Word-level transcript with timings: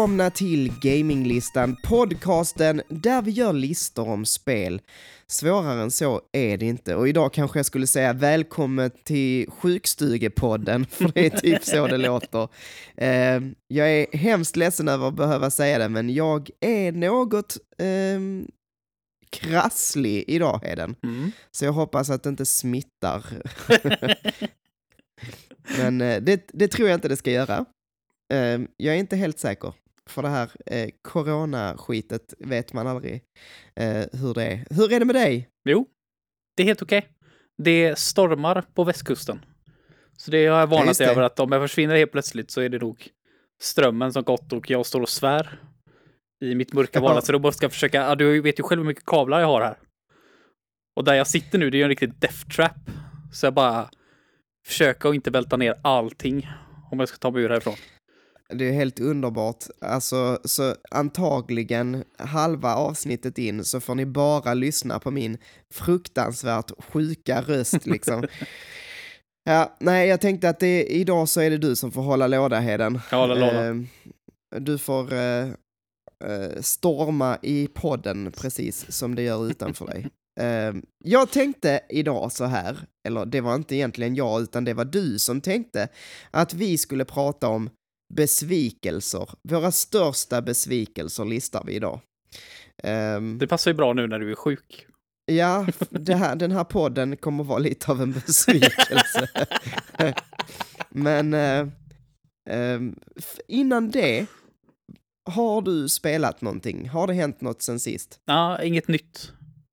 Välkomna 0.00 0.30
till 0.30 0.72
Gaminglistan, 0.80 1.76
podcasten 1.84 2.82
där 2.88 3.22
vi 3.22 3.30
gör 3.30 3.52
listor 3.52 4.08
om 4.08 4.24
spel. 4.24 4.80
Svårare 5.26 5.82
än 5.82 5.90
så 5.90 6.20
är 6.32 6.58
det 6.58 6.66
inte. 6.66 6.94
Och 6.94 7.08
idag 7.08 7.32
kanske 7.32 7.58
jag 7.58 7.66
skulle 7.66 7.86
säga 7.86 8.12
välkommen 8.12 8.90
till 9.04 9.50
sjukstugepodden, 9.50 10.86
för 10.90 11.10
det 11.14 11.26
är 11.26 11.30
typ 11.30 11.64
så 11.64 11.86
det 11.86 11.96
låter. 11.96 12.48
Eh, 12.96 13.40
jag 13.68 13.90
är 13.90 14.16
hemskt 14.16 14.56
ledsen 14.56 14.88
över 14.88 15.08
att 15.08 15.16
behöva 15.16 15.50
säga 15.50 15.78
det, 15.78 15.88
men 15.88 16.14
jag 16.14 16.50
är 16.60 16.92
något 16.92 17.56
eh, 17.78 18.20
krasslig 19.30 20.24
idag, 20.28 20.60
Heden. 20.62 20.96
Mm. 21.02 21.32
Så 21.50 21.64
jag 21.64 21.72
hoppas 21.72 22.10
att 22.10 22.22
det 22.22 22.28
inte 22.28 22.46
smittar. 22.46 23.24
men 25.78 26.00
eh, 26.00 26.22
det, 26.22 26.48
det 26.52 26.68
tror 26.68 26.88
jag 26.88 26.96
inte 26.96 27.08
det 27.08 27.16
ska 27.16 27.30
göra. 27.30 27.64
Eh, 28.32 28.60
jag 28.76 28.94
är 28.94 28.98
inte 28.98 29.16
helt 29.16 29.38
säker. 29.38 29.74
För 30.10 30.22
det 30.22 30.28
här 30.28 30.50
eh, 30.66 30.90
corona-skitet 31.02 32.34
vet 32.38 32.72
man 32.72 32.86
aldrig 32.86 33.14
eh, 33.76 34.04
hur 34.12 34.34
det 34.34 34.44
är. 34.44 34.66
Hur 34.70 34.92
är 34.92 34.98
det 34.98 35.04
med 35.04 35.14
dig? 35.14 35.48
Jo, 35.64 35.86
det 36.56 36.62
är 36.62 36.66
helt 36.66 36.82
okej. 36.82 37.08
Det 37.62 37.98
stormar 37.98 38.64
på 38.74 38.84
västkusten. 38.84 39.44
Så 40.16 40.30
det 40.30 40.46
har 40.46 40.58
jag 40.58 40.62
Ja, 40.62 40.66
varnat 40.66 40.98
det. 40.98 41.04
över 41.10 41.22
att 41.22 41.40
om 41.40 41.52
jag 41.52 41.62
försvinner 41.62 41.96
helt 41.96 42.12
plötsligt 42.12 42.50
så 42.50 42.60
är 42.60 42.68
det 42.68 42.78
nog 42.78 43.08
strömmen 43.62 44.12
som 44.12 44.22
gått 44.22 44.52
och 44.52 44.70
jag 44.70 44.86
står 44.86 45.00
och 45.00 45.08
svär 45.08 45.60
i 46.44 46.54
mitt 46.54 46.72
mörka 46.72 46.98
Ja. 46.98 47.02
vardagsrum 47.02 47.44
och 47.44 47.54
ska 47.54 47.70
försöka, 47.70 47.96
ja, 48.02 48.14
du 48.14 48.40
vet 48.40 48.58
ju 48.58 48.62
själv 48.62 48.80
hur 48.80 48.86
mycket 48.86 49.06
kablar 49.06 49.40
jag 49.40 49.46
har 49.46 49.60
här. 49.60 49.78
Och 50.96 51.04
där 51.04 51.14
jag 51.14 51.26
sitter 51.26 51.58
nu, 51.58 51.70
det 51.70 51.76
är 51.76 51.78
ju 51.78 51.82
en 51.82 51.88
riktig 51.88 52.14
death 52.18 52.48
trap. 52.56 52.72
Så 53.32 53.46
jag 53.46 53.54
bara 53.54 53.90
försöker 54.66 55.08
att 55.08 55.14
inte 55.14 55.30
välta 55.30 55.56
ner 55.56 55.80
allting 55.82 56.48
om 56.90 56.98
jag 57.00 57.08
ska 57.08 57.18
ta 57.18 57.30
mig 57.30 57.42
ur 57.42 57.48
härifrån. 57.48 57.74
Det 58.52 58.68
är 58.68 58.72
helt 58.72 59.00
underbart. 59.00 59.64
Alltså, 59.80 60.38
så 60.44 60.74
antagligen 60.90 62.04
halva 62.18 62.74
avsnittet 62.74 63.38
in 63.38 63.64
så 63.64 63.80
får 63.80 63.94
ni 63.94 64.06
bara 64.06 64.54
lyssna 64.54 64.98
på 64.98 65.10
min 65.10 65.38
fruktansvärt 65.74 66.70
sjuka 66.78 67.42
röst 67.42 67.86
liksom. 67.86 68.24
Ja, 69.44 69.76
nej, 69.80 70.08
jag 70.08 70.20
tänkte 70.20 70.48
att 70.48 70.60
det, 70.60 70.84
idag 70.84 71.28
så 71.28 71.40
är 71.40 71.50
det 71.50 71.58
du 71.58 71.76
som 71.76 71.92
får 71.92 72.02
hålla 72.02 72.26
låda, 72.26 72.60
Heden. 72.60 73.00
Håller 73.10 73.34
låda. 73.34 73.68
Eh, 73.68 73.74
du 74.60 74.78
får 74.78 75.12
eh, 75.12 75.48
eh, 76.24 76.60
storma 76.60 77.38
i 77.42 77.68
podden 77.74 78.32
precis 78.36 78.92
som 78.92 79.14
det 79.14 79.22
gör 79.22 79.46
utanför 79.46 79.86
dig. 79.86 80.06
Eh, 80.40 80.74
jag 81.04 81.30
tänkte 81.30 81.80
idag 81.88 82.32
så 82.32 82.44
här, 82.44 82.78
eller 83.08 83.26
det 83.26 83.40
var 83.40 83.54
inte 83.54 83.76
egentligen 83.76 84.14
jag 84.14 84.42
utan 84.42 84.64
det 84.64 84.74
var 84.74 84.84
du 84.84 85.18
som 85.18 85.40
tänkte, 85.40 85.88
att 86.30 86.54
vi 86.54 86.78
skulle 86.78 87.04
prata 87.04 87.48
om 87.48 87.70
besvikelser. 88.10 89.28
Våra 89.42 89.72
största 89.72 90.42
besvikelser 90.42 91.24
listar 91.24 91.62
vi 91.66 91.72
idag. 91.74 92.00
Ehm, 92.82 93.38
Det 93.38 93.46
passar 93.46 93.70
ju 93.70 93.74
bra 93.74 93.92
nu 93.92 94.06
när 94.06 94.18
du 94.18 94.30
är 94.30 94.34
sjuk. 94.34 94.86
Ja, 95.32 95.66
här, 96.08 96.36
den 96.36 96.50
här 96.52 96.64
podden 96.64 97.16
kommer 97.16 97.44
vara 97.44 97.58
lite 97.58 97.92
av 97.92 98.02
en 98.02 98.12
besvikelse. 98.12 99.28
Men 100.88 101.34
eh, 101.34 101.66
f- 103.18 103.38
innan 103.48 103.90
det, 103.90 104.26
har 105.30 105.62
du 105.62 105.88
spelat 105.88 106.40
någonting? 106.40 106.88
Har 106.88 107.06
det 107.06 107.12
hänt 107.14 107.40
något 107.40 107.62
sen 107.62 107.80
sist? 107.80 108.20
Ja, 108.24 108.62
inget 108.62 108.88
nytt. 108.88 109.32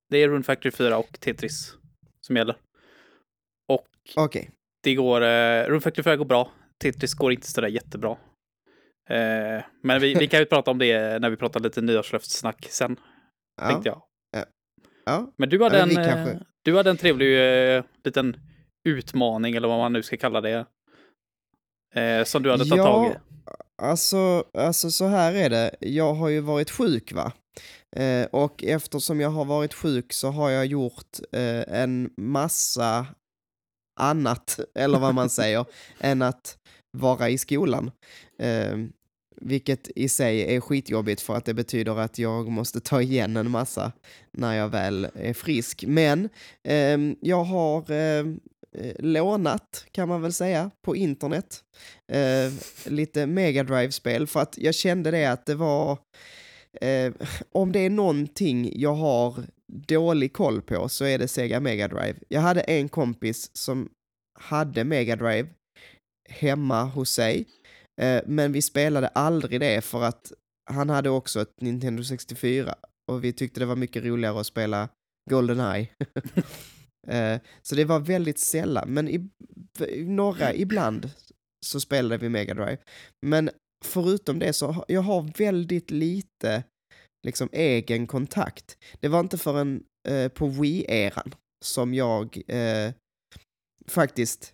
Det 0.09 0.17
är 0.17 0.27
Rune 0.29 0.43
Factory 0.43 0.71
4 0.71 0.97
och 0.97 1.17
Tetris 1.19 1.73
som 2.21 2.35
gäller. 2.35 2.55
Och 3.69 3.87
Okej, 4.15 4.49
det 4.83 4.95
går, 4.95 5.21
eh, 5.21 5.63
Rune 5.63 5.81
Factory 5.81 6.03
4 6.03 6.15
går 6.15 6.25
bra. 6.25 6.51
Tetris 6.81 7.13
går 7.13 7.31
inte 7.31 7.47
sådär 7.51 7.67
jättebra. 7.67 8.17
Eh, 9.09 9.63
men 9.83 10.01
vi, 10.01 10.13
vi 10.13 10.27
kan 10.27 10.39
ju 10.39 10.45
prata 10.55 10.71
om 10.71 10.77
det 10.77 11.19
när 11.19 11.29
vi 11.29 11.35
pratar 11.37 11.59
lite 11.59 11.81
nyårslöftssnack 11.81 12.67
sen, 12.69 12.99
ja, 13.61 13.67
tänkte 13.69 13.89
jag. 13.89 14.01
ja. 15.05 15.31
Men 15.37 15.49
du 15.49 15.63
hade, 15.63 15.77
Ja, 15.79 15.85
men 15.85 15.97
en, 15.97 16.03
eh, 16.03 16.13
kanske- 16.13 16.45
du 16.63 16.77
hade 16.77 16.89
en 16.89 16.97
trevlig 16.97 17.75
eh, 17.77 17.83
liten 18.03 18.37
utmaning, 18.89 19.55
eller 19.55 19.67
vad 19.67 19.77
man 19.77 19.93
nu 19.93 20.03
ska 20.03 20.17
kalla 20.17 20.41
det. 20.41 20.65
Eh, 21.95 22.23
som 22.23 22.43
du 22.43 22.51
hade 22.51 22.65
tagit 22.65 22.77
Ja, 22.77 22.83
tag 22.85 23.11
i. 23.11 23.15
Alltså, 23.81 24.43
alltså 24.53 24.91
så 24.91 25.05
här 25.07 25.33
är 25.33 25.49
det, 25.49 25.75
jag 25.79 26.13
har 26.13 26.29
ju 26.29 26.39
varit 26.39 26.71
sjuk 26.71 27.11
va? 27.13 27.31
Eh, 27.95 28.25
och 28.31 28.63
eftersom 28.63 29.19
jag 29.21 29.29
har 29.29 29.45
varit 29.45 29.73
sjuk 29.73 30.13
så 30.13 30.27
har 30.31 30.49
jag 30.49 30.65
gjort 30.65 31.19
eh, 31.31 31.79
en 31.81 32.09
massa 32.17 33.05
annat, 33.99 34.59
eller 34.75 34.99
vad 34.99 35.15
man 35.15 35.29
säger, 35.29 35.65
än 35.99 36.21
att 36.21 36.57
vara 36.91 37.29
i 37.29 37.37
skolan. 37.37 37.91
Eh, 38.39 38.77
vilket 39.41 39.89
i 39.95 40.09
sig 40.09 40.55
är 40.55 40.59
skitjobbigt 40.59 41.21
för 41.21 41.35
att 41.35 41.45
det 41.45 41.53
betyder 41.53 41.99
att 41.99 42.19
jag 42.19 42.47
måste 42.47 42.79
ta 42.79 43.01
igen 43.01 43.37
en 43.37 43.51
massa 43.51 43.91
när 44.31 44.53
jag 44.53 44.69
väl 44.69 45.07
är 45.13 45.33
frisk. 45.33 45.83
Men 45.87 46.29
eh, 46.63 46.97
jag 47.21 47.43
har 47.43 47.91
ehm, 47.91 48.39
eh, 48.77 48.95
lånat, 48.99 49.85
kan 49.91 50.07
man 50.07 50.21
väl 50.21 50.33
säga, 50.33 50.71
på 50.81 50.95
internet. 50.95 51.63
Eh, 52.11 52.53
lite 52.91 53.27
Mega 53.27 53.63
Drive-spel 53.63 54.27
för 54.27 54.39
att 54.39 54.57
jag 54.57 54.75
kände 54.75 55.11
det 55.11 55.25
att 55.25 55.45
det 55.45 55.55
var... 55.55 55.97
Eh, 56.81 57.13
om 57.51 57.71
det 57.71 57.79
är 57.79 57.89
någonting 57.89 58.71
jag 58.75 58.93
har 58.93 59.43
dålig 59.67 60.33
koll 60.33 60.61
på 60.61 60.89
så 60.89 61.05
är 61.05 61.19
det 61.19 61.27
Sega 61.27 61.59
Mega 61.59 61.87
Drive. 61.87 62.15
Jag 62.27 62.41
hade 62.41 62.61
en 62.61 62.89
kompis 62.89 63.49
som 63.53 63.89
hade 64.39 64.83
Mega 64.83 65.15
Drive 65.15 65.47
hemma 66.27 66.83
hos 66.83 67.09
sig, 67.09 67.45
eh, 68.01 68.21
men 68.25 68.51
vi 68.51 68.61
spelade 68.61 69.07
aldrig 69.07 69.59
det 69.59 69.81
för 69.81 70.03
att 70.03 70.31
han 70.69 70.89
hade 70.89 71.09
också 71.09 71.41
ett 71.41 71.61
Nintendo 71.61 72.03
64 72.03 72.75
och 73.11 73.23
vi 73.23 73.33
tyckte 73.33 73.59
det 73.59 73.65
var 73.65 73.75
mycket 73.75 74.03
roligare 74.03 74.39
att 74.39 74.47
spela 74.47 74.89
Goldeneye. 75.29 75.87
Eh, 77.07 77.39
så 77.61 77.75
det 77.75 77.85
var 77.85 77.99
väldigt 77.99 78.39
sällan, 78.39 78.93
men 78.93 79.09
i, 79.09 79.29
i 79.87 80.03
några 80.03 80.53
ibland 80.53 81.09
så 81.65 81.79
spelade 81.79 82.17
vi 82.17 82.29
Mega 82.29 82.53
Drive. 82.53 82.77
Men 83.25 83.49
förutom 83.85 84.39
det 84.39 84.53
så 84.53 84.67
har 84.67 84.85
jag 84.87 85.01
har 85.01 85.37
väldigt 85.37 85.91
lite 85.91 86.63
liksom 87.27 87.49
egen 87.51 88.07
kontakt. 88.07 88.77
Det 88.99 89.07
var 89.07 89.19
inte 89.19 89.37
förrän 89.37 89.83
eh, 90.09 90.27
på 90.27 90.47
Wii-eran 90.47 91.35
som 91.65 91.93
jag 91.93 92.41
eh, 92.47 92.93
faktiskt 93.87 94.53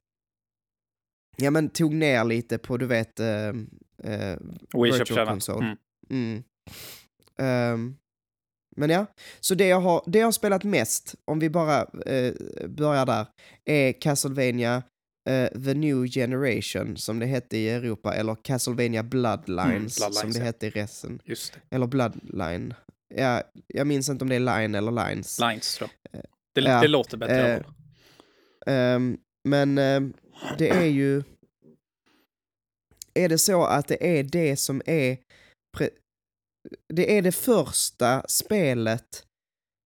ja, 1.35 1.51
men 1.51 1.69
tog 1.69 1.94
ner 1.94 2.23
lite 2.23 2.57
på, 2.57 2.77
du 2.77 2.85
vet, 2.85 3.19
eh, 3.19 3.47
eh, 4.03 4.38
Virtual. 4.73 5.27
Console. 5.27 5.66
Mm. 5.66 5.77
Mm. 6.09 6.44
Ehm, 7.39 7.95
men 8.75 8.89
ja, 8.89 9.05
så 9.39 9.55
det 9.55 9.67
jag, 9.67 9.81
har, 9.81 10.03
det 10.07 10.19
jag 10.19 10.27
har 10.27 10.31
spelat 10.31 10.63
mest, 10.63 11.16
om 11.25 11.39
vi 11.39 11.49
bara 11.49 11.81
eh, 12.05 12.33
börjar 12.67 13.05
där, 13.05 13.25
är 13.66 14.01
Castlevania 14.01 14.83
eh, 15.29 15.47
The 15.47 15.73
New 15.73 16.07
Generation, 16.07 16.97
som 16.97 17.19
det 17.19 17.25
hette 17.25 17.57
i 17.57 17.69
Europa, 17.69 18.13
eller 18.15 18.35
Castlevania 18.44 19.03
Bloodlines, 19.03 19.97
Bloodlines, 19.97 20.19
som 20.19 20.31
det 20.31 20.39
ja. 20.39 20.45
hette 20.45 20.67
i 20.67 20.69
resten. 20.69 21.19
Eller 21.69 21.88
Bloodline. 21.88 22.73
Ja, 23.15 23.41
jag 23.67 23.88
minns 23.88 24.09
inte 24.09 24.23
om 24.25 24.29
det 24.29 24.35
är 24.35 24.39
Line 24.39 24.75
eller 24.75 24.91
Lines. 25.07 25.39
Lines 25.39 25.75
tror 25.75 25.89
jag. 26.11 26.21
Det, 26.55 26.61
Ja, 26.61 26.81
det 26.81 26.88
låter 26.88 27.17
bättre. 27.17 27.56
eh. 27.56 27.63
Ehm, 28.74 29.18
men 29.44 29.77
ehm, 29.77 30.13
det 30.57 30.69
är 30.69 30.85
ju... 30.85 31.24
Är 33.13 33.30
det 33.30 33.38
så 33.38 33.63
att 33.63 33.88
det 33.88 34.19
är 34.19 34.24
det 34.24 34.57
som 34.57 34.81
är... 34.85 35.18
Det 36.94 37.18
är 37.18 37.21
det 37.21 37.31
första 37.31 38.27
spelet 38.27 39.25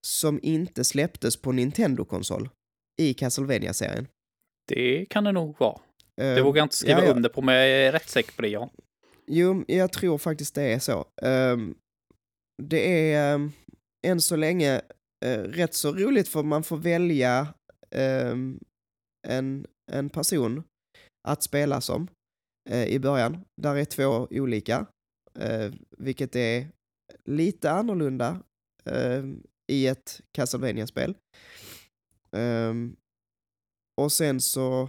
som 0.06 0.40
inte 0.42 0.84
släpptes 0.84 1.36
på 1.36 1.52
Nintendo-konsol 1.52 2.48
i 3.00 3.14
Castlevania-serien. 3.14 4.06
det 4.68 5.06
kan 5.06 5.24
det 5.24 5.32
nog 5.32 5.58
vara. 5.58 5.80
Det 6.18 6.38
Ehm, 6.38 6.44
vågar 6.44 6.60
jag 6.60 6.64
inte 6.64 6.76
skriva 6.76 7.00
ja, 7.00 7.04
ja. 7.04 7.14
under 7.14 7.28
på, 7.28 7.42
men 7.42 7.54
jag 7.54 7.68
är 7.68 7.92
rätt 7.92 8.08
säker 8.08 8.32
på 8.32 8.42
det, 8.42 8.48
ja. 8.48 8.70
Jo, 9.26 9.64
jag 9.68 9.92
tror 9.92 10.18
faktiskt 10.18 10.54
det 10.54 10.62
är 10.62 10.78
så. 10.78 11.06
Ehm, 11.22 11.74
det 12.62 13.12
är 13.12 13.34
um, 13.34 13.52
än 14.06 14.20
så 14.20 14.36
länge 14.36 14.80
eh, 15.24 15.40
rätt 15.40 15.74
så 15.74 15.92
roligt 15.92 16.28
för 16.28 16.42
man 16.42 16.62
får 16.62 16.76
välja 16.76 17.54
ehm, 17.90 18.60
en, 19.28 19.66
en 19.88 20.10
person 20.10 20.62
att 21.28 21.42
spela 21.42 21.80
som 21.80 22.08
eh, 22.70 22.84
i 22.84 22.98
början. 22.98 23.44
Där 23.62 23.76
är 23.76 23.84
två 23.84 24.28
olika, 24.30 24.86
eh, 25.38 25.72
vilket 25.98 26.36
är 26.36 26.68
lite 27.24 27.70
annorlunda 27.70 28.42
eh, 28.84 29.24
i 29.72 29.86
ett 29.86 30.20
Castlevania-spel. 30.32 31.16
Ehm, 32.36 32.96
och 34.00 34.12
sen 34.12 34.40
så 34.40 34.88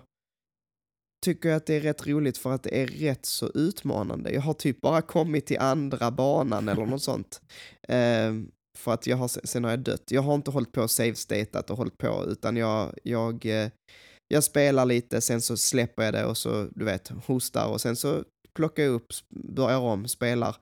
tycker 1.26 1.50
jag 1.50 1.56
att 1.56 1.66
det 1.66 1.74
är 1.74 1.82
rätt 1.82 2.08
roligt 2.08 2.38
för 2.38 2.52
att 2.52 2.64
det 2.64 2.82
är 2.82 2.88
rätt 2.88 3.26
så 3.26 3.52
utmanande. 3.54 4.32
Jag 4.32 4.42
har 4.42 4.54
typ 4.54 4.82
bara 4.82 5.02
kommit 5.02 5.46
till 5.46 5.60
andra 5.60 6.12
banan 6.12 6.70
eller 6.70 6.86
något 6.86 7.04
sånt. 7.04 7.42
Ehm, 7.88 8.52
för 8.78 8.94
att 8.94 9.08
jag 9.08 9.18
har, 9.18 9.28
sen 9.28 9.64
har 9.64 9.72
jag 9.72 9.80
dött. 9.80 10.12
Jag 10.12 10.22
har 10.22 10.36
inte 10.36 10.52
hållit 10.52 10.72
på 10.72 10.82
och 10.82 10.92
save-statat 10.92 11.70
och 11.70 11.78
hållit 11.78 11.98
på, 11.98 12.26
utan 12.28 12.58
jag, 12.58 12.94
jag, 13.04 13.46
eh, 13.46 13.70
jag 14.32 14.44
spelar 14.44 14.86
lite, 14.86 15.22
sen 15.22 15.42
så 15.42 15.58
släpper 15.58 16.04
jag 16.04 16.14
det 16.14 16.26
och 16.26 16.38
så, 16.38 16.68
du 16.76 16.86
vet, 16.86 17.08
hostar 17.08 17.68
och 17.68 17.82
sen 17.82 17.96
så 17.96 18.24
plocka 18.54 18.86
upp, 18.86 19.14
börjar 19.30 19.80
om, 19.80 20.08
spelar 20.08 20.56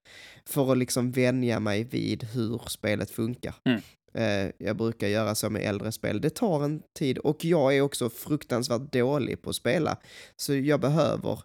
för 0.45 0.71
att 0.71 0.77
liksom 0.77 1.11
vänja 1.11 1.59
mig 1.59 1.83
vid 1.83 2.23
hur 2.23 2.61
spelet 2.67 3.11
funkar. 3.11 3.55
Mm. 3.65 3.81
Eh, 4.13 4.51
jag 4.57 4.77
brukar 4.77 5.07
göra 5.07 5.35
så 5.35 5.49
med 5.49 5.61
äldre 5.61 5.91
spel. 5.91 6.21
Det 6.21 6.29
tar 6.29 6.63
en 6.63 6.81
tid 6.99 7.17
och 7.17 7.45
jag 7.45 7.77
är 7.77 7.81
också 7.81 8.09
fruktansvärt 8.09 8.91
dålig 8.91 9.41
på 9.41 9.49
att 9.49 9.55
spela. 9.55 9.97
Så 10.35 10.55
jag 10.55 10.79
behöver 10.79 11.39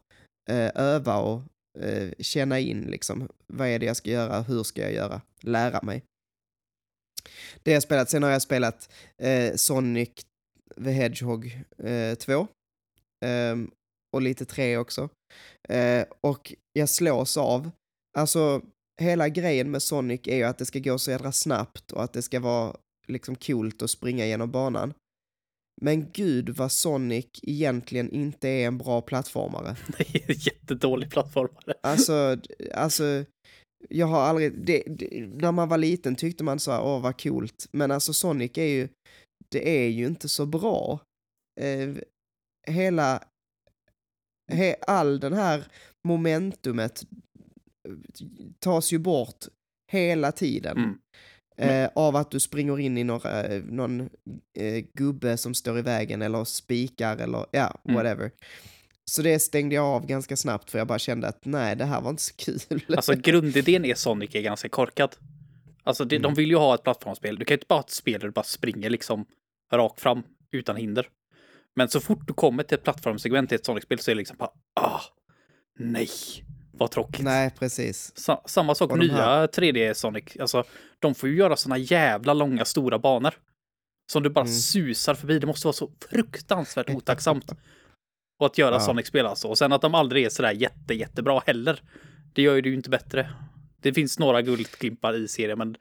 eh, 0.50 0.70
öva 0.74 1.16
och 1.16 1.42
eh, 1.80 2.10
känna 2.18 2.58
in 2.58 2.80
liksom. 2.82 3.28
Vad 3.46 3.68
är 3.68 3.78
det 3.78 3.86
jag 3.86 3.96
ska 3.96 4.10
göra? 4.10 4.40
Hur 4.40 4.62
ska 4.62 4.82
jag 4.82 4.92
göra? 4.92 5.20
Lära 5.40 5.82
mig. 5.82 6.04
Det 7.62 7.70
har 7.70 7.76
jag 7.76 7.82
spelat. 7.82 8.10
Sen 8.10 8.22
har 8.22 8.30
jag 8.30 8.42
spelat 8.42 8.92
eh, 9.18 9.54
Sonic 9.54 10.10
the 10.84 10.90
Hedgehog 10.90 11.64
eh, 11.78 12.14
2. 12.14 12.46
Ehm, 13.24 13.70
och 14.16 14.22
lite 14.22 14.44
3 14.44 14.76
också. 14.76 15.08
Eh, 15.68 16.04
och 16.20 16.54
jag 16.72 16.88
slås 16.88 17.36
av, 17.36 17.70
alltså 18.18 18.62
hela 19.00 19.28
grejen 19.28 19.70
med 19.70 19.82
Sonic 19.82 20.20
är 20.24 20.36
ju 20.36 20.42
att 20.42 20.58
det 20.58 20.66
ska 20.66 20.78
gå 20.78 20.98
så 20.98 21.10
jädra 21.10 21.32
snabbt 21.32 21.92
och 21.92 22.02
att 22.02 22.12
det 22.12 22.22
ska 22.22 22.40
vara 22.40 22.76
liksom 23.08 23.36
coolt 23.36 23.82
att 23.82 23.90
springa 23.90 24.26
genom 24.26 24.50
banan. 24.50 24.94
Men 25.80 26.10
gud 26.12 26.48
vad 26.48 26.72
Sonic 26.72 27.26
egentligen 27.42 28.10
inte 28.10 28.48
är 28.48 28.66
en 28.66 28.78
bra 28.78 29.00
plattformare. 29.00 29.76
Det 29.98 30.14
är 30.14 30.30
en 30.30 30.36
jättedålig 30.38 31.10
plattformare. 31.10 31.74
Alltså, 31.82 32.36
alltså 32.74 33.24
jag 33.88 34.06
har 34.06 34.20
aldrig, 34.20 34.66
det, 34.66 34.82
det, 34.86 35.26
när 35.26 35.52
man 35.52 35.68
var 35.68 35.78
liten 35.78 36.16
tyckte 36.16 36.44
man 36.44 36.58
så 36.58 36.72
här, 36.72 36.82
åh 36.82 37.02
vad 37.02 37.22
coolt, 37.22 37.66
men 37.72 37.90
alltså 37.90 38.12
Sonic 38.12 38.58
är 38.58 38.66
ju, 38.66 38.88
det 39.52 39.68
är 39.68 39.88
ju 39.88 40.06
inte 40.06 40.28
så 40.28 40.46
bra. 40.46 41.00
Eh, 41.60 41.90
hela, 42.74 43.22
he, 44.52 44.74
all 44.86 45.20
den 45.20 45.32
här 45.32 45.64
momentumet 46.08 47.02
tas 48.58 48.92
ju 48.92 48.98
bort 48.98 49.44
hela 49.92 50.32
tiden. 50.32 50.76
Mm. 50.78 50.98
Eh, 51.56 51.90
av 51.94 52.16
att 52.16 52.30
du 52.30 52.40
springer 52.40 52.78
in 52.78 52.98
i 52.98 53.04
några, 53.04 53.44
eh, 53.44 53.62
någon 53.64 54.00
eh, 54.58 54.84
gubbe 54.94 55.36
som 55.36 55.54
står 55.54 55.78
i 55.78 55.82
vägen 55.82 56.22
eller 56.22 56.44
spikar 56.44 57.16
eller 57.16 57.46
ja, 57.50 57.80
Mm. 57.84 57.96
whatever. 57.96 58.30
Så 59.10 59.22
det 59.22 59.38
stängde 59.38 59.74
jag 59.74 59.84
av 59.84 60.06
ganska 60.06 60.36
snabbt 60.36 60.70
för 60.70 60.78
jag 60.78 60.86
bara 60.86 60.98
kände 60.98 61.28
att 61.28 61.44
nej, 61.44 61.76
det 61.76 61.84
här 61.84 62.00
var 62.00 62.10
inte 62.10 62.22
så 62.22 62.34
kul. 62.36 62.60
Alltså 62.96 63.14
grundidén 63.14 63.84
är 63.84 63.94
Sonic 63.94 64.34
är 64.34 64.42
ganska 64.42 64.68
korkad. 64.68 65.16
Alltså 65.82 66.04
det, 66.04 66.16
Mm. 66.16 66.22
de 66.22 66.34
vill 66.34 66.50
ju 66.50 66.56
ha 66.56 66.74
ett 66.74 66.82
plattformsspel. 66.82 67.36
Du 67.38 67.44
kan 67.44 67.54
ju 67.54 67.56
inte 67.56 67.66
bara 67.68 67.74
ha 67.74 67.80
ett 67.84 67.90
spel 67.90 68.20
där 68.20 68.28
du 68.28 68.32
bara 68.32 68.44
springer 68.44 68.90
liksom 68.90 69.24
rakt 69.78 70.00
fram 70.00 70.22
utan 70.50 70.76
hinder. 70.76 71.08
Men 71.76 71.88
så 71.88 72.00
fort 72.00 72.26
du 72.26 72.32
kommer 72.32 72.62
till 72.62 72.74
ett 72.78 72.84
plattformssegment 72.84 73.52
i 73.52 73.54
ett 73.54 73.64
Sonic-spel 73.66 73.98
så 73.98 74.10
är 74.10 74.14
det 74.14 74.18
liksom 74.18 74.36
bara 74.36 74.50
ah, 74.80 75.00
nej, 75.78 76.08
vad 76.72 76.90
tråkigt. 76.90 77.24
nej, 77.24 77.50
precis. 77.58 78.12
Sa- 78.16 78.42
samma 78.46 78.74
sak 78.74 78.90
Och 78.90 78.98
nya 78.98 79.12
här- 79.14 79.46
3D 79.46 79.94
Sonic. 79.94 80.24
Alltså, 80.40 80.64
de 80.98 81.14
får 81.14 81.28
ju 81.28 81.36
göra 81.36 81.56
såna 81.56 81.78
jävla 81.78 82.34
långa 82.34 82.64
stora 82.64 82.98
banor. 82.98 83.34
Som 84.12 84.22
du 84.22 84.30
bara 84.30 84.40
Mm. 84.44 84.52
susar 84.54 85.14
förbi. 85.14 85.38
Det 85.38 85.46
måste 85.46 85.66
vara 85.66 85.72
så 85.72 85.90
fruktansvärt 86.10 86.90
otacksamt. 86.94 87.52
Och 88.38 88.46
att 88.46 88.58
göra 88.58 88.74
Ja. 88.74 88.80
Sonic-spel 88.80 89.26
alltså. 89.26 89.48
Och 89.48 89.58
sen 89.58 89.72
att 89.72 89.82
de 89.82 89.94
aldrig 89.94 90.24
är 90.24 90.28
sådär 90.30 90.52
jätte, 90.52 90.94
jättebra 90.94 91.42
heller. 91.46 91.82
Det 92.32 92.42
gör 92.42 92.54
ju 92.54 92.60
det 92.60 92.68
ju 92.68 92.74
inte 92.74 92.90
bättre. 92.90 93.30
Det 93.80 93.92
finns 93.92 94.18
några 94.18 94.42
guldklimpar 94.42 95.14
i 95.14 95.28
serien, 95.28 95.58
men 95.58 95.76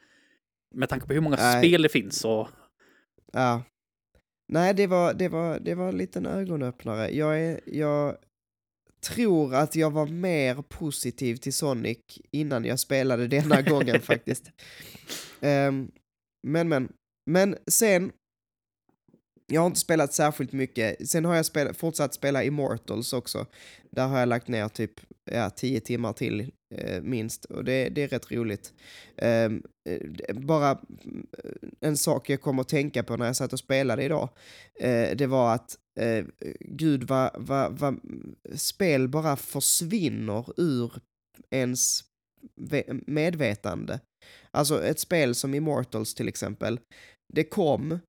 med 0.75 0.89
tanke 0.89 1.07
på 1.07 1.13
hur 1.13 1.21
många 1.21 1.35
Nej. 1.35 1.61
spel 1.67 1.81
det 1.81 1.89
finns 1.89 2.19
så... 2.19 2.49
Ja. 3.33 3.63
Nej, 4.51 4.73
det 4.73 4.87
var, 4.87 5.13
det 5.13 5.29
var, 5.29 5.59
det 5.59 5.75
var 5.75 5.89
en 5.89 5.97
liten 5.97 6.25
ögonöppnare. 6.25 7.15
Jag, 7.15 7.39
är, 7.39 7.59
jag 7.65 8.17
tror 9.01 9.55
att 9.55 9.75
jag 9.75 9.91
var 9.91 10.07
mer 10.07 10.55
positiv 10.55 11.35
till 11.35 11.53
Sonic 11.53 11.97
innan 12.31 12.65
jag 12.65 12.79
spelade 12.79 13.27
denna 13.27 13.61
gången 13.61 13.99
faktiskt. 14.01 14.51
Ehm, 15.41 15.91
men, 16.47 16.69
men. 16.69 16.93
Men 17.25 17.57
sen, 17.67 18.11
jag 19.47 19.61
har 19.61 19.67
inte 19.67 19.79
spelat 19.79 20.13
särskilt 20.13 20.51
mycket. 20.51 21.09
Sen 21.09 21.25
har 21.25 21.35
jag 21.35 21.45
spel, 21.45 21.73
fortsatt 21.73 22.13
spela 22.13 22.43
Immortals 22.43 23.13
också. 23.13 23.45
Där 23.89 24.07
har 24.07 24.19
jag 24.19 24.29
lagt 24.29 24.47
ner 24.47 24.67
typ 24.67 25.01
ja, 25.31 25.49
tio 25.49 25.79
timmar 25.79 26.13
till 26.13 26.51
Eh, 26.71 27.01
minst. 27.01 27.45
Och 27.45 27.63
det, 27.63 27.89
det 27.89 28.03
är 28.03 28.07
rätt 28.07 28.31
roligt. 28.31 28.73
Ehm, 29.17 29.63
eh, 29.89 30.35
bara 30.35 30.71
eh, 30.71 30.77
en 31.79 31.97
sak 31.97 32.29
jag 32.29 32.41
kom 32.41 32.59
att 32.59 32.69
tänka 32.69 33.03
på 33.03 33.17
när 33.17 33.25
jag 33.25 33.35
satt 33.35 33.53
och 33.53 33.59
spelade 33.59 34.03
idag. 34.03 34.29
Det 35.15 35.27
var 35.27 35.53
att 35.53 35.77
gud 36.59 37.03
vad, 37.03 37.31
vad, 37.37 37.79
vad 37.79 37.99
spel 38.55 39.07
bara 39.07 39.35
försvinner 39.35 40.45
ur 40.57 40.91
ens 41.49 42.03
medvetande. 43.05 43.99
Alltså 44.51 44.83
ett 44.83 44.99
spel 44.99 45.35
som 45.35 45.53
Immortals 45.53 46.13
till 46.13 46.27
exempel. 46.27 46.79
Det 47.33 47.43
kom 47.43 47.99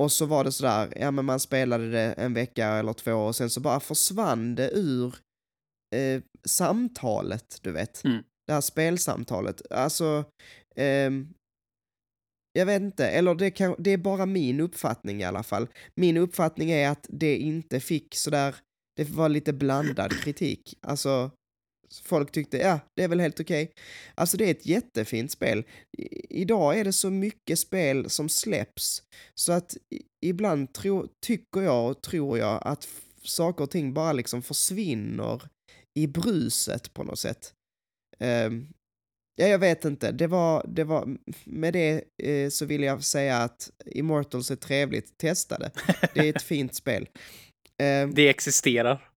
och 0.00 0.12
så 0.12 0.26
var 0.26 0.44
det 0.44 0.52
sådär, 0.52 0.92
ja 0.96 1.10
men 1.10 1.24
man 1.24 1.40
spelade 1.40 1.90
det 1.90 2.12
en 2.12 2.34
vecka 2.34 2.66
eller 2.66 2.92
två 2.92 3.14
och 3.14 3.36
sen 3.36 3.50
så 3.50 3.60
bara 3.60 3.80
försvann 3.80 4.54
det 4.54 4.70
ur 4.70 5.14
eh, 5.94 6.22
samtalet, 6.44 7.58
du 7.62 7.72
vet. 7.72 8.04
Mm. 8.04 8.22
Det 8.46 8.52
här 8.52 8.60
spelsamtalet. 8.60 9.72
Alltså, 9.72 10.24
ehm, 10.76 11.28
jag 12.52 12.66
vet 12.66 12.82
inte, 12.82 13.08
eller 13.08 13.34
det, 13.34 13.50
kan, 13.50 13.74
det 13.78 13.90
är 13.90 13.98
bara 13.98 14.26
min 14.26 14.60
uppfattning 14.60 15.20
i 15.20 15.24
alla 15.24 15.42
fall. 15.42 15.66
Min 15.94 16.16
uppfattning 16.16 16.70
är 16.70 16.88
att 16.88 17.06
det 17.08 17.36
inte 17.36 17.80
fick 17.80 18.14
sådär, 18.14 18.54
det 18.96 19.10
var 19.10 19.28
lite 19.28 19.52
blandad 19.52 20.12
kritik. 20.22 20.78
Alltså, 20.82 21.30
folk 22.02 22.32
tyckte, 22.32 22.58
ja, 22.58 22.80
det 22.96 23.02
är 23.02 23.08
väl 23.08 23.20
helt 23.20 23.40
okej. 23.40 23.72
Alltså 24.14 24.36
det 24.36 24.46
är 24.46 24.50
ett 24.50 24.66
jättefint 24.66 25.30
spel. 25.30 25.64
I, 25.98 26.40
idag 26.40 26.78
är 26.78 26.84
det 26.84 26.92
så 26.92 27.10
mycket 27.10 27.58
spel 27.58 28.10
som 28.10 28.28
släpps, 28.28 29.02
så 29.34 29.52
att 29.52 29.76
ibland 30.24 30.72
tro, 30.72 31.08
tycker 31.26 31.60
jag 31.60 31.90
och 31.90 32.02
tror 32.02 32.38
jag 32.38 32.62
att 32.64 32.88
saker 33.22 33.64
och 33.64 33.70
ting 33.70 33.94
bara 33.94 34.12
liksom 34.12 34.42
försvinner 34.42 35.42
i 35.98 36.06
bruset 36.06 36.94
på 36.94 37.04
något 37.04 37.18
sätt. 37.18 37.52
Ehm, 38.18 38.68
ja, 39.40 39.46
jag 39.46 39.58
vet 39.58 39.84
inte. 39.84 40.12
Det 40.12 40.26
var, 40.26 40.64
det 40.68 40.84
var, 40.84 41.16
med 41.44 41.72
det 41.72 42.04
eh, 42.22 42.48
så 42.50 42.66
vill 42.66 42.82
jag 42.82 43.04
säga 43.04 43.36
att 43.38 43.70
Immortals 43.86 44.50
är 44.50 44.56
trevligt. 44.56 45.18
Testa 45.18 45.58
det. 45.58 45.70
Är 46.14 46.28
ett 46.36 46.42
fint 46.52 46.74
spel. 46.74 47.08
Ehm, 47.82 48.14
Det 48.14 48.28
existerar 48.28 49.08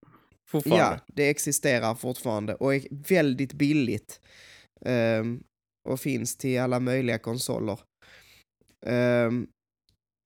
fortfarande. 0.50 0.84
ja, 0.84 1.12
det 1.14 1.28
existerar 1.30 1.94
fortfarande 1.94 2.54
och 2.54 2.74
är 2.74 2.82
väldigt 2.90 3.52
billigt. 3.52 4.20
Ehm, 4.84 5.42
och 5.88 6.00
finns 6.00 6.36
till 6.36 6.60
alla 6.60 6.80
möjliga 6.80 7.18
konsoler. 7.18 7.80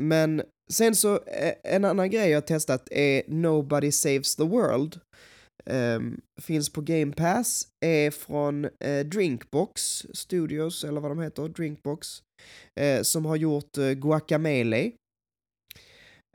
Men 0.02 0.42
sen 0.72 0.94
så, 0.94 1.14
eh, 1.24 1.54
en 1.64 1.84
annan 1.84 2.10
grej 2.10 2.30
jag 2.30 2.46
testat 2.46 2.88
är 2.90 3.22
Nobody 3.26 3.92
Saves 3.92 4.36
the 4.36 4.42
World. 4.44 5.00
Ehm, 5.66 6.20
finns 6.40 6.72
på 6.72 6.80
Game 6.80 7.12
Pass, 7.12 7.68
är 7.80 8.10
från 8.10 8.64
eh, 8.64 9.06
Drinkbox 9.06 10.06
Studios, 10.12 10.84
eller 10.84 11.00
vad 11.00 11.10
de 11.10 11.18
heter, 11.18 11.48
Drinkbox, 11.48 12.22
eh, 12.80 13.02
som 13.02 13.24
har 13.24 13.36
gjort 13.36 13.78
eh, 13.78 13.90
Guacamele. 13.90 14.92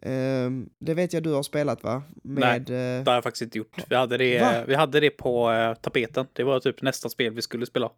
Ehm, 0.01 0.69
det 0.79 0.93
vet 0.93 1.13
jag 1.13 1.23
du 1.23 1.33
har 1.33 1.43
spelat 1.43 1.83
va? 1.83 2.03
Med, 2.23 2.69
eh, 2.69 3.03
Det 3.03 3.03
har 3.05 3.13
jag 3.13 3.23
faktiskt 3.23 3.41
inte 3.41 3.57
gjort. 3.57 3.83
Vi 3.89 3.95
hade 3.95 4.17
det, 4.17 4.39
Va? 4.41 4.63
vi 4.67 4.75
hade 4.75 4.99
det 4.99 5.09
på 5.09 5.51
tapeten. 5.81 6.27
Det 6.33 6.43
var 6.43 6.59
typ 6.59 6.81
nästa 6.81 7.09
spel 7.09 7.33
vi 7.33 7.41
skulle 7.41 7.65
spela. 7.65 7.91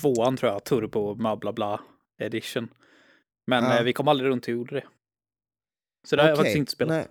Tvåan 0.00 0.36
tror 0.36 0.52
jag, 0.52 0.64
Turbo 0.64 1.14
bla 1.14 1.36
bla 1.36 1.52
bla 1.52 1.80
edition. 2.22 2.68
Men 3.46 3.84
vi 3.84 3.92
kom 3.92 4.08
aldrig 4.08 4.30
runt 4.30 4.44
och 4.44 4.52
gjorde 4.52 4.74
det. 4.74 4.84
Så 6.08 6.16
det 6.16 6.22
har 6.22 6.28
jag 6.28 6.38
faktiskt 6.38 6.56
inte 6.56 6.72
spelat. 6.72 6.96
Nej, 6.96 7.06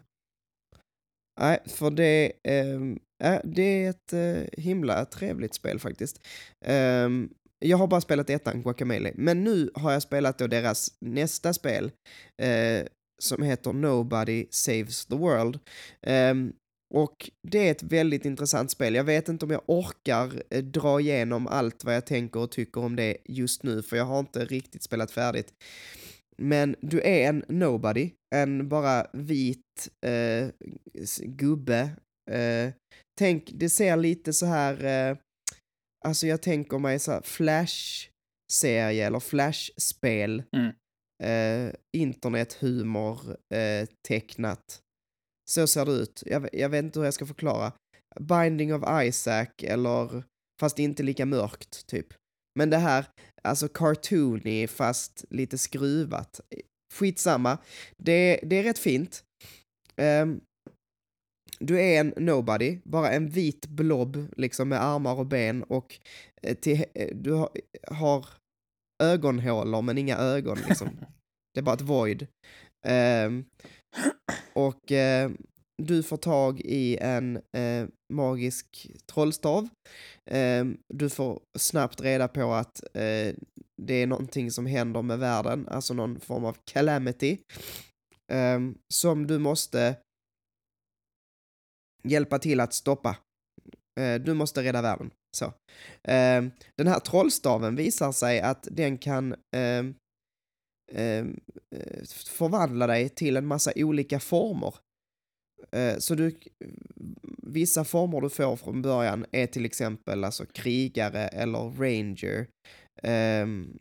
nej 1.39 1.59
för 1.65 1.91
det, 1.91 2.31
ehm, 2.43 2.99
det 3.43 3.83
är 3.83 3.89
ett 3.89 4.13
eh, 4.13 4.63
himla 4.63 5.05
trevligt 5.05 5.53
spel 5.53 5.79
faktiskt. 5.79 6.21
Ehm, 6.65 7.29
jag 7.59 7.77
har 7.77 7.87
bara 7.87 8.01
spelat 8.01 8.29
ettan, 8.29 8.61
Guacamele, 8.61 9.11
men 9.15 9.43
nu 9.43 9.71
har 9.73 9.91
jag 9.91 10.01
spelat 10.01 10.37
då 10.37 10.47
deras 10.47 10.93
nästa 11.01 11.53
spel 11.53 11.91
eh, 12.41 12.85
som 13.21 13.43
heter 13.43 13.73
Nobody 13.73 14.45
Saves 14.49 15.05
the 15.05 15.15
World. 15.15 15.59
Ehm, 16.01 16.53
och 16.93 17.29
det 17.47 17.67
är 17.67 17.71
ett 17.71 17.83
väldigt 17.83 18.25
intressant 18.25 18.71
spel. 18.71 18.95
Jag 18.95 19.03
vet 19.03 19.29
inte 19.29 19.45
om 19.45 19.51
jag 19.51 19.61
orkar 19.65 20.43
eh, 20.49 20.63
dra 20.63 20.99
igenom 20.99 21.47
allt 21.47 21.83
vad 21.83 21.95
jag 21.95 22.05
tänker 22.05 22.39
och 22.39 22.51
tycker 22.51 22.81
om 22.81 22.95
det 22.95 23.17
just 23.25 23.63
nu, 23.63 23.81
för 23.81 23.97
jag 23.97 24.05
har 24.05 24.19
inte 24.19 24.45
riktigt 24.45 24.83
spelat 24.83 25.11
färdigt. 25.11 25.53
Men 26.41 26.75
du 26.81 27.01
är 27.01 27.29
en 27.29 27.45
nobody, 27.47 28.11
en 28.35 28.69
bara 28.69 29.07
vit 29.13 29.89
eh, 30.05 30.49
gubbe. 31.23 31.91
Eh, 32.31 32.73
tänk, 33.19 33.51
det 33.53 33.69
ser 33.69 33.97
lite 33.97 34.33
så 34.33 34.45
här, 34.45 34.85
eh, 34.85 35.17
alltså 36.05 36.27
jag 36.27 36.41
tänker 36.41 36.79
mig 36.79 36.99
så 36.99 37.11
här 37.11 37.21
Flash-serie 37.21 39.07
eller 39.07 39.19
Flash-spel. 39.19 40.43
Mm. 40.57 40.73
Eh, 41.23 41.73
internethumor 41.97 43.37
eh, 43.53 43.87
tecknat. 44.07 44.81
Så 45.51 45.67
ser 45.67 45.85
det 45.85 45.91
ut. 45.91 46.23
Jag, 46.25 46.49
jag 46.53 46.69
vet 46.69 46.83
inte 46.85 46.99
hur 46.99 47.05
jag 47.05 47.13
ska 47.13 47.25
förklara. 47.25 47.73
Binding 48.19 48.73
of 48.73 49.03
Isaac 49.03 49.47
eller 49.63 50.23
fast 50.61 50.79
inte 50.79 51.03
lika 51.03 51.25
mörkt 51.25 51.87
typ. 51.87 52.07
Men 52.59 52.69
det 52.69 52.77
här, 52.77 53.05
alltså 53.43 53.67
cartoony 53.67 54.67
fast 54.67 55.25
lite 55.29 55.57
skruvat. 55.57 56.39
Skitsamma. 56.93 57.57
Det, 57.97 58.39
det 58.43 58.55
är 58.55 58.63
rätt 58.63 58.79
fint. 58.79 59.23
Um, 60.01 60.41
du 61.59 61.81
är 61.81 61.99
en 61.99 62.13
nobody, 62.17 62.79
bara 62.83 63.11
en 63.11 63.29
vit 63.29 63.67
blob 63.67 64.27
liksom 64.37 64.69
med 64.69 64.83
armar 64.83 65.15
och 65.15 65.25
ben 65.25 65.63
och 65.63 65.99
eh, 66.41 66.55
till, 66.55 66.85
eh, 66.93 67.15
du 67.15 67.31
har, 67.31 67.49
har 67.87 68.25
ögonhålor 69.03 69.81
men 69.81 69.97
inga 69.97 70.17
ögon 70.17 70.57
liksom. 70.67 70.89
det 71.53 71.59
är 71.59 71.63
bara 71.63 71.75
ett 71.75 71.81
void. 71.81 72.27
Um, 72.87 73.45
och 74.53 74.91
uh, 74.91 75.31
du 75.79 76.03
får 76.03 76.17
tag 76.17 76.61
i 76.61 76.97
en 76.97 77.35
eh, 77.57 77.87
magisk 78.13 78.91
trollstav. 79.05 79.69
Eh, 80.31 80.65
du 80.93 81.09
får 81.09 81.41
snabbt 81.57 82.01
reda 82.01 82.27
på 82.27 82.53
att 82.53 82.83
eh, 82.83 83.35
det 83.81 83.93
är 83.93 84.07
någonting 84.07 84.51
som 84.51 84.65
händer 84.65 85.01
med 85.01 85.19
världen, 85.19 85.67
alltså 85.67 85.93
någon 85.93 86.19
form 86.19 86.45
av 86.45 86.57
calamity. 86.65 87.37
Ehm, 88.31 88.77
som 88.93 89.27
du 89.27 89.39
måste 89.39 89.95
hjälpa 92.03 92.39
till 92.39 92.59
att 92.59 92.73
stoppa. 92.73 93.17
Eh, 93.99 94.15
du 94.15 94.33
måste 94.33 94.63
rädda 94.63 94.81
världen. 94.81 95.11
Så. 95.37 95.53
Ehm, 96.03 96.51
den 96.75 96.87
här 96.87 96.99
trollstaven 96.99 97.75
visar 97.75 98.11
sig 98.11 98.41
att 98.41 98.67
den 98.71 98.97
kan 98.97 99.35
ehm, 99.55 99.95
eh, 100.91 101.25
förvandla 102.37 102.87
dig 102.87 103.09
till 103.09 103.37
en 103.37 103.45
massa 103.45 103.71
olika 103.75 104.19
former. 104.19 104.73
Eh, 105.71 105.97
så 105.97 106.15
du, 106.15 106.39
vissa 107.37 107.83
former 107.83 108.21
du 108.21 108.29
får 108.29 108.55
från 108.55 108.81
början 108.81 109.25
är 109.31 109.47
till 109.47 109.65
exempel 109.65 110.23
alltså 110.23 110.45
krigare 110.45 111.27
eller 111.27 111.59
ranger 111.59 112.47
ehm, 113.03 113.77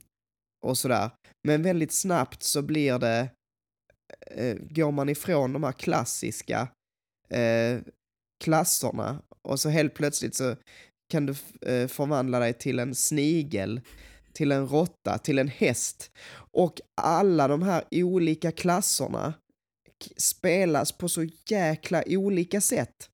och 0.67 0.79
sådär. 0.79 1.11
Men 1.49 1.63
väldigt 1.63 1.93
snabbt 1.93 2.43
så 2.43 2.63
blir 2.63 2.99
det, 2.99 3.29
eh, 4.27 4.57
går 4.71 4.93
man 4.93 5.09
ifrån 5.09 5.53
de 5.53 5.65
här 5.65 5.73
klassiska 5.73 6.69
eh, 7.29 7.79
klasserna 8.45 9.23
och 9.43 9.61
så 9.61 9.69
helt 9.69 9.95
plötsligt 9.95 10.35
så 10.35 10.57
kan 11.13 11.27
du 11.27 11.35
förvandla 11.89 12.39
dig 12.39 12.53
till 12.53 12.79
en 12.79 12.95
snigel 12.95 13.81
till 14.39 14.53
en 14.53 14.69
råtta, 14.69 15.19
till 15.19 15.39
en 15.39 15.49
häst. 15.49 16.11
Och 16.53 16.81
alla 17.01 17.49
de 17.49 17.63
här 17.63 17.85
olika 17.91 18.53
klasserna 18.53 19.35
spelas 20.17 20.93
på 20.93 21.09
så 21.09 21.27
jäkla 21.47 22.03
olika 22.07 22.61
sätt. 22.61 23.11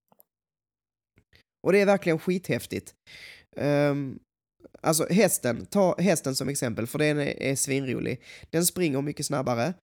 Och 1.66 1.72
det 1.72 1.80
är 1.80 1.86
verkligen 1.86 2.18
skithäftigt. 2.18 2.94
Um, 3.56 4.18
alltså 4.80 5.06
hästen, 5.10 5.66
ta 5.66 5.96
hästen 5.98 6.36
som 6.36 6.48
exempel, 6.48 6.86
för 6.86 6.98
den 6.98 7.18
är, 7.18 7.42
är 7.42 7.56
svinrolig. 7.56 8.22
Den 8.50 8.66
springer 8.66 9.02
mycket 9.02 9.26
snabbare, 9.26 9.74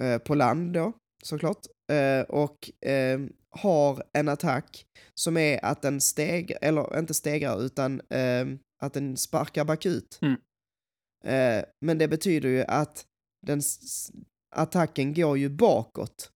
uh, 0.00 0.18
på 0.18 0.34
land 0.34 0.72
då, 0.72 0.92
såklart. 1.24 1.66
Uh, 1.92 2.20
och 2.20 2.70
uh, 2.86 3.26
har 3.50 4.04
en 4.12 4.28
attack 4.28 4.86
som 5.20 5.36
är 5.36 5.64
att 5.64 5.82
den 5.82 6.00
steg, 6.00 6.56
eller 6.60 6.98
inte 6.98 7.14
stegrar, 7.14 7.62
utan 7.62 8.00
att 8.82 8.92
den 8.92 9.16
sparkar 9.16 9.64
bakut. 9.64 10.18
Mm. 10.22 10.36
Eh, 11.26 11.64
men 11.80 11.98
det 11.98 12.08
betyder 12.08 12.48
ju 12.48 12.62
att 12.62 13.06
den 13.46 13.62
attacken 14.56 15.14
går 15.14 15.38
ju 15.38 15.48
bakåt. 15.48 16.30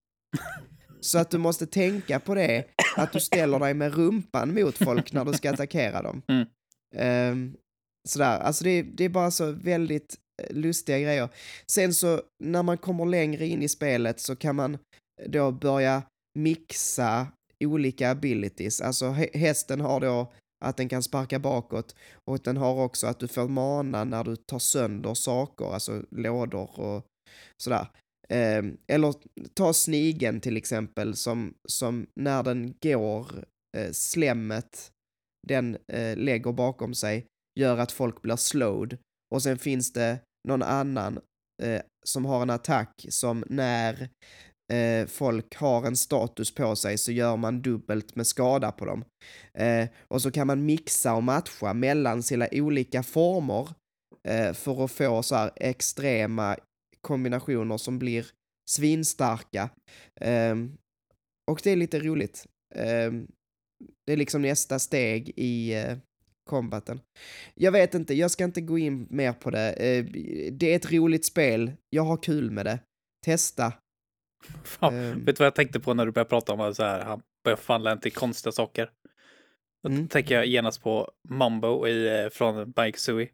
Så 1.00 1.18
att 1.18 1.30
du 1.30 1.38
måste 1.38 1.66
tänka 1.66 2.20
på 2.20 2.34
det, 2.34 2.64
att 2.96 3.12
du 3.12 3.20
ställer 3.20 3.58
dig 3.58 3.74
med 3.74 3.94
rumpan 3.94 4.54
mot 4.54 4.78
folk 4.78 5.12
när 5.12 5.24
du 5.24 5.32
ska 5.32 5.50
attackera 5.50 6.02
dem. 6.02 6.22
Mm. 6.96 7.54
Eh, 7.54 7.60
sådär, 8.08 8.38
alltså 8.38 8.64
det, 8.64 8.82
det 8.82 9.04
är 9.04 9.08
bara 9.08 9.30
så 9.30 9.52
väldigt 9.52 10.16
eh, 10.42 10.56
lustiga 10.56 10.98
grejer. 10.98 11.28
Sen 11.66 11.94
så 11.94 12.22
när 12.44 12.62
man 12.62 12.78
kommer 12.78 13.06
längre 13.06 13.46
in 13.46 13.62
i 13.62 13.68
spelet 13.68 14.20
så 14.20 14.36
kan 14.36 14.56
man 14.56 14.78
då 15.26 15.50
börja 15.50 16.02
mixa 16.38 17.26
olika 17.64 18.10
abilities. 18.10 18.80
Alltså 18.80 19.10
hästen 19.34 19.80
har 19.80 20.00
då 20.00 20.32
att 20.64 20.76
den 20.76 20.88
kan 20.88 21.02
sparka 21.02 21.38
bakåt 21.38 21.94
och 22.28 22.38
den 22.38 22.56
har 22.56 22.84
också 22.84 23.06
att 23.06 23.18
du 23.18 23.28
får 23.28 23.48
mana 23.48 24.04
när 24.04 24.24
du 24.24 24.36
tar 24.36 24.58
sönder 24.58 25.14
saker, 25.14 25.74
alltså 25.74 26.02
lådor 26.10 26.80
och 26.80 27.06
sådär. 27.62 27.86
Eh, 28.32 28.62
eller 28.86 29.14
ta 29.54 29.72
snigen 29.72 30.40
till 30.40 30.56
exempel 30.56 31.16
som, 31.16 31.54
som 31.68 32.06
när 32.20 32.42
den 32.42 32.74
går, 32.82 33.44
eh, 33.76 33.90
slemmet 33.92 34.92
den 35.48 35.76
eh, 35.92 36.16
lägger 36.16 36.52
bakom 36.52 36.94
sig 36.94 37.26
gör 37.60 37.78
att 37.78 37.92
folk 37.92 38.22
blir 38.22 38.36
slowed. 38.36 38.98
Och 39.34 39.42
sen 39.42 39.58
finns 39.58 39.92
det 39.92 40.18
någon 40.48 40.62
annan 40.62 41.18
eh, 41.62 41.82
som 42.06 42.24
har 42.24 42.42
en 42.42 42.50
attack 42.50 43.06
som 43.08 43.44
när 43.48 44.08
eh, 44.72 45.06
folk 45.06 45.56
har 45.56 45.86
en 45.86 45.96
status 45.96 46.54
på 46.54 46.76
sig 46.76 46.98
så 46.98 47.12
gör 47.12 47.36
man 47.36 47.62
dubbelt 47.62 48.16
med 48.16 48.26
skada 48.26 48.72
på 48.72 48.84
dem. 48.84 49.04
Eh, 49.54 49.88
och 50.08 50.22
så 50.22 50.30
kan 50.30 50.46
man 50.46 50.66
mixa 50.66 51.14
och 51.14 51.22
matcha 51.22 51.74
mellan 51.74 52.22
sina 52.22 52.48
olika 52.52 53.02
former 53.02 53.68
eh, 54.28 54.52
för 54.52 54.84
att 54.84 54.90
få 54.90 55.22
så 55.22 55.34
här 55.34 55.50
extrema 55.56 56.56
kombinationer 57.00 57.76
som 57.76 57.98
blir 57.98 58.26
svinstarka. 58.70 59.70
Ehm, 60.20 60.76
och 61.50 61.60
det 61.64 61.70
är 61.70 61.76
lite 61.76 62.00
roligt. 62.00 62.46
Ehm, 62.74 63.26
det 64.06 64.12
är 64.12 64.16
liksom 64.16 64.42
nästa 64.42 64.78
steg 64.78 65.32
i 65.36 65.74
eh, 65.74 65.96
combaten. 66.50 67.00
Jag 67.54 67.72
vet 67.72 67.94
inte, 67.94 68.14
jag 68.14 68.30
ska 68.30 68.44
inte 68.44 68.60
gå 68.60 68.78
in 68.78 69.06
mer 69.10 69.32
på 69.32 69.50
det. 69.50 69.72
Eh, 69.72 70.04
det 70.52 70.72
är 70.72 70.76
ett 70.76 70.92
roligt 70.92 71.24
spel, 71.24 71.72
jag 71.90 72.02
har 72.02 72.16
kul 72.16 72.50
med 72.50 72.66
det. 72.66 72.78
Testa, 73.24 73.72
Fan, 74.64 74.94
um, 74.94 75.24
vet 75.24 75.36
du 75.36 75.40
vad 75.40 75.46
jag 75.46 75.54
tänkte 75.54 75.80
på 75.80 75.94
när 75.94 76.06
du 76.06 76.12
började 76.12 76.28
prata 76.28 76.52
om 76.52 76.60
att 76.60 76.76
så 76.76 76.82
här, 76.82 77.00
han 77.00 77.22
börjar 77.44 77.88
en 77.88 78.00
till 78.00 78.12
konstiga 78.12 78.52
saker? 78.52 78.90
Då 79.82 79.88
mm. 79.88 80.08
tänker 80.08 80.34
jag 80.34 80.46
genast 80.46 80.82
på 80.82 81.10
Mumbo 81.28 81.86
i, 81.86 82.22
eh, 82.22 82.30
från 82.30 82.70
Bike 82.70 82.98
Sui. 82.98 83.30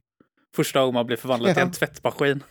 Första 0.57 0.81
gången 0.81 0.95
man 0.95 1.07
blir 1.07 1.17
förvandlad 1.17 1.51
ja. 1.51 1.55
till 1.55 1.63
en 1.63 1.73
tvättmaskin. 1.73 2.43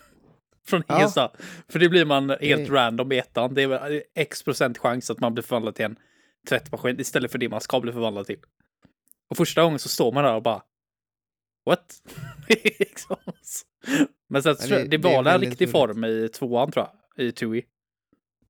Från 0.68 0.84
ja. 0.88 0.96
ingenstans. 0.96 1.32
För 1.68 1.80
det 1.80 1.90
blir 1.90 2.06
man 2.06 2.30
helt 2.30 2.68
det... 2.68 2.74
random 2.74 3.12
i 3.12 3.18
ettan. 3.18 3.54
Det 3.54 3.64
är 3.64 4.04
x 4.16 4.44
procent 4.44 4.78
chans 4.78 5.10
att 5.10 5.20
man 5.20 5.34
blir 5.34 5.44
förvandlad 5.44 5.76
till 5.76 5.86
en 5.86 6.00
tvättmaskin 6.50 7.00
istället 7.00 7.32
för 7.32 7.38
det 7.38 7.50
man 7.50 7.62
ska 7.62 7.80
bli 7.80 7.92
förvandlad 7.92 8.26
till. 8.26 8.40
Och 9.30 9.38
första 9.38 9.64
gången 9.64 9.80
så 9.80 9.90
står 9.90 10.12
man 10.12 10.24
där 10.24 10.36
och 10.36 10.44
bara 10.44 10.62
What? 11.66 12.02
Men 14.28 14.44
sen, 14.44 14.56
det, 14.60 14.68
det, 14.70 14.88
det 14.88 14.98
var 14.98 15.26
en 15.26 15.42
riktig 15.42 15.72
form 15.72 16.04
i 16.04 16.30
tvåan 16.30 16.72
tror 16.72 16.88
jag, 17.16 17.26
i 17.26 17.32
Tui. 17.32 17.66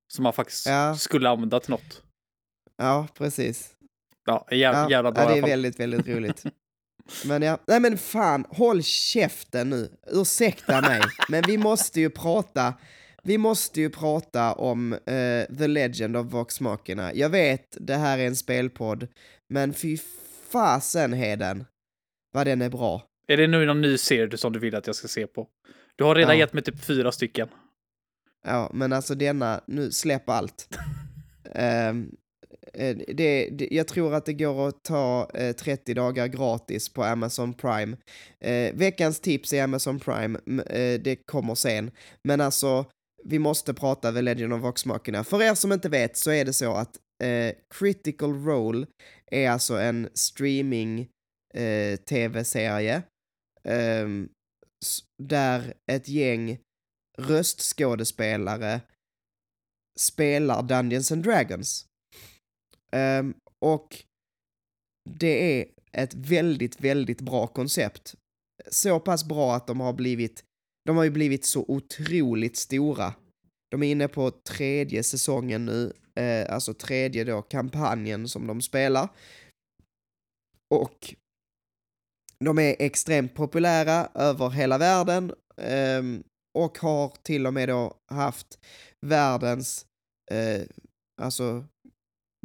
Som 0.08 0.22
man 0.22 0.32
faktiskt 0.32 0.66
ja. 0.66 0.96
skulle 0.96 1.28
använda 1.28 1.60
till 1.60 1.70
något. 1.70 2.02
Ja, 2.76 3.08
precis. 3.14 3.76
Ja, 4.26 4.46
jävla, 4.50 4.80
ja, 4.80 4.90
jävla 4.90 5.12
bra 5.12 5.22
ja, 5.22 5.28
det 5.28 5.38
är 5.38 5.42
väldigt, 5.42 5.80
väldigt 5.80 6.08
roligt. 6.08 6.44
Men 7.24 7.42
ja, 7.42 7.58
nej 7.66 7.80
men 7.80 7.98
fan, 7.98 8.44
håll 8.48 8.82
käften 8.82 9.70
nu. 9.70 9.90
Ursäkta 10.06 10.80
mig, 10.80 11.00
men 11.28 11.42
vi 11.46 11.58
måste 11.58 12.00
ju 12.00 12.10
prata, 12.10 12.74
vi 13.22 13.38
måste 13.38 13.80
ju 13.80 13.90
prata 13.90 14.52
om 14.52 14.92
uh, 14.92 15.56
The 15.58 15.66
Legend 15.66 16.16
of 16.16 16.26
Vox 16.26 16.60
Machina. 16.60 17.14
Jag 17.14 17.28
vet, 17.28 17.76
det 17.80 17.94
här 17.94 18.18
är 18.18 18.26
en 18.26 18.36
spelpodd, 18.36 19.08
men 19.48 19.74
fy 19.74 19.98
fasen 20.48 21.12
Heden, 21.12 21.64
vad 22.32 22.46
den 22.46 22.62
är 22.62 22.70
bra. 22.70 23.02
Är 23.28 23.36
det 23.36 23.46
nu 23.46 23.66
någon 23.66 23.80
ny 23.80 23.98
serie 23.98 24.38
som 24.38 24.52
du 24.52 24.58
vill 24.58 24.74
att 24.74 24.86
jag 24.86 24.96
ska 24.96 25.08
se 25.08 25.26
på? 25.26 25.48
Du 25.96 26.04
har 26.04 26.14
redan 26.14 26.34
ja. 26.34 26.38
gett 26.38 26.52
mig 26.52 26.62
typ 26.62 26.84
fyra 26.84 27.12
stycken. 27.12 27.48
Ja, 28.44 28.70
men 28.74 28.92
alltså 28.92 29.14
denna, 29.14 29.60
nu 29.66 29.92
släpp 29.92 30.28
allt. 30.28 30.68
um, 31.90 32.16
Eh, 32.76 32.96
det, 32.96 33.48
det, 33.50 33.68
jag 33.70 33.88
tror 33.88 34.14
att 34.14 34.24
det 34.24 34.32
går 34.32 34.68
att 34.68 34.82
ta 34.82 35.30
eh, 35.34 35.56
30 35.56 35.94
dagar 35.94 36.26
gratis 36.26 36.88
på 36.88 37.04
Amazon 37.04 37.54
Prime. 37.54 37.96
Eh, 38.40 38.74
veckans 38.74 39.20
tips 39.20 39.52
i 39.52 39.60
Amazon 39.60 40.00
Prime, 40.00 40.38
eh, 40.66 41.00
det 41.00 41.16
kommer 41.16 41.54
sen. 41.54 41.90
Men 42.24 42.40
alltså, 42.40 42.84
vi 43.24 43.38
måste 43.38 43.74
prata 43.74 44.12
The 44.12 44.22
Legend 44.22 44.52
of 44.52 44.62
Voxmakerna. 44.62 45.24
För 45.24 45.42
er 45.42 45.54
som 45.54 45.72
inte 45.72 45.88
vet 45.88 46.16
så 46.16 46.30
är 46.30 46.44
det 46.44 46.52
så 46.52 46.74
att 46.74 46.96
eh, 47.22 47.54
Critical 47.74 48.44
Role 48.44 48.86
är 49.30 49.50
alltså 49.50 49.74
en 49.74 50.08
streaming-tv-serie 50.14 53.02
eh, 53.64 54.00
ehm, 54.00 54.28
där 55.22 55.74
ett 55.92 56.08
gäng 56.08 56.58
röstskådespelare 57.18 58.80
spelar 59.98 60.62
Dungeons 60.62 61.12
and 61.12 61.22
Dragons. 61.22 61.86
Um, 62.96 63.34
och 63.58 64.04
det 65.10 65.60
är 65.60 65.66
ett 65.92 66.14
väldigt, 66.14 66.80
väldigt 66.80 67.20
bra 67.20 67.46
koncept. 67.46 68.14
Så 68.70 69.00
pass 69.00 69.24
bra 69.24 69.54
att 69.54 69.66
de 69.66 69.80
har 69.80 69.92
blivit, 69.92 70.44
de 70.84 70.96
har 70.96 71.04
ju 71.04 71.10
blivit 71.10 71.44
så 71.44 71.64
otroligt 71.68 72.56
stora. 72.56 73.14
De 73.70 73.82
är 73.82 73.90
inne 73.90 74.08
på 74.08 74.30
tredje 74.30 75.02
säsongen 75.02 75.64
nu, 75.64 75.92
eh, 76.14 76.54
alltså 76.54 76.74
tredje 76.74 77.24
då 77.24 77.42
kampanjen 77.42 78.28
som 78.28 78.46
de 78.46 78.60
spelar. 78.62 79.08
och 80.74 81.14
de 82.44 82.58
är 82.58 82.76
extremt 82.78 83.34
populära 83.34 84.08
över 84.14 84.50
hela 84.50 84.78
världen 84.78 85.32
ehm, 85.56 86.24
och 86.58 86.78
har 86.78 87.12
till 87.22 87.46
och 87.46 87.54
med 87.54 87.68
då 87.68 87.94
haft 88.10 88.58
världens, 89.06 89.86
eh, 90.30 90.62
alltså 91.22 91.64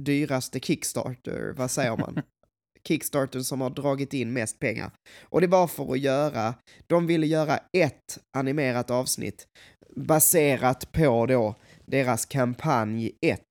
dyraste 0.04 0.60
Kickstarter, 0.60 1.54
vad 1.58 1.72
säger 1.72 1.98
man? 1.98 2.22
Kickstarter 2.88 3.40
som 3.40 3.62
har 3.62 3.70
dragit 3.70 4.14
in 4.14 4.34
mest 4.34 4.60
pengar. 4.60 4.92
Och 5.22 5.42
det 5.42 5.48
var 5.48 5.68
för 5.68 5.92
att 5.92 6.00
göra, 6.00 6.54
de 6.88 7.08
ville 7.08 7.28
göra 7.28 7.60
ett 7.74 8.20
animerat 8.38 8.90
avsnitt 8.92 9.48
baserat 9.96 10.92
på 10.92 11.26
då 11.26 11.56
deras 11.86 12.26
kampanj 12.26 13.12
1. 13.22 13.42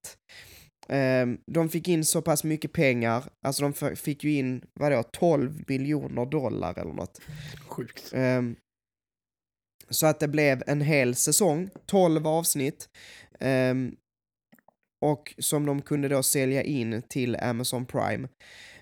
Um, 0.88 1.38
de 1.47 1.69
fick 1.69 1.88
in 1.88 2.04
så 2.04 2.23
pass 2.23 2.45
mycket 2.45 2.73
pengar, 2.73 3.25
alltså 3.47 3.62
de 3.62 3.97
fick 3.97 4.25
ju 4.25 4.33
in, 4.33 4.64
vadå, 4.75 5.02
12 5.02 5.62
miljoner 5.66 6.26
dollar 6.26 6.78
eller 6.78 6.92
något. 6.92 7.21
Sjukt. 7.66 8.12
Um, 8.14 8.57
så 9.90 10.07
att 10.07 10.21
det 10.21 10.28
blev 10.28 10.62
en 10.66 10.80
hel 10.80 11.14
säsong, 11.14 11.71
12 11.87 12.26
avsnitt. 12.26 12.88
Och 15.04 15.35
som 15.38 15.66
de 15.66 15.83
kunde 15.83 16.09
då 16.09 16.23
sälja 16.23 16.62
in 16.62 17.02
till 17.09 17.37
Amazon 17.37 17.87
Prime. 17.87 18.28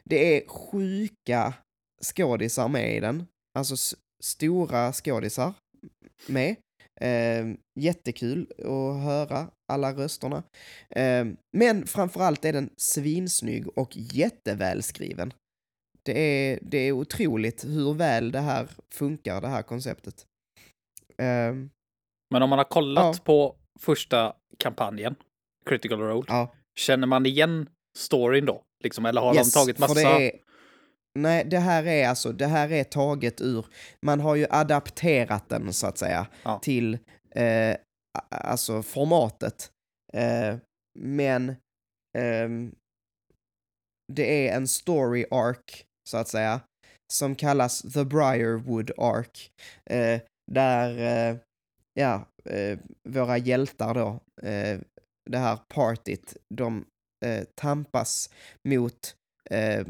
Det 0.05 0.37
är 0.37 0.49
sjuka 0.49 1.55
skådisar 2.03 2.69
med 2.69 2.97
i 2.97 3.01
den, 3.01 3.27
alltså 3.59 3.97
stora 4.23 4.93
skådisar 4.93 5.55
med. 6.27 6.57
Eh, 7.01 7.47
jättekul 7.81 8.47
att 8.59 9.03
höra 9.05 9.51
alla 9.73 9.93
rösterna. 9.93 10.43
Eh, 10.91 11.27
men 11.57 11.87
framförallt 11.87 12.45
är 12.45 12.53
den 12.53 12.71
svinsnygg 12.77 13.79
och 13.79 13.97
jättevälskriven. 13.97 15.33
Det 16.03 16.21
är, 16.21 16.59
det 16.63 16.79
är 16.79 16.93
otroligt 16.93 17.65
hur 17.65 17.95
väl 17.95 18.33
det 18.33 18.41
här 18.41 18.69
funkar, 18.95 19.41
det 19.41 19.49
här 19.49 19.63
konceptet. 19.63 20.27
Eh, 21.19 21.55
men 22.31 22.43
om 22.43 22.51
man 22.51 22.59
har 22.59 22.65
kollat 22.65 23.17
ja. 23.17 23.23
på 23.25 23.57
första 23.81 24.37
kampanjen, 24.59 25.15
Critical 25.69 25.99
Role, 25.99 26.27
ja. 26.29 26.55
känner 26.79 27.07
man 27.07 27.27
igen 27.27 27.69
storyn 27.99 28.47
då? 28.47 28.63
Liksom, 28.85 29.07
eller 29.07 29.21
har 29.21 29.35
yes, 29.35 29.53
de 29.53 29.59
tagit 29.59 29.79
massa... 29.79 29.95
Det 29.95 30.27
är, 30.27 30.33
nej, 31.19 31.45
det 31.45 31.59
här 31.59 31.87
är 31.87 32.09
alltså, 32.09 32.33
det 32.33 32.47
här 32.47 32.73
är 32.73 32.85
taget 32.85 33.41
ur, 33.41 33.67
man 34.07 34.21
har 34.21 34.35
ju 34.35 34.47
adapterat 34.51 35.49
den 35.49 35.73
så 35.73 35.87
att 35.87 35.99
säga 35.99 36.27
ja. 36.43 36.59
till, 36.59 36.99
eh, 37.35 37.77
alltså 38.31 38.83
formatet. 38.83 39.71
Eh, 40.13 40.57
men 40.99 41.49
eh, 42.19 42.49
det 44.13 44.49
är 44.49 44.57
en 44.57 44.69
story 44.69 45.25
arc, 45.31 45.85
så 46.11 46.17
att 46.17 46.29
säga, 46.29 46.61
som 47.13 47.35
kallas 47.35 47.83
The 47.83 48.05
Briarwood 48.05 48.91
Arc. 48.99 49.51
Eh, 49.91 50.21
där, 50.53 50.99
eh, 50.99 51.37
ja, 51.95 52.29
eh, 52.45 52.79
våra 53.09 53.39
hjältar 53.39 53.95
då, 53.95 54.21
det 55.29 55.39
här 55.39 55.59
partyt, 55.69 56.37
de 56.55 56.85
eh, 57.25 57.45
tampas 57.55 58.31
mot 58.69 59.17
eh, 59.51 59.87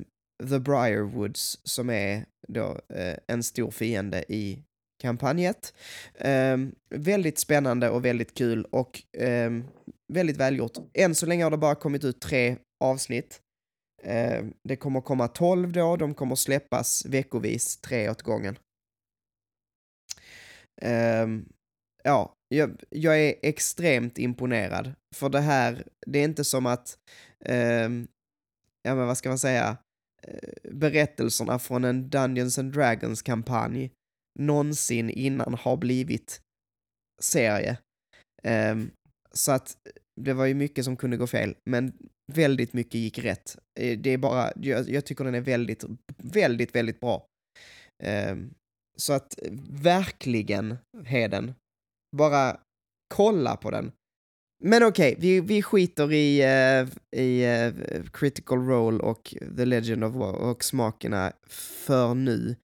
The 0.49 0.59
Briarwoods 0.59 1.61
som 1.65 1.91
är 1.91 2.25
då 2.49 2.81
eh, 2.89 3.17
en 3.27 3.43
stor 3.43 3.71
fiende 3.71 4.25
i 4.29 4.63
kampanjet. 5.03 5.75
Ehm, 6.15 6.75
väldigt 6.91 7.39
spännande 7.39 7.91
och 7.91 8.05
väldigt 8.05 8.35
kul 8.35 8.65
och 8.65 9.03
ehm, 9.19 9.65
väldigt 10.13 10.37
välgjort. 10.37 10.73
Än 10.95 11.15
så 11.15 11.27
länge 11.27 11.45
har 11.45 11.51
det 11.51 11.57
bara 11.57 11.75
kommit 11.75 12.05
ut 12.05 12.21
tre 12.21 12.57
avsnitt. 12.85 13.41
Ehm, 14.03 14.55
det 14.65 14.77
kommer 14.77 15.01
komma 15.01 15.29
tolv 15.29 15.73
då, 15.73 15.97
de 15.97 16.15
kommer 16.15 16.35
släppas 16.35 17.07
veckovis, 17.07 17.77
tre 17.77 18.11
åt 18.11 18.23
gången. 18.23 18.59
ja, 22.05 22.38
jag, 22.49 22.83
jag, 22.91 23.21
är 23.21 23.35
extremt 23.43 24.19
imponerad. 24.19 24.93
För 25.17 25.29
det 25.29 25.41
här, 25.41 25.87
det 26.07 26.19
är 26.19 26.25
inte 26.25 26.45
som 26.45 26.67
att, 26.67 26.99
eh, 27.45 27.89
ja 28.83 28.95
men 28.95 29.07
vad 29.07 29.19
ska 29.19 29.29
man 29.29 29.39
säga, 29.39 29.77
eh, 30.23 30.73
berättelserna 30.73 31.59
från 31.59 31.85
en 31.85 32.11
Dungeons 32.11 32.59
and 32.59 32.73
Dragons-kampanj 32.73 33.91
någonsin 34.39 35.11
innan 35.11 35.55
har 35.55 35.77
blivit 35.77 36.41
serie. 37.23 37.79
Eh, 38.43 38.77
så 39.33 39.53
att 39.53 39.71
eh, 39.87 39.93
det 40.21 40.33
var 40.33 40.47
ju 40.47 40.55
mycket 40.55 40.85
som 40.85 40.97
kunde 40.97 41.17
gå 41.17 41.27
fel, 41.27 41.57
men 41.71 41.93
väldigt 42.33 42.73
mycket 42.73 42.95
gick 42.95 43.19
rätt. 43.19 43.59
Eh, 43.81 43.99
det 43.99 44.11
är 44.11 44.19
bara, 44.19 44.53
jag, 44.57 44.91
jag 44.91 45.05
tycker 45.07 45.25
den 45.25 45.35
är 45.35 45.41
väldigt, 45.41 45.85
väldigt, 46.17 46.75
väldigt 46.75 47.01
bra. 47.01 47.27
Eh, 48.03 48.37
så 48.97 49.13
att 49.13 49.39
verkligen, 49.71 50.77
Heden, 51.05 51.55
bara 52.17 52.57
kolla 53.15 53.57
på 53.57 53.71
den. 53.71 53.93
Men 54.65 54.83
okej, 54.83 55.13
okay, 55.13 55.21
vi, 55.21 55.41
vi 55.41 55.63
skiter 55.63 56.13
i, 56.13 56.43
uh, 56.43 56.89
i 57.21 57.47
uh, 57.47 58.05
Critical 58.13 58.59
Role 58.59 58.99
och 58.99 59.35
The 59.57 59.65
Legend 59.65 60.05
of 60.05 60.15
War 60.15 60.33
och 60.33 60.65
smakerna 60.65 61.33
för 61.87 62.15
nu. 62.15 62.57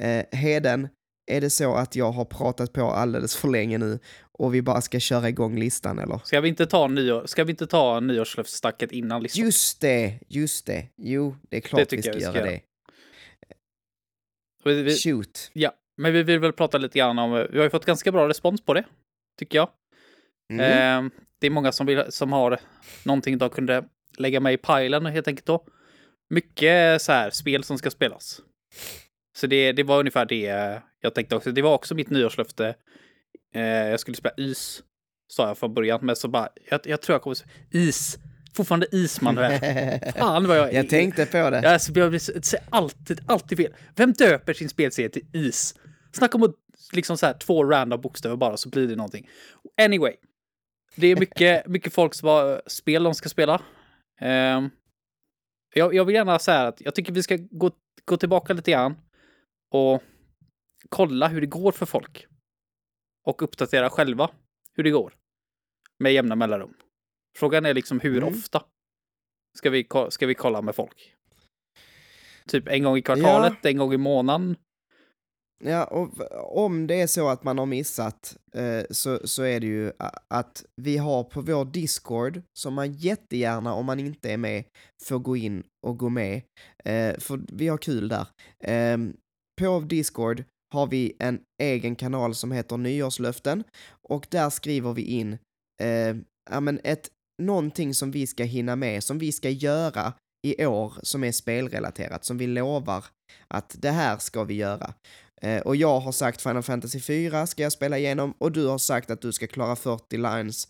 Uh, 0.00 0.38
Heden, 0.38 0.88
är 1.30 1.40
det 1.40 1.50
så 1.50 1.74
att 1.74 1.96
jag 1.96 2.12
har 2.12 2.24
pratat 2.24 2.72
på 2.72 2.82
alldeles 2.82 3.36
för 3.36 3.48
länge 3.48 3.78
nu 3.78 3.98
och 4.38 4.54
vi 4.54 4.62
bara 4.62 4.80
ska 4.80 5.00
köra 5.00 5.28
igång 5.28 5.58
listan 5.58 5.98
eller? 5.98 6.20
Ska 6.24 6.40
vi 6.40 6.48
inte 6.48 6.66
ta, 6.66 6.88
nyår, 6.88 7.26
ska 7.26 7.44
vi 7.44 7.50
inte 7.50 7.66
ta 7.66 8.00
nyårslöftesstacket 8.00 8.92
innan 8.92 9.22
listan? 9.22 9.44
Just 9.44 9.80
det, 9.80 10.18
just 10.28 10.66
det. 10.66 10.88
Jo, 10.96 11.36
det 11.48 11.56
är 11.56 11.60
klart 11.60 11.88
det 11.88 11.96
vi 11.96 12.02
ska, 12.02 12.12
vi 12.12 12.20
ska 12.20 12.32
göra, 12.32 12.38
göra 12.38 12.50
det. 12.50 12.60
Vi, 14.82 14.96
Shoot. 14.96 15.50
Ja, 15.52 15.72
men 16.02 16.12
vi 16.12 16.22
vill 16.22 16.38
väl 16.38 16.52
prata 16.52 16.78
lite 16.78 16.98
grann 16.98 17.18
om, 17.18 17.46
vi 17.50 17.56
har 17.58 17.64
ju 17.64 17.70
fått 17.70 17.86
ganska 17.86 18.12
bra 18.12 18.28
respons 18.28 18.60
på 18.60 18.74
det, 18.74 18.84
tycker 19.38 19.58
jag. 19.58 19.68
Mm. 20.52 20.60
Eh, 21.06 21.10
det 21.40 21.46
är 21.46 21.50
många 21.50 21.72
som, 21.72 21.86
vill, 21.86 22.04
som 22.08 22.32
har 22.32 22.60
någonting 23.04 23.38
de 23.38 23.50
kunde 23.50 23.84
lägga 24.18 24.40
med 24.40 24.52
i 24.52 24.56
pilen 24.56 25.06
helt 25.06 25.28
enkelt 25.28 25.46
då. 25.46 25.64
Mycket 26.30 27.02
så 27.02 27.12
här 27.12 27.30
spel 27.30 27.64
som 27.64 27.78
ska 27.78 27.90
spelas. 27.90 28.40
Så 29.36 29.46
det, 29.46 29.72
det 29.72 29.82
var 29.82 29.98
ungefär 29.98 30.26
det 30.26 30.80
jag 31.00 31.14
tänkte 31.14 31.36
också. 31.36 31.52
Det 31.52 31.62
var 31.62 31.74
också 31.74 31.94
mitt 31.94 32.10
nyårslöfte. 32.10 32.74
Eh, 33.54 33.62
jag 33.62 34.00
skulle 34.00 34.16
spela 34.16 34.34
is, 34.36 34.82
sa 35.28 35.48
jag 35.48 35.58
från 35.58 35.74
början, 35.74 35.98
men 36.02 36.16
så 36.16 36.28
bara, 36.28 36.48
jag, 36.70 36.80
jag 36.84 37.02
tror 37.02 37.14
jag 37.14 37.22
kommer 37.22 37.36
is 37.70 38.18
fortfarande 38.54 38.86
Ismanuel. 38.92 39.60
Fan 40.16 40.46
vad 40.46 40.58
jag... 40.58 40.74
Jag 40.74 40.88
tänkte 40.88 41.26
på 41.26 41.50
det. 41.50 41.72
Alltså, 41.72 41.92
jag 41.94 42.20
säger 42.20 42.64
alltid, 42.70 43.20
alltid 43.26 43.58
fel. 43.58 43.74
Vem 43.96 44.12
döper 44.12 44.54
sin 44.54 44.68
spelserie 44.68 45.08
till 45.08 45.26
Is? 45.32 45.74
Snacka 46.12 46.36
om 46.36 46.42
att 46.42 46.54
liksom 46.92 47.18
så 47.18 47.26
här 47.26 47.34
två 47.34 47.64
random 47.64 48.00
bokstäver 48.00 48.36
bara 48.36 48.56
så 48.56 48.68
blir 48.68 48.88
det 48.88 48.96
någonting. 48.96 49.28
Anyway. 49.82 50.16
Det 50.96 51.06
är 51.06 51.16
mycket, 51.16 51.66
mycket 51.66 51.92
folk 51.92 52.14
som 52.14 52.28
har 52.28 52.62
spel 52.66 53.02
de 53.02 53.14
ska 53.14 53.28
spela. 53.28 53.62
Um, 54.20 54.70
jag, 55.74 55.94
jag, 55.94 56.04
vill 56.04 56.14
gärna 56.14 56.38
säga 56.38 56.66
att 56.66 56.80
jag 56.80 56.94
tycker 56.94 57.12
vi 57.12 57.22
ska 57.22 57.38
gå, 57.50 57.70
gå 58.04 58.16
tillbaka 58.16 58.52
lite 58.52 58.70
grann 58.70 58.96
och 59.70 60.02
kolla 60.88 61.28
hur 61.28 61.40
det 61.40 61.46
går 61.46 61.72
för 61.72 61.86
folk. 61.86 62.26
Och 63.26 63.42
uppdatera 63.42 63.90
själva 63.90 64.30
hur 64.74 64.84
det 64.84 64.90
går. 64.90 65.14
Med 65.98 66.12
jämna 66.12 66.34
mellanrum. 66.34 66.74
Frågan 67.38 67.66
är 67.66 67.74
liksom 67.74 68.00
hur 68.00 68.22
mm. 68.22 68.28
ofta 68.28 68.64
ska 69.58 69.70
vi, 69.70 69.86
ska 70.08 70.26
vi 70.26 70.34
kolla 70.34 70.62
med 70.62 70.74
folk? 70.74 71.14
Typ 72.46 72.68
en 72.68 72.82
gång 72.82 72.96
i 72.96 73.02
kvartalet, 73.02 73.58
ja. 73.62 73.70
en 73.70 73.76
gång 73.76 73.92
i 73.92 73.96
månaden. 73.96 74.56
Ja, 75.64 75.84
och 75.84 76.10
om 76.64 76.86
det 76.86 77.00
är 77.00 77.06
så 77.06 77.28
att 77.28 77.44
man 77.44 77.58
har 77.58 77.66
missat 77.66 78.36
eh, 78.54 78.82
så, 78.90 79.28
så 79.28 79.42
är 79.42 79.60
det 79.60 79.66
ju 79.66 79.92
att 80.28 80.64
vi 80.82 80.96
har 80.96 81.24
på 81.24 81.40
vår 81.40 81.64
Discord, 81.64 82.42
som 82.58 82.74
man 82.74 82.92
jättegärna, 82.92 83.74
om 83.74 83.86
man 83.86 84.00
inte 84.00 84.32
är 84.32 84.36
med, 84.36 84.64
får 85.04 85.18
gå 85.18 85.36
in 85.36 85.62
och 85.86 85.98
gå 85.98 86.08
med. 86.08 86.42
Eh, 86.84 87.18
för 87.18 87.40
vi 87.52 87.68
har 87.68 87.78
kul 87.78 88.08
där. 88.08 88.26
Eh, 88.64 88.98
på 89.60 89.80
Discord 89.80 90.44
har 90.74 90.86
vi 90.86 91.16
en 91.18 91.40
egen 91.62 91.96
kanal 91.96 92.34
som 92.34 92.52
heter 92.52 92.76
Nyårslöften 92.76 93.64
och 94.08 94.26
där 94.30 94.50
skriver 94.50 94.92
vi 94.92 95.02
in 95.02 95.38
eh, 95.82 96.16
ja, 96.50 96.60
men 96.60 96.80
ett 96.84 97.08
någonting 97.42 97.94
som 97.94 98.10
vi 98.10 98.26
ska 98.26 98.44
hinna 98.44 98.76
med, 98.76 99.04
som 99.04 99.18
vi 99.18 99.32
ska 99.32 99.50
göra 99.50 100.12
i 100.46 100.66
år 100.66 100.94
som 101.02 101.24
är 101.24 101.32
spelrelaterat, 101.32 102.24
som 102.24 102.38
vi 102.38 102.46
lovar 102.46 103.04
att 103.48 103.76
det 103.78 103.90
här 103.90 104.18
ska 104.18 104.44
vi 104.44 104.54
göra. 104.54 104.94
Eh, 105.42 105.60
och 105.60 105.76
jag 105.76 106.00
har 106.00 106.12
sagt 106.12 106.42
Final 106.42 106.62
Fantasy 106.62 107.00
4 107.00 107.46
ska 107.46 107.62
jag 107.62 107.72
spela 107.72 107.98
igenom 107.98 108.34
och 108.38 108.52
du 108.52 108.66
har 108.66 108.78
sagt 108.78 109.10
att 109.10 109.20
du 109.20 109.32
ska 109.32 109.46
klara 109.46 109.76
40 109.76 110.16
lines 110.16 110.68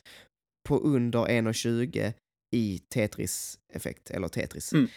på 0.69 0.79
under 0.79 1.19
1.20 1.19 2.13
i 2.55 2.79
Tetris-effekt, 2.95 4.11
eller 4.11 4.29
Tetris. 4.29 4.73
Mm. 4.73 4.89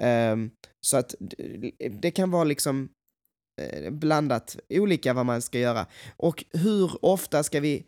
Um, 0.00 0.50
så 0.86 0.96
att 0.96 1.14
det 1.90 2.10
kan 2.10 2.30
vara 2.30 2.44
liksom 2.44 2.88
eh, 3.62 3.90
blandat, 3.90 4.56
olika 4.68 5.12
vad 5.12 5.26
man 5.26 5.42
ska 5.42 5.58
göra. 5.58 5.86
Och 6.16 6.44
hur 6.52 7.04
ofta 7.04 7.42
ska 7.42 7.60
vi 7.60 7.84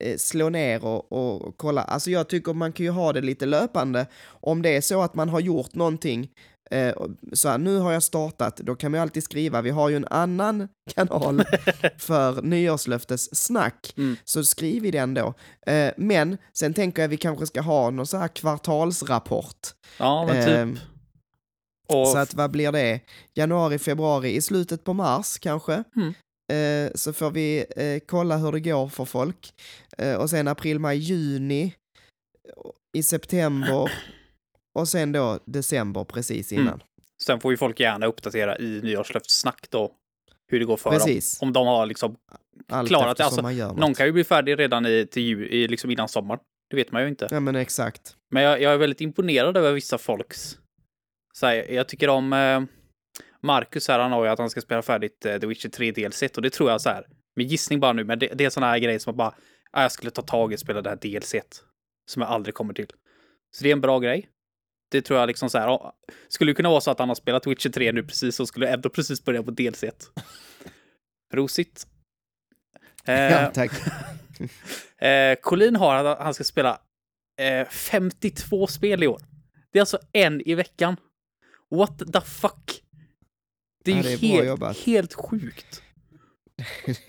Eh, 0.00 0.16
slå 0.16 0.48
ner 0.48 0.84
och, 0.84 1.12
och 1.12 1.56
kolla. 1.56 1.82
Alltså 1.82 2.10
jag 2.10 2.28
tycker 2.28 2.52
man 2.52 2.72
kan 2.72 2.86
ju 2.86 2.90
ha 2.90 3.12
det 3.12 3.20
lite 3.20 3.46
löpande. 3.46 4.06
Om 4.24 4.62
det 4.62 4.76
är 4.76 4.80
så 4.80 5.02
att 5.02 5.14
man 5.14 5.28
har 5.28 5.40
gjort 5.40 5.74
någonting 5.74 6.30
Eh, 6.74 6.94
så 7.32 7.48
här, 7.48 7.58
nu 7.58 7.78
har 7.78 7.92
jag 7.92 8.02
startat, 8.02 8.56
då 8.56 8.74
kan 8.74 8.90
man 8.92 9.00
alltid 9.00 9.22
skriva, 9.24 9.62
vi 9.62 9.70
har 9.70 9.88
ju 9.88 9.96
en 9.96 10.06
annan 10.10 10.68
kanal 10.94 11.42
för 11.98 12.42
nyårslöftessnack, 12.42 13.92
Mm. 13.96 14.16
så 14.24 14.44
skriv 14.44 14.84
i 14.86 14.90
den 14.90 15.14
då. 15.14 15.34
Eh, 15.66 15.92
men 15.96 16.38
sen 16.52 16.74
tänker 16.74 17.02
jag 17.02 17.08
vi 17.08 17.16
kanske 17.16 17.46
ska 17.46 17.60
ha 17.60 17.90
någon 17.90 18.06
så 18.06 18.16
här 18.16 18.28
kvartalsrapport. 18.28 19.68
Ja, 19.98 20.26
men 20.26 20.36
Ehm, 20.48 20.74
typ. 20.74 20.84
Och 21.88 22.08
Så 22.08 22.18
att 22.18 22.34
vad 22.34 22.50
blir 22.50 22.72
det? 22.72 23.00
Januari, 23.34 23.78
februari, 23.78 24.30
i 24.36 24.42
slutet 24.42 24.84
på 24.84 24.92
mars 24.92 25.38
kanske? 25.38 25.84
Mm. 25.96 26.14
Eh, 26.52 26.92
så 26.94 27.12
får 27.12 27.30
vi 27.30 27.64
kolla 28.06 28.36
hur 28.36 28.52
det 28.52 28.60
går 28.60 28.88
för 28.88 29.04
folk. 29.04 29.52
Och 30.18 30.30
sen 30.30 30.48
april, 30.48 30.78
maj, 30.78 30.98
juni, 30.98 31.74
i 32.96 33.02
september 33.02 33.90
och 34.74 34.88
sen 34.88 35.12
då 35.12 35.38
december 35.44 36.04
precis 36.04 36.52
Mm. 36.52 36.64
innan. 36.64 36.82
sen 37.22 37.40
får 37.40 37.50
ju 37.52 37.56
folk 37.56 37.80
gärna 37.80 38.06
uppdatera 38.06 38.58
i 38.58 38.80
nyårslöftessnack 38.82 39.70
då 39.70 39.92
hur 40.48 40.58
det 40.58 40.64
går 40.64 40.76
för 40.76 40.90
Precis. 40.90 41.38
dem. 41.38 41.48
Om 41.48 41.52
de 41.52 41.66
har 41.66 41.86
liksom, 41.86 42.16
Allt 42.68 42.88
klarat 42.88 43.16
det, 43.16 43.24
alltså, 43.24 43.42
man 43.42 43.56
någon 43.56 43.94
kan 43.94 44.06
ju 44.06 44.12
bli 44.12 44.24
färdig 44.24 44.58
redan 44.58 44.86
i, 44.86 45.06
till 45.10 45.22
jul, 45.22 45.48
i, 45.48 45.68
liksom 45.68 45.90
innan 45.90 46.08
sommaren. 46.08 46.40
Det 46.70 46.76
vet 46.76 46.92
man 46.92 47.02
ju 47.02 47.08
inte. 47.08 47.28
Ja 47.30 47.40
men 47.40 47.56
exakt. 47.56 48.16
Men 48.30 48.42
jag, 48.42 48.60
jag 48.62 48.72
är 48.72 48.76
väldigt 48.76 49.00
imponerad 49.00 49.56
över 49.56 49.72
vissa 49.72 49.98
folks... 49.98 50.58
Så 51.32 51.46
här, 51.46 51.72
jag 51.72 51.88
tycker 51.88 52.08
om 52.08 52.32
eh, 52.32 52.62
Marcus 53.42 53.88
här, 53.88 53.98
han 53.98 54.12
har 54.12 54.24
ju 54.24 54.30
att 54.30 54.38
han 54.38 54.50
ska 54.50 54.60
spela 54.60 54.82
färdigt 54.82 55.26
eh, 55.26 55.38
The 55.38 55.46
Witcher 55.46 55.68
3 55.68 55.92
DLC 55.92 56.22
och 56.36 56.42
det 56.42 56.50
tror 56.50 56.70
jag 56.70 56.80
så 56.80 56.88
här, 56.88 57.06
med 57.36 57.46
gissning 57.46 57.80
bara 57.80 57.92
nu, 57.92 58.04
men 58.04 58.18
det, 58.18 58.26
det 58.34 58.44
är 58.44 58.50
sådana 58.50 58.72
här 58.72 58.78
grejer 58.78 58.98
som 58.98 59.10
att 59.10 59.16
bara, 59.16 59.34
ah, 59.70 59.82
jag 59.82 59.92
skulle 59.92 60.10
ta 60.10 60.22
tag 60.22 60.52
i 60.52 60.56
och 60.56 60.60
spela 60.60 60.82
det 60.82 60.90
här 60.90 60.96
DLC 60.96 61.34
som 62.10 62.22
jag 62.22 62.30
aldrig 62.30 62.54
kommer 62.54 62.74
till. 62.74 62.86
Så 63.50 63.64
det 63.64 63.70
är 63.70 63.72
en 63.72 63.80
bra 63.80 63.98
grej. 63.98 64.28
Det 64.90 65.02
tror 65.02 65.18
jag 65.20 65.26
liksom 65.26 65.50
så 65.50 65.58
här, 65.58 65.66
ja, 65.66 65.92
skulle 66.28 66.50
det 66.50 66.54
kunna 66.56 66.68
vara 66.70 66.80
så 66.80 66.90
att 66.90 66.98
han 66.98 67.08
har 67.08 67.14
spelat 67.16 67.46
Witcher 67.46 67.70
3 67.70 67.92
nu 67.92 68.02
precis 68.02 68.40
och 68.40 68.48
skulle 68.48 68.68
ändå 68.68 68.88
precis 68.88 69.24
börja 69.24 69.42
på 69.42 69.50
DLC. 69.50 69.84
Rosigt. 71.32 71.86
Eh, 73.04 73.14
Ja, 73.32 73.50
tack. 73.54 73.70
Eh, 74.98 75.34
Colin 75.42 75.76
har 75.76 76.04
att 76.04 76.18
han 76.18 76.34
ska 76.34 76.44
spela 76.44 76.80
eh, 77.40 77.68
52 77.68 78.66
spel 78.66 79.02
i 79.02 79.06
år. 79.06 79.22
Det 79.72 79.78
är 79.78 79.80
alltså 79.82 79.98
en 80.12 80.40
i 80.40 80.54
veckan. 80.54 80.96
What 81.70 81.98
the 82.12 82.20
fuck? 82.20 82.82
Det 83.84 83.92
är 83.92 83.96
Ja, 83.96 84.02
ju 84.10 84.16
det 84.16 84.26
är 84.26 84.32
helt, 84.36 84.46
jobbat. 84.48 84.76
helt 84.78 85.14
sjukt. 85.14 85.82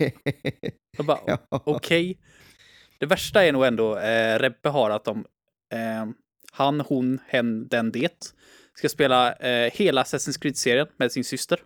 Jag 0.96 1.06
bara, 1.06 1.18
ja. 1.26 1.38
okej. 1.50 2.18
Det 2.98 3.06
värsta 3.06 3.44
är 3.44 3.52
nog 3.52 3.64
ändå 3.64 3.98
eh, 3.98 4.38
Rebbe 4.38 4.68
har 4.68 4.90
att 4.90 5.04
de, 5.04 5.26
eh, 5.72 6.06
han, 6.52 6.80
hon, 6.80 7.18
hen, 7.26 7.68
den, 7.68 7.92
det, 7.92 8.34
ska 8.74 8.88
spela 8.88 9.32
eh, 9.32 9.72
hela 9.72 10.02
Assassin's 10.02 10.40
Creed-serien 10.40 10.86
med 10.96 11.12
sin 11.12 11.24
syster. 11.24 11.60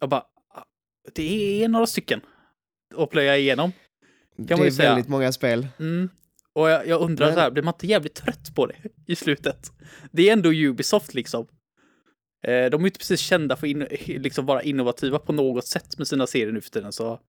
Jag 0.00 0.08
bara, 0.08 0.24
ah, 0.54 0.64
det 1.14 1.62
är 1.64 1.68
några 1.68 1.86
stycken 1.86 2.20
att 2.96 3.10
plöja 3.10 3.36
igenom. 3.36 3.72
Det 4.36 4.54
är 4.54 4.70
väldigt 4.70 5.08
många 5.08 5.32
spel. 5.32 5.68
Mm. 5.78 6.10
Och 6.52 6.70
jag, 6.70 6.86
jag 6.86 7.00
undrar 7.00 7.26
Men- 7.26 7.34
så 7.34 7.40
här, 7.40 7.50
blir 7.50 7.62
man 7.62 7.74
inte 7.74 7.86
jävligt 7.86 8.14
trött 8.14 8.54
på 8.54 8.66
det 8.66 8.76
i 9.06 9.16
slutet? 9.16 9.72
Det 10.12 10.28
är 10.28 10.32
ändå 10.32 10.52
Ubisoft 10.52 11.14
liksom. 11.14 11.46
Eh, 12.44 12.70
de 12.70 12.74
är 12.74 12.80
ju 12.80 12.86
inte 12.86 12.98
precis 12.98 13.20
kända 13.20 13.56
för 13.56 13.66
att 13.66 13.70
in, 13.70 13.86
liksom 14.22 14.46
vara 14.46 14.62
innovativa 14.62 15.18
på 15.18 15.32
något 15.32 15.66
sätt 15.66 15.98
med 15.98 16.08
sina 16.08 16.26
serier 16.26 16.52
nu 16.52 16.60
för 16.60 16.70
tiden. 16.70 16.92
Så. 16.92 17.20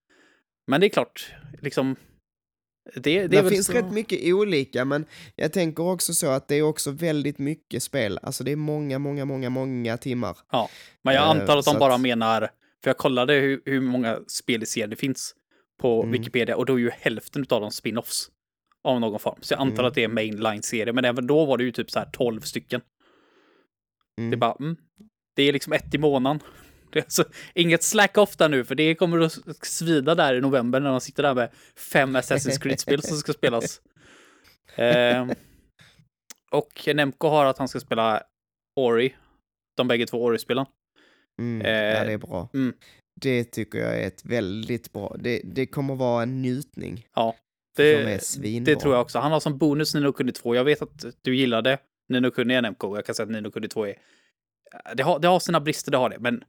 Men 0.68 0.82
det 0.82 0.88
är 0.88 0.90
klart, 0.90 1.34
liksom. 1.62 1.96
Det, 2.96 3.28
det, 3.28 3.28
Det, 3.28 3.50
finns 3.50 3.66
så... 3.68 3.74
rätt 3.74 3.92
mycket 3.92 4.34
olika, 4.34 4.86
men 4.86 5.06
jag 5.36 5.54
tänker 5.54 5.84
också 5.84 6.14
så 6.14 6.28
att 6.28 6.48
det 6.48 6.56
är 6.56 6.62
också 6.62 6.92
väldigt 6.92 7.38
mycket 7.40 7.84
spel. 7.84 8.20
Alltså 8.24 8.44
det 8.44 8.52
är 8.52 8.56
många, 8.56 9.00
många, 9.00 9.26
många, 9.26 9.50
många 9.50 9.98
timmar. 9.98 10.38
Men 11.04 11.14
jag 11.14 11.24
eh, 11.24 11.30
antar 11.30 11.58
att 11.58 11.66
de 11.66 11.72
att- 11.72 11.80
bara 11.80 11.98
menar, 11.98 12.40
för 12.84 12.90
jag 12.90 12.98
kollade 12.98 13.34
hur, 13.34 13.62
hur 13.66 13.82
många 13.82 14.20
spel 14.28 14.64
i 14.64 14.66
serien 14.66 14.90
det 14.90 14.96
finns 14.96 15.36
på 15.82 16.04
Mm. 16.04 16.12
Wikipedia 16.12 16.56
och 16.56 16.66
då 16.66 16.74
är 16.74 16.78
ju 16.78 16.90
hälften 16.90 17.46
av 17.50 17.62
dem 17.62 17.72
spin-offs 17.72 18.30
av 18.84 19.00
någon 19.00 19.20
form. 19.20 19.38
Så 19.42 19.54
jag 19.54 19.60
antar 19.62 19.74
Mm. 19.84 19.86
att 19.86 19.94
det 19.96 20.04
är 20.04 20.08
mainline-serie, 20.08 20.94
men 20.94 21.06
även 21.06 21.28
då 21.28 21.46
var 21.46 21.58
det 21.58 21.64
ju 21.64 21.72
typ 21.72 21.92
så 21.92 22.00
här 22.00 22.10
12 22.14 22.42
stycken. 22.42 22.82
Mm. 24.18 24.30
Det 24.32 24.36
är 24.36 24.40
bara, 24.40 24.56
mm, 24.60 24.76
det 25.36 25.44
är 25.44 25.54
liksom 25.54 25.74
ett 25.74 25.94
i 25.94 25.98
månaden. 25.98 26.40
Det 26.90 27.00
är 27.00 27.04
alltså 27.04 27.24
inget 27.54 27.84
slack 27.84 28.18
off 28.18 28.38
där 28.38 28.50
nu, 28.50 28.64
för 28.64 28.76
det 28.76 28.96
kommer 28.96 29.20
att 29.20 29.66
svida 29.66 30.16
där 30.16 30.34
i 30.34 30.42
november 30.42 30.80
när 30.80 30.92
man 30.92 31.02
sitter 31.02 31.24
där 31.24 31.34
med 31.34 31.50
fem 31.92 32.16
Assassin's 32.16 32.62
Creed-spel 32.62 33.02
som 33.02 33.18
ska 33.18 33.34
spelas. 33.34 33.82
Ehm, 34.76 35.32
och 36.52 36.90
Nemco 36.96 37.28
har 37.28 37.46
att 37.46 37.58
han 37.58 37.68
ska 37.68 37.80
spela 37.80 38.24
Ori, 38.76 39.16
de 39.78 39.88
bägge 39.88 40.08
två 40.08 40.24
Ori-spelen. 40.24 40.66
Mm. 41.42 41.66
eh, 41.66 41.72
ja, 41.72 42.06
det 42.06 42.14
är 42.14 42.18
bra. 42.18 42.50
mm. 42.54 42.74
Det 43.22 43.44
tycker 43.44 43.80
jag 43.80 44.00
är 44.00 44.08
ett 44.08 44.26
väldigt 44.26 44.94
bra, 44.94 45.16
det, 45.20 45.42
det 45.44 45.66
kommer 45.66 45.96
vara 45.96 46.24
en 46.24 46.42
njutning. 46.42 47.08
Ja, 47.16 47.36
de 47.78 48.20
det, 48.38 48.60
det 48.60 48.76
tror 48.76 48.94
jag 48.94 49.02
också. 49.02 49.20
Han 49.20 49.32
har 49.32 49.40
som 49.40 49.58
bonus 49.58 49.96
Nino 49.96 50.14
Kuni 50.14 50.32
2. 50.32 50.56
Jag 50.56 50.64
vet 50.64 50.82
att 50.82 51.06
du 51.22 51.36
gillade 51.36 51.78
Nino 52.10 52.32
Kuni 52.32 52.62
Nemco. 52.62 52.96
Jag 52.96 53.06
kan 53.06 53.16
säga 53.16 53.24
att 53.24 53.32
Nino 53.32 53.52
Kuni 53.52 53.68
2 53.68 53.88
är... 53.88 53.96
Det 54.96 55.04
har, 55.04 55.20
det 55.20 55.28
har 55.28 55.40
sina 55.40 55.60
brister, 55.60 55.92
det 55.92 55.98
har 55.98 56.10
det, 56.10 56.20
men 56.20 56.44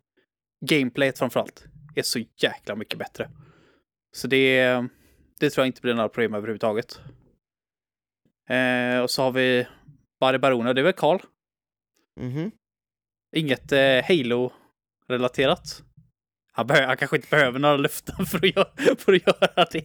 gameplayet 0.67 1.19
framförallt 1.19 1.65
är 1.95 2.03
så 2.03 2.19
jäkla 2.37 2.75
mycket 2.77 2.99
bättre. 2.99 3.31
Så 4.17 4.27
det, 4.27 4.65
det 5.41 5.51
tror 5.51 5.63
jag 5.63 5.67
inte 5.67 5.81
blir 5.81 5.95
några 5.95 6.09
problem 6.09 6.35
överhuvudtaget. 6.35 7.01
Eh, 8.49 9.01
och 9.03 9.11
så 9.11 9.23
har 9.23 9.33
vi 9.33 9.67
Barry 10.21 10.39
Barona, 10.39 10.73
det 10.75 10.81
är 10.81 10.83
väl 10.85 10.93
Karl? 10.93 11.19
Mhm. 12.21 12.51
Inget 13.37 13.73
eh, 13.73 14.05
Halo-relaterat. 14.09 15.83
Han, 16.53 16.71
han 16.71 16.97
kanske 16.97 17.17
inte 17.17 17.29
behöver 17.31 17.59
några 17.59 17.77
löften 17.77 18.27
för 18.27 18.39
att 18.39 18.57
göra, 18.57 18.97
för 18.99 19.13
att 19.13 19.27
göra 19.27 19.67
det. 19.73 19.85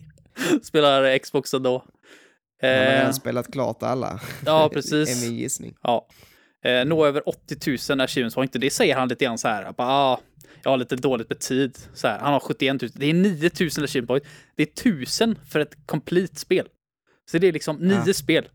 Spelar 0.64 1.18
Xbox 1.18 1.54
ändå. 1.54 1.80
Han 1.80 2.70
har 2.70 2.76
Eh, 2.78 2.98
redan 3.00 3.14
spelat 3.14 3.52
klart 3.52 3.84
alla. 3.84 4.20
ja, 4.46 4.66
är 4.70 4.70
precis. 4.70 5.24
min 5.30 5.38
gissning. 5.38 5.76
Ja. 5.82 6.08
Eh, 6.64 6.86
nå 6.86 7.06
över 7.06 7.30
80 7.30 7.92
000 7.92 8.02
achievements 8.02 8.36
point. 8.36 8.54
Det 8.54 8.70
säger 8.70 8.96
han 8.96 9.08
lite 9.08 9.26
grann 9.26 9.38
så 9.38 9.48
här. 9.48 9.72
Bara, 9.72 9.88
ah, 9.88 10.20
jag 10.64 10.72
har 10.72 10.78
lite 10.78 10.96
dåligt 10.96 11.30
med 11.30 11.40
tid. 11.40 11.78
Så 11.94 12.08
här. 12.08 12.20
Han 12.20 12.34
har 12.34 12.40
71 12.40 12.82
000. 12.82 12.92
Det 12.96 13.06
är 13.06 13.14
9 13.14 13.50
000 13.60 13.70
achievement. 13.84 14.24
Det 14.56 14.64
är 14.64 14.68
1000 14.68 15.36
för 15.50 15.60
ett 15.60 15.78
complete 15.86 16.36
spel. 16.36 16.68
Så 17.32 17.38
det 17.38 17.48
är 17.48 17.52
liksom 17.52 17.76
nio 17.78 18.04
Ja. 18.08 18.14
spel. 18.14 18.48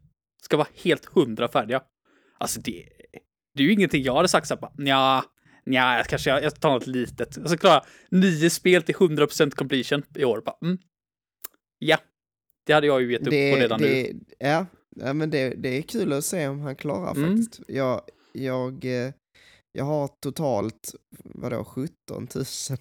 Ska 0.43 0.57
vara 0.57 0.69
helt 0.85 1.05
hundra 1.05 1.49
färdiga. 1.49 1.83
Alltså 2.39 2.61
det, 2.61 2.85
det 3.55 3.63
är 3.63 3.67
ju 3.67 3.73
ingenting 3.73 4.03
jag 4.03 4.15
hade 4.17 4.29
sagt 4.29 4.47
så 4.49 4.55
här. 4.61 4.71
Nja, 4.79 5.25
nja, 5.67 5.97
jag 5.97 6.07
kanske 6.07 6.31
jag, 6.31 6.43
jag 6.43 6.61
tar 6.61 6.71
något 6.71 6.87
litet. 6.87 7.37
Jag 7.37 7.49
ska 7.49 7.57
klara 7.59 7.83
nio 8.11 8.51
spel 8.51 8.83
till 8.83 8.95
100% 8.95 9.51
completion 9.51 10.03
i 10.15 10.25
år. 10.25 10.43
Bara, 10.45 10.57
mm. 10.63 10.79
Ja, 11.79 11.99
det 12.67 12.73
hade 12.73 12.87
jag 12.87 13.03
ju 13.03 13.13
gett 13.13 13.21
upp 13.21 13.31
Det, 13.31 13.53
på 13.55 13.61
redan 13.61 13.81
nu. 13.81 13.87
det, 13.89 14.13
ja, 14.49 14.67
ja, 14.97 15.13
men 15.13 15.31
det, 15.31 15.49
det 15.55 15.69
är 15.79 15.83
kul 15.83 16.13
att 16.13 16.25
se 16.25 16.49
om 16.49 16.61
han 16.61 16.77
klarar 16.77 17.11
Mm. 17.17 17.37
faktiskt. 17.43 17.61
Jag, 17.69 18.01
jag, 18.33 18.85
eh, 18.85 19.13
jag 19.73 19.85
har 19.85 20.09
totalt, 20.09 20.95
vadå, 21.25 21.65
17 21.65 21.91
000 22.09 22.27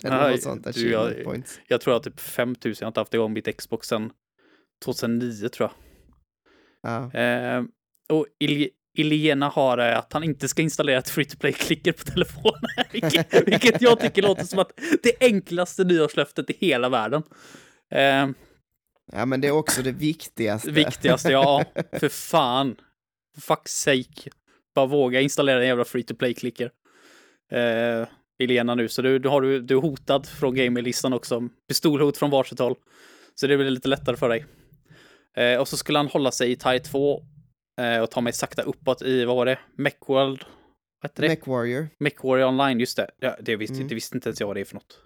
eller 0.03 0.09
Nej, 0.21 0.31
något 0.31 0.41
sånt 0.43 0.67
achievement 0.67 1.15
jag- 1.17 1.25
points. 1.25 1.59
Jag 1.67 1.81
tror 1.81 1.95
att 1.95 2.03
typ 2.03 2.19
5000, 2.19 2.85
jag 2.85 2.85
har 2.85 2.89
inte 2.91 2.99
haft 2.99 3.13
igång 3.13 3.33
mitt 3.33 3.57
Xbox 3.57 3.87
sedan 3.87 4.11
2009 4.85 5.49
tror 5.49 5.69
jag. 5.69 5.75
Ja. 7.13 7.19
Eh, 7.19 7.63
och 8.09 8.25
Il 8.39 8.69
Ilena 8.97 9.49
har 9.49 9.77
eh, 9.77 9.97
att 9.97 10.13
han 10.13 10.23
inte 10.23 10.47
ska 10.47 10.61
installera 10.61 10.97
ett 10.99 11.09
free 11.09 11.25
to 11.25 11.37
play-klicker 11.37 11.91
på 11.91 12.03
telefonen. 12.03 12.61
vilket, 12.91 13.47
vilket 13.47 13.81
jag 13.81 13.99
tycker 13.99 14.21
låter 14.21 14.43
som 14.45 14.59
att 14.59 14.71
det 15.03 15.13
enklaste 15.19 15.83
nyårslöftet 15.83 16.49
i 16.49 16.55
hela 16.59 16.89
världen. 16.89 17.23
Eh, 17.91 18.27
ja, 19.11 19.25
men 19.25 19.41
det 19.41 19.47
är 19.47 19.51
också 19.51 19.81
det 19.81 19.91
viktigaste. 19.91 20.71
viktigaste, 20.71 21.31
ja, 21.31 21.63
för 21.99 22.09
fan. 22.09 22.75
For 23.35 23.55
fuck's 23.55 23.67
sake. 23.67 24.29
Bara 24.75 24.85
våga 24.85 25.21
installera 25.21 25.61
en 25.61 25.67
jävla 25.67 25.85
free 25.85 26.03
to 26.03 26.15
play-klicker. 26.15 26.71
Eh, 27.51 28.07
Ilena 28.39 28.75
nu, 28.75 28.87
så 28.89 29.01
du, 29.01 29.19
du, 29.19 29.29
har, 29.29 29.41
du, 29.41 29.61
du 29.61 29.77
är 29.77 29.81
hotad 29.81 30.25
från 30.27 30.55
gamerlistan 30.55 31.13
också. 31.13 31.49
Pistolhot 31.67 32.17
från 32.17 32.29
varsitt 32.29 32.59
håll. 32.59 32.75
Så 33.35 33.47
det 33.47 33.57
blir 33.57 33.69
lite 33.69 33.87
lättare 33.87 34.15
för 34.15 34.29
dig. 34.29 34.45
Eh, 35.37 35.59
och 35.59 35.67
så 35.67 35.77
skulle 35.77 35.99
han 35.99 36.07
hålla 36.07 36.31
sig 36.31 36.51
i 36.51 36.55
Tier 36.55 36.79
2 36.79 37.23
eh, 37.81 37.99
och 38.01 38.11
ta 38.11 38.21
mig 38.21 38.33
sakta 38.33 38.61
uppåt 38.61 39.01
i, 39.01 39.25
vad 39.25 39.35
var 39.35 39.45
det? 39.45 39.59
Mechworld? 39.77 40.39
Vad 41.01 41.11
hette 41.11 41.21
det? 41.21 41.27
Mech 41.27 41.47
Warrior. 41.47 41.87
Mechwarrior 41.99 42.47
Online, 42.47 42.79
just 42.79 42.97
det. 42.97 43.09
Ja, 43.19 43.35
det, 43.41 43.55
visste, 43.55 43.75
Mm. 43.75 43.87
det 43.87 43.95
visste 43.95 44.17
inte 44.17 44.29
ens 44.29 44.39
jag 44.39 44.47
vad 44.47 44.55
det 44.55 44.59
är 44.61 44.65
för 44.65 44.75
något. 44.75 45.03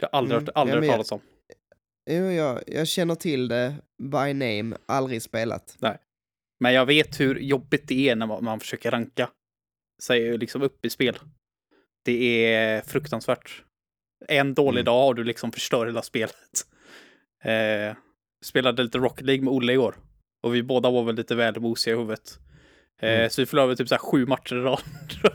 Det 0.00 0.08
har 0.12 0.18
aldrig, 0.18 0.36
Mm. 0.36 0.44
hört, 0.46 0.56
aldrig 0.56 0.76
Ja, 0.76 0.78
hört 0.80 0.84
jag- 0.86 0.92
talas 0.94 1.12
om. 1.12 1.20
Jo, 2.10 2.24
jag, 2.24 2.62
jag 2.66 2.88
känner 2.88 3.14
till 3.14 3.48
det 3.48 3.74
by 4.02 4.32
name, 4.34 4.76
aldrig 4.86 5.22
spelat. 5.22 5.76
Men 6.60 6.72
jag 6.74 6.86
vet 6.86 7.20
hur 7.20 7.38
jobbigt 7.38 7.88
det 7.88 8.08
är 8.08 8.16
när 8.16 8.26
man, 8.26 8.44
man 8.44 8.60
försöker 8.60 8.90
ranka 8.90 9.28
sig 10.02 10.38
liksom 10.38 10.62
upp 10.62 10.84
i 10.84 10.90
spel. 10.90 11.18
Det 12.04 12.46
är 12.54 12.80
fruktansvärt. 12.82 13.62
En 14.28 14.54
dålig 14.54 14.80
Mm. 14.80 14.84
dag 14.84 15.06
och 15.08 15.14
du 15.14 15.24
liksom 15.24 15.52
förstör 15.52 15.86
hela 15.86 16.02
spelet. 16.02 16.34
Eh, 17.44 17.94
spelade 18.44 18.82
lite 18.82 18.98
Rocket 18.98 19.26
League 19.26 19.44
med 19.44 19.52
Olle 19.52 19.72
igår. 19.72 19.94
Och 20.42 20.54
vi 20.54 20.62
båda 20.62 20.90
var 20.90 21.02
väl 21.04 21.14
lite 21.14 21.34
väl 21.34 21.60
mosiga 21.60 21.94
i 21.94 21.98
huvudet. 21.98 22.38
Eh, 23.00 23.14
Mm. 23.14 23.30
Så 23.30 23.42
vi 23.42 23.46
förlorade 23.46 23.76
typ 23.76 23.88
så 23.88 23.94
här 23.94 24.00
sju 24.02 24.26
matcher 24.26 24.54
i 24.56 24.58
rad. 24.60 24.80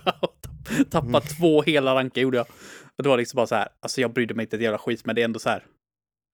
Tappade 0.89 1.08
Mm. 1.10 1.21
två 1.21 1.62
hela 1.62 1.95
rankar 1.95 2.21
gjorde 2.21 2.38
jag. 2.38 2.47
Och 2.97 3.03
det 3.03 3.10
var 3.10 3.17
liksom 3.17 3.38
bara 3.38 3.47
så 3.47 3.56
här, 3.56 3.67
alltså 3.80 4.01
jag 4.01 4.13
brydde 4.13 4.34
mig 4.34 4.43
inte 4.43 4.56
ett 4.56 4.62
jävla 4.62 4.77
skit, 4.77 5.06
men 5.06 5.15
det 5.15 5.21
är 5.21 5.25
ändå 5.25 5.39
så 5.39 5.49
här. 5.49 5.65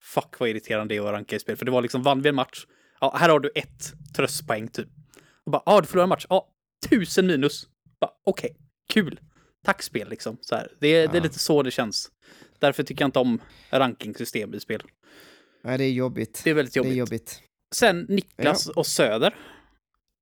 Fuck 0.02 0.40
vad 0.40 0.48
irriterande 0.48 0.94
det 0.94 0.98
är 0.98 1.06
att 1.06 1.12
ranka 1.12 1.36
i 1.36 1.38
spel. 1.40 1.56
För 1.56 1.64
det 1.64 1.70
var 1.70 1.82
liksom, 1.82 2.02
vann 2.02 2.22
vi 2.22 2.28
en 2.28 2.34
match, 2.34 2.66
ja 3.00 3.16
här 3.20 3.28
har 3.28 3.40
du 3.40 3.50
ett 3.54 3.92
tröstpoäng 4.16 4.68
typ. 4.68 4.88
Och 5.46 5.52
bara, 5.52 5.62
ja 5.66 5.72
ah, 5.72 5.80
du 5.80 5.86
förlorade 5.86 6.04
en 6.04 6.08
match, 6.08 6.26
ja 6.28 6.48
tusen 6.90 7.26
minus. 7.26 7.68
Okej, 8.24 8.56
kul. 8.88 9.20
Tack 9.64 9.82
spel 9.82 10.08
liksom. 10.08 10.36
Så 10.40 10.54
här. 10.56 10.72
Det, 10.80 10.88
är, 10.88 11.08
det 11.08 11.12
är 11.14 11.16
Ja. 11.16 11.22
lite 11.22 11.38
så 11.38 11.62
det 11.62 11.70
känns. 11.70 12.10
Därför 12.58 12.82
tycker 12.82 13.02
jag 13.02 13.08
inte 13.08 13.18
om 13.18 13.40
rankingsystem 13.70 14.54
i 14.54 14.60
spel. 14.60 14.82
Nej, 15.64 15.78
det 15.78 15.84
är 15.84 15.92
jobbigt. 15.92 16.40
Det 16.44 16.50
är 16.50 16.54
väldigt 16.54 16.76
jobbigt. 16.76 16.92
är 16.92 16.96
jobbigt. 16.96 17.42
Sen 17.74 18.06
Niklas 18.08 18.68
och 18.68 18.86
Söder. 18.86 19.36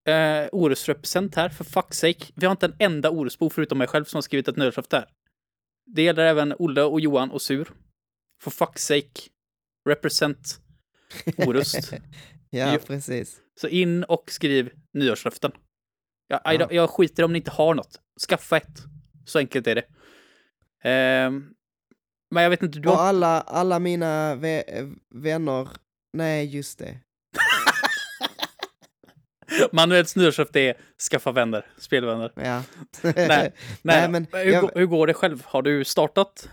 Eh, 0.08 0.48
Orust-represent 0.52 1.34
här, 1.36 1.48
för 1.48 1.64
fuck's 1.64 1.92
sake. 1.92 2.32
Vi 2.34 2.46
har 2.46 2.50
inte 2.52 2.66
en 2.66 2.76
enda 2.78 3.10
Orustbo 3.10 3.50
förutom 3.50 3.78
mig 3.78 3.86
själv 3.86 4.04
som 4.04 4.16
har 4.16 4.22
skrivit 4.22 4.48
ett 4.48 4.56
nödslöfte 4.56 4.96
här. 4.96 5.08
Det 5.86 6.02
gäller 6.02 6.24
även 6.24 6.54
Olle 6.58 6.82
och 6.82 7.00
Johan 7.00 7.30
och 7.30 7.42
Sur. 7.42 7.68
For 8.42 8.50
fuck's 8.50 8.78
sake. 8.78 9.28
Represent 9.88 10.60
Orust. 11.36 11.92
Ja, 12.54 12.78
precis. 12.86 13.40
Så 13.60 13.68
in 13.68 14.04
och 14.04 14.30
skriv 14.30 14.70
nyårslöften. 14.94 15.52
Jag, 16.44 16.60
Ja. 16.60 16.68
jag, 16.70 16.90
skiter 16.90 17.22
om 17.24 17.32
ni 17.32 17.38
inte 17.38 17.50
har 17.50 17.74
något. 17.74 18.00
Skaffa 18.28 18.56
ett. 18.56 18.78
Så 19.26 19.38
enkelt 19.38 19.66
är 19.66 19.74
det. 19.74 19.84
Ehm, 20.88 21.46
men 22.30 22.42
jag 22.42 22.50
vet 22.50 22.62
inte, 22.62 22.78
du 22.78 22.88
Och 22.88 22.96
har... 22.96 23.04
alla, 23.04 23.40
alla 23.40 23.78
mina 23.78 24.34
vä- 24.36 24.96
vänner, 25.14 25.68
nej 26.12 26.46
just 26.56 26.78
det. 26.78 26.98
Manuels 29.72 30.16
nyårslöfte 30.16 30.60
är 30.60 30.74
skaffa 31.10 31.32
vänner, 31.32 31.66
spelvänner. 31.78 32.32
Ja. 32.36 32.62
Nej, 33.02 33.14
Nej, 33.28 33.52
Nej, 33.82 34.08
men 34.08 34.26
hur, 34.32 34.52
jag- 34.52 34.70
hur 34.74 34.86
går 34.86 35.06
det 35.06 35.14
själv? 35.14 35.42
Har 35.46 35.62
du 35.62 35.84
startat 35.84 36.48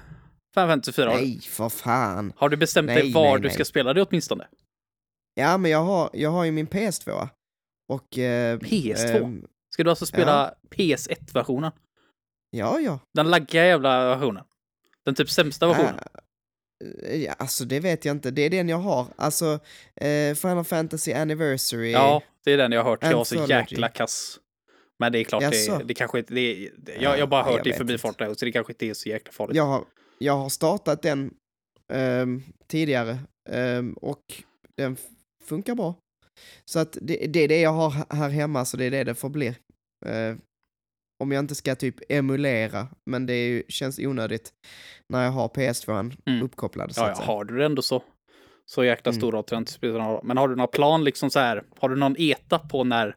Final 0.54 0.70
Fantasy 0.70 0.92
4? 0.92 1.10
Har, 1.10 1.16
du- 1.18 1.22
nej, 1.22 1.40
för 1.42 1.70
fan. 1.70 2.34
har 2.36 2.50
du 2.50 2.58
bestämt 2.58 2.88
dig 2.88 3.04
Nej, 3.04 3.14
var 3.14 3.32
nej, 3.34 3.42
du 3.42 3.50
ska 3.50 3.66
spela 3.66 3.94
det 3.94 4.02
åtminstone? 4.02 4.48
Ja, 5.34 5.58
men 5.58 5.72
jag 5.72 5.84
har, 5.84 6.10
jag 6.14 6.30
har 6.30 6.44
ju 6.46 6.52
min 6.52 6.68
PS2. 6.68 7.28
Och... 7.90 8.18
Eh, 8.18 8.58
PS2? 8.60 9.16
ehm, 9.24 9.46
Ska 9.80 9.84
du 9.84 9.90
alltså 9.90 10.06
spela 10.06 10.54
PS1-versionen? 10.70 11.72
ja, 12.52 12.80
ja. 12.80 13.00
Den 13.14 13.30
laggiga 13.30 13.66
jävla 13.66 14.06
versionen? 14.06 14.44
Den 15.06 15.16
typ 15.16 15.30
sämsta 15.30 15.68
versionen? 15.68 15.96
Ah, 15.96 16.20
ja, 17.08 17.34
alltså 17.38 17.66
det 17.66 17.80
vet 17.80 18.06
jag 18.06 18.16
inte, 18.16 18.32
det 18.32 18.42
är 18.42 18.50
den 18.50 18.70
jag 18.70 18.78
har. 18.78 19.08
Alltså, 19.16 19.60
eh, 19.96 20.36
Final 20.36 20.64
Fantasy 20.64 21.14
Anniversary. 21.14 21.92
Ja, 21.92 22.24
det 22.44 22.52
är 22.52 22.58
den 22.58 22.72
jag 22.72 22.84
har 22.84 22.90
hört. 22.90 23.04
Jag 23.04 23.18
var 23.18 23.24
så 23.24 23.46
jäkla 23.50 23.90
kass. 23.90 24.40
Men 25.00 25.12
det 25.12 25.20
är 25.20 25.24
klart, 25.24 25.44
Jaså? 25.44 25.78
det, 25.78 25.84
det 25.84 25.94
kanske 25.94 26.20
inte... 26.20 26.34
Det, 26.34 26.72
det, 26.78 26.92
Ja, 26.92 27.02
jag, 27.02 27.18
jag 27.18 27.22
har 27.22 27.28
bara 27.28 27.44
hört 27.44 27.56
jag 27.56 27.64
det 27.64 27.70
i 27.70 27.74
förbifarten, 27.74 28.36
så 28.36 28.46
det 28.46 28.52
kanske 28.52 28.74
inte 28.74 28.86
är 28.86 28.94
så 28.94 29.10
jäkla 29.10 29.32
farligt. 29.32 29.58
Jag 29.58 29.66
har, 29.66 29.86
jag 30.18 30.38
har 30.38 30.50
startat 30.50 31.02
den 31.02 31.34
ehm, 31.94 32.44
tidigare 32.68 33.18
ehm, 33.50 33.94
och 33.94 34.24
den 34.78 34.98
funkar 35.46 35.76
bra. 35.76 35.96
Så 36.66 36.80
att 36.80 36.98
det, 37.02 37.28
det 37.28 37.40
är 37.40 37.48
det 37.48 37.62
jag 37.62 37.74
har 37.74 38.16
här 38.16 38.30
hemma, 38.30 38.66
så 38.66 38.78
det 38.78 38.86
är 38.86 38.92
det 38.92 39.04
det 39.04 39.16
får 39.16 39.30
bli. 39.30 39.56
Eh, 40.06 40.36
om 41.24 41.32
jag 41.32 41.40
inte 41.44 41.56
ska 41.56 41.76
typ 41.76 41.96
emulera, 42.10 42.88
men 43.10 43.26
det 43.26 43.48
ju, 43.48 43.64
känns 43.68 44.00
onödigt 44.00 44.52
när 45.14 45.24
jag 45.24 45.32
har 45.32 45.48
PS2 45.48 46.16
Mm. 46.26 46.44
uppkopplad. 46.44 46.96
Så 46.96 47.02
ja, 47.02 47.14
ja, 47.18 47.24
har 47.24 47.44
du 47.46 47.58
det 47.58 47.66
ändå 47.66 47.82
så. 47.82 48.04
Så 48.66 48.84
jäkla 48.84 49.10
Mm. 49.10 49.20
stor 49.22 49.32
roll 49.32 49.44
tror 49.44 49.56
jag 49.56 49.62
inte 49.62 49.72
spelar 49.72 50.00
någon 50.00 50.08
roll. 50.12 50.22
Men 50.24 50.38
har 50.38 50.48
du 50.48 50.56
någon 50.56 50.68
plan 50.68 51.04
liksom 51.04 51.30
så 51.30 51.40
här? 51.40 51.64
Har 51.80 51.90
du 51.90 51.96
någon 51.96 52.16
eta 52.20 52.60
på 52.60 52.84
när 52.84 53.16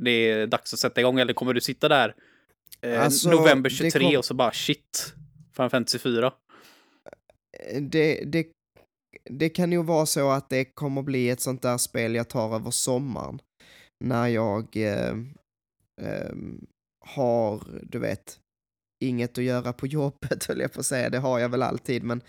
det 0.00 0.10
är 0.10 0.46
dags 0.46 0.72
att 0.72 0.78
sätta 0.78 1.00
igång? 1.00 1.20
Eller 1.20 1.32
kommer 1.32 1.54
du 1.54 1.60
sitta 1.60 1.88
där 1.88 2.14
eh, 2.80 3.02
Alltså, 3.04 3.30
november 3.30 3.70
det 3.70 3.76
23 3.76 4.00
kom- 4.02 4.16
och 4.16 4.24
så 4.24 4.34
bara 4.34 4.52
shit, 4.52 5.14
Final 5.56 5.70
Fantasy 5.70 5.98
4? 5.98 6.32
Eh, 7.58 7.82
det, 7.82 8.24
det, 8.26 8.46
det 9.30 9.48
kan 9.48 9.72
ju 9.72 9.82
vara 9.82 10.06
så 10.06 10.30
att 10.30 10.50
det 10.50 10.64
kommer 10.64 11.02
bli 11.02 11.30
ett 11.30 11.40
sånt 11.40 11.62
där 11.62 11.78
spel 11.78 12.14
jag 12.14 12.28
tar 12.28 12.54
över 12.54 12.70
sommaren. 12.70 13.38
När 14.04 14.26
jag 14.28 14.76
eh, 14.76 15.14
ehm, 16.00 16.66
har, 17.04 17.80
du 17.82 17.98
vet, 17.98 18.38
inget 19.04 19.38
att 19.38 19.44
göra 19.44 19.72
på 19.72 19.86
jobbet 19.86 20.44
höll 20.48 20.60
jag 20.60 20.72
på 20.72 20.80
att 20.80 20.86
säga. 20.86 21.10
Det 21.10 21.18
har 21.18 21.38
jag 21.38 21.48
väl 21.48 21.62
alltid, 21.62 22.02
men, 22.02 22.22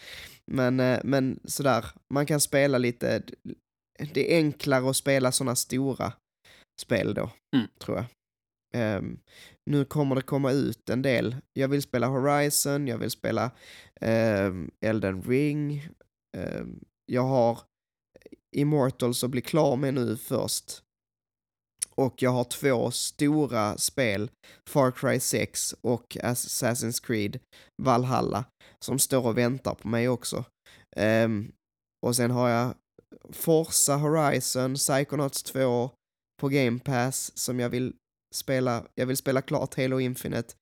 men, 0.52 0.80
eh, 0.80 1.00
men 1.04 1.40
sådär, 1.46 1.86
man 2.14 2.26
kan 2.26 2.40
spela 2.42 2.78
lite, 2.78 3.24
det 4.14 4.34
är 4.34 4.38
enklare 4.38 4.90
att 4.90 4.96
spela 4.98 5.32
sådana 5.32 5.56
stora 5.56 6.14
spel 6.82 7.14
då, 7.14 7.32
Mm. 7.56 7.68
tror 7.80 7.98
jag. 7.98 8.06
Ehm, 8.76 9.20
nu 9.70 9.86
kommer 9.86 10.16
det 10.16 10.22
komma 10.22 10.52
ut 10.52 10.90
en 10.90 11.02
del. 11.02 11.36
Jag 11.54 11.68
vill 11.68 11.82
spela 11.82 12.08
Horizon, 12.08 12.88
jag 12.88 12.98
vill 12.98 13.12
spela 13.12 13.52
ehm, 14.02 14.72
Elden 14.86 15.22
Ring. 15.22 15.88
Ehm, 16.38 16.80
jag 17.12 17.22
har 17.24 17.60
Immortals 18.56 19.24
att 19.24 19.30
bli 19.30 19.42
klar 19.42 19.76
med 19.76 19.94
nu 19.94 20.18
först. 20.18 20.83
Och 21.96 22.22
jag 22.22 22.32
har 22.32 22.44
två 22.44 22.92
stora 22.92 23.78
spel, 23.78 24.32
Far 24.70 24.92
Cry 24.92 25.20
6 25.20 25.76
och 25.82 26.18
Assassin's 26.24 27.06
Creed 27.06 27.40
Valhalla, 27.84 28.46
som 28.86 29.00
står 29.00 29.26
och 29.26 29.38
väntar 29.38 29.74
på 29.76 29.88
mig 29.88 30.10
också. 30.10 30.46
Ehm, 30.96 31.52
och 32.06 32.16
sen 32.16 32.32
har 32.32 32.50
jag 32.50 32.74
Forza 33.32 33.96
Horizon, 33.96 34.76
Psychonauts 34.76 35.44
2 35.44 35.90
på 36.42 36.50
Game 36.50 36.80
Pass 36.80 37.38
som 37.38 37.60
jag 37.60 37.70
vill 37.70 37.94
spela, 38.36 38.84
jag 38.96 39.06
vill 39.06 39.18
spela 39.18 39.42
klart 39.42 39.78
Halo 39.78 40.00
Infinite 40.00 40.54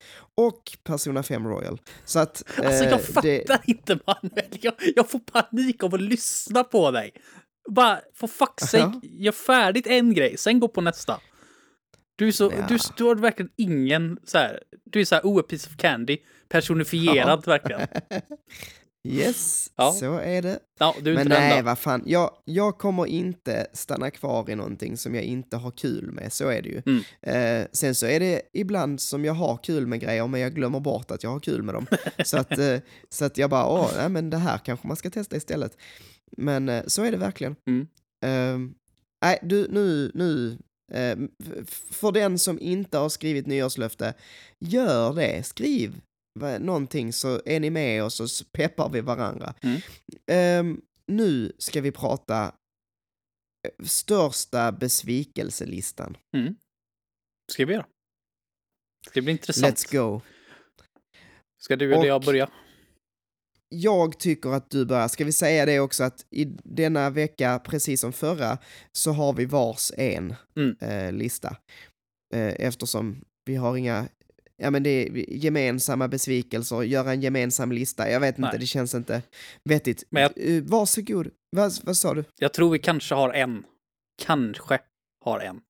och 0.41 0.77
Persona 0.83 1.23
5 1.23 1.47
Royal. 1.47 1.81
Så 2.05 2.19
att... 2.19 2.43
Alltså 2.57 2.83
eh, 2.83 2.89
jag 2.89 3.01
fattar 3.05 3.21
det- 3.21 3.61
inte 3.65 3.99
Manuel. 4.07 4.59
Jag, 4.61 4.73
jag 4.95 5.09
får 5.09 5.19
panik 5.19 5.83
av 5.83 5.93
att 5.95 6.01
lyssna 6.01 6.63
på 6.63 6.91
dig. 6.91 7.11
Bara, 7.69 7.99
for 8.13 8.27
fuck's 8.27 8.65
sake, 8.67 8.99
gör 9.07 9.31
färdigt 9.31 9.87
en 9.87 10.13
grej, 10.13 10.37
sen 10.37 10.59
gå 10.59 10.67
på 10.67 10.81
nästa. 10.81 11.19
Du 12.15 12.27
är 12.27 12.31
så, 12.31 12.51
Ja. 12.57 12.65
du, 12.69 12.77
du 12.97 13.03
har 13.03 13.15
verkligen 13.15 13.51
ingen 13.57 14.17
så 14.23 14.37
här, 14.37 14.59
du 14.85 15.01
är 15.01 15.05
så 15.05 15.15
här, 15.15 15.21
oh, 15.23 15.39
a 15.39 15.43
piece 15.49 15.69
of 15.69 15.77
candy, 15.77 16.17
personifierad 16.49 17.45
verkligen. 17.45 17.87
Yes, 19.07 19.71
Ja. 19.75 19.91
så 19.91 20.17
är 20.17 20.41
det. 20.41 20.59
Ja, 20.79 20.95
du 21.01 21.11
är 21.11 21.15
Men 21.15 21.27
inte 21.27 21.39
nej, 21.39 21.63
vad 21.63 21.79
fan. 21.79 22.03
Jag, 22.05 22.31
jag 22.45 22.77
kommer 22.77 23.05
inte 23.05 23.67
stanna 23.73 24.11
kvar 24.11 24.49
i 24.49 24.55
någonting 24.55 24.97
som 24.97 25.15
jag 25.15 25.23
inte 25.23 25.57
har 25.57 25.71
kul 25.71 26.11
med, 26.11 26.33
så 26.33 26.47
är 26.49 26.61
det 26.61 26.69
ju. 26.69 26.81
Mm. 26.85 27.01
Eh, 27.61 27.67
sen 27.71 27.95
så 27.95 28.05
är 28.05 28.19
det 28.19 28.41
ibland 28.53 29.01
som 29.01 29.25
jag 29.25 29.33
har 29.33 29.57
kul 29.57 29.87
med 29.87 29.99
grejer, 29.99 30.27
men 30.27 30.41
jag 30.41 30.55
glömmer 30.55 30.79
bort 30.79 31.11
att 31.11 31.23
jag 31.23 31.29
har 31.29 31.39
kul 31.39 31.63
med 31.63 31.75
dem. 31.75 31.87
så, 32.25 32.37
att, 32.37 32.57
eh, 32.57 32.77
så 33.09 33.25
att 33.25 33.37
jag 33.37 33.49
bara, 33.49 33.65
åh, 33.67 33.89
nej, 33.97 34.09
men 34.09 34.29
det 34.29 34.37
här 34.37 34.57
kanske 34.57 34.87
man 34.87 34.97
ska 34.97 35.09
testa 35.09 35.35
istället. 35.35 35.77
Men 36.37 36.69
eh, 36.69 36.83
så 36.87 37.03
är 37.03 37.11
det 37.11 37.17
verkligen. 37.17 37.55
Mm. 37.67 37.87
Eh, 38.25 38.71
nej, 39.23 39.39
du, 39.41 39.67
nu, 39.71 40.11
nu, 40.13 40.57
eh, 40.93 41.17
för 41.91 42.11
den 42.11 42.39
som 42.39 42.59
inte 42.59 42.97
har 42.97 43.09
skrivit 43.09 43.47
nyårslöfte, 43.47 44.13
gör 44.59 45.13
det. 45.13 45.43
Skriv 45.45 46.01
någonting 46.39 47.13
så 47.13 47.41
är 47.45 47.59
ni 47.59 47.69
med 47.69 48.03
och 48.03 48.13
så 48.13 48.45
peppar 48.45 48.89
vi 48.89 49.01
varandra. 49.01 49.53
Mm. 49.61 49.81
Ehm, 50.27 50.81
nu 51.07 51.51
ska 51.57 51.81
vi 51.81 51.91
prata 51.91 52.43
eh, 53.67 53.85
största 53.85 54.71
besvikelselistan. 54.71 56.17
Mm. 56.37 56.55
Ska 57.51 57.65
vi 57.65 57.73
göra? 57.73 57.85
Det 59.13 59.21
blir 59.21 59.31
intressant. 59.31 59.75
Let's 59.75 59.91
go. 59.97 60.21
Ska 61.61 61.75
du 61.75 61.93
eller 61.93 62.05
jag 62.05 62.15
Och- 62.15 62.23
börja? 62.25 62.49
Jag 63.73 64.19
tycker 64.19 64.49
att 64.49 64.69
du 64.69 64.85
börjar. 64.85 65.07
Ska 65.07 65.25
vi 65.25 65.31
säga 65.31 65.65
det 65.65 65.79
också 65.79 66.03
att 66.03 66.25
i 66.29 66.45
denna 66.63 67.09
vecka, 67.09 67.59
precis 67.65 68.01
som 68.01 68.13
förra, 68.13 68.57
så 68.91 69.11
har 69.11 69.33
vi 69.33 69.45
vars 69.45 69.91
en 69.97 70.35
Mm. 70.55 70.75
eh, 70.81 71.11
lista. 71.11 71.57
Eh, 72.33 72.53
eftersom 72.59 73.23
vi 73.45 73.55
har 73.55 73.77
inga, 73.77 74.07
ja 74.61 74.69
men 74.71 74.83
det 74.83 74.89
är 74.89 75.29
gemensamma 75.33 76.07
besvikelser, 76.07 76.81
göra 76.81 77.11
en 77.11 77.21
gemensam 77.21 77.71
lista. 77.71 78.09
Jag 78.11 78.19
vet 78.19 78.37
inte, 78.37 78.49
Nej. 78.51 78.59
det 78.59 78.65
känns 78.65 78.95
inte 78.95 79.21
vettigt. 79.63 80.03
Men 80.09 80.21
jag- 80.23 80.31
Eh, 80.35 80.63
varsågod. 80.63 81.27
Vad, 81.49 81.71
vad 81.83 81.97
sa 81.97 82.13
du? 82.13 82.23
Jag 82.39 82.53
tror 82.53 82.71
vi 82.71 82.79
kanske 82.79 83.15
har 83.15 83.33
en. 83.33 83.63
Kanske 84.25 84.79
har 85.25 85.39
en. 85.39 85.61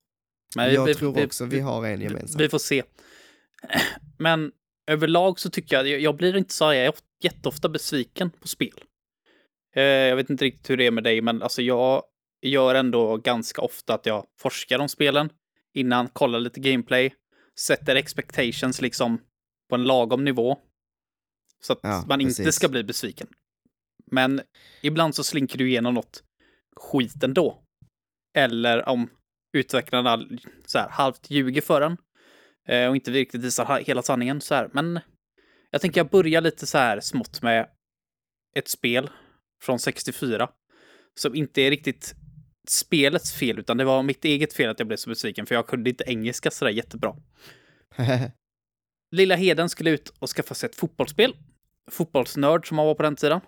Men 0.56 0.70
vi- 0.70 0.76
jag 0.76 0.86
vi- 0.86 0.96
tror 0.96 1.14
vi- 1.14 1.26
också 1.26 1.46
vi 1.46 1.60
har 1.60 1.86
en 1.86 2.02
gemensam. 2.02 2.38
Vi 2.40 2.50
får 2.50 2.60
se. 2.60 2.84
Men 4.18 4.52
överlag 4.92 5.40
så 5.40 5.50
tycker 5.50 5.76
jag, 5.76 5.88
jag- 5.88 6.00
jag 6.00 6.16
blir 6.16 6.38
inte 6.38 6.54
så 6.54 6.66
här 6.72 6.94
jätteofta 7.24 7.70
besviken 7.70 8.30
på 8.30 8.48
spel. 8.48 8.82
Eh, 9.76 9.82
Jag 9.84 10.16
vet 10.16 10.30
inte 10.30 10.46
riktigt 10.46 10.70
hur 10.70 10.78
det 10.78 10.86
är 10.88 10.92
med 10.92 11.04
dig, 11.04 11.22
men 11.22 11.42
alltså 11.42 11.62
jag 11.62 12.04
gör 12.46 12.76
ändå 12.76 13.18
ganska 13.18 13.62
ofta 13.62 13.94
att 13.94 14.06
jag 14.06 14.26
forskar 14.40 14.80
om 14.80 14.90
spelen 14.90 15.30
innan, 15.74 16.08
kollar 16.08 16.40
lite 16.40 16.60
gameplay, 16.60 17.14
sätter 17.60 17.96
expectations 17.96 18.82
liksom 18.82 19.22
på 19.70 19.76
en 19.76 19.84
lagom 19.84 20.24
nivå. 20.24 20.58
Så 21.62 21.74
att 21.74 21.80
Ja, 21.84 22.06
man 22.08 22.22
inte 22.22 22.36
precis. 22.44 22.56
ska 22.56 22.70
bli 22.70 22.84
besviken. 22.84 23.28
Men 24.12 24.42
ibland 24.82 25.16
så 25.16 25.24
slinker 25.24 25.58
du 25.58 25.70
igenom 25.70 25.94
något 25.94 26.24
skit 26.76 27.24
ändå. 27.24 27.64
Eller 28.38 28.90
om 28.90 29.10
utvecklarna 29.54 30.28
så 30.66 30.80
här, 30.80 30.90
halvt 30.90 31.30
ljuger 31.32 31.62
för 31.62 31.82
en 31.82 31.98
eh, 32.68 32.90
och 32.90 32.96
inte 32.96 33.12
riktigt 33.12 33.42
visar 33.42 33.80
hela 33.80 34.02
sanningen 34.02 34.42
så 34.42 34.56
här. 34.56 34.70
Men 34.74 35.00
jag 35.72 35.82
tänker 35.82 36.00
jag 36.00 36.10
börjar 36.10 36.42
lite 36.42 36.68
så 36.68 36.78
här 36.78 37.00
smått 37.00 37.42
med 37.42 37.70
ett 38.56 38.68
spel 38.68 39.10
från 39.64 39.80
64 39.80 40.50
som 41.20 41.36
inte 41.36 41.62
är 41.62 41.70
riktigt 41.70 42.16
spelets 42.68 43.34
fel, 43.34 43.60
utan 43.60 43.78
det 43.78 43.84
var 43.84 44.04
mitt 44.04 44.26
eget 44.26 44.54
fel 44.54 44.70
att 44.70 44.80
jag 44.80 44.88
blev 44.88 44.98
så 44.98 45.10
besviken, 45.10 45.46
för 45.46 45.56
jag 45.56 45.68
kunde 45.68 45.90
inte 45.90 46.04
engelska 46.08 46.52
sådär 46.52 46.72
jättebra. 46.72 47.16
Lilla 49.12 49.36
Heden 49.36 49.70
skulle 49.70 49.90
ut 49.90 50.14
och 50.20 50.30
skaffa 50.30 50.54
sig 50.54 50.70
ett 50.70 50.76
fotbollsspel. 50.76 51.36
Fotbollsnörd 51.92 52.68
som 52.68 52.78
han 52.78 52.88
var 52.88 52.96
på 52.96 53.04
den 53.04 53.16
tiden. 53.16 53.42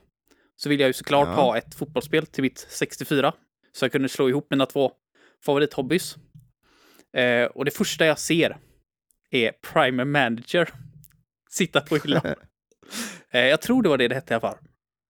Så 0.55 0.69
ville 0.69 0.83
jag 0.83 0.89
ju 0.89 0.93
såklart 0.93 1.27
ja. 1.27 1.33
ha 1.33 1.57
ett 1.57 1.75
fotbollsspel 1.75 2.25
till 2.25 2.41
mitt 2.41 2.67
64. 2.69 3.33
Så 3.71 3.85
jag 3.85 3.91
kunde 3.91 4.09
slå 4.09 4.29
ihop 4.29 4.47
mina 4.49 4.65
två 4.65 4.91
favorithobbys. 5.45 6.17
Eh, 7.17 7.45
och 7.45 7.65
det 7.65 7.71
första 7.71 8.05
jag 8.05 8.19
ser 8.19 8.57
är 9.31 9.51
Primer 9.51 10.05
Manager. 10.05 10.69
Sitta 11.49 11.81
på 11.81 11.95
hyllan. 11.95 12.21
eh, 13.31 13.45
jag 13.45 13.61
tror 13.61 13.83
det 13.83 13.89
var 13.89 13.97
det 13.97 14.07
det 14.07 14.15
hette 14.15 14.33
i 14.33 14.35
alla 14.35 14.41
fall. 14.41 14.57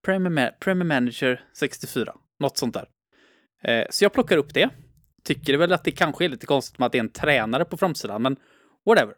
Primer, 0.06 0.30
Ma 0.30 0.50
Primer 0.60 0.86
Manager 0.86 1.46
64. 1.54 2.16
Något 2.40 2.58
sånt 2.58 2.74
där. 2.74 2.88
Eh, 3.64 3.86
så 3.90 4.06
jag 4.06 4.14
plockar 4.14 4.38
upp 4.38 4.54
det. 4.54 4.70
Tycker 5.24 5.58
väl 5.58 5.74
att 5.74 5.84
det 5.84 5.92
kanske 5.92 6.26
är 6.26 6.30
lite 6.30 6.46
konstigt 6.46 6.80
med 6.80 6.86
att 6.86 6.92
det 6.92 6.98
är 6.98 7.04
en 7.04 7.10
tränare 7.10 7.66
på 7.66 7.78
framsidan, 7.78 8.22
men 8.22 8.36
whatever. 8.86 9.16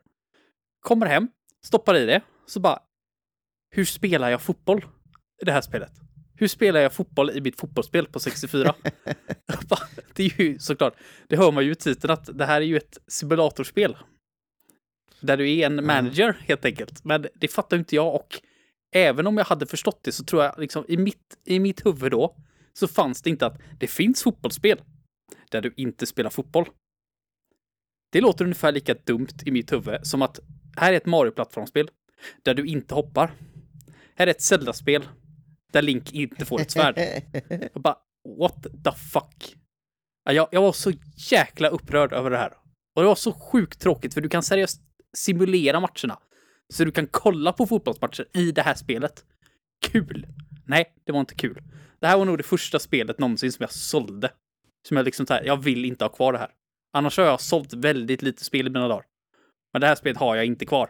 Kommer 0.79 1.05
hem, 1.05 1.27
stoppar 1.63 1.95
i 1.95 2.05
det, 2.05 2.21
så 2.45 2.60
bara... 2.60 2.79
Hur 3.69 3.86
spelar 3.86 4.29
jag 4.29 4.41
fotboll 4.41 4.86
i 5.41 5.45
det 5.45 5.51
här 5.51 5.62
spelet? 5.62 5.91
Hur 6.38 6.47
spelar 6.47 6.79
jag 6.79 6.93
fotboll 6.93 7.29
i 7.29 7.41
mitt 7.41 7.60
fotbollsspel 7.60 8.05
på 8.05 8.19
64? 8.19 8.75
det 10.13 10.23
är 10.23 10.41
ju 10.41 10.60
såklart, 10.60 10.93
det 11.27 11.38
hör 11.38 11.51
man 11.51 11.65
ju 11.65 11.71
i 11.71 11.75
titeln 11.75 12.13
att 12.13 12.38
det 12.38 12.45
här 12.45 12.62
är 12.62 12.65
ju 12.65 12.77
ett 12.77 12.97
simulatorspel. 13.08 13.97
Där 15.19 15.38
du 15.38 15.51
är 15.51 15.65
en 15.65 15.86
manager 15.86 16.38
helt 16.39 16.65
enkelt. 16.65 17.03
Men 17.03 17.27
det 17.36 17.47
fattar 17.47 17.77
inte 17.77 17.95
jag 17.95 18.15
och 18.15 18.41
även 18.91 19.27
om 19.27 19.38
jag 19.38 19.45
hade 19.45 19.65
förstått 19.65 20.03
det 20.03 20.12
så 20.12 20.23
tror 20.23 20.43
jag 20.43 20.60
liksom 20.60 20.86
i 20.88 20.97
mitt, 20.97 21.38
i 21.45 21.60
mitt 21.60 21.86
huvud 21.86 22.12
då 22.12 22.36
så 22.79 22.88
fanns 22.88 23.21
det 23.21 23.29
inte 23.29 23.45
att 23.45 23.61
det 23.79 23.88
finns 23.88 24.23
fotbollsspel 24.23 24.81
där 25.49 25.61
du 25.61 25.73
inte 25.77 26.05
spelar 26.05 26.29
fotboll. 26.29 26.65
Det 28.11 28.21
låter 28.21 28.45
ungefär 28.45 28.71
lika 28.71 28.93
dumt 28.93 29.27
i 29.45 29.51
mitt 29.51 29.71
huvud 29.71 30.07
som 30.07 30.21
att 30.21 30.39
här 30.75 30.93
är 30.93 30.97
ett 30.97 31.05
Mario-plattformsspel 31.05 31.89
där 32.43 32.53
du 32.53 32.65
inte 32.65 32.95
hoppar. 32.95 33.33
Här 34.15 34.27
är 34.27 34.31
ett 34.31 34.41
Zelda-spel 34.41 35.07
där 35.73 35.81
Link 35.81 36.13
inte 36.13 36.45
får 36.45 36.61
ett 36.61 36.71
svärd. 36.71 36.97
Jag 37.73 37.81
bara, 37.81 37.97
what 38.39 38.63
the 38.63 38.91
fuck? 38.91 39.55
Jag, 40.29 40.47
jag 40.51 40.61
var 40.61 40.73
så 40.73 40.91
jäkla 41.31 41.67
upprörd 41.67 42.13
över 42.13 42.29
det 42.29 42.38
här. 42.38 42.53
Och 42.95 43.01
det 43.01 43.07
var 43.07 43.15
så 43.15 43.33
sjukt 43.33 43.79
tråkigt 43.79 44.13
för 44.13 44.21
du 44.21 44.29
kan 44.29 44.43
seriöst 44.43 44.81
simulera 45.17 45.79
matcherna. 45.79 46.19
Så 46.73 46.85
du 46.85 46.91
kan 46.91 47.07
kolla 47.07 47.53
på 47.53 47.67
fotbollsmatcher 47.67 48.25
i 48.33 48.51
det 48.51 48.61
här 48.61 48.75
spelet. 48.75 49.25
Kul! 49.81 50.27
Nej, 50.65 50.93
det 51.05 51.11
var 51.11 51.19
inte 51.19 51.35
kul. 51.35 51.61
Det 51.99 52.08
här 52.08 52.17
var 52.17 52.25
nog 52.25 52.38
det 52.38 52.43
första 52.43 52.79
spelet 52.79 53.19
någonsin 53.19 53.51
som 53.51 53.63
jag 53.63 53.71
sålde. 53.71 54.31
Som 54.88 54.97
jag 54.97 55.03
liksom 55.03 55.25
så 55.25 55.34
här, 55.34 55.43
jag 55.43 55.63
vill 55.63 55.86
inte 55.86 56.03
ha 56.03 56.10
kvar 56.10 56.34
det 56.34 56.39
här. 56.39 56.51
Annars 56.93 57.17
har 57.17 57.25
jag 57.25 57.41
sålt 57.41 57.73
väldigt 57.73 58.21
lite 58.21 58.43
spel 58.43 58.67
i 58.67 58.69
mina 58.69 58.88
dagar. 58.88 59.05
Men 59.73 59.81
det 59.81 59.88
här 59.88 59.95
spelet 59.95 60.17
har 60.17 60.36
jag 60.36 60.45
inte 60.45 60.65
kvar. 60.65 60.89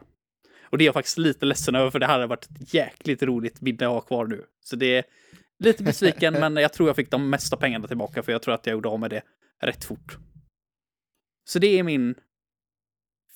Och 0.64 0.78
det 0.78 0.84
är 0.84 0.86
jag 0.86 0.94
faktiskt 0.94 1.18
lite 1.18 1.46
ledsen 1.46 1.76
över, 1.76 1.92
för 1.92 2.00
det 2.00 2.06
hade 2.06 2.28
varit 2.28 2.46
ett 2.46 2.74
jäkligt 2.74 3.24
roligt 3.24 3.62
minne 3.62 3.86
att 3.86 3.94
ha 3.94 4.02
kvar 4.02 4.26
nu. 4.26 4.46
Så 4.64 4.76
det 4.76 4.96
är 4.96 5.04
lite 5.60 5.84
besviken, 5.84 6.34
men 6.40 6.56
jag 6.56 6.74
tror 6.74 6.90
jag 6.90 6.96
fick 6.96 7.12
de 7.12 7.30
mesta 7.30 7.58
pengarna 7.58 7.88
tillbaka, 7.88 8.24
för 8.24 8.32
jag 8.32 8.42
tror 8.42 8.54
att 8.54 8.66
jag 8.66 8.74
gjorde 8.74 8.90
av 8.90 9.00
med 9.00 9.10
det 9.10 9.22
rätt 9.62 9.84
fort. 9.84 10.18
Så 11.48 11.60
det 11.60 11.80
är 11.80 11.84
min 11.84 12.16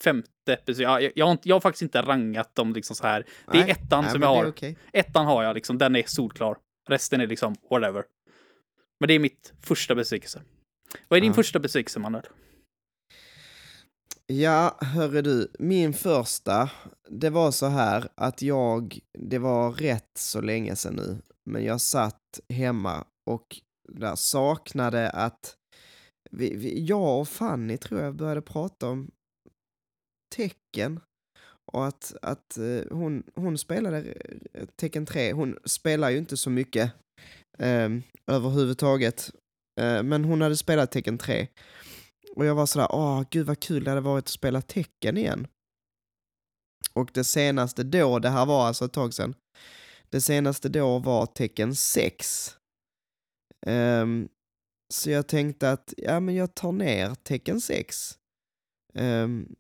femte. 0.04 0.58
Jag, 0.66 1.12
jag, 1.16 1.26
har, 1.26 1.38
jag 1.44 1.56
har 1.56 1.62
faktiskt 1.62 1.82
inte 1.82 2.02
rangat 2.02 2.56
dem 2.56 2.74
liksom 2.74 2.96
så 2.96 3.08
här. 3.08 3.26
Det 3.52 3.58
är 3.58 3.70
ettan 3.70 4.04
nej, 4.04 4.12
som 4.12 4.22
jag 4.22 4.30
har. 4.30 4.46
Okay. 4.48 4.76
Ettan 4.94 5.26
har 5.26 5.44
jag 5.44 5.56
liksom, 5.56 5.78
den 5.78 5.96
är 5.96 6.04
solklar. 6.06 6.58
Resten 6.90 7.22
är 7.22 7.28
liksom 7.28 7.56
whatever. 7.70 8.04
Men 9.00 9.08
det 9.08 9.14
är 9.14 9.20
mitt 9.20 9.54
första 9.62 9.96
besvikelse. 9.96 10.42
Vad 11.08 11.18
är 11.18 11.22
din 11.22 11.32
ja. 11.32 11.36
första 11.36 11.60
besvikelse, 11.60 12.00
Manuel? 12.00 12.26
Ja, 14.28 14.78
hörru 14.82 15.22
du, 15.22 15.52
min 15.60 15.94
första, 15.94 16.70
det 17.10 17.30
var 17.30 17.52
så 17.52 17.66
här 17.66 18.08
att 18.16 18.42
jag, 18.42 19.00
det 19.20 19.38
var 19.38 19.72
rätt 19.72 20.18
så 20.18 20.42
länge 20.42 20.76
sedan 20.76 20.96
nu, 20.96 21.22
men 21.46 21.64
jag 21.64 21.82
satt 21.82 22.40
hemma 22.50 23.06
och 23.26 23.60
där 23.94 24.16
saknade 24.16 25.10
att 25.10 25.56
vi, 26.32 26.56
vi, 26.56 26.86
jag 26.86 27.20
och 27.20 27.28
Fanny 27.28 27.78
tror 27.78 28.02
jag 28.02 28.16
började 28.16 28.42
prata 28.42 28.88
om 28.90 29.12
tecken 30.36 31.00
och 31.74 31.88
att, 31.88 32.16
att 32.22 32.58
eh, 32.58 32.82
hon, 32.92 33.24
hon 33.36 33.58
spelade 33.58 34.14
tecken 34.76 35.06
3, 35.06 35.34
hon 35.34 35.58
spelar 35.66 36.10
ju 36.10 36.18
inte 36.18 36.38
så 36.38 36.50
mycket 36.50 36.92
eh, 37.60 37.90
överhuvudtaget, 38.28 39.32
Eh, 39.80 40.04
men 40.04 40.26
hon 40.26 40.42
hade 40.42 40.58
spelat 40.58 40.92
tecken 40.92 41.18
3 41.18 41.48
och 42.36 42.46
jag 42.46 42.56
var 42.56 42.66
sådär, 42.66 42.88
åh 42.92 43.24
gud 43.32 43.46
vad 43.46 43.60
kul 43.60 43.84
det 43.84 43.92
hade 43.92 44.02
varit 44.02 44.24
att 44.24 44.28
spela 44.28 44.62
tecken 44.62 45.18
igen. 45.18 45.48
Och 46.94 47.10
det 47.14 47.24
senaste 47.24 47.84
då, 47.84 48.20
det 48.20 48.30
här 48.30 48.46
var 48.46 48.68
alltså 48.68 48.86
ett 48.86 48.94
tag 48.94 49.14
sedan, 49.14 49.36
det 50.10 50.22
senaste 50.22 50.70
då 50.70 51.00
var 51.00 51.26
tecken 51.26 51.76
6. 51.76 52.56
Um, 53.66 53.74
ehm, 53.74 54.30
så 54.94 55.10
jag 55.10 55.28
tänkte 55.28 55.72
att, 55.72 55.94
ja 55.98 56.20
men 56.20 56.36
jag 56.36 56.56
tar 56.56 56.72
ner 56.72 57.16
tecken 57.16 57.62
6. 57.62 58.18
Um, 58.94 59.04
ehm, 59.04 59.56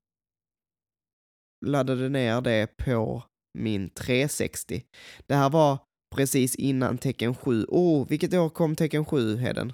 laddade 1.66 2.10
ner 2.10 2.42
det 2.42 2.78
på 2.78 3.24
min 3.60 3.90
360. 3.90 4.84
Det 5.28 5.36
här 5.36 5.50
var 5.50 5.78
precis 6.16 6.56
innan 6.56 6.98
tecken 6.98 7.36
7. 7.36 7.66
Oh, 7.68 8.08
vilket 8.08 8.34
år 8.34 8.50
kom 8.50 8.76
tecken 8.76 9.06
7, 9.06 9.36
Heden? 9.36 9.74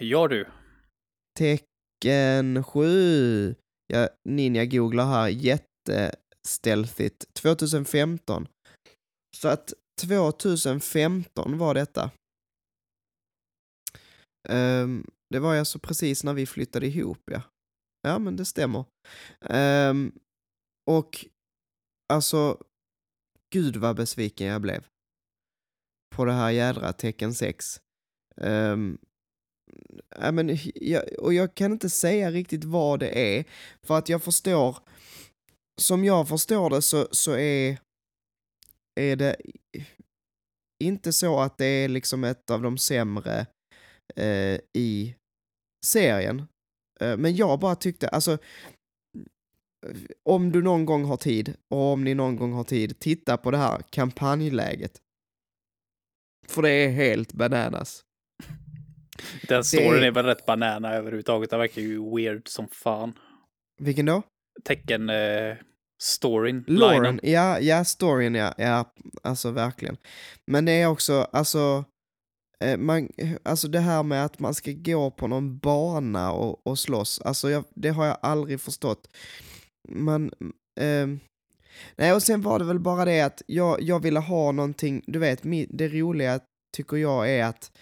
Ja 0.00 0.28
du. 0.28 0.46
Tecken 1.38 1.66
Tecken 2.00 2.64
7. 2.64 3.54
Ja, 3.86 4.08
Ninja 4.28 4.64
googlar 4.64 5.06
här 5.06 5.28
jättestealthigt. 5.28 7.34
2015. 7.34 8.48
Så 9.36 9.48
att 9.48 9.72
2015 10.00 11.58
var 11.58 11.74
detta. 11.74 12.10
Um, 14.48 15.06
det 15.30 15.38
var 15.38 15.56
alltså 15.56 15.78
precis 15.78 16.24
när 16.24 16.34
vi 16.34 16.46
flyttade 16.46 16.86
ihop, 16.86 17.22
ja. 17.30 17.42
Ja, 18.02 18.18
men 18.18 18.36
det 18.36 18.44
stämmer. 18.44 18.84
Um, 19.40 20.12
och 20.90 21.26
alltså, 22.12 22.62
gud 23.52 23.76
vad 23.76 23.96
besviken 23.96 24.46
jag 24.46 24.60
blev. 24.60 24.86
På 26.16 26.24
det 26.24 26.32
här 26.32 26.50
jädra 26.50 26.92
tecken 26.92 27.34
6. 27.34 27.80
Um, 28.36 28.46
ehm, 28.46 28.98
I 30.28 30.32
mean, 30.32 30.58
jag, 30.74 31.18
och 31.18 31.34
jag 31.34 31.54
kan 31.54 31.72
inte 31.72 31.90
säga 31.90 32.30
riktigt 32.30 32.64
vad 32.64 33.00
det 33.00 33.38
är, 33.38 33.44
för 33.82 33.98
att 33.98 34.08
jag 34.08 34.22
förstår, 34.22 34.78
som 35.80 36.04
jag 36.04 36.28
förstår 36.28 36.70
det 36.70 36.82
så, 36.82 37.08
så 37.10 37.32
är, 37.32 37.78
är 39.00 39.16
det 39.16 39.36
inte 40.84 41.12
så 41.12 41.40
att 41.40 41.58
det 41.58 41.66
är 41.66 41.88
liksom 41.88 42.24
ett 42.24 42.50
av 42.50 42.62
de 42.62 42.78
sämre 42.78 43.46
eh, 44.16 44.60
i 44.72 45.14
serien. 45.86 46.46
Eh, 47.00 47.16
men 47.16 47.36
jag 47.36 47.60
bara 47.60 47.76
tyckte, 47.76 48.08
alltså, 48.08 48.38
om 50.24 50.52
du 50.52 50.62
någon 50.62 50.86
gång 50.86 51.04
har 51.04 51.16
tid, 51.16 51.54
och 51.68 51.92
om 51.92 52.04
ni 52.04 52.14
någon 52.14 52.36
gång 52.36 52.52
har 52.52 52.64
tid, 52.64 52.98
titta 52.98 53.36
på 53.36 53.50
det 53.50 53.56
här 53.56 53.82
kampanjläget. 53.90 54.92
För 56.48 56.62
det 56.62 56.70
är 56.70 56.88
helt 56.88 57.32
bananas. 57.32 58.04
Den 59.48 59.64
storyn 59.64 60.00
det... 60.00 60.06
är 60.06 60.10
väl 60.10 60.24
rätt 60.24 60.46
banana 60.46 60.94
överhuvudtaget. 60.94 61.50
Den 61.50 61.58
verkar 61.58 61.82
ju 61.82 62.16
weird 62.16 62.48
som 62.48 62.68
fan. 62.68 63.18
Vilken 63.80 64.06
då? 64.06 64.22
Tecken 64.64 65.10
eh, 65.10 65.56
storyn. 66.00 66.64
Lauren, 66.66 67.20
ja, 67.22 67.60
ja, 67.60 67.84
storyn 67.84 68.34
ja, 68.34 68.54
ja, 68.58 68.94
alltså 69.22 69.50
verkligen. 69.50 69.96
Men 70.46 70.64
det 70.64 70.72
är 70.72 70.86
också, 70.86 71.28
alltså, 71.32 71.84
eh, 72.64 72.76
man, 72.76 73.08
alltså 73.42 73.68
det 73.68 73.80
här 73.80 74.02
med 74.02 74.24
att 74.24 74.38
man 74.38 74.54
ska 74.54 74.72
gå 74.72 75.10
på 75.10 75.26
någon 75.26 75.58
bana 75.58 76.32
och, 76.32 76.66
och 76.66 76.78
slåss, 76.78 77.20
alltså 77.20 77.50
jag, 77.50 77.64
det 77.74 77.88
har 77.88 78.06
jag 78.06 78.18
aldrig 78.22 78.60
förstått. 78.60 79.08
Man, 79.88 80.32
eh, 80.80 81.06
nej 81.96 82.12
och 82.12 82.22
sen 82.22 82.42
var 82.42 82.58
det 82.58 82.64
väl 82.64 82.78
bara 82.78 83.04
det 83.04 83.20
att 83.20 83.42
jag, 83.46 83.82
jag 83.82 84.00
ville 84.00 84.20
ha 84.20 84.52
någonting, 84.52 85.02
du 85.06 85.18
vet, 85.18 85.42
det 85.68 85.88
roliga 85.88 86.40
tycker 86.76 86.96
jag 86.96 87.30
är 87.30 87.44
att 87.44 87.72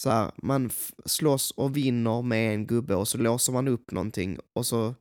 så 0.00 0.10
här, 0.10 0.30
man 0.36 0.70
slåss 1.04 1.50
och 1.50 1.76
vinner 1.76 2.22
med 2.22 2.54
en 2.54 2.66
gubbe 2.66 2.94
och 2.94 3.08
så 3.08 3.18
låser 3.18 3.52
man 3.52 3.68
upp 3.68 3.90
någonting 3.90 4.38
och 4.58 4.66
så 4.66 4.94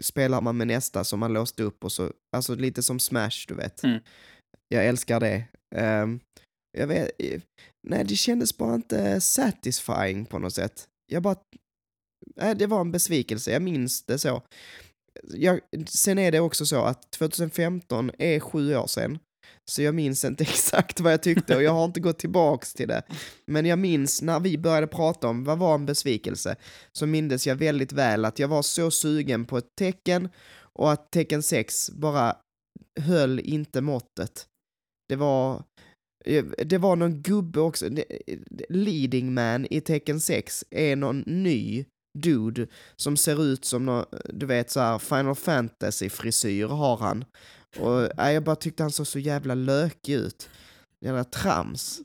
spelar 0.00 0.40
man 0.40 0.56
med 0.56 0.66
nästa 0.66 1.04
som 1.04 1.20
man 1.20 1.32
låste 1.32 1.62
upp 1.62 1.84
och 1.84 1.92
så, 1.92 2.12
alltså 2.36 2.54
lite 2.54 2.82
som 2.82 3.00
Smash 3.00 3.46
du 3.48 3.54
vet. 3.54 3.82
Mm. 3.82 4.00
Jag 4.68 4.86
älskar 4.86 5.20
det. 5.20 5.44
Um, 5.76 6.20
jag 6.78 6.86
vet, 6.86 7.10
nej 7.88 8.04
det 8.04 8.16
kändes 8.16 8.56
bara 8.56 8.74
inte 8.74 9.20
satisfying 9.20 10.26
på 10.26 10.38
något 10.38 10.54
sätt. 10.54 10.88
Jag 11.06 11.22
bara, 11.22 11.36
äh, 12.40 12.56
det 12.56 12.66
var 12.66 12.80
en 12.80 12.92
besvikelse, 12.92 13.52
jag 13.52 13.62
minns 13.62 14.02
det 14.02 14.18
så. 14.18 14.42
Jag, 15.22 15.60
sen 15.86 16.18
är 16.18 16.32
det 16.32 16.40
också 16.40 16.66
så 16.66 16.82
att 16.82 17.10
2015 17.12 18.10
är 18.18 18.40
sju 18.40 18.76
år 18.76 18.86
sedan. 18.86 19.18
Så 19.70 19.82
jag 19.82 19.94
minns 19.94 20.24
inte 20.24 20.42
exakt 20.48 21.00
vad 21.00 21.12
jag 21.12 21.22
tyckte 21.22 21.56
och 21.56 21.62
jag 21.62 21.72
har 21.72 21.84
inte 21.84 22.00
gått 22.00 22.18
tillbaks 22.18 22.74
till 22.74 22.88
det. 22.88 23.02
Men 23.46 23.66
jag 23.66 23.78
minns 23.78 24.22
när 24.22 24.40
vi 24.40 24.58
började 24.58 24.86
prata 24.86 25.28
om 25.28 25.44
vad 25.44 25.58
var 25.58 25.74
en 25.74 25.86
besvikelse, 25.86 26.56
så 26.92 27.06
mindes 27.06 27.46
jag 27.46 27.56
väldigt 27.56 27.92
väl 27.92 28.24
att 28.24 28.38
jag 28.38 28.48
var 28.48 28.62
så 28.62 28.90
sugen 28.90 29.44
på 29.44 29.58
ett 29.58 29.76
tecken 29.78 30.28
och 30.72 30.92
att 30.92 31.10
tecken 31.10 31.42
6 31.42 31.90
bara 31.90 32.36
höll 33.00 33.40
inte 33.40 33.80
måttet. 33.80 34.46
Det 35.08 35.16
var, 35.16 35.64
eh, 36.24 36.44
det 36.44 36.78
var 36.78 36.96
någon 36.96 37.22
gubbe 37.22 37.60
också, 37.60 37.86
eh, 37.86 38.38
leading 38.68 39.34
man 39.34 39.66
i 39.70 39.80
tecken 39.80 40.20
6 40.20 40.64
är 40.70 40.96
någon 40.96 41.20
ny 41.26 41.84
dude 42.18 42.66
som 42.96 43.16
ser 43.16 43.42
ut 43.42 43.64
som 43.64 43.86
någon, 43.86 44.04
du 44.24 44.46
vet 44.46 44.70
så 44.70 44.80
här 44.80 44.98
Final 44.98 45.34
Fantasy-frisyr 45.34 46.66
har 46.66 46.96
han. 46.96 47.24
Och 47.78 48.08
nej, 48.16 48.34
jag 48.34 48.42
bara 48.42 48.56
tyckte 48.56 48.82
han 48.82 48.92
såg 48.92 49.06
så 49.06 49.18
jävla 49.18 49.54
lökig 49.54 50.14
ut. 50.14 50.50
Jävla 51.00 51.24
trams. 51.24 52.00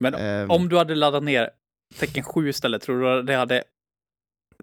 Men 0.00 0.14
um, 0.14 0.50
om 0.50 0.68
du 0.68 0.78
hade 0.78 0.94
laddat 0.94 1.22
ner 1.22 1.50
tecken 1.98 2.24
7 2.24 2.48
istället, 2.48 2.82
tror 2.82 3.16
du 3.16 3.22
det 3.22 3.34
hade... 3.34 3.64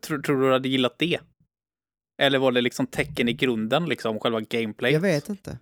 Tror, 0.01 0.21
tror 0.21 0.41
du 0.41 0.51
hade 0.51 0.69
gillat 0.69 0.99
det? 0.99 1.19
Eller 2.21 2.39
var 2.39 2.51
det 2.51 2.61
liksom 2.61 2.87
tecken 2.87 3.29
i 3.29 3.33
grunden, 3.33 3.85
liksom 3.85 4.19
själva 4.19 4.41
gameplayet? 4.41 4.93
Jag 4.93 5.01
vet 5.01 5.29
inte. 5.29 5.57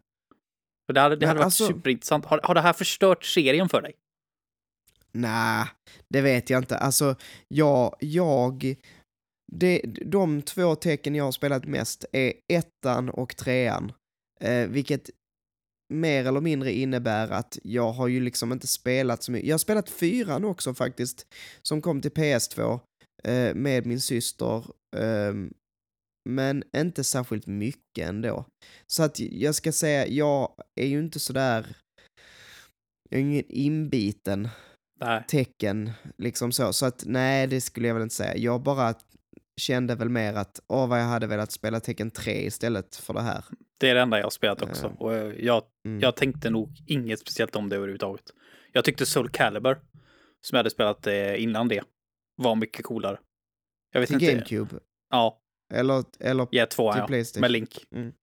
För 0.85 0.93
det 0.93 1.01
hade, 1.01 1.15
det 1.15 1.27
hade 1.27 1.37
varit 1.37 1.45
alltså, 1.45 1.67
superintressant. 1.67 2.25
Har, 2.25 2.39
har 2.43 2.55
det 2.55 2.61
här 2.61 2.73
förstört 2.73 3.25
serien 3.25 3.69
för 3.69 3.81
dig? 3.81 3.93
Nej, 5.11 5.65
det 6.09 6.21
vet 6.21 6.49
jag 6.49 6.61
inte. 6.61 6.77
Alltså, 6.77 7.15
jag, 7.47 7.95
jag 7.99 8.75
det, 9.51 9.81
de 10.05 10.41
två 10.41 10.75
tecken 10.75 11.15
jag 11.15 11.23
har 11.23 11.31
spelat 11.31 11.65
mest 11.65 12.05
är 12.11 12.33
ettan 12.47 13.09
och 13.09 13.35
trean. 13.37 13.91
Eh, 14.41 14.67
vilket 14.67 15.09
mer 15.93 16.25
eller 16.25 16.41
mindre 16.41 16.73
innebär 16.73 17.29
att 17.29 17.57
jag 17.63 17.91
har 17.91 18.07
ju 18.07 18.19
liksom 18.19 18.51
inte 18.51 18.67
spelat 18.67 19.23
så 19.23 19.31
mycket. 19.31 19.47
Jag 19.47 19.53
har 19.53 19.59
spelat 19.59 19.89
fyran 19.89 20.45
också 20.45 20.73
faktiskt, 20.73 21.27
som 21.61 21.81
kom 21.81 22.01
till 22.01 22.11
PS2 22.11 22.79
eh, 23.23 23.55
med 23.55 23.85
min 23.85 24.01
syster. 24.01 24.65
Eh, 24.97 25.33
men 26.29 26.63
inte 26.77 27.03
särskilt 27.03 27.47
mycket 27.47 28.07
ändå. 28.09 28.45
Så 28.87 29.03
att 29.03 29.19
jag 29.19 29.55
ska 29.55 29.71
säga, 29.71 30.07
jag 30.07 30.51
är 30.75 30.87
ju 30.87 30.99
inte 30.99 31.19
sådär... 31.19 31.75
Jag 33.09 33.19
är 33.19 33.23
ingen 33.23 33.45
inbiten 33.49 34.49
nej. 34.99 35.23
tecken, 35.27 35.91
liksom 36.17 36.51
så. 36.51 36.73
Så 36.73 36.85
att 36.85 37.03
nej, 37.05 37.47
det 37.47 37.61
skulle 37.61 37.87
jag 37.87 37.95
väl 37.95 38.03
inte 38.03 38.15
säga. 38.15 38.37
Jag 38.37 38.61
bara 38.61 38.93
kände 39.57 39.95
väl 39.95 40.09
mer 40.09 40.33
att, 40.33 40.59
åh 40.67 40.87
vad 40.87 40.99
jag 40.99 41.05
hade 41.05 41.27
velat 41.27 41.51
spela 41.51 41.79
tecken 41.79 42.11
3 42.11 42.45
istället 42.45 42.95
för 42.95 43.13
det 43.13 43.21
här. 43.21 43.43
Det 43.79 43.89
är 43.89 43.95
det 43.95 44.01
enda 44.01 44.17
jag 44.17 44.25
har 44.25 44.29
spelat 44.29 44.61
också. 44.61 44.87
Uh, 44.87 45.01
och 45.01 45.13
jag, 45.39 45.63
mm. 45.85 45.99
jag 45.99 46.15
tänkte 46.15 46.49
nog 46.49 46.69
inget 46.87 47.19
speciellt 47.19 47.55
om 47.55 47.69
det 47.69 47.75
överhuvudtaget. 47.75 48.23
Jag 48.71 48.85
tyckte 48.85 49.05
Soul 49.05 49.29
Calibur, 49.29 49.73
som 50.41 50.55
jag 50.55 50.57
hade 50.57 50.69
spelat 50.69 51.07
eh, 51.07 51.43
innan 51.43 51.67
det, 51.67 51.83
var 52.35 52.55
mycket 52.55 52.85
coolare. 52.85 53.19
Jag 53.91 53.99
vet 53.99 54.07
till 54.07 54.15
inte. 54.15 54.33
GameCube? 54.33 54.79
Ja. 55.09 55.41
Eller, 55.73 56.03
eller 56.19 56.47
ja, 56.51 56.65
två, 56.65 56.93
till 56.93 56.99
ja. 56.99 57.07
Playstation? 57.07 57.41
Med 57.41 57.51
Link. 57.51 57.85
Mm. 57.95 58.13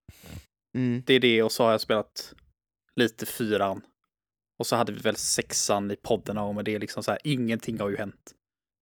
Mm. 0.77 1.03
Det 1.05 1.13
är 1.13 1.19
det 1.19 1.43
och 1.43 1.51
så 1.51 1.63
har 1.63 1.71
jag 1.71 1.81
spelat 1.81 2.33
lite 2.95 3.25
fyran. 3.25 3.81
Och 4.59 4.67
så 4.67 4.75
hade 4.75 4.91
vi 4.91 4.99
väl 4.99 5.15
sexan 5.15 5.91
i 5.91 5.95
podden 5.95 6.37
och 6.37 6.55
med 6.55 6.65
det 6.65 6.79
liksom 6.79 7.03
så 7.03 7.11
här, 7.11 7.19
ingenting 7.23 7.79
har 7.79 7.89
ju 7.89 7.97
hänt 7.97 8.35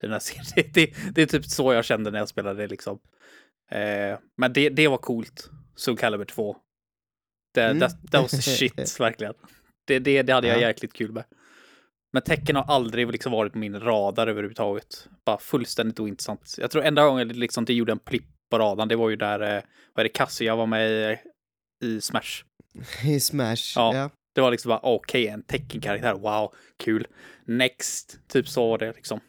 den 0.08 0.12
här 0.12 0.20
serien. 0.20 0.72
Det, 0.74 0.94
det, 1.16 1.22
är 1.22 1.26
typ 1.26 1.46
så 1.46 1.74
jag 1.74 1.86
kände 1.86 2.12
när 2.12 2.20
jag 2.20 2.30
spelade 2.30 2.62
det 2.62 2.68
liksom. 2.68 3.00
Eh, 3.72 4.18
men 4.38 4.54
det, 4.54 4.70
det 4.70 4.88
var 4.88 4.98
coolt. 4.98 5.50
Soul 5.76 5.98
Calibur 5.98 6.26
2. 6.26 6.58
Det, 7.54 7.64
mm. 7.64 7.80
det, 7.80 7.90
det 8.02 8.18
var 8.18 8.28
shit, 8.28 9.00
verkligen. 9.00 9.34
Det, 9.88 10.00
det, 10.00 10.22
det 10.22 10.34
hade 10.34 10.48
jag 10.48 10.58
ja. 10.58 10.68
jäkligt 10.68 10.94
kul 10.94 11.12
med. 11.12 11.24
Men 12.14 12.22
tecken 12.22 12.56
har 12.56 12.64
aldrig 12.64 13.12
liksom 13.12 13.32
varit 13.32 13.54
på 13.54 13.60
min 13.60 13.80
radar 13.80 14.28
överhuvudtaget. 14.28 15.08
Bara 15.26 15.38
fullständigt 15.38 16.00
ointressant. 16.00 16.56
Jag 16.58 16.72
tror 16.72 16.84
enda 16.84 17.06
gången 17.06 17.28
liksom 17.28 17.66
det 17.66 17.74
gjorde 17.74 17.92
en 17.92 18.00
plipp 18.00 18.26
på 18.54 18.60
radarn, 18.60 18.88
det 18.88 18.96
var 18.96 19.10
ju 19.10 19.16
där, 19.16 19.40
eh, 19.40 19.64
vad 19.94 20.00
är 20.00 20.04
det, 20.04 20.10
Cassia 20.10 20.56
var 20.56 20.66
med 20.66 20.92
i, 20.92 21.18
i 21.86 22.02
Smash. 22.02 22.44
I 23.06 23.20
Smash, 23.20 23.74
ja. 23.76 23.96
ja. 23.96 24.10
Det 24.36 24.42
var 24.42 24.52
liksom 24.52 24.70
bara 24.70 24.80
okej, 24.80 25.24
okay, 25.24 25.34
en 25.34 25.44
teckenkaraktär, 25.44 26.14
wow, 26.14 26.54
kul. 26.78 27.08
Next, 27.46 28.20
typ 28.28 28.48
så 28.48 28.70
var 28.70 28.78
det 28.78 28.94
liksom. 28.96 29.20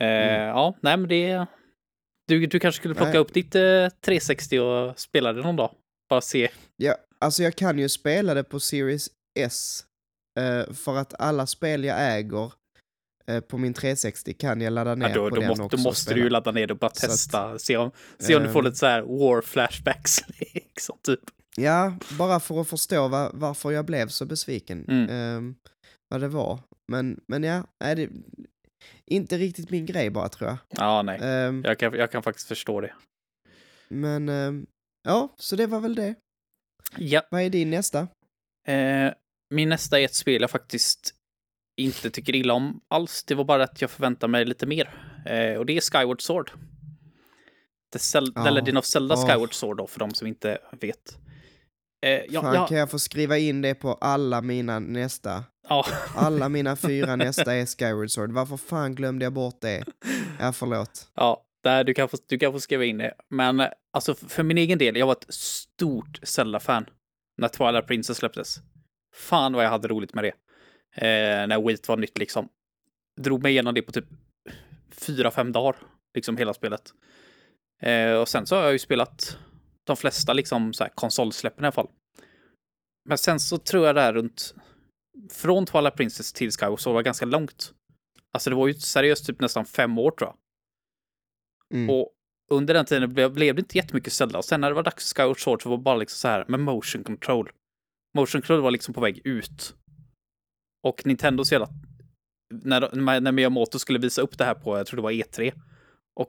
Eh, 0.00 0.06
mm. 0.06 0.48
Ja, 0.48 0.74
nej 0.80 0.96
men 0.96 1.08
det... 1.08 1.46
Du, 2.28 2.46
du 2.46 2.60
kanske 2.60 2.78
skulle 2.78 2.94
plocka 2.94 3.10
nej. 3.10 3.18
upp 3.18 3.34
ditt 3.34 3.54
eh, 3.54 3.88
360 4.04 4.58
och 4.58 4.98
spela 4.98 5.32
det 5.32 5.42
någon 5.42 5.56
dag? 5.56 5.70
Bara 6.08 6.20
se. 6.20 6.48
Ja, 6.76 6.94
alltså 7.18 7.42
jag 7.42 7.56
kan 7.56 7.78
ju 7.78 7.88
spela 7.88 8.34
det 8.34 8.44
på 8.44 8.60
Series 8.60 9.10
S. 9.38 9.84
Eh, 10.40 10.74
för 10.74 10.96
att 10.96 11.14
alla 11.20 11.46
spel 11.46 11.84
jag 11.84 12.16
äger 12.16 12.52
eh, 13.26 13.40
på 13.40 13.58
min 13.58 13.74
360 13.74 14.34
kan 14.34 14.60
jag 14.60 14.72
ladda 14.72 14.94
ner 14.94 15.08
ja, 15.08 15.14
då, 15.14 15.28
på 15.28 15.34
då 15.34 15.40
den 15.40 15.48
måste, 15.48 15.62
också. 15.62 15.76
Då 15.76 15.82
måste 15.82 16.14
du 16.14 16.20
ju 16.20 16.30
ladda 16.30 16.50
ner 16.50 16.66
det 16.66 16.72
och 16.72 16.78
bara 16.78 16.90
testa. 16.90 17.44
Att, 17.44 17.60
se 17.60 17.76
om, 17.76 17.90
se 18.18 18.36
om 18.36 18.42
du 18.42 18.48
får 18.48 18.60
ehm, 18.60 18.64
lite 18.64 18.76
så 18.76 18.86
här 18.86 19.02
war 19.02 19.42
flashbacks. 19.42 20.16
liksom, 20.54 20.98
typ. 21.02 21.20
Ja, 21.56 21.94
bara 22.18 22.40
för 22.40 22.60
att 22.60 22.68
förstå 22.68 23.08
var, 23.08 23.30
varför 23.34 23.70
jag 23.70 23.84
blev 23.84 24.08
så 24.08 24.24
besviken. 24.24 24.84
Mm. 24.88 25.36
Um, 25.36 25.56
vad 26.08 26.20
det 26.20 26.28
var. 26.28 26.58
Men, 26.92 27.20
men 27.26 27.42
ja, 27.42 27.64
nej, 27.80 27.96
det, 27.96 28.08
inte 29.10 29.38
riktigt 29.38 29.70
min 29.70 29.86
grej 29.86 30.10
bara 30.10 30.28
tror 30.28 30.50
jag. 30.50 30.58
Ja, 30.68 31.02
nej. 31.02 31.46
Um, 31.46 31.62
jag, 31.64 31.78
kan, 31.78 31.94
jag 31.94 32.12
kan 32.12 32.22
faktiskt 32.22 32.48
förstå 32.48 32.80
det. 32.80 32.92
Men 33.88 34.28
um, 34.28 34.66
ja, 35.04 35.34
så 35.36 35.56
det 35.56 35.66
var 35.66 35.80
väl 35.80 35.94
det. 35.94 36.14
Ja. 36.96 37.22
Vad 37.30 37.42
är 37.42 37.50
din 37.50 37.70
nästa? 37.70 38.08
Eh, 38.68 39.12
min 39.54 39.68
nästa 39.68 40.00
är 40.00 40.04
ett 40.04 40.14
spel 40.14 40.40
jag 40.40 40.50
faktiskt 40.50 41.14
inte 41.80 42.10
tycker 42.10 42.34
illa 42.34 42.54
om 42.54 42.80
alls. 42.88 43.24
Det 43.24 43.34
var 43.34 43.44
bara 43.44 43.64
att 43.64 43.80
jag 43.80 43.90
förväntar 43.90 44.28
mig 44.28 44.44
lite 44.44 44.66
mer. 44.66 45.14
Eh, 45.26 45.58
och 45.58 45.66
det 45.66 45.76
är 45.76 45.80
Skyward 45.80 46.22
Sword. 46.22 46.50
The, 47.92 47.98
Cel 47.98 48.24
oh. 48.24 48.44
The 48.44 48.50
Legend 48.50 48.78
of 48.78 48.84
Zelda 48.84 49.14
oh. 49.14 49.26
Skyward 49.26 49.54
Sword 49.54 49.76
då, 49.76 49.86
för 49.86 50.00
de 50.00 50.14
som 50.14 50.26
inte 50.26 50.58
vet. 50.80 51.18
Eh, 52.06 52.10
ja, 52.28 52.42
Fan, 52.42 52.54
ja. 52.54 52.66
kan 52.66 52.78
jag 52.78 52.90
få 52.90 52.98
skriva 52.98 53.38
in 53.38 53.62
det 53.62 53.74
på 53.74 53.94
alla 53.94 54.42
mina 54.42 54.78
nästa? 54.78 55.44
Ja. 55.68 55.86
Alla 56.14 56.48
mina 56.48 56.76
fyra 56.76 57.16
nästa 57.16 57.54
är 57.54 57.66
Skyward 57.66 58.10
Sword. 58.10 58.32
Varför 58.32 58.56
fan 58.56 58.94
glömde 58.94 59.24
jag 59.24 59.32
bort 59.32 59.60
det? 59.60 59.84
Ja, 60.40 60.52
förlåt. 60.52 61.10
Ja, 61.14 61.44
där, 61.62 61.84
du, 61.84 61.94
kan 61.94 62.08
få, 62.08 62.16
du 62.28 62.38
kan 62.38 62.52
få 62.52 62.60
skriva 62.60 62.84
in 62.84 62.98
det. 62.98 63.14
Men 63.28 63.62
alltså, 63.92 64.14
för 64.14 64.42
min 64.42 64.58
egen 64.58 64.78
del, 64.78 64.96
jag 64.96 65.06
var 65.06 65.12
ett 65.12 65.34
stort 65.34 66.20
Zelda-fan 66.22 66.86
när 67.36 67.48
Twilight 67.48 67.86
Princess 67.86 68.16
släpptes. 68.16 68.60
Fan 69.16 69.52
vad 69.52 69.64
jag 69.64 69.70
hade 69.70 69.88
roligt 69.88 70.14
med 70.14 70.24
det. 70.24 70.32
Eh, 70.94 71.46
när 71.46 71.66
Wheat 71.66 71.88
var 71.88 71.96
nytt 71.96 72.18
liksom. 72.18 72.48
Drog 73.20 73.42
mig 73.42 73.52
igenom 73.52 73.74
det 73.74 73.82
på 73.82 73.92
typ 73.92 74.06
fyra, 74.90 75.30
fem 75.30 75.52
dagar, 75.52 75.76
liksom 76.14 76.36
hela 76.36 76.54
spelet. 76.54 76.92
Eh, 77.82 78.12
och 78.12 78.28
sen 78.28 78.46
så 78.46 78.56
har 78.56 78.62
jag 78.62 78.72
ju 78.72 78.78
spelat 78.78 79.38
de 79.86 79.96
flesta 79.96 80.32
liksom 80.32 80.72
så 80.72 80.84
här 80.84 80.90
konsolsläppen 80.94 81.64
i 81.64 81.66
alla 81.66 81.72
fall. 81.72 81.88
Men 83.08 83.18
sen 83.18 83.40
så 83.40 83.58
tror 83.58 83.86
jag 83.86 83.94
det 83.94 84.00
här 84.00 84.12
runt 84.12 84.54
från 85.30 85.66
Twilight 85.66 85.96
Princess 85.96 86.32
till 86.32 86.50
Skyward 86.52 86.80
så 86.80 86.92
var 86.92 87.02
ganska 87.02 87.26
långt. 87.26 87.72
Alltså 88.32 88.50
det 88.50 88.56
var 88.56 88.66
ju 88.66 88.74
seriöst 88.74 89.26
typ 89.26 89.40
nästan 89.40 89.64
fem 89.64 89.98
år 89.98 90.10
tror 90.10 90.30
jag. 90.30 90.36
Mm. 91.78 91.90
Och 91.90 92.12
under 92.50 92.74
den 92.74 92.84
tiden 92.84 93.14
blev, 93.14 93.32
blev 93.32 93.54
det 93.54 93.60
inte 93.60 93.78
jättemycket 93.78 94.12
Zelda. 94.12 94.38
Och 94.38 94.44
sen 94.44 94.60
när 94.60 94.68
det 94.68 94.74
var 94.74 94.82
dags 94.82 95.14
för 95.14 95.22
Skyward 95.22 95.40
Sword 95.40 95.62
så 95.62 95.68
var 95.68 95.76
det 95.76 95.82
bara 95.82 95.96
liksom 95.96 96.16
så 96.16 96.28
här 96.28 96.44
med 96.48 96.60
motion 96.60 97.04
control. 97.04 97.50
Motion 98.14 98.40
control 98.40 98.60
var 98.60 98.70
liksom 98.70 98.94
på 98.94 99.00
väg 99.00 99.20
ut. 99.24 99.74
Och 100.82 101.06
Nintendo 101.06 101.44
så 101.44 101.54
jävla... 101.54 101.68
När, 102.54 103.20
när 103.20 103.32
Miyamoto 103.32 103.78
skulle 103.78 103.98
visa 103.98 104.22
upp 104.22 104.38
det 104.38 104.44
här 104.44 104.54
på, 104.54 104.78
jag 104.78 104.86
tror 104.86 104.96
det 104.96 105.02
var 105.02 105.12
E3. 105.12 105.52
Och 106.20 106.28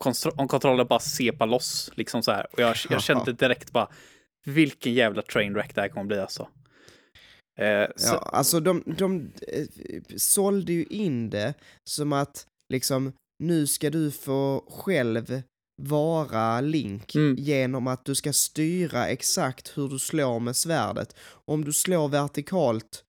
kontrollen 0.49 0.87
bara 0.87 0.99
sepa 0.99 1.45
loss 1.45 1.91
liksom 1.95 2.23
så 2.23 2.31
här. 2.31 2.47
Och 2.51 2.59
jag, 2.59 2.75
jag 2.89 3.01
kände 3.03 3.33
direkt 3.33 3.71
bara, 3.71 3.87
vilken 4.45 4.93
jävla 4.93 5.21
trainwreck 5.21 5.75
det 5.75 5.81
här 5.81 5.89
kommer 5.89 6.05
bli 6.05 6.19
alltså. 6.19 6.47
Eh, 7.61 7.87
så... 7.95 8.13
Ja, 8.13 8.17
alltså 8.17 8.59
de, 8.59 8.83
de 8.97 9.31
eh, 9.47 9.67
sålde 10.17 10.73
ju 10.73 10.83
in 10.83 11.29
det 11.29 11.53
som 11.89 12.13
att 12.13 12.45
liksom 12.73 13.11
nu 13.43 13.67
ska 13.67 13.89
du 13.89 14.11
få 14.11 14.65
själv 14.69 15.41
vara 15.81 16.61
Link 16.61 17.15
mm. 17.15 17.35
genom 17.35 17.87
att 17.87 18.05
du 18.05 18.15
ska 18.15 18.33
styra 18.33 19.07
exakt 19.07 19.77
hur 19.77 19.89
du 19.89 19.99
slår 19.99 20.39
med 20.39 20.55
svärdet. 20.55 21.15
Om 21.45 21.65
du 21.65 21.73
slår 21.73 22.07
vertikalt 22.07 23.03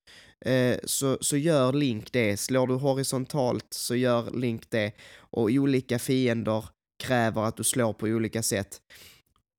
eh, 0.45 0.77
så, 0.83 1.17
så 1.21 1.37
gör 1.37 1.73
Link 1.73 2.11
det, 2.11 2.37
slår 2.37 2.67
du 2.67 2.73
horisontalt 2.73 3.67
så 3.69 3.95
gör 3.95 4.31
Link 4.31 4.69
det 4.69 4.91
och 5.15 5.49
olika 5.49 5.99
fiender 5.99 6.65
kräver 7.03 7.41
att 7.41 7.57
du 7.57 7.63
slår 7.63 7.93
på 7.93 8.05
olika 8.05 8.43
sätt. 8.43 8.81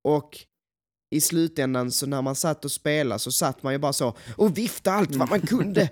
Och 0.08 0.38
i 1.12 1.20
slutändan 1.20 1.90
så 1.90 2.06
när 2.06 2.22
man 2.22 2.34
satt 2.34 2.64
och 2.64 2.72
spelade 2.72 3.18
så 3.18 3.32
satt 3.32 3.62
man 3.62 3.72
ju 3.72 3.78
bara 3.78 3.92
så 3.92 4.16
och 4.36 4.58
viftade 4.58 4.96
allt 4.96 5.16
vad 5.16 5.30
man 5.30 5.40
kunde 5.40 5.88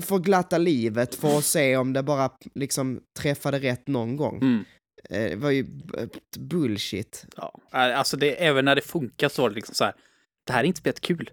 för 0.00 0.16
att 0.16 0.22
glatta 0.22 0.58
livet 0.58 1.14
för 1.14 1.38
att 1.38 1.44
se 1.44 1.76
om 1.76 1.92
det 1.92 2.02
bara 2.02 2.30
liksom 2.54 3.00
träffade 3.18 3.58
rätt 3.58 3.86
någon 3.86 4.16
gång. 4.16 4.36
Mm. 4.36 4.64
Eh, 5.10 5.30
det 5.30 5.36
var 5.36 5.50
ju 5.50 5.66
bullshit. 6.38 7.26
Ja, 7.36 7.60
eh, 7.72 7.98
alltså 7.98 8.16
det, 8.16 8.44
även 8.44 8.64
när 8.64 8.74
det 8.74 8.80
funkar 8.82 9.28
så 9.28 9.48
liksom 9.48 9.74
så 9.74 9.84
här. 9.84 9.94
Det 10.46 10.52
här 10.52 10.60
är 10.60 10.64
inte 10.64 10.80
spelat 10.80 11.00
kul. 11.00 11.30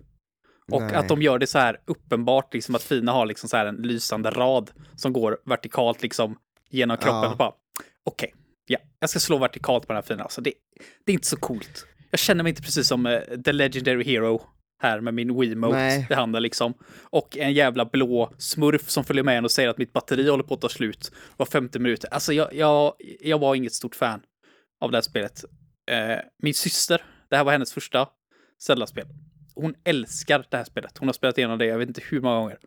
Och 0.71 0.81
Nej. 0.81 0.95
att 0.95 1.07
de 1.07 1.21
gör 1.21 1.39
det 1.39 1.47
så 1.47 1.59
här 1.59 1.79
uppenbart, 1.85 2.53
liksom 2.53 2.75
att 2.75 2.83
Fina 2.83 3.11
har 3.11 3.25
liksom 3.25 3.49
så 3.49 3.57
här 3.57 3.65
en 3.65 3.75
lysande 3.75 4.29
rad 4.29 4.71
som 4.95 5.13
går 5.13 5.37
vertikalt 5.45 6.01
liksom 6.01 6.37
genom 6.69 6.97
kroppen. 6.97 7.35
Ja. 7.39 7.57
Okej, 8.03 8.33
ja, 8.65 8.79
jag 8.99 9.09
ska 9.09 9.19
slå 9.19 9.37
vertikalt 9.37 9.87
på 9.87 9.93
den 9.93 9.97
här 9.97 10.07
Fina. 10.07 10.23
Alltså 10.23 10.41
det, 10.41 10.53
det 11.05 11.11
är 11.11 11.13
inte 11.13 11.27
så 11.27 11.37
coolt. 11.37 11.85
Jag 12.15 12.19
känner 12.19 12.43
mig 12.43 12.49
inte 12.49 12.61
precis 12.61 12.87
som 12.87 13.05
eh, 13.05 13.21
The 13.45 13.51
Legendary 13.51 14.03
Hero 14.03 14.41
här 14.81 15.01
med 15.01 15.13
min 15.13 15.39
Wiimote 15.39 16.07
i 16.09 16.13
handen 16.13 16.43
liksom. 16.43 16.73
Och 17.03 17.37
en 17.37 17.53
jävla 17.53 17.85
blå 17.85 18.33
smurf 18.37 18.89
som 18.89 19.03
följer 19.03 19.23
med 19.23 19.37
en 19.37 19.45
och 19.45 19.51
säger 19.51 19.69
att 19.69 19.77
mitt 19.77 19.93
batteri 19.93 20.29
håller 20.29 20.43
på 20.43 20.53
att 20.53 20.61
ta 20.61 20.69
slut 20.69 21.11
var 21.37 21.45
50 21.45 21.79
minuter. 21.79 22.13
Alltså 22.13 22.33
jag, 22.33 22.53
jag, 22.53 22.93
jag 23.21 23.39
var 23.39 23.55
inget 23.55 23.73
stort 23.73 23.95
fan 23.95 24.21
av 24.81 24.91
det 24.91 24.97
här 24.97 25.01
spelet. 25.01 25.45
Eh, 25.91 26.19
min 26.43 26.53
syster, 26.53 27.03
det 27.29 27.35
här 27.35 27.43
var 27.43 27.51
hennes 27.51 27.73
första 27.73 28.07
Zelda-spel. 28.63 29.07
Hon 29.55 29.75
älskar 29.83 30.45
det 30.49 30.57
här 30.57 30.63
spelet. 30.63 30.97
Hon 30.97 31.07
har 31.07 31.13
spelat 31.13 31.37
igenom 31.37 31.57
det, 31.57 31.65
jag 31.65 31.77
vet 31.77 31.87
inte 31.87 32.01
hur 32.09 32.21
många 32.21 32.39
gånger. 32.39 32.57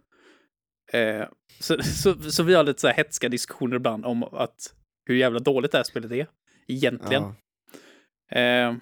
Eh, 0.93 1.27
så, 1.61 1.83
så, 1.83 2.31
så 2.31 2.43
vi 2.43 2.55
har 2.55 2.65
lite 2.65 2.81
så 2.81 2.89
här 2.89 2.95
hetska 2.95 3.29
diskussioner 3.29 3.77
ibland 3.77 4.07
om 4.07 4.23
att 4.23 4.75
hur 5.05 5.15
jävla 5.15 5.39
dåligt 5.39 5.73
det 5.73 5.79
här 5.79 5.85
spelet 5.85 6.13
är. 6.13 6.27
Egentligen. 6.67 7.23
Ja. 7.23 8.77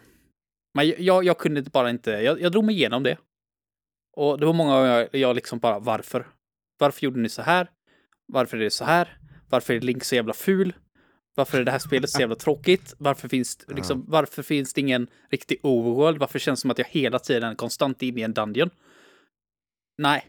Men 0.77 0.95
jag, 0.99 1.25
jag 1.25 1.39
kunde 1.39 1.63
bara 1.63 1.91
inte, 1.91 2.11
jag, 2.11 2.41
jag 2.41 2.53
drog 2.53 2.65
mig 2.65 2.75
igenom 2.75 3.03
det. 3.03 3.19
Och 4.17 4.41
det 4.41 4.47
var 4.47 4.53
många 4.53 4.77
gånger 4.77 4.89
jag, 4.89 5.09
jag 5.21 5.37
liksom 5.37 5.59
bara, 5.59 5.79
varför? 5.79 6.27
Varför 6.79 7.05
gjorde 7.05 7.21
ni 7.21 7.29
så 7.29 7.43
här? 7.43 7.71
Varför 8.33 8.57
är 8.57 8.61
det 8.61 8.71
så 8.71 8.85
här? 8.85 9.19
Varför 9.51 9.75
är 9.75 9.81
Link 9.81 10.05
så 10.05 10.15
jävla 10.15 10.33
ful? 10.33 10.75
Varför 11.35 11.61
är 11.61 11.65
det 11.65 11.71
här 11.71 11.79
spelet 11.79 12.11
så 12.11 12.21
jävla 12.21 12.35
tråkigt? 12.35 12.95
Varför 12.99 13.29
finns, 13.29 13.65
liksom, 13.69 14.05
varför 14.09 14.43
finns 14.43 14.73
det 14.73 14.81
ingen 14.81 15.07
riktig 15.31 15.59
overworld? 15.63 16.19
Varför 16.19 16.39
känns 16.39 16.61
det 16.61 16.63
som 16.63 16.71
att 16.71 16.79
jag 16.79 16.87
hela 16.87 17.19
tiden 17.19 17.51
är 17.51 17.55
konstant 17.55 18.03
inne 18.03 18.21
i 18.21 18.25
en 18.25 18.35
dungeon? 18.35 18.71
Nej. 19.99 20.27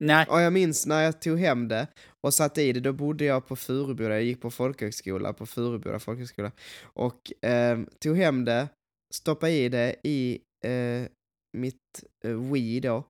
Nej. 0.00 0.26
Och 0.28 0.40
jag 0.40 0.52
minns 0.52 0.86
när 0.86 1.02
jag 1.02 1.20
tog 1.20 1.38
hem 1.38 1.68
det 1.68 1.86
och 2.20 2.34
satte 2.34 2.62
i 2.62 2.72
det, 2.72 2.80
då 2.80 2.92
bodde 2.92 3.24
jag 3.24 3.46
på 3.46 3.56
Furuboda, 3.56 4.14
jag 4.14 4.22
gick 4.22 4.40
på 4.40 4.50
folkhögskola, 4.50 5.32
på 5.32 5.46
Furuboda 5.46 5.98
folkhögskola. 5.98 6.52
Och 6.82 7.44
eh, 7.44 7.78
tog 8.00 8.16
hem 8.16 8.44
det, 8.44 8.68
stoppa 9.14 9.50
i 9.50 9.68
det 9.68 9.96
i 10.04 10.40
eh, 10.64 11.08
mitt 11.52 12.04
eh, 12.24 12.52
Wii 12.52 12.80
då. 12.80 13.08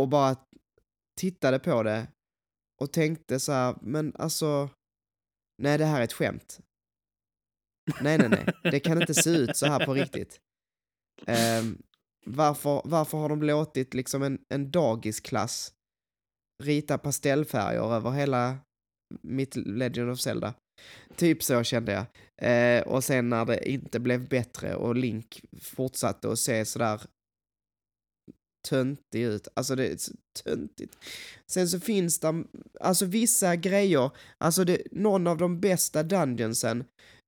Och 0.00 0.08
bara 0.08 0.36
tittade 1.20 1.58
på 1.58 1.82
det 1.82 2.08
och 2.80 2.92
tänkte 2.92 3.40
så 3.40 3.52
här, 3.52 3.78
men 3.82 4.12
alltså, 4.16 4.70
nej 5.62 5.78
det 5.78 5.84
här 5.84 6.00
är 6.00 6.04
ett 6.04 6.12
skämt. 6.12 6.60
Nej, 8.00 8.18
nej, 8.18 8.28
nej, 8.28 8.46
det 8.62 8.80
kan 8.80 9.00
inte 9.00 9.14
se 9.14 9.30
ut 9.30 9.56
så 9.56 9.66
här 9.66 9.86
på 9.86 9.94
riktigt. 9.94 10.40
Eh, 11.26 11.64
varför, 12.26 12.82
varför 12.84 13.18
har 13.18 13.28
de 13.28 13.42
låtit 13.42 13.94
liksom 13.94 14.22
en, 14.22 14.44
en 14.48 14.70
dagisklass 14.70 15.74
rita 16.62 16.98
pastellfärger 16.98 17.94
över 17.94 18.10
hela 18.10 18.58
mitt 19.22 19.56
Legend 19.56 20.10
of 20.10 20.20
Zelda? 20.20 20.54
Typ 21.16 21.42
så 21.42 21.62
kände 21.62 21.92
jag. 21.92 22.06
Eh, 22.42 22.82
och 22.82 23.04
sen 23.04 23.28
när 23.28 23.44
det 23.44 23.70
inte 23.70 24.00
blev 24.00 24.28
bättre 24.28 24.74
och 24.74 24.96
Link 24.96 25.44
fortsatte 25.62 26.32
att 26.32 26.38
se 26.38 26.64
sådär 26.64 27.00
töntig 28.68 29.22
ut. 29.22 29.48
Alltså 29.54 29.74
det 29.74 29.86
är 29.86 29.96
så 29.96 30.12
töntigt. 30.44 30.98
Sen 31.46 31.68
så 31.68 31.80
finns 31.80 32.20
det, 32.20 32.44
alltså 32.80 33.04
vissa 33.06 33.56
grejer, 33.56 34.10
alltså 34.38 34.64
det, 34.64 34.82
någon 34.92 35.26
av 35.26 35.38
de 35.38 35.60
bästa 35.60 36.02
dungeonsen 36.02 36.84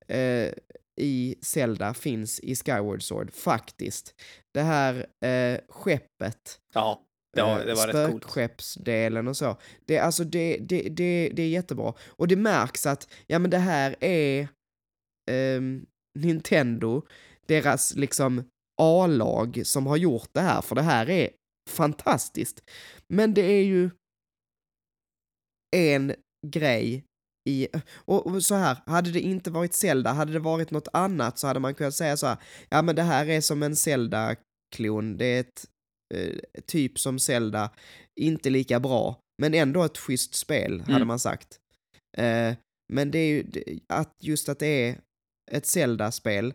eh, 0.07 0.49
i 1.01 1.35
Zelda 1.41 1.93
finns 1.93 2.39
i 2.39 2.55
Skyward 2.55 3.03
Sword, 3.03 3.33
faktiskt. 3.33 4.15
Det 4.53 4.61
här 4.61 5.05
eh, 5.25 5.59
skeppet, 5.69 6.59
Ja, 6.73 7.01
eh, 7.41 7.65
det 7.65 7.73
var 7.73 7.87
rätt 7.87 8.09
coolt. 8.09 8.23
spökskeppsdelen 8.23 9.27
och 9.27 9.37
så. 9.37 9.57
Det, 9.85 9.99
alltså 9.99 10.23
det, 10.23 10.57
det, 10.57 10.81
det, 10.81 11.31
det 11.33 11.43
är 11.43 11.49
jättebra. 11.49 11.93
Och 12.07 12.27
det 12.27 12.35
märks 12.35 12.85
att, 12.85 13.07
ja 13.27 13.39
men 13.39 13.51
det 13.51 13.57
här 13.57 13.95
är 13.99 14.47
ehm, 15.31 15.85
Nintendo, 16.19 17.01
deras 17.45 17.95
liksom 17.95 18.43
A-lag 18.81 19.61
som 19.65 19.87
har 19.87 19.97
gjort 19.97 20.29
det 20.31 20.41
här, 20.41 20.61
för 20.61 20.75
det 20.75 20.81
här 20.81 21.09
är 21.09 21.29
fantastiskt. 21.69 22.63
Men 23.07 23.33
det 23.33 23.41
är 23.41 23.63
ju 23.63 23.89
en 25.75 26.15
grej 26.47 27.05
i, 27.49 27.67
och, 28.05 28.27
och 28.27 28.43
så 28.43 28.55
här, 28.55 28.77
hade 28.85 29.11
det 29.11 29.19
inte 29.19 29.51
varit 29.51 29.73
Zelda, 29.73 30.11
hade 30.11 30.33
det 30.33 30.39
varit 30.39 30.71
något 30.71 30.87
annat 30.93 31.39
så 31.39 31.47
hade 31.47 31.59
man 31.59 31.75
kunnat 31.75 31.95
säga 31.95 32.17
så 32.17 32.27
här, 32.27 32.37
ja 32.69 32.81
men 32.81 32.95
det 32.95 33.01
här 33.01 33.29
är 33.29 33.41
som 33.41 33.63
en 33.63 33.75
Zelda-klon, 33.75 35.17
det 35.17 35.25
är 35.25 35.39
ett 35.39 35.65
eh, 36.13 36.61
typ 36.65 36.99
som 36.99 37.19
Zelda, 37.19 37.69
inte 38.19 38.49
lika 38.49 38.79
bra, 38.79 39.19
men 39.41 39.53
ändå 39.53 39.83
ett 39.83 39.97
schysst 39.97 40.35
spel, 40.35 40.79
hade 40.81 40.95
Mm. 40.95 41.07
man 41.07 41.19
sagt. 41.19 41.59
Eh, 42.17 42.53
men 42.93 43.11
det 43.11 43.19
är 43.19 43.27
ju, 43.29 43.45
att 43.93 44.11
just 44.23 44.49
att 44.49 44.59
det 44.59 44.67
är 44.89 44.97
ett 45.51 45.65
Zelda-spel, 45.65 46.53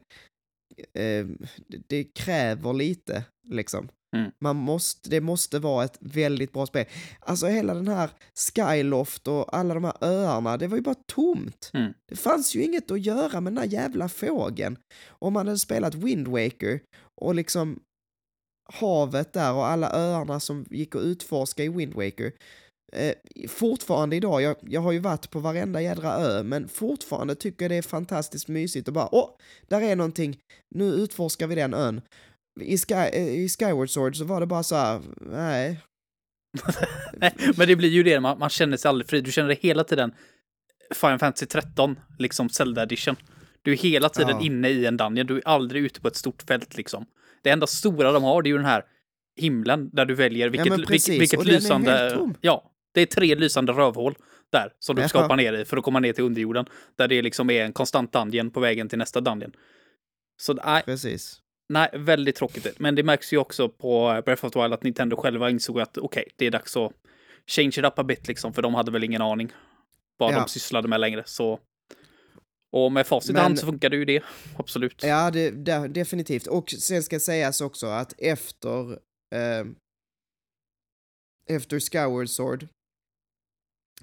eh, 0.95 1.27
det, 1.67 1.83
det 1.87 2.05
kräver 2.05 2.73
lite, 2.73 3.25
liksom. 3.49 3.89
Mm. 4.17 4.31
Man 4.45 4.57
måste, 4.57 5.11
det 5.11 5.21
måste 5.21 5.59
vara 5.59 5.85
ett 5.85 5.99
väldigt 6.01 6.53
bra 6.53 6.67
spel. 6.67 6.87
Alltså 7.21 7.47
hela 7.47 7.75
den 7.75 7.89
här 7.89 8.11
Skyloft 8.55 9.29
och 9.29 9.57
alla 9.57 9.75
de 9.75 9.85
här 9.85 9.97
öarna, 10.01 10.57
det 10.57 10.67
var 10.67 10.77
ju 10.77 10.83
bara 10.83 10.95
tomt. 11.13 11.71
Mm. 11.75 11.93
Det 12.09 12.17
fanns 12.17 12.55
ju 12.57 12.63
inget 12.63 12.91
att 12.91 13.01
göra 13.01 13.41
med 13.41 13.53
den 13.53 13.59
här 13.59 13.67
jävla 13.73 14.09
fågeln. 14.09 14.77
Om 15.09 15.33
man 15.33 15.47
hade 15.47 15.59
spelat 15.59 15.95
Wind 15.95 16.29
Waker 16.29 16.81
och 17.21 17.35
liksom 17.35 17.81
havet 18.73 19.33
där 19.33 19.53
och 19.53 19.67
alla 19.67 19.91
öarna 19.93 20.41
som 20.41 20.67
gick 20.71 20.95
att 20.95 21.03
utforska 21.03 21.65
i 21.65 21.69
Wind 21.69 21.95
Waker. 21.95 22.33
Eh, 22.93 23.15
fortfarande 23.49 24.17
idag, 24.17 24.43
jag, 24.43 24.57
jag 24.63 24.81
har 24.81 24.93
ju 24.93 24.99
varit 24.99 25.31
på 25.31 25.39
varenda 25.39 25.83
jädra 25.83 26.15
ö, 26.15 26.43
men 26.43 26.69
fortfarande 26.69 27.35
tycker 27.35 27.65
jag 27.65 27.71
det 27.71 27.77
är 27.77 27.83
fantastiskt 27.83 28.49
mysigt 28.49 28.89
och 28.89 28.95
bara 28.95 29.15
åh, 29.15 29.31
där 29.69 29.81
är 29.81 29.97
någonting, 29.97 30.39
nu 30.75 30.85
utforskar 30.85 31.47
vi 31.47 31.55
den 31.55 31.75
ön. 31.75 32.01
I, 32.61 32.79
Sky, 32.79 32.95
eh, 32.95 33.29
I 33.29 33.49
Skyward 33.49 33.91
Sword 33.91 34.17
så 34.17 34.25
var 34.25 34.41
det 34.41 34.47
bara 34.47 34.63
så 34.63 34.77
här, 34.77 35.01
nej, 35.21 35.81
Nej, 37.13 37.35
men 37.57 37.69
det 37.69 37.77
blir 37.77 37.89
ju 37.89 38.03
det, 38.03 38.21
man, 38.21 38.39
man 38.39 38.51
känner 38.51 38.77
sig 38.77 38.89
aldrig 38.89 39.11
fri. 39.11 39.21
Du 39.21 39.33
känner 39.33 39.49
dig 39.49 39.59
hela 39.63 39.85
tiden 39.85 40.15
Final 40.95 41.19
Fantasy 41.19 41.47
13, 41.47 41.99
liksom 42.19 42.49
Zelda 42.49 42.83
edition. 42.83 43.17
Du 43.63 43.73
är 43.73 43.77
hela 43.77 44.09
tiden 44.09 44.37
Ja. 44.41 44.47
inne 44.47 44.69
i 44.69 44.87
en 44.87 44.97
dungeon, 44.97 45.27
du 45.27 45.37
är 45.37 45.43
aldrig 45.49 45.83
ute 45.85 46.01
på 46.01 46.09
ett 46.09 46.17
stort 46.17 46.43
fält 46.43 46.77
liksom. 46.77 47.07
Det 47.43 47.51
enda 47.51 47.67
stora 47.67 48.13
de 48.13 48.23
har, 48.23 48.43
det 48.43 48.49
är 48.49 48.51
ju 48.51 48.57
den 48.57 48.67
här 48.67 48.85
himlen 49.37 49.91
där 49.93 50.05
du 50.05 50.15
väljer 50.15 50.49
vilket, 50.49 50.87
precis, 50.87 51.09
vilket, 51.09 51.21
vilket 51.41 51.47
lysande... 51.55 52.19
Ja, 52.41 52.71
det 52.95 53.01
är 53.01 53.07
tre 53.07 53.35
lysande 53.35 53.73
rövhål 53.73 54.15
där 54.53 54.73
som 54.79 54.97
du 54.97 55.03
Ja. 55.03 55.09
ska 55.09 55.23
hoppa 55.23 55.37
ner 55.37 55.53
i 55.53 55.65
för 55.65 55.77
att 55.77 55.85
komma 55.85 56.01
ner 56.01 56.13
till 56.13 56.25
underjorden. 56.25 56.67
Där 56.97 57.09
det 57.09 57.23
liksom 57.23 57.51
är 57.51 57.65
en 57.65 57.73
konstant 57.73 58.13
dungeon 58.13 58.51
på 58.51 58.61
vägen 58.61 58.89
till 58.89 58.99
nästa 58.99 59.21
dungeon. 59.21 59.53
Så 60.41 60.53
nej, 60.55 60.83
precis. 60.83 61.41
Nej, 61.69 61.91
väldigt 61.95 62.37
tråkigt. 62.37 62.79
Men 62.79 62.95
det 62.95 63.03
märks 63.03 63.33
ju 63.33 63.37
också 63.39 63.69
på 63.69 64.23
Breath 64.25 64.45
of 64.45 64.53
the 64.53 64.61
Wild 64.63 64.75
att 64.75 64.83
Nintendo 64.83 65.17
själva 65.17 65.51
insåg 65.51 65.81
att 65.81 65.99
okej, 65.99 66.25
det 66.37 66.47
är 66.47 66.51
dags 66.51 66.77
att 66.77 66.93
change 67.47 67.69
it 67.69 67.85
up 67.85 67.99
a 67.99 68.05
bit 68.05 68.29
liksom, 68.29 68.53
för 68.53 68.63
de 68.63 68.75
hade 68.75 68.91
väl 68.91 69.05
ingen 69.05 69.23
aning 69.23 69.53
vad 70.17 70.33
Ja. 70.33 70.39
de 70.41 70.49
sysslade 70.49 70.89
med 70.89 71.01
längre. 71.01 71.23
Så... 71.27 71.59
Och 72.71 72.93
med 72.93 73.07
facit 73.07 73.37
i 73.37 73.39
hand 73.39 73.59
så 73.59 73.67
funkar 73.67 73.91
det 73.91 73.97
ju 73.97 74.05
det, 74.05 74.23
absolut. 74.57 75.03
Ja, 75.03 75.31
det, 75.31 75.51
det, 75.51 75.89
definitivt. 75.89 76.47
Och 76.47 76.71
sen 76.71 77.03
ska 77.03 77.21
sägas 77.21 77.61
också 77.61 77.87
att 77.87 78.15
efter, 78.19 78.93
eh, 79.35 79.67
efter 81.51 81.81
Skyward 81.81 82.29
Sword 82.29 82.69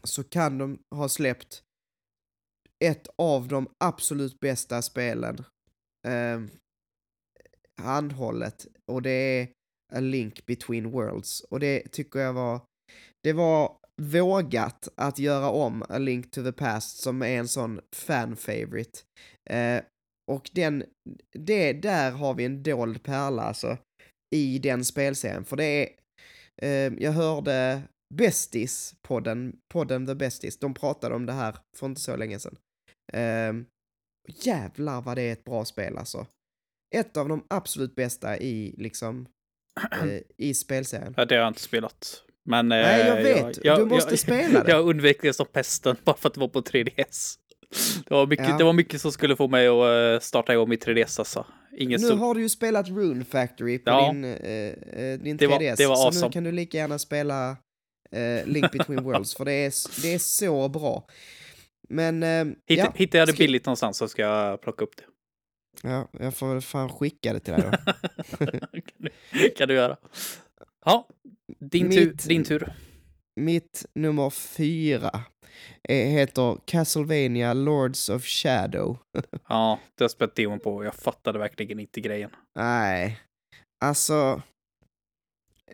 så 0.04 0.24
kan 0.24 0.58
de 0.58 0.80
ha 0.96 1.10
släppt 1.10 1.64
ett 2.86 3.08
av 3.18 3.48
de 3.48 3.68
absolut 3.84 4.40
bästa 4.40 4.82
spelen 4.82 5.44
eh, 6.08 6.42
handhållet 7.82 8.68
och 8.92 9.02
det 9.02 9.12
är 9.12 9.48
A 9.94 10.00
Link 10.00 10.46
Between 10.46 10.92
Worlds 10.92 11.42
och 11.42 11.60
det 11.60 11.92
tycker 11.92 12.20
jag 12.20 12.34
var 12.34 12.62
det 13.24 13.34
var 13.34 13.78
vågat 14.02 14.88
att 14.96 15.20
göra 15.20 15.50
om 15.50 15.84
A 15.90 15.98
Link 15.98 16.32
to 16.32 16.44
the 16.44 16.52
Past 16.52 16.98
som 16.98 17.22
är 17.22 17.38
en 17.40 17.48
sån 17.48 17.82
fan 17.96 18.36
favorite. 18.36 19.00
Eh, 19.50 19.84
och 20.32 20.50
den, 20.54 20.84
det, 21.32 21.74
där 21.74 22.12
har 22.12 22.34
vi 22.34 22.46
en 22.46 22.64
dold 22.64 23.04
pärla 23.04 23.42
alltså 23.42 23.78
i 24.36 24.60
den 24.60 24.86
spelserien. 24.86 25.46
För 25.46 25.56
det 25.56 25.66
är, 25.66 25.90
eh, 26.62 26.94
jag 27.00 27.12
hörde 27.12 27.82
Bestis, 28.14 28.96
podden, 29.02 29.60
podden 29.74 30.06
The 30.06 30.16
Bestis, 30.16 30.58
de 30.58 30.74
pratade 30.74 31.16
om 31.16 31.26
det 31.26 31.34
här 31.34 31.58
för 31.78 31.86
inte 31.86 32.02
så 32.02 32.16
länge 32.16 32.40
sedan. 32.40 32.58
Eh, 33.14 33.54
jävlar 34.28 35.02
vad 35.02 35.18
det 35.18 35.22
är 35.22 35.34
ett 35.34 35.44
bra 35.44 35.66
spel 35.66 35.98
alltså. 35.98 36.28
Ett 36.96 37.18
av 37.18 37.30
de 37.30 37.46
absolut 37.50 37.96
bästa 37.96 38.38
i 38.38 38.76
liksom 38.78 39.28
eh, 39.92 40.22
i 40.38 40.54
spelserien. 40.54 41.14
Ja, 41.18 41.26
det 41.26 41.36
har 41.36 41.42
jag 41.42 41.50
inte 41.50 41.62
spelat. 41.62 42.24
Men... 42.46 42.68
Nej, 42.68 43.00
jag 43.08 43.18
eh, 43.18 43.46
vet. 43.46 43.64
Du 43.64 43.86
måste 43.86 44.18
spela 44.18 44.64
det. 44.64 44.72
Jag 44.72 44.88
undvek 44.88 45.18
det 45.22 45.34
som 45.34 45.46
pesten 45.46 45.96
bara 46.04 46.18
för 46.18 46.28
att 46.30 46.34
det 46.34 46.40
var 46.40 46.48
på 46.48 46.62
3DS. 46.62 47.36
Det 48.08 48.14
var, 48.14 48.28
mycket, 48.28 48.50
Ja. 48.50 48.58
det 48.58 48.64
var 48.64 48.74
mycket 48.74 49.02
som 49.02 49.12
skulle 49.12 49.36
få 49.36 49.48
mig 49.48 49.68
att 49.68 49.74
eh, 50.16 50.26
starta 50.26 50.54
igång 50.54 50.70
mitt 50.70 50.86
3DS 50.88 51.20
alltså. 51.20 51.46
Ingen 51.78 52.02
Nu 52.02 52.08
stund. 52.08 52.20
har 52.20 52.36
du 52.36 52.42
ju 52.42 52.50
spelat 52.50 52.88
Rune 52.90 53.26
Factory 53.26 53.78
på 53.80 53.90
Ja. 53.92 54.12
din, 54.12 54.24
eh, 54.26 54.32
eh, 54.32 55.20
din 55.20 55.38
3DS. 55.38 55.40
Det 55.40 55.48
var- 55.48 55.60
det 55.78 55.88
var 55.88 55.96
så 55.96 56.02
nu 56.02 56.08
awesome. 56.08 56.32
kan 56.32 56.44
du 56.44 56.52
lika 56.52 56.78
gärna 56.78 57.00
spela 57.00 57.58
eh, 58.12 58.46
Link 58.46 58.72
Between 58.72 59.04
Worlds, 59.04 59.36
för 59.36 59.46
det 59.46 59.52
är, 59.52 60.02
det 60.02 60.14
är 60.14 60.20
så 60.20 60.70
bra. 60.70 61.08
Men, 61.90 62.24
eh, 62.24 62.46
Hitt, 62.46 62.80
ja, 62.80 62.92
Hittar 62.96 63.20
jag 63.20 63.28
det 63.28 63.38
billigt 63.38 63.66
någonstans 63.66 63.98
så 63.98 64.08
ska 64.08 64.22
jag 64.22 64.62
plocka 64.62 64.84
upp 64.84 64.98
det. 64.98 65.04
ja, 65.90 66.10
jag 66.20 66.34
får 66.36 66.48
väl 66.54 66.62
fan 66.62 66.90
skicka 66.90 67.34
det 67.34 67.40
till 67.40 67.54
dig 67.54 67.64
då. 67.72 67.78
kan, 68.38 68.48
du, 69.32 69.50
kan 69.50 69.68
du 69.68 69.74
göra. 69.74 69.98
Ja, 70.86 71.08
din, 71.60 71.92
tur, 71.92 72.06
Mitt- 72.06 72.28
din 72.28 72.44
tur. 72.44 72.74
Mitt 73.42 73.86
nummer 73.96 74.30
fyra 74.30 75.22
är, 75.90 76.06
heter 76.10 76.58
Castlevania 76.66 77.54
Lords 77.54 78.10
of 78.10 78.24
Shadow. 78.26 78.98
Ja, 79.50 79.80
det 79.98 80.04
har 80.04 80.10
spelat 80.10 80.36
demon 80.36 80.60
på 80.60 80.76
och 80.76 80.86
jag 80.86 80.96
fattade 80.96 81.40
verkligen 81.40 81.80
inte 81.80 82.02
grejen. 82.02 82.30
Nej, 82.60 83.20
alltså... 83.86 84.42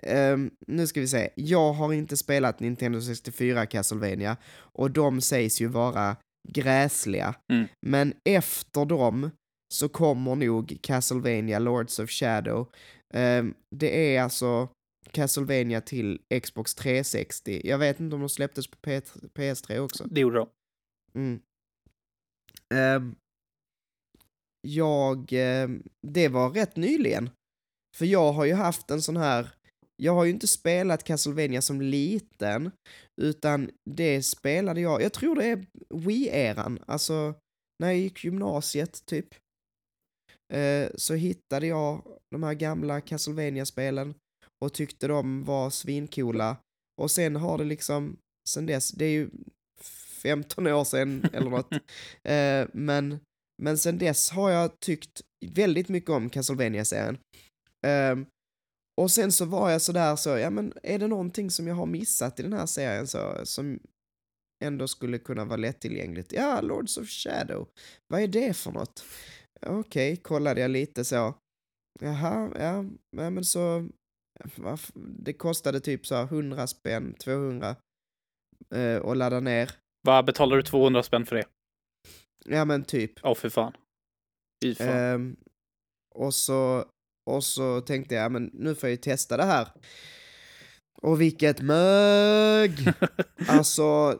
ehm, 0.03 0.51
nu 0.67 0.87
ska 0.87 0.99
vi 1.01 1.07
se. 1.07 1.29
Jag 1.35 1.73
har 1.73 1.93
inte 1.93 2.17
spelat 2.17 2.59
Nintendo 2.59 3.01
64 3.01 3.65
Castlevania 3.65 4.37
och 4.53 4.91
de 4.91 5.21
sägs 5.21 5.61
ju 5.61 5.67
vara 5.67 6.15
gräsliga. 6.49 7.35
Mm. 7.53 7.67
Men 7.85 8.13
efter 8.25 8.85
dem 8.85 9.31
så 9.73 9.89
kommer 9.89 10.35
nog 10.35 10.77
Castlevania 10.81 11.59
Lords 11.59 11.99
of 11.99 12.09
Shadow. 12.09 12.69
Ehm, 13.13 13.53
det 13.75 14.15
är 14.15 14.21
alltså 14.23 14.69
Castlevania 15.11 15.81
till 15.81 16.21
Xbox 16.43 16.75
360. 16.75 17.61
Jag 17.63 17.77
vet 17.77 17.99
inte 17.99 18.15
om 18.15 18.19
de 18.19 18.29
släpptes 18.29 18.67
på 18.67 18.77
P- 18.81 19.01
PS3 19.33 19.77
också. 19.79 20.07
Det 20.11 20.21
gjorde 20.21 20.37
de. 20.37 20.49
Mm. 21.15 21.41
Ehm, 22.73 23.15
jag, 24.67 25.29
ehm, 25.33 25.83
det 26.07 26.27
var 26.27 26.49
rätt 26.49 26.75
nyligen. 26.75 27.29
För 27.97 28.05
jag 28.05 28.33
har 28.33 28.45
ju 28.45 28.53
haft 28.53 28.91
en 28.91 29.01
sån 29.01 29.17
här, 29.17 29.53
jag 29.95 30.13
har 30.13 30.25
ju 30.25 30.31
inte 30.31 30.47
spelat 30.47 31.03
Castlevania 31.03 31.61
som 31.61 31.81
liten, 31.81 32.71
utan 33.21 33.69
det 33.89 34.23
spelade 34.23 34.81
jag, 34.81 35.01
jag 35.01 35.13
tror 35.13 35.35
det 35.35 35.45
är 35.45 35.65
Wii-eran, 35.89 36.83
alltså 36.87 37.33
när 37.79 37.87
jag 37.87 37.97
gick 37.97 38.23
gymnasiet 38.23 39.05
typ. 39.05 39.27
Eh, 40.53 40.89
så 40.95 41.13
hittade 41.13 41.67
jag 41.67 42.01
de 42.31 42.43
här 42.43 42.53
gamla 42.53 43.01
Castlevania-spelen 43.01 44.13
och 44.61 44.73
tyckte 44.73 45.07
de 45.07 45.43
var 45.43 45.69
svincoola. 45.69 46.57
Och 47.01 47.11
sen 47.11 47.35
har 47.35 47.57
det 47.57 47.63
liksom, 47.63 48.17
sen 48.49 48.65
dess, 48.65 48.91
det 48.91 49.05
är 49.05 49.11
ju 49.11 49.29
15 50.23 50.67
år 50.67 50.83
sedan 50.83 51.25
eller 51.33 51.49
något. 51.49 51.73
Eh, 52.23 52.67
men, 52.73 53.19
men 53.61 53.77
sen 53.77 53.97
dess 53.97 54.29
har 54.29 54.49
jag 54.49 54.79
tyckt 54.79 55.21
väldigt 55.45 55.89
mycket 55.89 56.09
om 56.09 56.29
Castlevania-serien. 56.29 57.17
Ehm, 57.87 58.25
och 59.01 59.11
sen 59.11 59.31
så 59.31 59.45
var 59.45 59.69
jag 59.69 59.81
sådär 59.81 60.15
så, 60.15 60.29
ja 60.29 60.49
men 60.49 60.73
är 60.83 60.99
det 60.99 61.07
någonting 61.07 61.51
som 61.51 61.67
jag 61.67 61.75
har 61.75 61.85
missat 61.85 62.39
i 62.39 62.43
den 62.43 62.53
här 62.53 62.65
serien 62.65 63.07
så, 63.07 63.41
som 63.43 63.79
ändå 64.63 64.87
skulle 64.87 65.19
kunna 65.19 65.45
vara 65.45 65.57
lättillgängligt? 65.57 66.33
Ja, 66.33 66.61
Lords 66.61 66.97
of 66.97 67.07
Shadow. 67.09 67.67
Vad 68.07 68.21
är 68.21 68.27
det 68.27 68.53
för 68.53 68.71
något? 68.71 69.03
Okej, 69.65 70.17
kollade 70.17 70.61
jag 70.61 70.71
lite 70.71 71.05
så. 71.05 71.33
Jaha, 71.99 72.51
ja, 72.59 72.85
men 73.31 73.45
så, 73.45 73.89
det 74.95 75.33
kostade 75.33 75.79
typ 75.79 76.07
så 76.07 76.15
här 76.15 76.23
100 76.23 76.67
spänn, 76.67 77.13
200 77.13 77.75
eh, 78.75 78.97
och 78.97 79.15
ladda 79.15 79.39
ner. 79.39 79.71
Vad 80.01 80.25
betalar 80.25 80.57
du 80.57 80.63
200 80.63 81.03
spänn 81.03 81.25
för 81.25 81.35
det? 81.35 81.45
Ja 82.45 82.65
men 82.65 82.83
typ. 82.83 83.11
Ja, 83.23 83.35
för 83.35 83.49
fan. 83.49 83.73
Fy 84.63 84.75
fan. 84.75 84.87
Ehm, 84.87 85.35
och, 86.15 86.33
så, 86.33 86.85
och 87.29 87.43
så 87.43 87.81
tänkte 87.81 88.15
jag, 88.15 88.31
men 88.31 88.49
nu 88.53 88.75
får 88.75 88.89
jag 88.89 88.91
ju 88.91 88.97
testa 88.97 89.37
det 89.37 89.43
här. 89.43 89.67
Och 91.01 91.21
vilket 91.21 91.61
mög! 91.61 92.71
alltså, 93.47 94.19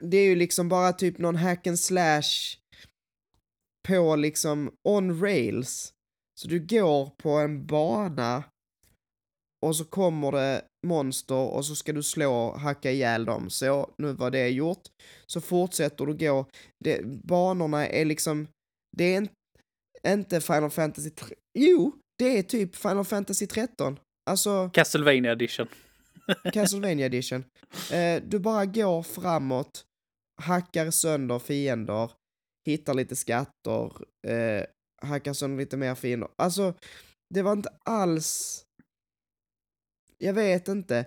det 0.00 0.16
är 0.16 0.24
ju 0.24 0.36
liksom 0.36 0.68
bara 0.68 0.92
typ 0.92 1.18
någon 1.18 1.36
hack 1.36 1.66
and 1.66 1.78
slash 1.78 2.56
på 3.88 4.16
liksom 4.16 4.76
on 4.88 5.20
rails. 5.20 5.92
Så 6.40 6.48
du 6.48 6.66
går 6.66 7.10
på 7.10 7.30
en 7.30 7.66
bana 7.66 8.44
och 9.62 9.76
så 9.76 9.84
kommer 9.84 10.32
det 10.32 10.62
monster 10.86 11.34
och 11.34 11.64
så 11.66 11.74
ska 11.74 11.92
du 11.92 12.02
slå 12.02 12.32
och 12.32 12.60
hacka 12.60 12.90
ihjäl 12.90 13.24
dem. 13.24 13.50
Så, 13.50 13.90
nu 13.98 14.12
var 14.12 14.30
det 14.30 14.48
gjort. 14.48 14.82
Så 15.26 15.40
fortsätter 15.40 16.06
du 16.06 16.14
gå. 16.14 16.46
Det, 16.84 17.04
banorna 17.04 17.86
är 17.86 18.04
liksom, 18.04 18.48
det 18.96 19.04
är 19.04 19.16
inte 19.16 19.32
inte 20.08 20.40
Final 20.40 20.70
Fantasy 20.70 21.10
3. 21.10 21.34
Jo, 21.58 21.92
det 22.18 22.38
är 22.38 22.42
typ 22.42 22.76
Final 22.76 23.04
Fantasy 23.04 23.46
13. 23.46 23.98
Alltså 24.30 24.70
Castlevania 24.72 25.32
edition. 25.32 25.68
Castlevania 26.52 27.06
edition. 27.06 27.44
Eh, 27.92 28.22
du 28.22 28.38
bara 28.38 28.66
går 28.66 29.02
framåt, 29.02 29.84
hackar 30.42 30.90
sönder 30.90 31.38
fiender, 31.38 32.10
hittar 32.68 32.94
lite 32.94 33.16
skatter, 33.16 33.92
eh, 34.26 34.64
hackar 35.02 35.32
sönder 35.32 35.58
lite 35.58 35.76
mer 35.76 35.94
fiender. 35.94 36.28
Alltså, 36.42 36.74
det 37.34 37.42
var 37.42 37.52
inte 37.52 37.70
alls... 37.84 38.62
Jag 40.22 40.32
vet 40.34 40.68
inte. 40.68 41.06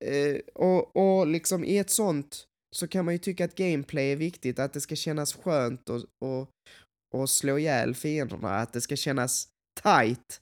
Eh, 0.00 0.40
och, 0.54 0.96
och 0.96 1.26
liksom 1.26 1.64
i 1.64 1.78
ett 1.78 1.90
sånt 1.90 2.46
så 2.76 2.88
kan 2.88 3.04
man 3.04 3.14
ju 3.14 3.18
tycka 3.18 3.44
att 3.44 3.54
gameplay 3.54 4.12
är 4.12 4.16
viktigt, 4.16 4.58
att 4.58 4.72
det 4.72 4.80
ska 4.80 4.96
kännas 4.96 5.34
skönt 5.34 5.88
och, 5.88 6.02
och, 6.24 6.50
och 7.14 7.30
slå 7.30 7.58
ihjäl 7.58 7.94
fienderna, 7.94 8.48
att 8.56 8.72
det 8.72 8.80
ska 8.80 8.96
kännas 8.96 9.48
tight. 9.82 10.40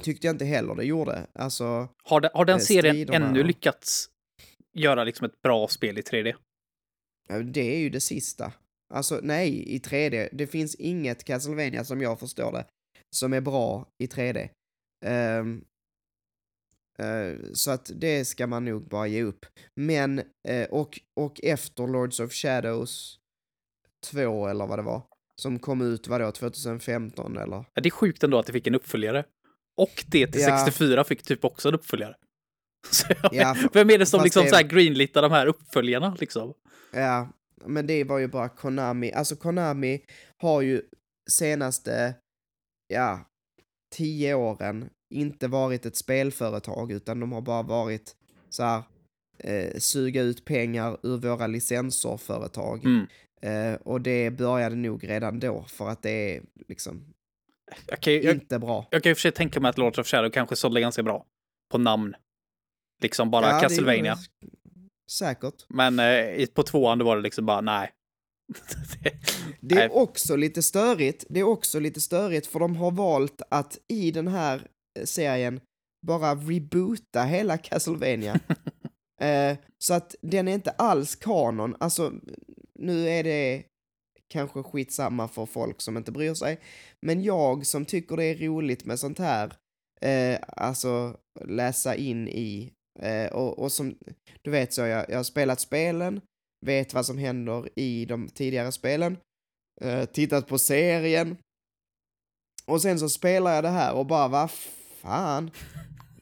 Tyckte 0.00 0.26
jag 0.26 0.34
inte 0.34 0.44
heller 0.44 0.74
det 0.74 0.84
gjorde. 0.84 1.26
Alltså, 1.32 1.88
Har, 2.04 2.20
den- 2.20 2.30
har 2.34 2.44
den 2.44 2.56
Eh, 2.56 2.60
serien 2.62 2.94
striderna 2.94 3.28
ännu 3.28 3.42
lyckats 3.42 4.10
göra 4.72 5.04
liksom 5.04 5.24
ett 5.26 5.42
bra 5.42 5.68
spel 5.68 5.98
i 5.98 6.02
3D? 6.02 6.34
ja, 7.28 7.38
det 7.38 7.74
är 7.74 7.78
ju 7.78 7.90
det 7.90 8.00
sista. 8.00 8.52
Alltså, 8.94 9.20
nej, 9.22 9.74
i 9.74 9.78
3D. 9.78 10.28
Det 10.32 10.46
finns 10.46 10.74
inget 10.74 11.24
Castlevania 11.24 11.84
som 11.84 12.00
jag 12.00 12.20
förstår 12.20 12.52
det 12.52 12.64
som 13.16 13.32
är 13.32 13.40
bra 13.40 13.86
i 14.02 14.06
3D. 14.06 14.48
Ehm, 15.06 15.56
eh, 15.58 15.62
så 17.52 17.70
att 17.70 17.90
det 17.94 18.24
ska 18.24 18.46
man 18.46 18.64
nog 18.64 18.88
bara 18.88 19.06
ge 19.06 19.22
upp. 19.22 19.46
Men, 19.76 20.18
eh, 20.48 20.68
och, 20.70 21.00
och 21.16 21.40
efter 21.42 21.86
Lords 21.86 22.20
of 22.20 22.32
Shadows 22.32 23.18
2 24.10 24.46
eller 24.48 24.66
vad 24.66 24.78
det 24.78 24.82
var, 24.82 25.02
som 25.36 25.58
kom 25.58 25.80
ut, 25.82 26.08
vadå, 26.08 26.32
2015 26.32 27.36
eller? 27.38 27.56
Ja, 27.74 27.80
Det 27.82 27.88
är 27.88 27.90
sjukt 27.90 28.22
ändå 28.22 28.38
att 28.38 28.46
det 28.46 28.52
fick 28.52 28.66
en 28.66 28.74
uppföljare. 28.74 29.24
Och 29.76 30.04
det 30.06 30.26
till 30.26 30.40
Ja. 30.40 30.58
64 30.64 31.04
fick 31.04 31.22
typ 31.22 31.44
också 31.44 31.68
en 31.68 31.74
uppföljare. 31.74 32.14
Så 32.90 33.06
Ja, 33.32 33.56
vem 33.72 33.90
är 33.90 33.98
det 33.98 34.06
som 34.06 34.22
liksom 34.24 34.42
det- 34.44 34.50
så 34.50 34.56
här 34.56 34.62
greenlitar 34.62 35.22
de 35.22 35.30
här 35.32 35.46
uppföljarna 35.46 36.16
liksom? 36.20 36.54
Ja, 36.92 37.32
men 37.64 37.86
det 37.86 38.04
var 38.04 38.18
ju 38.18 38.28
bara 38.28 38.48
Konami. 38.48 39.12
Alltså 39.12 39.36
Konami 39.36 40.00
har 40.36 40.62
ju 40.62 40.82
senaste, 41.30 42.14
ja, 42.88 43.28
tio 43.96 44.34
åren 44.34 44.90
inte 45.10 45.48
varit 45.48 45.86
ett 45.86 45.96
spelföretag 45.96 46.92
utan 46.92 47.20
de 47.20 47.32
har 47.32 47.40
bara 47.40 47.62
varit 47.62 48.16
så 48.48 48.62
här, 48.62 48.82
eh, 49.38 49.78
suga 49.78 50.22
ut 50.22 50.44
pengar 50.44 50.96
ur 51.02 51.16
våra 51.16 51.46
licenser-företag. 51.46 52.84
Mm. 52.84 53.06
Eh, 53.42 53.74
och 53.80 54.00
det 54.00 54.30
började 54.30 54.76
nog 54.76 55.08
redan 55.08 55.40
då 55.40 55.62
för 55.68 55.88
att 55.88 56.02
det 56.02 56.36
är 56.36 56.42
liksom 56.68 57.04
kan, 58.00 58.12
ju- 58.12 58.22
jag, 58.22 58.34
inte 58.34 58.58
bra. 58.58 58.86
jag 58.90 59.02
kan 59.02 59.10
ju 59.10 59.14
för 59.14 59.20
sig 59.20 59.32
tänka 59.32 59.60
mig 59.60 59.68
att 59.68 59.78
Lords 59.78 59.98
of 59.98 60.06
Shadow 60.06 60.30
kanske 60.30 60.56
sålde 60.56 60.80
ganska 60.80 61.02
bra 61.02 61.24
på 61.72 61.78
namn. 61.78 62.14
Liksom 63.02 63.30
bara 63.30 63.46
Ja, 63.50 63.60
Castlevania. 63.60 64.14
det 64.40 64.48
Säkert. 65.10 65.64
Men 65.68 65.98
eh, 65.98 66.46
på 66.46 66.62
tvåan 66.62 66.98
då 66.98 67.04
var 67.04 67.16
det 67.16 67.22
liksom 67.22 67.46
bara 67.46 67.60
nej. 67.60 67.90
Det- 69.02 69.12
Det 69.60 69.74
Nej. 69.74 69.84
är 69.84 69.96
också 69.96 70.36
lite 70.36 70.62
störigt. 70.62 71.24
Det 71.28 71.40
är 71.40 71.44
också 71.44 71.80
lite 71.80 72.00
störigt 72.00 72.46
för 72.46 72.58
de 72.60 72.76
har 72.76 72.90
valt 72.90 73.42
att 73.50 73.78
i 73.88 74.10
den 74.10 74.28
här 74.28 74.68
serien 75.04 75.60
bara 76.06 76.34
reboota 76.34 77.24
hela 77.24 77.58
Castlevania. 77.58 78.40
eh, 79.20 79.56
så 79.78 79.94
att 79.94 80.14
den 80.20 80.48
är 80.48 80.54
inte 80.54 80.70
alls 80.70 81.16
kanon. 81.16 81.76
Alltså, 81.80 82.12
nu 82.74 83.08
är 83.08 83.24
det 83.24 83.62
kanske 84.28 84.62
skitsamma 84.62 85.28
för 85.28 85.46
folk 85.46 85.80
som 85.80 85.96
inte 85.96 86.12
bryr 86.12 86.34
sig. 86.34 86.60
Men 87.06 87.22
jag 87.22 87.66
som 87.66 87.84
tycker 87.84 88.16
det 88.16 88.24
är 88.24 88.34
roligt 88.34 88.84
med 88.84 88.98
sånt 88.98 89.18
här, 89.18 89.52
eh, 90.00 90.38
alltså 90.48 91.16
läsa 91.44 91.94
in 91.94 92.28
i, 92.28 92.72
eh, 93.00 93.32
och, 93.32 93.58
och 93.58 93.72
som, 93.72 93.98
du 94.42 94.50
vet 94.50 94.72
så, 94.72 94.80
jag, 94.80 95.10
jag 95.10 95.16
har 95.16 95.24
spelat 95.24 95.60
spelen, 95.60 96.20
vet 96.66 96.94
vad 96.94 97.06
som 97.06 97.18
händer 97.18 97.68
i 97.74 98.04
de 98.04 98.28
tidigare 98.28 98.72
spelen, 98.72 99.16
eh, 99.80 100.04
tittat 100.04 100.48
på 100.48 100.58
serien, 100.58 101.36
och 102.66 102.82
sen 102.82 102.98
så 102.98 103.08
spelar 103.08 103.54
jag 103.54 103.64
det 103.64 103.68
här 103.68 103.94
och 103.94 104.06
bara, 104.06 104.28
vad 104.28 104.50
fan? 105.02 105.50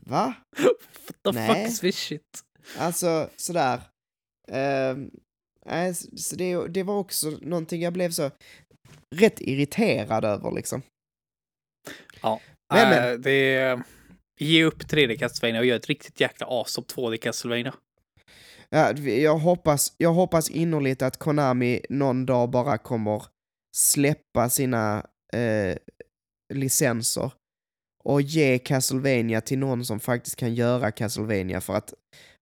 Va? 0.00 0.34
What 0.58 1.16
the 1.24 1.32
Nej. 1.32 1.48
fuck 1.48 1.72
is 1.72 1.80
this 1.80 1.96
shit? 1.96 2.44
Alltså, 2.78 3.30
sådär. 3.36 3.80
Nej, 5.66 5.94
så 5.94 6.36
det, 6.36 6.68
det 6.68 6.82
var 6.82 6.98
också 6.98 7.30
någonting 7.40 7.82
jag 7.82 7.92
blev 7.92 8.10
så 8.10 8.30
rätt 9.16 9.40
irriterad 9.40 10.24
över 10.24 10.50
liksom. 10.50 10.82
Ja. 12.22 12.40
Men, 12.74 12.90
men. 12.90 13.12
Äh, 13.12 13.18
det... 13.18 13.82
Ge 14.40 14.64
upp 14.64 14.82
3D 14.82 15.18
Castlevania 15.18 15.60
och 15.60 15.66
gör 15.66 15.76
ett 15.76 15.86
riktigt 15.86 16.20
jäkla 16.20 16.46
as 16.50 16.78
av 16.78 16.86
2D 16.86 17.16
Castlevania. 17.16 17.74
Ja, 18.70 18.92
jag, 18.98 19.38
hoppas, 19.38 19.92
jag 19.96 20.12
hoppas 20.12 20.50
innerligt 20.50 21.02
att 21.02 21.16
Konami 21.16 21.80
någon 21.88 22.26
dag 22.26 22.50
bara 22.50 22.78
kommer 22.78 23.22
släppa 23.76 24.50
sina 24.50 25.06
eh, 25.32 25.76
licenser 26.54 27.32
och 28.08 28.22
ge 28.22 28.58
Castlevania 28.58 29.40
till 29.40 29.58
någon 29.58 29.84
som 29.84 30.00
faktiskt 30.00 30.36
kan 30.36 30.54
göra 30.54 30.92
Castlevania 30.92 31.60
för 31.60 31.74
att 31.74 31.94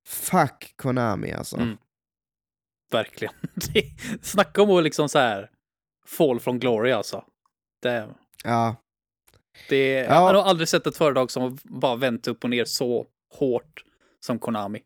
fuck 0.09 0.73
Konami 0.77 1.33
alltså. 1.33 1.57
Mm. 1.57 1.77
Verkligen. 2.93 3.35
Snacka 4.23 4.63
om 4.63 4.71
att 4.71 4.85
liksom 4.85 5.09
så 5.09 5.19
här 5.19 5.51
fall 6.07 6.41
from 6.41 6.59
glory 6.59 6.93
alltså. 6.93 7.25
Det, 7.83 8.09
Ja, 8.45 8.77
det, 9.69 9.89
Ja. 9.89 10.05
Jag 10.05 10.15
har 10.15 10.35
aldrig 10.35 10.69
sett 10.69 10.87
ett 10.87 10.97
företag 10.97 11.31
som 11.31 11.59
bara 11.63 11.97
vänt 11.97 12.29
upp 12.29 12.45
och 12.45 12.51
ner 12.51 12.65
så 12.65 13.07
hårt 13.35 13.85
som 14.21 14.39
Konami. 14.39 14.83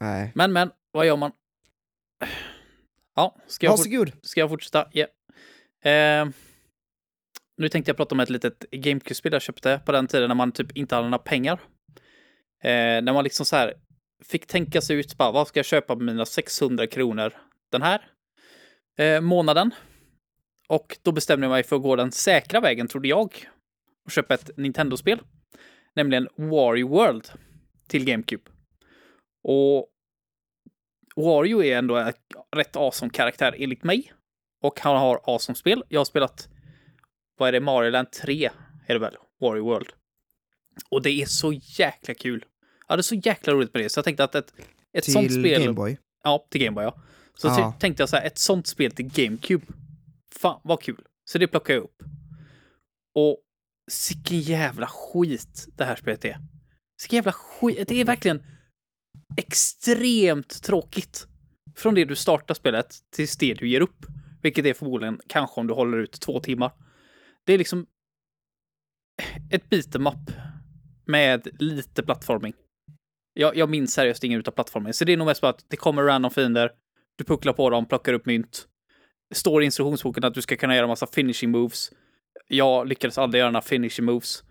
nej. 0.00 0.32
Men, 0.34 0.52
men, 0.52 0.70
vad 0.92 1.06
gör 1.06 1.16
man? 1.16 1.32
Ja, 3.14 3.36
ska 3.46 3.66
jag, 3.66 3.70
Varsågod. 3.70 4.12
ska 4.22 4.40
jag 4.40 4.48
fortsätta? 4.48 4.88
Ja. 4.92 5.06
Eh, 5.90 6.28
nu 7.56 7.68
tänkte 7.68 7.88
jag 7.88 7.96
prata 7.96 8.14
om 8.14 8.20
ett 8.20 8.30
litet 8.30 8.64
GameCube-spel 8.70 9.32
jag 9.32 9.42
köpte 9.42 9.80
på 9.86 9.92
den 9.92 10.06
tiden 10.06 10.28
när 10.28 10.34
man 10.34 10.52
typ 10.52 10.76
inte 10.76 10.94
hade 10.94 11.08
några 11.08 11.18
pengar. 11.18 11.60
Eh, 12.62 13.02
när 13.02 13.12
man 13.12 13.24
liksom 13.24 13.46
så 13.46 13.56
här 13.56 13.74
fick 14.24 14.46
tänka 14.46 14.80
sig 14.80 14.96
ut, 14.96 15.16
bara, 15.16 15.32
vad 15.32 15.48
ska 15.48 15.58
jag 15.58 15.66
köpa 15.66 15.94
med 15.94 16.06
mina 16.06 16.26
600 16.26 16.86
kronor 16.86 17.32
den 17.72 17.82
här 17.82 18.08
eh, 18.98 19.20
månaden? 19.20 19.74
Och 20.68 20.98
då 21.02 21.12
bestämde 21.12 21.44
jag 21.44 21.50
mig 21.50 21.62
för 21.62 21.76
att 21.76 21.82
gå 21.82 21.96
den 21.96 22.12
säkra 22.12 22.60
vägen, 22.60 22.88
trodde 22.88 23.08
jag, 23.08 23.48
och 24.04 24.10
köpa 24.10 24.34
ett 24.34 24.50
Nintendo-spel. 24.56 25.20
Nämligen 25.94 26.28
Wario 26.36 26.88
World 26.88 27.28
till 27.88 28.04
GameCube. 28.04 28.50
Och 29.42 29.88
Wario 31.16 31.62
är 31.62 31.78
ändå 31.78 31.96
en 31.96 32.12
rätt 32.56 32.76
awesome 32.76 33.10
karaktär 33.10 33.54
enligt 33.58 33.84
mig. 33.84 34.12
Och 34.62 34.80
han 34.80 34.96
har 34.96 35.20
awesome 35.24 35.56
spel. 35.56 35.84
Jag 35.88 36.00
har 36.00 36.04
spelat, 36.04 36.48
vad 37.38 37.48
är 37.48 37.52
det, 37.52 37.60
Mario 37.60 37.90
Land 37.90 38.12
3 38.12 38.50
är 38.86 38.94
det 38.94 38.98
väl? 38.98 39.16
Wario 39.40 39.64
World. 39.64 39.88
Och 40.88 41.02
det 41.02 41.10
är 41.10 41.26
så 41.26 41.52
jäkla 41.52 42.14
kul. 42.14 42.44
Ja, 42.88 42.96
det 42.96 43.00
är 43.00 43.02
så 43.02 43.14
jäkla 43.14 43.52
roligt 43.52 43.74
med 43.74 43.82
det. 43.82 43.88
Så 43.88 43.98
jag 43.98 44.04
tänkte 44.04 44.24
att 44.24 44.34
ett, 44.34 44.54
ett 44.92 45.04
sånt 45.04 45.28
Till 45.28 45.40
spel... 45.40 45.62
Gameboy. 45.62 45.98
Ja, 46.24 46.46
till 46.50 46.60
Gameboy 46.60 46.84
ja. 46.84 47.02
Så 47.34 47.46
Ja. 47.48 47.74
tänkte 47.80 48.02
jag 48.02 48.08
så 48.08 48.16
här, 48.16 48.26
ett 48.26 48.38
sånt 48.38 48.66
spel 48.66 48.90
till 48.92 49.10
GameCube. 49.14 49.66
Fan 50.32 50.60
vad 50.64 50.82
kul. 50.82 51.04
Så 51.24 51.38
det 51.38 51.46
plockade 51.46 51.74
jag 51.74 51.84
upp. 51.84 52.02
Och 53.14 53.38
sicken 53.90 54.40
jävla 54.40 54.86
skit 54.86 55.66
det 55.76 55.84
här 55.84 55.96
spelet 55.96 56.24
är. 56.24 56.38
Sicken 57.02 57.16
jävla 57.16 57.32
skit. 57.32 57.88
Det 57.88 58.00
är 58.00 58.04
verkligen 58.04 58.42
extremt 59.36 60.62
tråkigt. 60.62 61.26
Från 61.76 61.94
det 61.94 62.04
du 62.04 62.16
startar 62.16 62.54
spelet 62.54 62.94
tills 63.12 63.36
det 63.36 63.54
du 63.54 63.68
ger 63.68 63.80
upp. 63.80 64.06
Vilket 64.42 64.66
är 64.66 64.74
förmodligen 64.74 65.20
kanske 65.26 65.60
om 65.60 65.66
du 65.66 65.74
håller 65.74 65.98
ut 65.98 66.12
två 66.20 66.40
timmar. 66.40 66.72
Det 67.46 67.52
är 67.52 67.58
liksom 67.58 67.86
ett 69.50 69.64
beat'em 69.70 70.08
up 70.08 70.34
med 71.04 71.48
lite 71.62 72.02
plattforming. 72.02 72.54
Jag, 73.34 73.56
jag 73.56 73.70
minns 73.70 73.92
seriöst 73.92 74.24
ingen 74.24 74.40
utav 74.40 74.52
plattformen, 74.52 74.94
så 74.94 75.04
det 75.04 75.12
är 75.12 75.16
nog 75.16 75.26
mest 75.26 75.40
bara 75.40 75.50
att 75.50 75.64
det 75.68 75.76
kommer 75.76 76.02
random 76.02 76.30
fiender, 76.30 76.70
du 77.16 77.24
pucklar 77.24 77.52
på 77.52 77.70
dem, 77.70 77.86
plockar 77.86 78.12
upp 78.12 78.26
mynt. 78.26 78.68
Står 79.34 79.62
i 79.62 79.64
instruktionsboken 79.64 80.24
att 80.24 80.34
du 80.34 80.42
ska 80.42 80.56
kunna 80.56 80.76
göra 80.76 80.86
massa 80.86 81.06
finishing 81.06 81.50
moves. 81.50 81.92
Jag 82.48 82.88
lyckades 82.88 83.18
aldrig 83.18 83.40
göra 83.40 83.50
några 83.50 83.62
finishing 83.62 84.04
moves. 84.04 84.42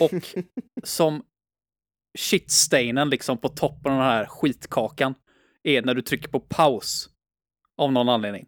Och 0.00 0.12
som 0.84 1.22
shitstainen 2.18 3.10
liksom 3.10 3.38
på 3.38 3.48
toppen 3.48 3.92
av 3.92 3.98
den 3.98 4.06
här 4.06 4.26
skitkakan 4.26 5.14
är 5.62 5.82
när 5.82 5.94
du 5.94 6.02
trycker 6.02 6.28
på 6.28 6.40
paus 6.40 7.10
av 7.76 7.92
någon 7.92 8.08
anledning. 8.08 8.46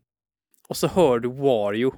Och 0.69 0.77
så 0.77 0.89
hör 0.89 1.19
du 1.19 1.29
Wario 1.29 1.95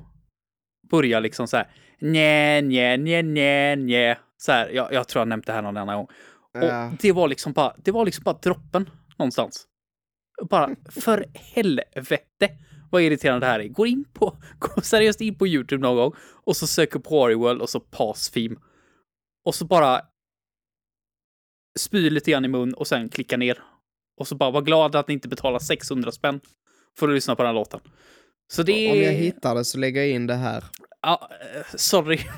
börja 0.90 1.20
liksom 1.20 1.48
så 1.48 1.56
här 1.56 1.66
nä, 1.98 2.60
nä, 2.60 2.96
nä, 2.96 3.22
nä, 3.22 3.76
nä. 3.76 4.18
Så 4.36 4.52
här, 4.52 4.68
jag, 4.68 4.92
jag 4.92 5.08
tror 5.08 5.20
jag 5.20 5.28
nämnt 5.28 5.46
det 5.46 5.52
här 5.52 5.62
någon 5.62 5.76
annan 5.76 5.96
gång. 5.96 6.08
Ja. 6.52 6.86
Och 6.86 6.96
det 7.00 7.12
var 7.12 7.28
liksom 7.28 7.52
bara, 7.52 7.74
det 7.78 7.90
var 7.90 8.04
liksom 8.04 8.24
bara 8.24 8.38
droppen 8.42 8.90
någonstans. 9.16 9.66
Bara 10.50 10.76
för 10.90 11.26
helvete 11.34 12.48
vad 12.90 13.02
irriterande 13.02 13.46
det 13.46 13.50
här 13.50 13.60
är. 13.60 13.68
Gå 13.68 13.86
in 13.86 14.04
på, 14.12 14.36
gå 14.58 14.80
seriöst 14.80 15.20
in 15.20 15.38
på 15.38 15.46
YouTube 15.46 15.82
någon 15.82 15.96
gång 15.96 16.12
och 16.44 16.56
så 16.56 16.66
söker 16.66 16.98
på 16.98 17.20
Wario 17.20 17.38
World 17.38 17.62
och 17.62 17.70
så 17.70 17.80
theme. 18.34 18.56
Och 19.44 19.54
så 19.54 19.64
bara 19.64 20.00
spy 21.78 22.10
lite 22.10 22.30
grann 22.30 22.44
i 22.44 22.48
mun 22.48 22.74
och 22.74 22.86
sen 22.86 23.08
klicka 23.08 23.36
ner. 23.36 23.58
Och 24.16 24.28
så 24.28 24.34
bara 24.34 24.50
var 24.50 24.62
glad 24.62 24.96
att 24.96 25.08
ni 25.08 25.14
inte 25.14 25.28
betalar 25.28 25.58
600 25.58 26.12
spänn 26.12 26.40
för 26.98 27.08
att 27.08 27.14
lyssna 27.14 27.36
på 27.36 27.42
den 27.42 27.48
här 27.48 27.54
låten. 27.54 27.80
Så 28.48 28.62
det 28.62 28.72
är... 28.72 28.92
Om 28.92 29.02
jag 29.02 29.12
hittar 29.12 29.54
det 29.54 29.64
så 29.64 29.78
lägger 29.78 30.00
jag 30.00 30.10
in 30.10 30.26
det 30.26 30.34
här. 30.34 30.64
Ja, 31.02 31.30
eh, 31.54 31.76
sorry. 31.76 32.18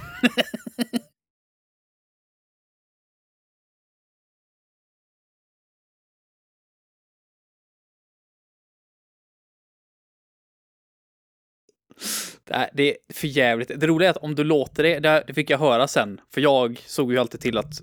Det 12.73 12.91
är, 12.91 12.97
för 13.15 13.27
jävligt. 13.27 13.81
Det 13.81 13.87
roliga 13.87 14.09
är 14.09 14.11
att 14.11 14.17
om 14.23 14.35
du 14.35 14.45
låter 14.45 14.83
det, 14.83 15.25
det, 15.27 15.35
fick 15.35 15.51
jag 15.51 15.59
höra 15.59 15.89
sen, 15.89 16.21
för 16.35 16.41
jag 16.41 16.79
såg 16.87 17.13
ju 17.13 17.19
alltid 17.19 17.41
till 17.41 17.59
att 17.59 17.83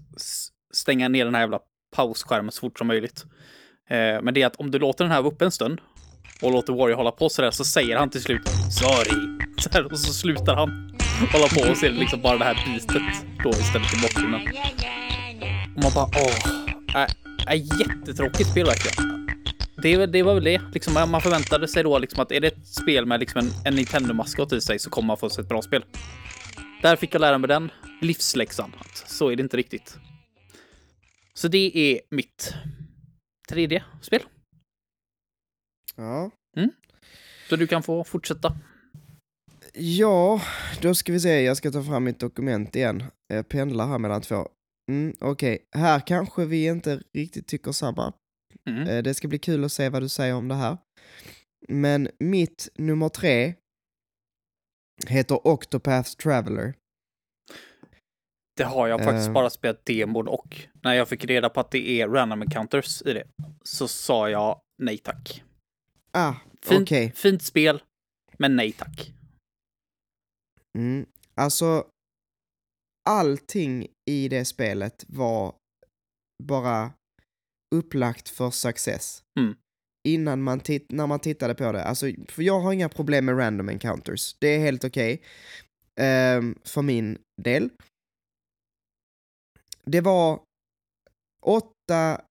stänga 0.74 1.08
ner 1.08 1.26
den 1.26 1.36
här 1.36 1.42
jävla 1.42 1.60
pausskärmen 1.96 2.52
så 2.52 2.60
fort 2.60 2.78
som 2.78 2.88
möjligt. 2.88 3.26
Eh, 3.90 4.22
men 4.22 4.34
det 4.34 4.42
är 4.42 4.48
att 4.48 4.56
om 4.56 4.72
du 4.72 4.80
låter 4.80 5.04
den 5.04 5.12
här 5.12 5.22
vara 5.22 5.34
uppe 5.34 5.46
en 5.46 5.52
stund 5.52 5.82
och 6.42 6.52
låter 6.52 6.74
Wario 6.74 6.96
hålla 6.96 7.12
på 7.12 7.30
sådär 7.30 7.52
så 7.52 7.64
säger 7.64 7.98
han 7.98 8.10
till 8.10 8.22
slut 8.22 8.50
sorry. 8.72 9.38
Så 9.58 9.70
här, 9.72 9.92
och 9.92 10.00
så 10.00 10.14
slutar 10.14 10.56
han 10.56 10.96
hålla 11.32 11.48
på 11.48 11.72
och 11.72 11.78
ser 11.78 11.92
liksom 11.92 12.22
bara 12.22 12.38
det 12.38 12.46
här 12.46 12.66
bitet 12.66 13.26
då 13.44 13.50
istället 13.50 13.94
i 13.94 14.02
bakgrunden. 14.02 14.42
Och 15.76 15.84
man 15.84 15.92
bara 15.96 16.06
åh, 16.06 17.02
äh, 17.02 17.08
äh, 17.54 17.80
jättetråkigt 17.80 18.50
spel 18.50 18.66
verkligen. 18.66 19.26
Det, 19.82 20.06
det 20.06 20.24
var 20.24 20.34
väl 20.34 20.44
det, 20.44 20.62
liksom, 20.74 20.94
man 20.94 21.22
förväntade 21.22 21.68
sig 21.68 21.84
då 21.84 22.00
liksom 22.00 22.20
att 22.20 22.32
är 22.32 22.40
det 22.40 22.48
ett 22.48 22.68
spel 22.68 23.06
med 23.06 23.20
liksom 23.20 23.40
en, 23.40 23.52
en 23.66 23.76
Nintendo-maskot 23.76 24.54
i 24.54 24.62
sig 24.62 24.80
så 24.80 24.90
kommer 24.90 25.08
man 25.08 25.18
få 25.18 25.30
sig 25.30 25.42
ett 25.42 25.50
bra 25.50 25.62
spel. 25.62 25.84
Där 26.82 26.96
fick 26.96 27.16
jag 27.16 27.20
lära 27.20 27.38
mig 27.38 27.48
den 27.48 27.72
livsläxan, 28.02 28.76
att 28.80 29.12
så 29.12 29.30
är 29.30 29.36
det 29.36 29.44
inte 29.44 29.58
riktigt. 29.58 29.98
Så 31.34 31.48
det 31.48 31.78
är 31.78 32.00
mitt 32.10 32.54
tredje 33.50 33.84
spel. 34.02 34.22
Ja. 35.96 36.32
Så 37.50 37.56
du 37.56 37.68
kan 37.68 37.84
få 37.84 38.04
fortsätta. 38.04 38.56
Ja, 39.74 40.42
då 40.82 40.96
ska 40.96 41.12
vi 41.14 41.20
se. 41.20 41.42
Jag 41.42 41.58
ska 41.58 41.72
ta 41.72 41.84
fram 41.84 42.04
mitt 42.04 42.20
dokument 42.20 42.76
igen. 42.76 43.04
Jag 43.28 43.50
pendlar 43.50 43.88
här 43.88 44.00
mellan 44.00 44.22
två. 44.22 44.48
Mm, 44.92 45.16
Okej, 45.20 45.66
här 45.76 46.00
kanske 46.00 46.46
vi 46.46 46.66
inte 46.68 47.02
riktigt 47.14 47.48
tycker 47.48 47.72
samma. 47.72 48.14
Mm. 48.70 48.88
Eh, 48.88 49.04
Det 49.04 49.14
ska 49.14 49.28
bli 49.28 49.40
kul 49.40 49.64
att 49.64 49.72
se 49.72 49.90
vad 49.90 50.02
du 50.02 50.10
säger 50.10 50.34
om 50.36 50.48
det 50.48 50.56
här. 50.56 50.78
Men 51.68 52.10
mitt 52.20 52.70
nummer 52.76 53.10
tre 53.10 53.54
heter 55.08 55.48
Octopath 55.48 56.12
Traveler. 56.12 56.74
Det 58.58 58.64
har 58.64 58.88
jag 58.88 59.04
faktiskt 59.04 59.28
Eh. 59.28 59.34
bara 59.34 59.50
spelat 59.50 59.86
demon 59.86 60.28
och 60.28 60.68
när 60.84 60.94
jag 60.94 61.10
fick 61.10 61.26
reda 61.26 61.50
på 61.50 61.60
att 61.60 61.72
det 61.72 61.90
är 62.02 62.08
random 62.08 62.42
encounters 62.42 63.02
i 63.02 63.14
det 63.14 63.28
så 63.64 63.88
sa 63.88 64.30
jag 64.30 64.60
nej 64.84 64.98
tack. 64.98 65.44
Ah, 66.16 66.34
Fint, 66.62 66.82
okej. 66.82 67.12
fint 67.16 67.42
spel, 67.44 67.84
men 68.38 68.56
nej 68.56 68.72
tack. 68.72 69.12
Mm. 70.78 71.06
Alltså, 71.36 71.88
allting 73.10 73.88
i 74.10 74.28
det 74.30 74.46
spelet 74.46 75.06
var 75.08 75.56
bara 76.44 76.94
upplagt 77.76 78.30
för 78.30 78.52
success. 78.52 79.24
Mm. 79.40 79.56
Innan 80.08 80.42
man, 80.42 80.60
titt- 80.60 80.92
när 80.92 81.08
man 81.08 81.20
tittade 81.20 81.56
på 81.56 81.72
det. 81.72 81.84
Alltså, 81.84 82.06
för 82.30 82.44
jag 82.44 82.60
har 82.60 82.74
inga 82.74 82.90
problem 82.90 83.26
med 83.26 83.38
random 83.38 83.70
encounters. 83.70 84.36
Det 84.40 84.48
är 84.48 84.60
helt 84.60 84.84
okej. 84.84 85.22
Ehm, 86.00 86.60
för 86.64 86.82
min 86.82 87.18
del. 87.42 87.70
Det 89.84 90.02
var 90.02 90.42
åtta 91.46 92.22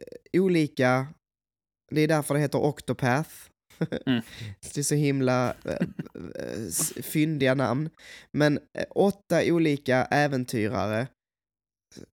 eh, 0.00 0.40
olika, 0.40 1.06
det 1.94 2.00
är 2.00 2.08
därför 2.08 2.34
det 2.34 2.40
heter 2.40 2.64
Octopath. 2.64 3.30
Mm. 4.06 4.22
det 4.74 4.80
är 4.80 4.82
så 4.82 4.94
himla 4.94 5.54
eh, 5.64 7.02
fyndiga 7.02 7.54
namn. 7.54 7.90
Men 8.32 8.58
eh, 8.78 8.84
åtta 8.90 9.42
olika 9.44 10.04
äventyrare 10.04 11.06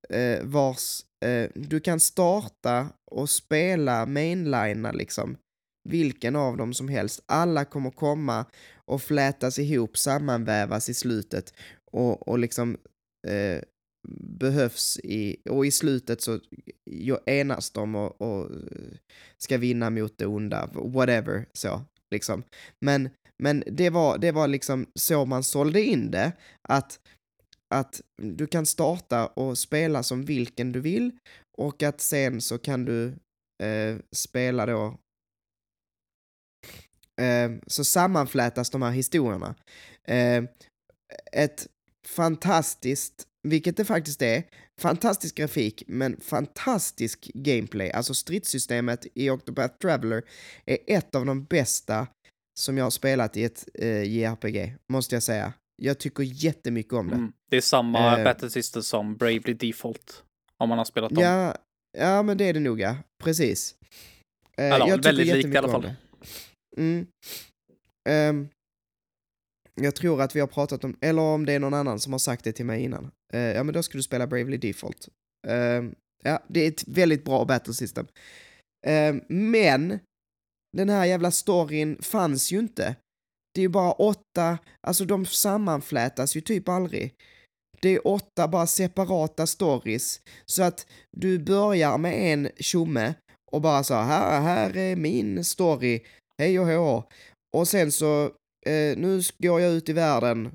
eh, 0.10 0.44
vars 0.44 1.06
du 1.54 1.80
kan 1.80 2.00
starta 2.00 2.90
och 3.12 3.30
spela 3.30 4.06
mainlina 4.06 4.92
liksom 4.92 5.38
vilken 5.90 6.36
av 6.36 6.58
dem 6.58 6.74
som 6.74 6.88
helst. 6.88 7.24
Alla 7.26 7.66
kommer 7.66 7.92
komma 7.92 8.46
och 8.86 9.02
flätas 9.02 9.60
ihop, 9.60 9.98
sammanvävas 9.98 10.90
i 10.90 10.94
slutet 10.94 11.54
och, 11.92 12.28
och 12.28 12.40
liksom 12.40 12.78
eh, 13.28 13.62
behövs 14.40 15.00
i, 15.04 15.38
och 15.50 15.66
i 15.66 15.72
slutet 15.72 16.22
så 16.22 16.40
enas 17.26 17.72
de 17.72 17.96
och, 17.96 18.22
och 18.22 18.52
eh, 18.52 18.98
ska 19.38 19.58
vinna 19.58 19.90
mot 19.90 20.18
det 20.18 20.26
onda, 20.26 20.70
whatever, 20.74 21.46
så 21.54 21.82
liksom. 22.12 22.44
Men, 22.86 23.10
men 23.44 23.64
det 23.68 23.90
var, 23.90 24.18
det 24.18 24.32
var 24.32 24.48
liksom 24.48 24.88
så 24.96 25.26
man 25.26 25.44
sålde 25.44 25.82
in 25.82 26.12
det, 26.12 26.32
att 26.62 27.00
att 27.74 28.02
du 28.22 28.48
kan 28.48 28.66
starta 28.66 29.28
och 29.28 29.58
spela 29.58 30.04
som 30.04 30.26
vilken 30.26 30.72
du 30.72 30.80
vill 30.80 31.12
och 31.58 31.84
att 31.84 32.02
sen 32.02 32.42
så 32.42 32.58
kan 32.58 32.86
du 32.86 33.08
eh, 33.64 33.98
spela 34.12 34.66
då 34.66 34.98
eh, 37.22 37.52
så 37.68 37.84
sammanflätas 37.84 38.70
de 38.70 38.82
här 38.82 38.92
historierna. 38.92 39.56
Eh, 40.08 40.44
ett 41.32 41.68
fantastiskt, 42.08 43.28
vilket 43.48 43.78
det 43.78 43.86
faktiskt 43.86 44.22
är, 44.22 44.44
fantastisk 44.82 45.36
grafik 45.36 45.84
men 45.88 46.22
fantastisk 46.22 47.32
gameplay. 47.34 47.92
Alltså 47.92 48.14
stridssystemet 48.14 49.08
i 49.14 49.30
Octopath 49.30 49.78
Traveler 49.78 50.24
är 50.66 50.78
ett 50.88 51.16
av 51.16 51.26
de 51.26 51.44
bästa 51.44 52.08
som 52.60 52.78
jag 52.78 52.86
har 52.86 52.92
spelat 52.92 53.38
i 53.38 53.44
ett 53.44 53.68
eh, 53.74 54.04
JRPG, 54.04 54.76
måste 54.94 55.16
jag 55.16 55.24
säga. 55.24 55.54
Jag 55.84 56.00
tycker 56.00 56.24
jättemycket 56.24 56.94
om 56.94 57.08
det. 57.08 57.16
Mm. 57.16 57.34
Det 57.52 57.58
är 57.58 57.62
samma 57.62 58.18
eh, 58.18 58.24
battle 58.24 58.50
system 58.50 58.84
som 58.84 59.16
Bravely 59.18 59.54
Default, 59.54 60.24
om 60.58 60.70
man 60.70 60.78
har 60.78 60.86
spelat 60.86 61.12
dem. 61.12 61.24
Ja, 61.24 61.56
ja 61.98 62.24
men 62.24 62.38
det 62.38 62.46
är 62.46 62.54
det 62.54 62.60
nog 62.60 62.80
ja. 62.80 62.96
Precis. 63.24 63.76
Eh, 64.58 64.74
Alltså, 64.74 64.90
jag 64.90 65.04
väldigt 65.04 65.28
likt 65.28 65.56
i 65.56 65.58
alla 65.58 65.70
fall. 65.70 65.94
Mm. 66.78 67.08
Um, 68.10 68.50
jag 69.84 69.96
tror 69.96 70.22
att 70.22 70.36
vi 70.36 70.40
har 70.40 70.48
pratat 70.48 70.84
om, 70.84 70.98
eller 71.02 71.22
om 71.22 71.46
det 71.46 71.54
är 71.54 71.60
någon 71.60 71.74
annan 71.74 72.00
som 72.00 72.12
har 72.12 72.20
sagt 72.20 72.44
det 72.44 72.52
till 72.52 72.66
mig 72.66 72.84
innan. 72.84 73.12
Uh, 73.34 73.40
ja, 73.40 73.64
men 73.64 73.74
då 73.74 73.84
ska 73.84 73.98
du 73.98 74.04
spela 74.04 74.28
Bravely 74.28 74.58
Default. 74.58 75.08
Uh, 75.48 75.92
ja, 76.24 76.44
det 76.48 76.60
är 76.60 76.68
ett 76.68 76.88
väldigt 76.88 77.26
bra 77.26 77.46
battle 77.46 77.74
system. 77.74 78.08
Uh, 78.88 79.22
men 79.28 80.00
den 80.78 80.90
här 80.90 81.06
jävla 81.06 81.32
storyn 81.32 82.02
fanns 82.02 82.52
ju 82.52 82.60
inte. 82.60 82.96
Det 83.54 83.62
är 83.62 83.64
ju 83.64 83.70
bara 83.70 83.92
åtta, 83.92 84.58
alltså 84.88 85.06
de 85.06 85.26
sammanflätas 85.26 86.36
ju 86.36 86.42
typ 86.42 86.70
aldrig. 86.70 87.14
Det 87.82 87.90
är 87.90 88.08
åtta 88.08 88.48
bara 88.48 88.68
separata 88.68 89.48
stories. 89.48 90.22
Så 90.46 90.64
att 90.64 90.88
du 91.18 91.40
börjar 91.40 91.98
med 91.98 92.34
en 92.34 92.50
tjomme 92.58 93.14
och 93.52 93.62
bara 93.62 93.84
så 93.84 93.94
här, 93.94 94.42
här 94.42 94.78
är 94.78 94.96
min 94.96 95.44
story, 95.44 96.00
hej 96.38 96.60
och 96.60 96.68
hå. 96.68 97.04
Och 97.58 97.68
sen 97.68 97.92
så, 97.92 98.32
eh, 98.66 98.98
nu 98.98 99.22
går 99.38 99.62
jag 99.62 99.74
ut 99.74 99.90
i 99.90 99.94
världen 99.94 100.52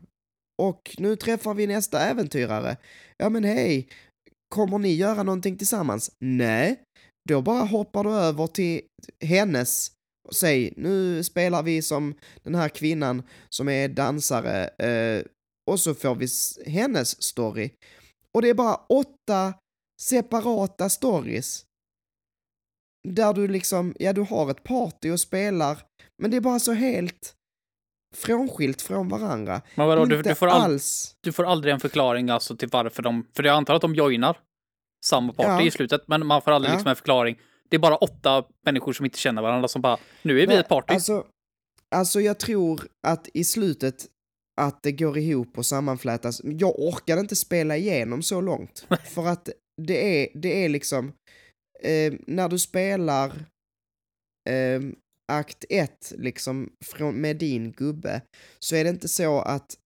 och 0.62 0.96
nu 0.98 1.16
träffar 1.16 1.54
vi 1.54 1.66
nästa 1.66 2.00
äventyrare. 2.00 2.76
Ja 3.16 3.28
men 3.28 3.44
hej, 3.44 3.88
kommer 4.54 4.78
ni 4.78 4.94
göra 4.94 5.22
någonting 5.22 5.58
tillsammans? 5.58 6.12
Nej, 6.20 6.82
då 7.28 7.42
bara 7.42 7.64
hoppar 7.64 8.04
du 8.04 8.10
över 8.10 8.46
till 8.46 8.80
hennes 9.24 9.96
säg, 10.32 10.74
nu 10.76 11.22
spelar 11.22 11.62
vi 11.62 11.82
som 11.82 12.14
den 12.42 12.54
här 12.54 12.68
kvinnan 12.68 13.22
som 13.48 13.68
är 13.68 13.88
dansare 13.88 14.68
eh, 14.68 15.24
och 15.70 15.80
så 15.80 15.94
får 15.94 16.14
vi 16.14 16.28
hennes 16.70 17.22
story. 17.22 17.70
Och 18.32 18.42
det 18.42 18.48
är 18.48 18.54
bara 18.54 18.74
åtta 18.74 19.54
separata 20.02 20.88
stories. 20.88 21.64
Där 23.08 23.34
du 23.34 23.48
liksom, 23.48 23.94
ja 23.98 24.12
du 24.12 24.20
har 24.20 24.50
ett 24.50 24.64
party 24.64 25.10
och 25.10 25.20
spelar, 25.20 25.82
men 26.22 26.30
det 26.30 26.36
är 26.36 26.40
bara 26.40 26.58
så 26.58 26.72
helt 26.72 27.34
frånskilt 28.16 28.82
från 28.82 29.08
varandra. 29.08 29.62
Men 29.74 29.86
vadå, 29.86 30.04
du, 30.04 30.22
du, 30.22 30.34
får 30.34 30.46
all, 30.46 30.60
alls... 30.60 31.14
du 31.20 31.32
får 31.32 31.44
aldrig 31.44 31.74
en 31.74 31.80
förklaring 31.80 32.30
alltså 32.30 32.56
till 32.56 32.68
varför 32.72 33.02
de, 33.02 33.26
för 33.36 33.42
jag 33.42 33.56
antar 33.56 33.74
att 33.74 33.82
de 33.82 33.94
joinar 33.94 34.38
samma 35.06 35.32
party 35.32 35.62
ja. 35.62 35.62
i 35.62 35.70
slutet, 35.70 36.08
men 36.08 36.26
man 36.26 36.42
får 36.42 36.50
aldrig 36.50 36.70
ja. 36.70 36.74
liksom 36.74 36.88
en 36.88 36.96
förklaring 36.96 37.36
det 37.68 37.76
är 37.76 37.80
bara 37.80 37.96
åtta 37.96 38.44
människor 38.64 38.92
som 38.92 39.04
inte 39.04 39.18
känner 39.18 39.42
varandra 39.42 39.68
som 39.68 39.82
bara, 39.82 39.98
nu 40.22 40.40
är 40.40 40.46
vi 40.46 40.54
ett 40.54 40.68
party. 40.68 40.94
Alltså, 40.94 41.26
alltså 41.94 42.20
jag 42.20 42.38
tror 42.38 42.88
att 43.06 43.28
i 43.34 43.44
slutet 43.44 44.06
att 44.60 44.82
det 44.82 44.92
går 44.92 45.18
ihop 45.18 45.58
och 45.58 45.66
sammanflätas. 45.66 46.40
Jag 46.44 46.78
orkade 46.78 47.20
inte 47.20 47.36
spela 47.36 47.76
igenom 47.76 48.22
så 48.22 48.40
långt. 48.40 48.86
för 49.14 49.26
att 49.26 49.48
det 49.82 50.22
är, 50.22 50.28
det 50.34 50.64
är 50.64 50.68
liksom, 50.68 51.12
eh, 51.82 52.14
när 52.26 52.48
du 52.48 52.58
spelar 52.58 53.26
eh, 54.48 54.80
akt 55.32 55.64
1 55.68 56.12
liksom 56.16 56.72
från, 56.84 57.14
med 57.14 57.36
din 57.36 57.72
gubbe 57.72 58.22
så 58.58 58.76
är 58.76 58.84
det 58.84 58.90
inte 58.90 59.08
så 59.08 59.40
att 59.40 59.76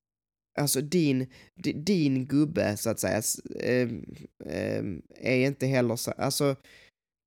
alltså 0.58 0.80
din, 0.80 1.26
din 1.74 2.26
gubbe 2.26 2.76
så 2.76 2.90
att 2.90 3.00
säga 3.00 3.22
ehm, 3.60 4.04
ehm, 4.46 5.02
är 5.20 5.46
inte 5.46 5.66
heller 5.66 5.96
så, 5.96 6.10
alltså 6.10 6.56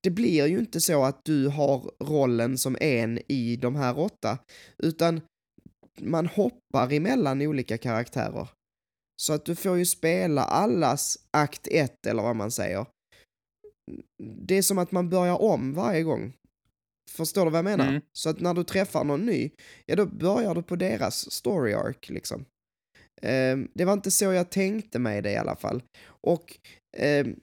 det 0.02 0.10
blir 0.10 0.46
ju 0.46 0.58
inte 0.58 0.80
så 0.80 1.04
att 1.04 1.24
du 1.24 1.48
har 1.48 1.92
rollen 2.00 2.58
som 2.58 2.76
en 2.80 3.18
i 3.28 3.56
de 3.56 3.76
här 3.76 3.98
åtta, 3.98 4.38
utan 4.78 5.20
man 6.00 6.26
hoppar 6.26 6.92
emellan 6.92 7.42
olika 7.42 7.78
karaktärer. 7.78 8.48
Så 9.22 9.32
att 9.32 9.44
du 9.44 9.54
får 9.54 9.76
ju 9.76 9.86
spela 9.86 10.44
allas 10.44 11.18
akt 11.30 11.68
1 11.70 12.06
eller 12.06 12.22
vad 12.22 12.36
man 12.36 12.50
säger. 12.50 12.86
Det 14.46 14.54
är 14.54 14.62
som 14.62 14.78
att 14.78 14.92
man 14.92 15.08
börjar 15.08 15.42
om 15.42 15.74
varje 15.74 16.02
gång. 16.02 16.32
Förstår 17.10 17.44
du 17.44 17.50
vad 17.50 17.58
jag 17.58 17.64
menar? 17.64 17.88
Mm. 17.88 18.02
Så 18.12 18.30
att 18.30 18.40
när 18.40 18.54
du 18.54 18.64
träffar 18.64 19.04
någon 19.04 19.26
ny, 19.26 19.50
ja 19.86 19.96
då 19.96 20.06
börjar 20.06 20.54
du 20.54 20.62
på 20.62 20.76
deras 20.76 21.32
story 21.32 21.72
arc 21.72 22.10
liksom. 22.10 22.44
Um, 23.22 23.68
det 23.74 23.84
var 23.84 23.92
inte 23.92 24.10
så 24.10 24.24
jag 24.24 24.50
tänkte 24.50 24.98
mig 24.98 25.22
det 25.22 25.30
i 25.30 25.36
alla 25.36 25.56
fall. 25.56 25.82
Och 26.06 26.58
um, 27.22 27.40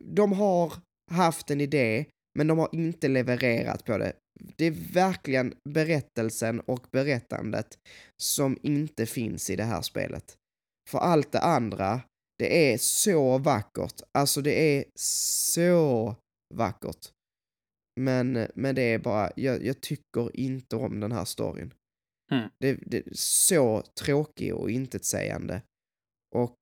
de 0.00 0.32
har 0.32 0.72
haft 1.10 1.50
en 1.50 1.60
idé, 1.60 2.04
men 2.38 2.46
de 2.46 2.58
har 2.58 2.68
inte 2.72 3.08
levererat 3.08 3.84
på 3.84 3.98
det. 3.98 4.12
Det 4.56 4.64
är 4.64 4.92
verkligen 4.92 5.54
berättelsen 5.68 6.60
och 6.60 6.86
berättandet 6.92 7.78
som 8.22 8.58
inte 8.62 9.06
finns 9.06 9.50
i 9.50 9.56
det 9.56 9.64
här 9.64 9.82
spelet. 9.82 10.36
För 10.90 10.98
allt 10.98 11.32
det 11.32 11.40
andra, 11.40 12.00
det 12.38 12.72
är 12.72 12.78
så 12.78 13.38
vackert. 13.38 14.02
Alltså 14.18 14.40
det 14.40 14.78
är 14.78 14.84
så 14.98 16.16
vackert. 16.54 17.10
Men, 18.00 18.46
men 18.54 18.74
det 18.74 18.82
är 18.82 18.98
bara, 18.98 19.30
jag, 19.36 19.64
jag 19.64 19.80
tycker 19.80 20.36
inte 20.36 20.76
om 20.76 21.00
den 21.00 21.12
här 21.12 21.24
storyn. 21.24 21.74
Mm. 22.32 22.48
Det, 22.58 22.78
det, 22.86 22.96
är 22.96 23.04
så 23.14 23.82
tråkig 23.82 24.54
och 24.54 24.70
intetsägande. 24.70 25.62
Och, 26.34 26.58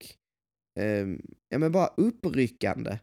eh, 0.80 1.06
ja 1.48 1.58
men 1.58 1.72
bara 1.72 1.86
uppryckande. 1.96 2.98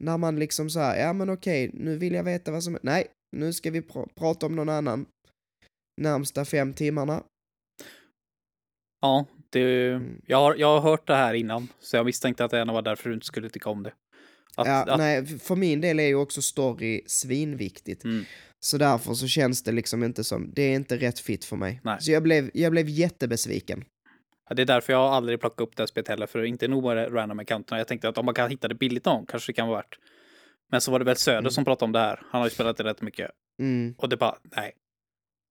När 0.00 0.18
man 0.18 0.38
liksom 0.38 0.70
så 0.70 0.80
här, 0.80 1.00
ja 1.00 1.12
men 1.12 1.30
okej, 1.30 1.70
nu 1.74 1.96
vill 1.96 2.14
jag 2.14 2.24
veta 2.24 2.52
vad 2.52 2.64
som 2.64 2.78
Nej, 2.82 3.06
nu 3.36 3.52
ska 3.52 3.70
vi 3.70 3.82
pr 3.82 4.06
prata 4.14 4.46
om 4.46 4.56
någon 4.56 4.68
annan. 4.68 5.06
Närmsta 6.00 6.44
fem 6.44 6.74
timmarna. 6.74 7.24
Ja, 9.00 9.26
det, 9.50 9.90
mm. 9.90 10.22
jag, 10.26 10.38
har, 10.38 10.54
jag 10.54 10.66
har 10.66 10.90
hört 10.90 11.06
det 11.06 11.14
här 11.14 11.34
innan, 11.34 11.68
så 11.80 11.96
jag 11.96 12.06
misstänkte 12.06 12.44
att 12.44 12.50
det 12.50 12.64
var 12.64 12.82
därför 12.82 13.08
du 13.08 13.14
inte 13.14 13.26
skulle 13.26 13.48
tycka 13.50 13.70
om 13.70 13.82
det. 13.82 13.92
Att, 14.56 14.66
ja, 14.66 14.84
att... 14.88 14.98
nej, 14.98 15.26
för 15.26 15.56
min 15.56 15.80
del 15.80 16.00
är 16.00 16.06
ju 16.06 16.14
också 16.14 16.42
story 16.42 17.02
svinviktigt. 17.06 18.04
Mm. 18.04 18.24
Så 18.60 18.78
därför 18.78 19.14
så 19.14 19.26
känns 19.26 19.62
det 19.62 19.72
liksom 19.72 20.04
inte 20.04 20.24
som, 20.24 20.52
det 20.54 20.62
är 20.62 20.74
inte 20.74 20.96
rätt 20.96 21.18
fit 21.18 21.44
för 21.44 21.56
mig. 21.56 21.80
Nej. 21.84 21.96
Så 22.00 22.10
jag 22.10 22.22
blev, 22.22 22.50
jag 22.54 22.72
blev 22.72 22.88
jättebesviken. 22.88 23.84
Ja, 24.48 24.54
det 24.54 24.62
är 24.62 24.66
därför 24.66 24.92
jag 24.92 25.02
aldrig 25.02 25.40
plockat 25.40 25.60
upp 25.60 25.76
det 25.76 25.82
här 25.82 25.86
spelet 25.86 26.08
heller, 26.08 26.26
för 26.26 26.44
inte 26.44 26.68
nog 26.68 26.84
med 26.84 27.14
random 27.14 27.38
accounterna. 27.38 27.78
Jag 27.78 27.88
tänkte 27.88 28.08
att 28.08 28.18
om 28.18 28.24
man 28.24 28.34
kan 28.34 28.50
hitta 28.50 28.68
det 28.68 28.74
billigt 28.74 29.04
någon 29.04 29.26
kanske 29.26 29.52
det 29.52 29.56
kan 29.56 29.68
vara 29.68 29.78
värt. 29.78 29.98
Men 30.70 30.80
så 30.80 30.90
var 30.90 30.98
det 30.98 31.04
väl 31.04 31.16
Söder 31.16 31.38
mm. 31.38 31.50
som 31.50 31.64
pratade 31.64 31.84
om 31.84 31.92
det 31.92 31.98
här. 31.98 32.22
Han 32.30 32.40
har 32.40 32.46
ju 32.46 32.50
spelat 32.50 32.76
det 32.76 32.84
rätt 32.84 33.02
mycket. 33.02 33.30
Mm. 33.60 33.94
Och 33.98 34.08
det 34.08 34.16
bara, 34.16 34.38
nej. 34.56 34.72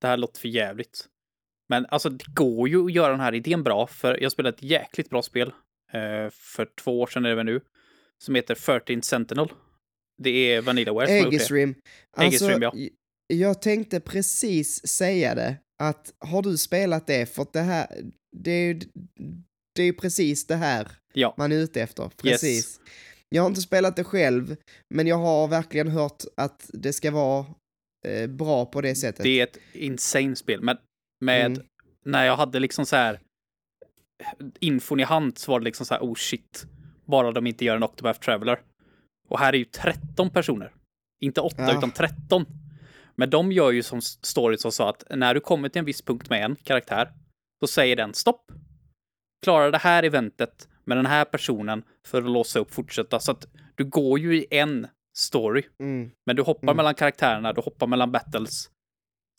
Det 0.02 0.08
här 0.08 0.18
låter 0.18 0.40
för 0.40 0.48
jävligt. 0.48 1.06
Men 1.70 1.86
alltså, 1.90 2.10
det 2.10 2.26
går 2.34 2.70
ju 2.70 2.86
att 2.86 2.92
göra 2.92 3.12
den 3.12 3.20
här 3.20 3.36
idén 3.36 3.64
bra, 3.64 3.88
för 3.88 4.24
jag 4.24 4.32
spelade 4.32 4.56
ett 4.56 4.64
jäkligt 4.64 5.10
bra 5.10 5.22
spel 5.22 5.48
eh, 5.94 6.30
för 6.32 6.70
två 6.84 7.02
år 7.02 7.08
sedan 7.08 7.26
är 7.26 7.30
det 7.30 7.36
väl 7.36 7.46
nu, 7.46 7.62
som 8.24 8.36
heter 8.36 8.56
13 8.56 9.02
Sentinel. 9.02 9.50
Det 10.24 10.30
är 10.30 10.62
Vanillaware 10.62 11.08
som 11.08 11.16
har 11.16 11.32
gjort 11.32 11.50
det. 11.50 11.74
Alltså, 12.18 12.52
ja. 12.52 12.74
Jag 13.34 13.62
tänkte 13.62 14.00
precis 14.00 14.88
säga 14.88 15.36
det, 15.36 15.58
att 15.84 16.14
har 16.20 16.42
du 16.42 16.58
spelat 16.58 17.08
det, 17.08 17.26
för 17.26 17.48
det 17.54 17.60
här, 17.60 17.88
det 18.38 18.52
är 18.52 18.68
ju 18.68 18.80
det 19.76 19.84
är 19.84 19.94
precis 19.94 20.48
det 20.48 20.56
här 20.56 20.92
ja. 21.14 21.34
man 21.38 21.52
är 21.52 21.56
ute 21.56 21.82
efter. 21.82 22.12
Precis. 22.18 22.56
Yes. 22.56 22.80
Jag 23.30 23.42
har 23.42 23.50
inte 23.50 23.62
spelat 23.62 23.96
det 23.96 24.04
själv, 24.04 24.56
men 24.94 25.08
jag 25.08 25.18
har 25.18 25.48
verkligen 25.48 25.88
hört 25.88 26.24
att 26.38 26.70
det 26.74 26.94
ska 26.94 27.12
vara 27.12 27.46
eh, 28.08 28.28
bra 28.28 28.66
på 28.66 28.82
det 28.82 28.96
sättet. 28.96 29.24
Det 29.24 29.40
är 29.40 29.44
ett 29.44 29.58
insane 29.74 30.36
spel, 30.36 30.62
men 30.62 30.78
med 31.26 31.46
mm. 31.46 31.62
när 32.06 32.26
jag 32.26 32.38
hade 32.38 32.60
liksom 32.60 32.86
så 32.86 32.96
här 32.96 33.20
infon 34.60 35.00
i 35.00 35.04
hand 35.04 35.38
så 35.38 35.52
var 35.52 35.60
det 35.60 35.64
liksom 35.64 35.86
så 35.86 35.94
här, 35.94 36.02
oh 36.02 36.16
shit, 36.16 36.66
bara 37.08 37.32
de 37.32 37.48
inte 37.48 37.66
gör 37.66 37.76
en 37.76 37.84
Octopath 37.84 38.20
Traveler. 38.20 38.60
Och 39.30 39.40
här 39.40 39.54
är 39.54 39.58
ju 39.58 39.66
13 39.66 40.30
personer. 40.30 40.74
Inte 41.22 41.42
8 41.42 41.56
ja. 41.58 41.78
utan 41.78 41.92
13. 41.92 42.46
Men 43.16 43.30
de 43.30 43.52
gör 43.52 43.72
ju 43.72 43.84
som 43.84 44.02
story 44.02 44.58
som 44.58 44.72
så 44.72 44.84
att 44.84 45.04
när 45.10 45.34
du 45.34 45.40
kommer 45.40 45.70
till 45.70 45.80
en 45.80 45.86
viss 45.86 46.02
punkt 46.02 46.30
med 46.30 46.46
en 46.46 46.56
karaktär, 46.56 47.12
så 47.60 47.68
säger 47.68 47.96
den 47.96 48.14
stopp. 48.14 48.52
Klara 49.44 49.72
det 49.72 49.78
här 49.78 50.04
eventet 50.04 50.68
med 50.86 50.98
den 50.98 51.06
här 51.06 51.26
personen 51.26 51.84
för 52.08 52.18
att 52.18 52.30
låsa 52.30 52.60
upp 52.60 52.74
fortsätta. 52.74 53.20
Så 53.20 53.32
att 53.32 53.48
du 53.76 53.86
går 53.86 54.20
ju 54.20 54.36
i 54.38 54.48
en 54.52 54.88
story. 55.18 55.64
Mm. 55.80 56.12
Men 56.26 56.36
du 56.36 56.42
hoppar 56.42 56.64
Mm. 56.68 56.78
mellan 56.78 56.96
karaktärerna, 56.96 57.54
du 57.54 57.62
hoppar 57.62 57.88
mellan 57.88 58.12
battles. 58.12 58.70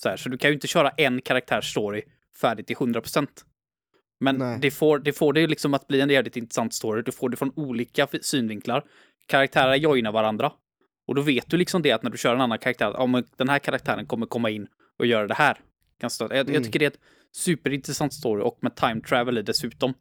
Så, 0.02 0.08
här, 0.08 0.16
så 0.16 0.28
du 0.28 0.38
kan 0.38 0.50
ju 0.50 0.54
inte 0.54 0.66
köra 0.66 0.90
en 0.90 1.20
karaktärs 1.20 1.70
story 1.70 2.02
färdigt 2.40 2.66
till 2.66 2.76
100%. 2.76 3.28
Men 4.20 4.36
Nej. 4.36 4.58
det 4.62 4.70
får, 4.70 4.98
det 4.98 5.12
får 5.12 5.32
det 5.32 5.40
ju 5.40 5.46
liksom 5.46 5.74
att 5.74 5.88
bli 5.88 6.00
en 6.00 6.10
jävligt 6.10 6.36
intressant 6.36 6.74
story. 6.74 7.02
Du 7.02 7.12
får 7.12 7.28
det 7.28 7.36
från 7.36 7.52
olika 7.56 8.08
synvinklar. 8.22 8.84
Karaktärer 9.26 9.74
joinar 9.74 10.12
varandra. 10.12 10.52
Och 11.06 11.14
då 11.14 11.22
vet 11.22 11.50
du 11.50 11.56
liksom 11.56 11.82
det 11.82 11.92
att 11.92 12.02
när 12.02 12.10
du 12.10 12.18
kör 12.18 12.34
en 12.34 12.40
annan 12.40 12.58
karaktär, 12.58 12.96
om 12.96 13.24
den 13.36 13.48
här 13.48 13.58
karaktären 13.58 14.06
kommer 14.06 14.26
komma 14.26 14.50
in 14.50 14.66
och 14.98 15.06
göra 15.06 15.26
det 15.26 15.34
här. 15.34 15.60
Jag, 16.00 16.10
jag 16.30 16.48
Mm. 16.50 16.62
tycker 16.62 16.78
det 16.78 16.84
är 16.84 16.90
ett 16.90 17.00
superintressant 17.32 18.12
story 18.14 18.42
och 18.42 18.58
med 18.60 18.76
time 18.76 19.00
travel 19.00 19.38
i 19.38 19.42
dessutom. 19.42 19.94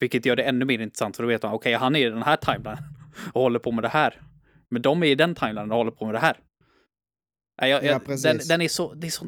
Vilket 0.00 0.26
gör 0.26 0.36
det 0.36 0.42
ännu 0.42 0.64
mer 0.64 0.78
intressant 0.78 1.16
för 1.16 1.22
då 1.22 1.28
vet 1.28 1.42
man, 1.42 1.52
okej, 1.52 1.74
han 1.74 1.96
är 1.96 2.06
i 2.06 2.10
den 2.10 2.22
här 2.22 2.36
timelinen 2.36 2.84
och 3.32 3.42
håller 3.42 3.58
på 3.58 3.72
med 3.72 3.84
det 3.84 3.88
här. 3.88 4.20
Men 4.68 4.82
de 4.82 5.02
är 5.02 5.06
i 5.06 5.14
den 5.14 5.34
timelinen 5.34 5.70
och 5.70 5.76
håller 5.76 5.90
på 5.90 6.04
med 6.06 6.14
det 6.14 6.18
här. 6.18 6.36
Nej, 7.60 7.70
jag, 7.70 7.84
Ja, 7.84 7.86
jag, 7.90 8.04
precis. 8.06 8.22
den, 8.22 8.38
den 8.48 8.60
är 8.60 8.68
så, 8.68 8.94
det 8.94 9.06
är 9.06 9.10
så, 9.10 9.26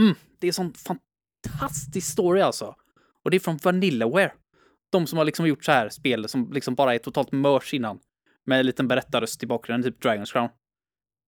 mm, 0.00 0.14
det 0.38 0.48
är 0.48 0.52
sån 0.52 0.72
fantastisk 0.74 2.12
story 2.12 2.40
alltså. 2.40 2.74
Och 3.24 3.30
det 3.30 3.36
är 3.36 3.40
från 3.40 3.56
Vanillaware. 3.56 4.32
De 4.92 5.06
som 5.06 5.18
har 5.18 5.24
liksom 5.24 5.46
gjort 5.46 5.64
så 5.64 5.72
här 5.72 5.88
spel 5.88 6.28
som 6.28 6.52
liksom 6.52 6.74
bara 6.74 6.94
är 6.94 6.98
totalt 6.98 7.32
mörs 7.32 7.74
innan. 7.74 8.00
Med 8.46 8.60
en 8.60 8.66
liten 8.66 8.88
berättarröst 8.88 9.42
i 9.42 9.46
bakgrunden, 9.46 9.92
typ 9.92 10.04
Dragon's 10.04 10.32
Crown. 10.32 10.48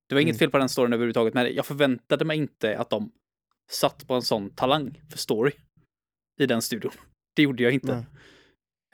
Det 0.09 0.15
var 0.15 0.21
inget 0.23 0.33
Mm. 0.33 0.39
fel 0.39 0.51
på 0.51 0.59
den 0.59 0.69
storyn 0.69 0.93
överhuvudtaget, 0.93 1.35
men 1.35 1.55
jag 1.55 1.67
förväntade 1.67 2.25
mig 2.25 2.37
inte 2.39 2.79
att 2.79 2.91
de 2.91 3.13
satt 3.71 4.07
på 4.07 4.15
en 4.15 4.23
sån 4.23 4.51
talang 4.51 5.01
för 5.11 5.19
story 5.19 5.53
i 6.41 6.47
den 6.47 6.63
studion. 6.63 6.93
Det 7.37 7.43
gjorde 7.43 7.63
jag 7.63 7.73
inte. 7.73 7.93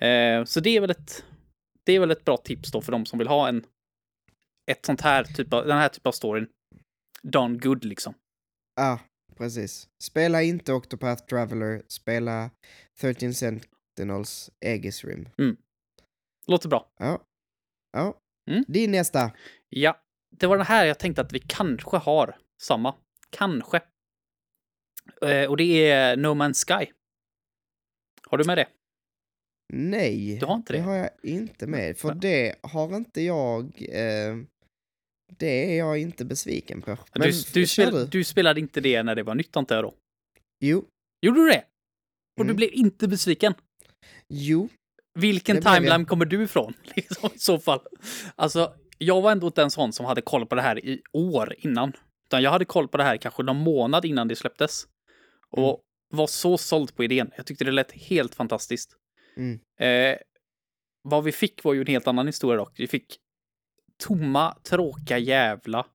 Eh, 0.06 0.44
så 0.44 0.60
det 0.60 0.76
är 0.76 0.80
väl 0.80 0.90
ett, 0.90 1.24
det 1.84 1.92
är 1.92 2.00
väl 2.00 2.10
ett 2.10 2.24
bra 2.24 2.36
tips 2.36 2.72
då 2.72 2.80
för 2.80 2.92
de 2.92 3.06
som 3.06 3.18
vill 3.18 3.28
ha 3.28 3.48
en, 3.48 3.64
ett 4.70 4.86
sånt 4.86 5.00
här 5.00 5.24
typ 5.24 5.52
av, 5.52 5.66
den 5.66 5.76
här 5.78 5.88
typen 5.88 6.08
av 6.08 6.12
storyn. 6.12 6.48
Done 7.22 7.58
good 7.58 7.84
liksom. 7.84 8.14
Ja, 8.76 8.98
precis. 9.38 9.88
Spela 10.02 10.42
inte 10.42 10.72
Octopath 10.72 11.24
Traveler, 11.24 11.82
spela 11.88 12.50
13 13.00 13.34
Sentinels 13.34 14.50
Aegis 14.64 15.04
Rim. 15.04 15.28
Låter 16.46 16.68
bra. 16.68 16.88
Ja. 16.98 17.22
Ja. 17.92 18.18
Mm. 18.50 18.64
Din 18.68 18.90
nästa. 18.90 19.32
Ja, 19.68 20.00
det 20.36 20.46
var 20.46 20.56
den 20.56 20.66
här 20.66 20.86
jag 20.86 20.98
tänkte 20.98 21.22
att 21.22 21.32
vi 21.32 21.38
kanske 21.38 21.96
har 21.96 22.38
samma. 22.62 22.94
Kanske. 23.30 23.80
Eh, 25.22 25.50
och 25.50 25.56
det 25.56 25.90
är 25.90 26.16
No 26.16 26.26
Man's 26.28 26.66
Sky. 26.78 26.92
Har 28.30 28.38
du 28.38 28.44
med 28.44 28.58
det? 28.58 28.68
Nej, 29.72 30.38
Du 30.40 30.46
har 30.46 30.54
inte 30.54 30.72
det? 30.72 30.78
har 30.80 30.94
jag 30.94 31.10
inte 31.22 31.66
med. 31.66 31.98
För 31.98 32.14
det 32.14 32.54
har 32.62 32.96
inte 32.96 33.20
jag... 33.22 33.64
Eh, 33.88 34.36
det 35.38 35.72
är 35.74 35.78
jag 35.78 35.98
inte 35.98 36.24
besviken 36.24 36.82
på. 36.82 36.98
Men 37.14 37.22
du, 37.30 37.42
du, 37.52 37.66
spel, 37.66 38.10
du 38.10 38.24
spelade 38.24 38.60
inte 38.60 38.80
det 38.80 39.02
när 39.02 39.14
det 39.14 39.22
var 39.22 39.34
nytt 39.34 39.56
antar 39.56 39.74
jag 39.74 39.84
då? 39.84 39.94
Jo, 40.60 40.84
Gjorde 41.22 41.40
du 41.40 41.48
det? 41.48 41.64
Och 42.40 42.44
du 42.44 42.50
Mm. 42.50 42.56
blev 42.56 42.70
inte 42.72 43.08
besviken? 43.08 43.54
jo. 44.28 44.68
Vilken 45.18 45.62
timeline 45.62 46.04
kommer 46.06 46.24
du 46.24 46.42
ifrån? 46.42 46.74
Liksom, 46.96 47.30
I 47.34 47.38
så 47.38 47.58
fall. 47.58 47.80
Alltså, 48.34 48.74
jag 48.98 49.20
var 49.22 49.32
ändå 49.32 49.46
inte 49.46 49.62
en 49.62 49.70
sån 49.70 49.92
som 49.92 50.06
hade 50.06 50.20
koll 50.22 50.46
på 50.46 50.54
det 50.54 50.62
här 50.62 50.84
i 50.86 51.02
år 51.12 51.54
innan. 51.58 51.92
Utan 52.28 52.42
jag 52.42 52.50
hade 52.50 52.64
koll 52.64 52.88
på 52.88 52.96
det 52.96 53.04
här 53.04 53.16
kanske 53.16 53.42
någon 53.42 53.56
månad 53.56 54.04
innan 54.04 54.28
det 54.28 54.36
släpptes. 54.36 54.86
Och 55.50 55.68
Mm. 55.68 55.80
var 56.14 56.26
så 56.26 56.58
såld 56.58 56.94
på 56.96 57.04
idén. 57.04 57.30
Jag 57.36 57.46
tyckte 57.46 57.64
det 57.64 57.70
lät 57.70 57.92
helt 57.92 58.34
fantastiskt. 58.34 58.96
Mm. 59.36 59.60
Eh, 59.80 60.18
vad 61.02 61.24
vi 61.24 61.32
fick 61.32 61.64
var 61.64 61.74
ju 61.74 61.80
en 61.80 61.86
helt 61.86 62.06
annan 62.06 62.26
historia 62.26 62.56
dock. 62.56 62.80
Vi 62.80 62.86
fick 62.86 63.16
tomma, 64.02 64.54
tråkiga 64.62 65.18
jävla 65.18 65.86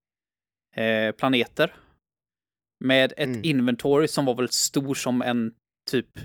eh, 0.75 1.11
planeter. 1.11 1.75
Med 2.83 3.11
ett 3.11 3.17
Mm. 3.29 3.41
inventory 3.43 4.07
som 4.07 4.25
var 4.25 4.35
väl 4.35 4.49
stor 4.49 4.95
som 4.95 5.21
en 5.21 5.53
typ 5.91 6.19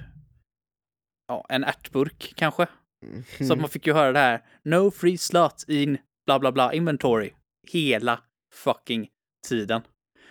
ja, 1.29 1.47
en 1.49 1.65
ärtburk 1.65 2.33
kanske. 2.37 2.67
Mm. 3.07 3.49
Så 3.49 3.57
man 3.57 3.69
fick 3.69 3.87
ju 3.87 3.93
höra 3.93 4.13
det 4.13 4.19
här. 4.19 4.45
No 4.65 4.91
free 4.91 5.19
slots 5.19 5.65
in 5.69 5.99
bla 6.27 6.39
bla 6.39 6.53
bla 6.53 6.73
inventory. 6.73 7.31
Hela 7.73 8.21
fucking 8.55 9.09
tiden. 9.49 9.83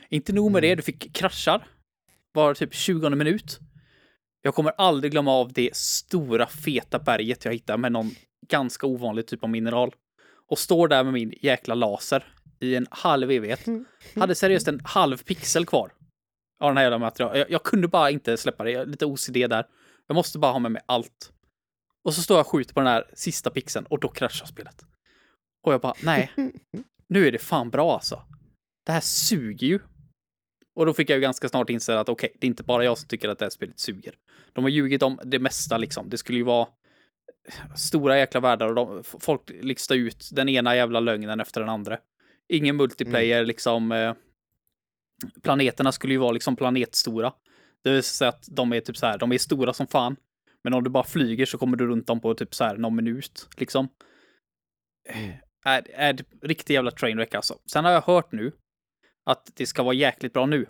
Inte 0.10 0.34
nog 0.34 0.52
med 0.52 0.64
det, 0.64 0.68
Mm. 0.68 0.78
du 0.78 0.84
fick 0.84 1.14
kraschar. 1.16 1.68
Var 2.34 2.54
typ 2.54 2.74
20 2.74 3.10
minut. 3.10 3.60
Jag 4.42 4.56
kommer 4.56 4.72
aldrig 4.78 5.12
glömma 5.12 5.32
av 5.32 5.54
det 5.54 5.76
stora 5.76 6.48
feta 6.48 7.00
berget 7.00 7.46
jag 7.46 7.54
hittade 7.54 7.78
med 7.78 7.92
någon 7.92 8.12
ganska 8.48 8.88
ovanlig 8.88 9.28
typ 9.28 9.44
av 9.44 9.50
mineral. 9.50 9.96
Och 10.50 10.60
står 10.60 10.88
där 10.88 11.04
med 11.04 11.14
min 11.14 11.34
jäkla 11.42 11.76
laser 11.76 12.26
i 12.60 12.76
en 12.76 12.88
halv 12.92 13.32
evighet. 13.32 13.66
Hade 14.16 14.36
seriöst 14.36 14.68
en 14.68 14.82
halv 14.84 15.18
pixel 15.18 15.66
kvar. 15.66 15.92
Av 16.60 16.70
den 16.70 16.78
här 16.78 16.84
jävla 16.84 16.98
materialet. 16.98 17.38
Jag, 17.38 17.52
jag 17.52 17.64
kunde 17.64 17.88
bara 17.88 18.12
inte 18.12 18.38
släppa 18.38 18.64
det. 18.64 18.72
Jag 18.72 18.90
lite 18.90 19.06
OCD 19.06 19.34
där. 19.34 19.68
Jag 20.08 20.16
måste 20.16 20.40
bara 20.40 20.52
ha 20.52 20.60
med 20.60 20.72
mig 20.72 20.82
allt. 20.86 21.32
Och 22.04 22.14
så 22.14 22.22
står 22.22 22.38
jag 22.38 22.46
och 22.46 22.52
skjuter 22.52 22.74
på 22.74 22.80
den 22.80 22.88
här 22.88 23.06
sista 23.14 23.50
pixeln 23.50 23.86
och 23.86 24.00
då 24.00 24.08
kraschar 24.08 24.46
spelet. 24.46 24.86
Och 25.64 25.74
jag 25.74 25.82
bara, 25.82 25.94
nej. 26.04 26.32
Nu 27.10 27.28
är 27.28 27.32
det 27.32 27.40
fan 27.40 27.70
bra 27.70 27.94
alltså. 27.94 28.22
Det 28.86 28.92
här 28.92 29.02
suger 29.02 29.68
ju. 29.68 29.80
Och 30.76 30.86
då 30.86 30.94
fick 30.94 31.10
jag 31.10 31.16
ju 31.16 31.22
ganska 31.22 31.50
snart 31.50 31.70
inse 31.70 32.00
att 32.00 32.10
okej, 32.10 32.32
det 32.40 32.46
är 32.46 32.50
inte 32.50 32.64
bara 32.64 32.84
jag 32.84 32.98
som 32.98 33.08
tycker 33.08 33.30
att 33.30 33.40
det 33.40 33.46
här 33.46 33.50
spelet 33.50 33.80
suger. 33.80 34.14
De 34.54 34.64
har 34.64 34.70
ljugit 34.70 35.04
om 35.04 35.20
det 35.24 35.40
mesta 35.40 35.78
liksom. 35.78 36.10
Det 36.10 36.18
skulle 36.18 36.38
ju 36.38 36.44
vara 36.44 36.68
stora 37.76 38.18
jäkla 38.18 38.40
världar 38.40 38.68
och 38.68 38.76
de, 38.76 39.04
folk 39.04 39.42
listar 39.62 39.96
ut 39.96 40.30
den 40.32 40.50
ena 40.50 40.76
jävla 40.76 41.00
lögnen 41.00 41.40
efter 41.40 41.62
den 41.62 41.70
andra. 41.70 41.98
Ingen 42.50 42.76
multiplayer 42.76 43.46
liksom. 43.46 43.92
Eh, 43.92 44.14
planeterna 45.44 45.92
skulle 45.92 46.14
ju 46.14 46.20
vara 46.20 46.32
liksom 46.32 46.56
planetstora. 46.56 47.34
Det 47.84 47.92
vill 47.92 48.04
säga 48.04 48.30
att 48.30 48.48
de 48.52 48.74
är 48.74 48.80
typ 48.80 48.98
så 48.98 49.06
här, 49.06 49.18
de 49.18 49.32
är 49.32 49.38
stora 49.38 49.74
som 49.74 49.88
fan. 49.88 50.16
Men 50.64 50.74
om 50.74 50.84
du 50.84 50.90
bara 50.90 51.04
flyger 51.04 51.46
så 51.46 51.58
kommer 51.58 51.78
du 51.78 51.88
runt 51.88 52.08
dem 52.08 52.20
på 52.20 52.34
typ 52.34 52.56
så 52.56 52.64
här 52.64 52.78
någon 52.78 52.96
minut 52.96 53.50
liksom. 53.58 53.88
Mm. 55.10 55.32
Är, 55.66 55.88
är 55.92 56.14
det 56.14 56.24
riktig 56.42 56.74
jävla 56.74 56.92
trainwreck 56.92 57.36
alltså. 57.36 57.60
Sen 57.72 57.86
har 57.86 57.92
jag 57.92 58.02
hört 58.02 58.32
nu 58.32 58.52
att 59.26 59.52
det 59.56 59.66
ska 59.66 59.84
vara 59.84 59.94
jäkligt 59.94 60.34
bra 60.34 60.46
nu. 60.46 60.66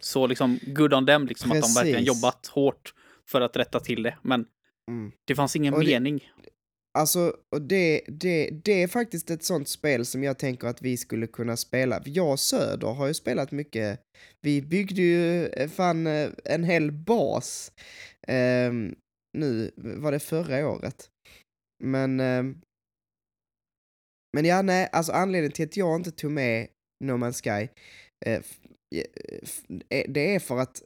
Så 0.00 0.26
liksom 0.26 0.58
good 0.62 0.94
on 0.94 1.06
them 1.06 1.26
liksom 1.26 1.52
att 1.52 1.62
de 1.62 1.74
verkligen 1.74 2.04
Precis. 2.04 2.22
jobbat 2.22 2.46
hårt 2.46 2.94
för 3.30 3.40
att 3.40 3.56
rätta 3.56 3.80
till 3.80 4.02
det. 4.02 4.16
Men 4.22 4.46
Mm. 4.90 5.12
det 5.26 5.34
fanns 5.34 5.56
ingen 5.56 5.74
Och 5.74 5.80
det- 5.80 5.86
mening. 6.00 6.30
Alltså, 6.98 7.36
och 7.54 7.62
det, 7.62 8.02
det, 8.08 8.50
det 8.64 8.82
är 8.82 8.88
faktiskt 8.88 9.30
ett 9.30 9.44
sånt 9.44 9.68
spel 9.68 10.06
som 10.06 10.22
jag 10.22 10.38
tänker 10.38 10.68
att 10.68 10.82
vi 10.82 10.96
skulle 10.96 11.26
kunna 11.26 11.56
spela. 11.56 12.02
Jag 12.04 12.30
och 12.32 12.40
Söder 12.40 12.86
har 12.88 13.06
ju 13.06 13.14
spelat 13.14 13.50
mycket. 13.52 14.00
Vi 14.40 14.62
byggde 14.62 15.02
ju 15.02 15.46
eh, 15.46 15.68
fan 15.70 16.06
eh, 16.06 16.30
en 16.44 16.64
hel 16.64 16.92
bas. 16.92 17.72
ehm, 18.28 18.94
nu, 19.38 19.70
var 19.76 20.12
det 20.12 20.20
förra 20.20 20.68
året? 20.68 21.10
Men... 21.84 22.20
ehm, 22.20 22.60
men 24.36 24.44
ja, 24.44 24.62
nej, 24.62 24.88
alltså 24.92 25.12
anledningen 25.12 25.52
till 25.52 25.64
att 25.64 25.76
jag 25.76 25.96
inte 26.00 26.10
tog 26.10 26.30
med 26.30 26.68
No 27.04 27.12
Man's 27.12 27.42
Sky, 27.42 27.68
eh, 28.26 28.42
eh, 28.94 29.04
eh, 29.88 30.04
det 30.10 30.34
är 30.34 30.38
för 30.38 30.58
att 30.58 30.82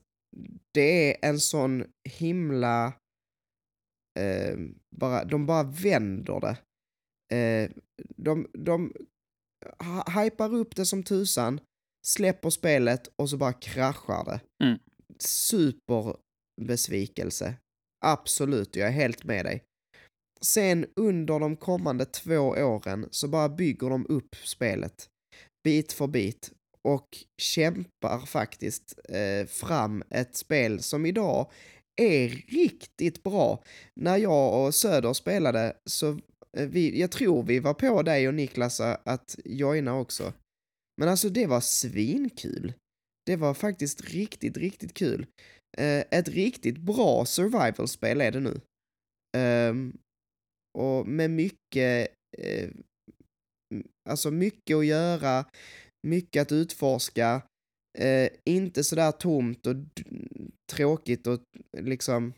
det 0.75 1.11
är 1.13 1.29
en 1.29 1.41
sån 1.41 1.85
himla 2.09 2.93
eh, 4.19 4.57
bara, 4.97 5.25
de 5.25 5.47
bara 5.47 5.63
vänder 5.63 6.41
det. 6.41 6.57
Eh, 7.37 7.71
de, 8.17 8.47
de 8.53 8.93
hypar 10.17 10.55
upp 10.55 10.77
det 10.77 10.87
som 10.87 11.03
tusan, 11.03 11.61
släpper 12.07 12.51
spelet 12.51 13.09
och 13.17 13.31
så 13.31 13.37
bara 13.37 13.53
kraschar 13.53 14.25
det. 14.25 14.41
Mm. 14.65 14.79
Superbesvikelse. 15.19 17.55
Absolut, 18.05 18.77
jag 18.77 18.89
är 18.89 18.93
helt 18.93 19.25
med 19.25 19.45
dig. 19.45 19.65
Sen 20.41 20.87
under 20.97 21.41
de 21.41 21.57
kommande 21.57 22.05
två 22.05 22.49
åren 22.49 23.09
så 23.11 23.29
bara 23.29 23.49
bygger 23.49 23.91
de 23.91 24.07
upp 24.09 24.37
spelet 24.37 25.09
bit 25.65 25.93
för 25.93 26.07
bit 26.07 26.53
och 26.89 27.09
kämpar 27.43 28.27
faktiskt 28.27 28.99
eh, 29.09 29.47
fram 29.47 30.03
ett 30.11 30.37
spel 30.37 30.83
som 30.83 31.07
idag 31.07 31.51
är 31.97 32.29
riktigt 32.49 33.23
bra. 33.23 33.63
När 34.01 34.17
jag 34.17 34.65
och 34.65 34.75
Söder 34.75 35.13
spelade 35.13 35.77
så, 35.85 36.21
eh, 36.57 36.69
vi, 36.69 37.01
jag 37.01 37.11
tror 37.11 37.43
vi 37.43 37.59
var 37.59 37.75
på 37.75 38.03
dig 38.03 38.29
och 38.29 38.35
Niklas 38.35 38.81
att 38.81 39.39
joina 39.45 39.99
också. 39.99 40.33
Men 41.01 41.09
alltså 41.09 41.29
det 41.29 41.47
var 41.47 41.61
svinkul. 41.61 42.73
Det 43.27 43.37
var 43.37 43.55
faktiskt 43.55 44.01
riktigt, 44.01 44.57
riktigt 44.57 44.95
kul. 44.95 45.27
Eh, 45.79 46.05
ett 46.11 46.29
riktigt 46.29 46.79
bra 46.79 47.25
survival-spel 47.25 48.21
är 48.21 48.31
det 48.33 48.41
nu. 48.41 48.61
Ehm, 49.37 49.97
och 50.79 51.09
med 51.09 51.31
mycket, 51.31 52.09
eh, 52.39 52.71
alltså 54.09 54.31
mycket 54.31 54.77
att 54.77 54.87
göra, 54.87 55.45
mycket 56.07 56.43
att 56.43 56.53
utforska, 56.53 57.43
eh, 57.99 58.29
inte 58.45 58.85
sådär 58.85 59.13
tomt 59.13 59.67
och 59.67 59.77
tråkigt 60.73 61.27
och 61.27 61.41
liksom, 61.79 62.33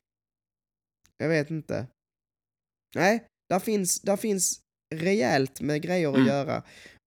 jag 1.18 1.28
vet 1.28 1.50
inte. 1.50 1.86
Nej, 2.94 3.24
där 3.48 3.58
finns, 3.58 4.00
där 4.00 4.16
finns 4.16 4.60
rejält 4.94 5.60
med 5.60 5.82
grejer 5.82 6.08
att 6.08 6.14
Mm. 6.14 6.26
göra 6.28 6.62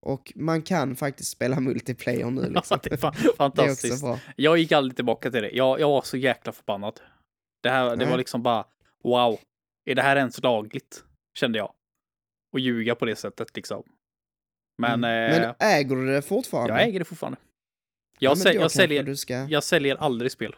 och 0.06 0.32
man 0.36 0.62
kan 0.62 0.96
faktiskt 0.96 1.30
spela 1.30 1.60
multiplayer 1.60 2.30
nu 2.30 2.50
liksom. 2.50 2.78
det 2.82 2.92
är 2.92 2.96
fan, 2.96 3.14
Det 3.22 3.28
är 3.28 3.36
fantastiskt. 3.36 4.04
Jag 4.36 4.58
gick 4.58 4.72
aldrig 4.72 4.96
tillbaka 4.96 5.30
till 5.30 5.42
det. 5.42 5.50
Jag, 5.50 5.80
jag 5.80 5.88
var 5.88 6.02
så 6.02 6.16
jäkla 6.16 6.52
förbannad. 6.52 7.00
Det 7.62 7.70
här, 7.70 7.96
det 7.96 8.06
var 8.06 8.18
liksom 8.18 8.42
bara, 8.42 8.66
wow, 9.04 9.40
är 9.90 9.94
det 9.94 10.02
här 10.02 10.16
ens 10.16 10.42
lagligt? 10.42 11.04
Kände 11.38 11.58
jag. 11.58 11.72
Och 12.52 12.60
ljuga 12.60 12.94
på 12.94 13.04
det 13.04 13.16
sättet 13.16 13.56
liksom. 13.56 13.82
Men, 14.82 15.04
Mm. 15.04 15.32
eh, 15.32 15.40
Men 15.40 15.54
äger 15.58 15.96
du 15.96 16.06
det 16.06 16.22
fortfarande? 16.22 16.72
jag 16.74 16.82
äger 16.88 16.98
det 16.98 17.04
fortfarande. 17.04 17.38
Ja, 18.22 18.30
Jag, 18.30 18.38
säl- 18.38 18.54
jag, 18.54 18.70
säljer, 18.70 19.14
ska... 19.14 19.34
jag 19.34 19.64
säljer 19.64 19.96
aldrig 19.96 20.32
spel 20.32 20.56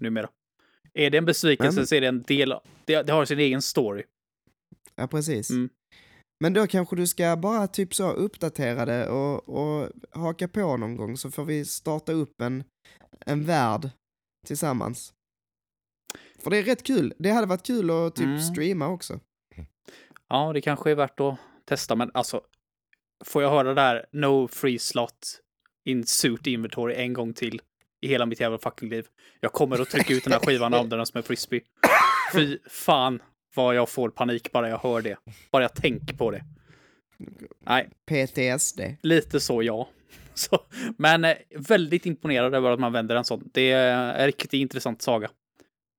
numera. 0.00 0.28
Är 0.94 1.10
det 1.10 1.18
en 1.18 1.24
besvikelse 1.24 1.76
men- 1.80 1.86
så 1.86 1.94
är 1.94 2.00
det 2.00 2.06
en 2.06 2.22
del, 2.22 2.54
det, 2.84 3.02
det 3.02 3.12
har 3.12 3.24
sin 3.24 3.38
egen 3.38 3.62
story. 3.62 4.04
Ja, 4.94 5.06
precis. 5.06 5.50
Mm. 5.50 5.68
Men 6.40 6.52
då 6.52 6.66
kanske 6.66 6.96
du 6.96 7.06
ska 7.06 7.36
bara 7.36 7.66
typ 7.66 7.94
så 7.94 8.10
uppdatera 8.12 8.84
det 8.84 9.08
och, 9.08 9.48
och 9.48 9.88
haka 10.10 10.48
på 10.48 10.76
någon 10.76 10.96
gång 10.96 11.16
så 11.16 11.30
får 11.30 11.44
vi 11.44 11.64
starta 11.64 12.12
upp 12.12 12.40
en, 12.42 12.64
en 13.26 13.44
värld 13.44 13.90
tillsammans. 14.46 15.12
För 16.38 16.50
det 16.50 16.56
är 16.58 16.62
rätt 16.62 16.82
kul. 16.82 17.14
Det 17.18 17.30
hade 17.30 17.46
varit 17.46 17.66
kul 17.66 17.90
att 17.90 18.16
typ 18.16 18.24
Mm. 18.26 18.40
streama 18.40 18.88
också. 18.88 19.20
Ja, 20.28 20.52
det 20.52 20.60
kanske 20.60 20.90
är 20.90 20.94
värt 20.94 21.20
att 21.20 21.38
testa, 21.64 21.96
men 21.96 22.10
alltså, 22.14 22.40
får 23.24 23.42
jag 23.42 23.50
höra 23.50 23.68
det 23.68 23.74
där 23.74 24.06
no 24.12 24.48
free 24.48 24.78
slot 24.78 25.40
in 25.84 26.06
suit 26.06 26.46
inventory 26.46 26.94
en 26.94 27.12
gång 27.12 27.32
till 27.34 27.60
i 28.00 28.08
hela 28.08 28.26
mitt 28.26 28.40
jävla 28.40 28.58
fucking 28.58 28.88
liv. 28.88 29.06
Jag 29.40 29.52
kommer 29.52 29.80
att 29.82 29.90
trycka 29.90 30.14
ut 30.14 30.24
den 30.24 30.32
här 30.32 30.40
skivan 30.40 30.74
använda 30.74 30.96
den 30.96 31.06
som 31.06 31.18
en 31.18 31.22
frisbee. 31.24 31.60
Fy 32.34 32.58
fan 32.70 33.22
vad 33.54 33.74
jag 33.74 33.88
får 33.88 34.08
panik 34.10 34.52
bara 34.52 34.68
jag 34.68 34.78
hör 34.78 35.02
det. 35.02 35.16
Bara 35.50 35.62
jag 35.64 35.74
tänker 35.74 36.16
på 36.16 36.30
det. 36.30 36.44
Nej, 37.60 37.88
PTSD. 38.06 38.80
lite 39.02 39.40
så 39.40 39.62
ja. 39.62 39.88
Så, 40.34 40.58
men 40.98 41.24
eh, 41.24 41.36
väldigt 41.56 42.06
imponerad 42.06 42.54
över 42.54 42.70
att 42.70 42.80
man 42.80 42.92
vänder 42.92 43.16
en 43.16 43.24
sån. 43.24 43.50
Det 43.52 43.70
är 43.72 44.14
en 44.14 44.26
riktigt 44.26 44.52
intressant 44.52 45.02
saga. 45.02 45.30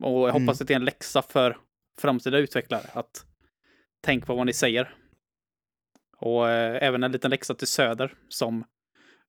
Och 0.04 0.12
jag 0.28 0.34
hoppas 0.34 0.36
Mm. 0.42 0.50
att 0.50 0.68
det 0.68 0.74
är 0.74 0.76
en 0.76 0.86
läxa 0.86 1.22
för 1.22 1.58
framtida 2.02 2.38
utvecklare 2.38 2.90
att 2.94 3.26
tänk 4.04 4.26
på 4.26 4.36
vad 4.36 4.46
ni 4.46 4.54
säger. 4.54 4.96
Och 6.18 6.50
eh, 6.50 6.88
även 6.88 7.04
en 7.04 7.12
liten 7.12 7.32
läxa 7.32 7.54
till 7.56 7.68
Söder 7.68 8.14
som 8.30 8.64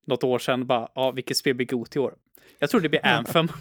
något 0.07 0.23
år 0.23 0.39
sedan 0.39 0.67
bara, 0.67 0.87
ja, 0.95 1.11
vilket 1.11 1.37
spel 1.37 1.55
blir 1.55 1.67
god 1.67 1.87
i 1.95 1.99
år? 1.99 2.13
Jag 2.59 2.69
tror 2.69 2.81
det 2.81 2.89
blir 2.89 3.05
Anthem. 3.05 3.47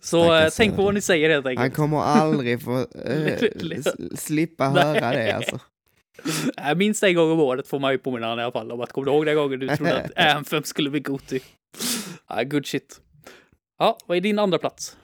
Så 0.00 0.24
Stackars 0.24 0.54
tänk 0.56 0.76
på 0.76 0.82
vad 0.82 0.94
ni 0.94 1.00
säger 1.00 1.30
helt 1.30 1.46
enkelt. 1.46 1.60
Han 1.60 1.70
kommer 1.70 2.00
aldrig 2.00 2.62
få 2.62 2.78
s- 3.76 4.20
slippa 4.20 4.68
höra 4.68 5.10
det 5.10 5.32
alltså. 5.32 5.58
Minst 6.76 7.02
en 7.02 7.14
gång 7.14 7.30
om 7.30 7.40
året 7.40 7.68
får 7.68 7.78
man 7.78 7.92
ju 7.92 7.98
påminna 7.98 8.26
honom 8.26 8.38
i 8.40 8.42
alla 8.42 8.52
fall 8.52 8.72
om 8.72 8.80
att 8.80 8.92
kommer 8.92 9.04
du 9.06 9.12
ihåg 9.12 9.26
den 9.26 9.36
gången 9.36 9.60
du 9.60 9.76
trodde 9.76 10.02
att 10.02 10.18
Anthem 10.36 10.62
skulle 10.62 10.90
bli 10.90 11.00
Goti? 11.00 11.40
Ja, 12.28 12.42
good 12.42 12.66
shit. 12.66 13.00
Ja, 13.78 13.98
vad 14.06 14.16
är 14.16 14.20
din 14.20 14.38
andra 14.38 14.58
plats? 14.58 14.96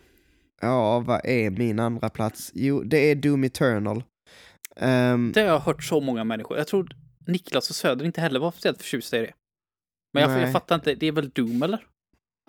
Ja, 0.61 0.99
vad 1.01 1.21
är 1.27 1.51
min 1.51 1.79
andra 1.81 2.09
plats? 2.09 2.51
Jo, 2.55 2.83
det 2.83 3.11
är 3.11 3.15
Doom 3.15 3.45
Eternal. 3.45 4.03
Ehm, 4.77 5.33
Det 5.35 5.41
har 5.41 5.49
jag 5.49 5.61
hört 5.61 5.85
så 5.85 6.01
många 6.01 6.25
människor. 6.25 6.59
Jag 6.59 6.67
tror 6.67 6.89
Niklas 7.31 7.71
och 7.71 7.77
Söder 7.77 8.05
inte 8.05 8.21
heller 8.21 8.41
var 8.41 8.51
speciellt 8.51 8.79
förtjusta 8.83 9.19
i 9.19 9.21
det. 9.21 9.35
Men 10.15 10.23
jag, 10.23 10.43
jag 10.43 10.53
fattar 10.53 10.75
inte, 10.75 10.95
det 10.95 11.07
är 11.07 11.13
väl 11.13 11.31
Doom 11.31 11.63
eller? 11.63 11.87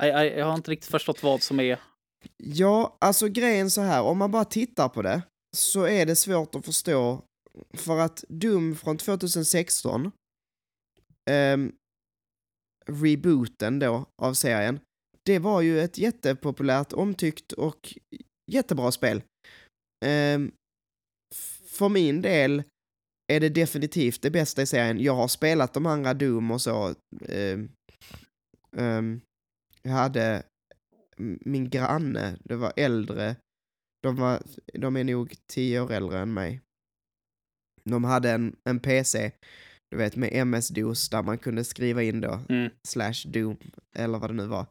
Jag, 0.01 0.07
jag, 0.07 0.37
jag 0.37 0.45
har 0.45 0.55
inte 0.55 0.71
riktigt 0.71 0.91
förstått 0.91 1.23
vad 1.23 1.41
som 1.41 1.59
är... 1.59 1.79
Ja, 2.37 2.97
alltså 3.01 3.27
grejen 3.27 3.71
så 3.71 3.81
här, 3.81 4.01
om 4.01 4.17
man 4.17 4.31
bara 4.31 4.45
tittar 4.45 4.89
på 4.89 5.01
det 5.01 5.21
så 5.57 5.83
är 5.83 6.05
det 6.05 6.15
svårt 6.15 6.55
att 6.55 6.65
förstå 6.65 7.21
för 7.73 7.97
att 7.99 8.23
Doom 8.29 8.75
från 8.75 8.97
2016, 8.97 10.11
ehm, 11.29 11.71
rebooten 12.85 13.79
då 13.79 14.05
av 14.21 14.33
serien, 14.33 14.79
det 15.25 15.39
var 15.39 15.61
ju 15.61 15.79
ett 15.81 15.97
jättepopulärt, 15.97 16.93
omtyckt 16.93 17.51
och 17.51 17.97
jättebra 18.51 18.91
spel. 18.91 19.21
F- 21.35 21.61
för 21.65 21.89
min 21.89 22.21
del 22.21 22.63
är 23.35 23.39
det 23.39 23.49
definitivt 23.49 24.21
det 24.21 24.31
bästa 24.31 24.61
i 24.61 24.65
serien. 24.65 24.99
Jag 24.99 25.15
har 25.15 25.27
spelat 25.27 25.73
de 25.73 25.85
andra 25.85 26.13
Doom 26.13 26.51
och 26.51 26.61
så. 26.61 26.95
ehm, 27.29 27.69
ehm, 28.77 29.21
jag 29.83 29.91
hade 29.91 30.43
min 31.45 31.69
granne, 31.69 32.37
det 32.43 32.55
var 32.55 32.73
äldre, 32.75 33.35
de, 34.03 34.15
var, 34.15 34.41
de 34.73 34.95
är 34.97 35.03
nog 35.03 35.33
tio 35.53 35.81
år 35.81 35.91
äldre 35.91 36.19
än 36.19 36.33
mig. 36.33 36.61
De 37.83 38.03
hade 38.03 38.31
en, 38.31 38.55
en 38.69 38.79
PC, 38.79 39.31
du 39.91 39.97
vet 39.97 40.15
med 40.15 40.29
MS-DOS 40.33 41.09
där 41.09 41.23
man 41.23 41.37
kunde 41.37 41.63
skriva 41.63 42.03
in 42.03 42.21
då 42.21 42.39
Mm. 42.49 42.69
slash 42.87 43.27
Doom, 43.27 43.57
eller 43.95 44.19
vad 44.19 44.29
det 44.29 44.33
nu 44.33 44.47
var. 44.47 44.65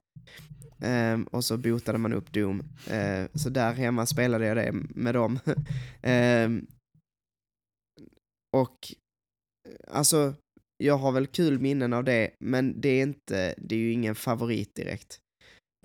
Ehm, 0.83 1.25
och 1.25 1.45
så 1.45 1.57
bootade 1.57 1.99
man 1.99 2.13
upp 2.13 2.33
Doom. 2.33 2.63
Ehm, 2.91 3.29
så 3.35 3.49
där 3.49 3.73
hemma 3.73 4.07
spelade 4.07 4.47
jag 4.47 4.57
det 4.57 4.73
med 4.95 5.15
dem. 5.15 5.39
Ehm, 6.03 6.67
och 8.57 8.95
eh, 9.69 9.97
alltså, 9.97 10.35
jag 10.77 10.99
har 10.99 11.13
väl 11.13 11.27
kul 11.27 11.59
minnen 11.59 11.93
av 11.93 12.05
det, 12.05 12.31
men 12.39 12.81
det 12.81 12.89
är 12.89 13.03
inte, 13.03 13.55
det 13.59 13.75
är 13.75 13.79
ju 13.79 13.93
ingen 13.93 14.15
favorit 14.15 14.75
direkt. 14.75 15.21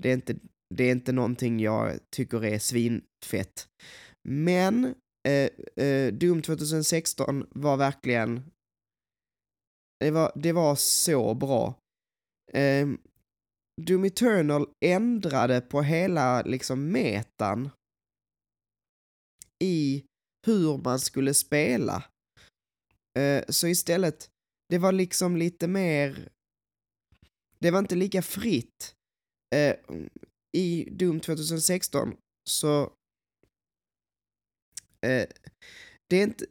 Det 0.02 0.10
är 0.10 0.14
inte, 0.14 0.36
det 0.76 0.84
är 0.84 0.92
inte 0.92 1.12
någonting 1.12 1.60
jag 1.60 2.00
tycker 2.16 2.46
är 2.46 2.60
svinfett. 2.60 3.68
Men 4.30 4.96
eh, 5.28 5.50
eh, 5.86 6.14
Doom 6.14 6.42
2016 6.42 7.48
var 7.50 7.78
verkligen, 7.78 8.44
det 10.00 10.12
var, 10.12 10.32
det 10.36 10.52
var 10.52 10.76
så 10.76 11.34
bra. 11.34 11.80
Eh, 12.54 12.88
Doom 13.82 14.04
Eternal 14.04 14.68
ändrade 14.86 15.62
på 15.62 15.82
hela 15.82 16.42
liksom 16.42 16.92
metan 16.92 17.70
i 19.64 20.06
hur 20.46 20.78
man 20.78 21.00
skulle 21.00 21.34
spela. 21.34 22.04
Eh, 23.20 23.44
så 23.50 23.68
istället, 23.68 24.30
det 24.70 24.78
var 24.78 24.92
liksom 24.92 25.38
lite 25.38 25.68
mer, 25.68 26.30
det 27.60 27.72
var 27.72 27.80
inte 27.80 27.96
lika 27.96 28.22
fritt. 28.22 28.96
Eh, 29.56 29.76
I 30.58 30.90
Doom 30.92 31.20
2016 31.20 32.16
så, 32.50 32.82
eh, 35.06 35.28
det 36.10 36.16
är 36.18 36.24
inte, 36.24 36.46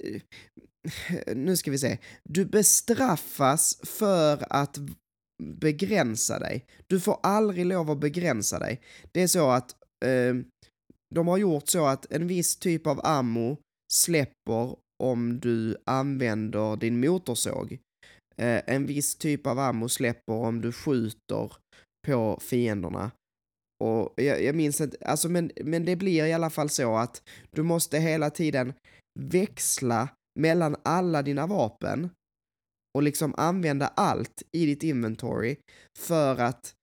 nu 1.34 1.56
ska 1.56 1.70
vi 1.70 1.78
se, 1.78 1.98
du 2.24 2.44
bestraffas 2.44 3.80
för 3.84 4.46
att 4.50 4.78
begränsa 5.42 6.38
dig. 6.38 6.66
Du 6.86 7.00
får 7.00 7.20
aldrig 7.22 7.66
lov 7.66 7.90
att 7.90 8.00
begränsa 8.00 8.58
dig. 8.58 8.80
Det 9.12 9.22
är 9.22 9.26
så 9.26 9.50
att 9.50 9.72
eh, 10.04 10.34
de 11.14 11.28
har 11.28 11.38
gjort 11.38 11.68
så 11.68 11.86
att 11.86 12.12
en 12.12 12.26
viss 12.26 12.56
typ 12.56 12.86
av 12.86 13.00
ammo 13.04 13.58
släpper 13.92 14.76
om 15.02 15.40
du 15.40 15.76
använder 15.84 16.76
din 16.76 17.00
motorsåg. 17.00 17.78
Eh, 18.36 18.62
en 18.66 18.86
viss 18.86 19.16
typ 19.16 19.46
av 19.46 19.58
ammo 19.58 19.88
släpper 19.88 20.32
om 20.32 20.60
du 20.60 20.72
skjuter 20.72 21.52
på 22.06 22.38
fienderna. 22.42 23.10
Och 23.84 24.12
jag, 24.16 24.42
jag 24.42 24.54
minns 24.54 24.80
inte, 24.80 24.96
alltså 25.06 25.28
men, 25.28 25.50
men 25.64 25.84
det 25.84 25.96
blir 25.96 26.24
i 26.24 26.32
alla 26.32 26.50
fall 26.50 26.70
så 26.70 26.96
att 26.96 27.22
du 27.50 27.62
måste 27.62 27.98
hela 27.98 28.30
tiden 28.30 28.72
växla 29.20 30.08
mellan 30.40 30.76
alla 30.82 31.22
dina 31.22 31.46
vapen 31.46 32.10
och 32.94 33.02
liksom 33.02 33.34
använda 33.36 33.86
allt 33.86 34.42
i 34.52 34.66
ditt 34.66 34.82
inventory 34.82 35.56
för 35.98 36.40
att 36.40 36.74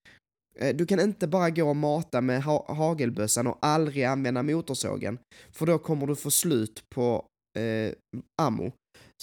eh, 0.60 0.76
du 0.76 0.86
kan 0.86 1.00
inte 1.00 1.28
bara 1.28 1.50
gå 1.50 1.70
och 1.70 1.76
mata 1.76 2.22
med 2.22 2.44
ha 2.44 2.74
hagelbössan 2.74 3.48
och 3.48 3.58
aldrig 3.62 4.04
använda 4.04 4.44
motorsågen 4.44 5.20
för 5.52 5.66
då 5.66 5.80
kommer 5.80 6.08
du 6.08 6.16
få 6.16 6.32
slut 6.32 6.84
på 6.96 7.26
eh, 7.60 7.94
ammo. 8.41 8.72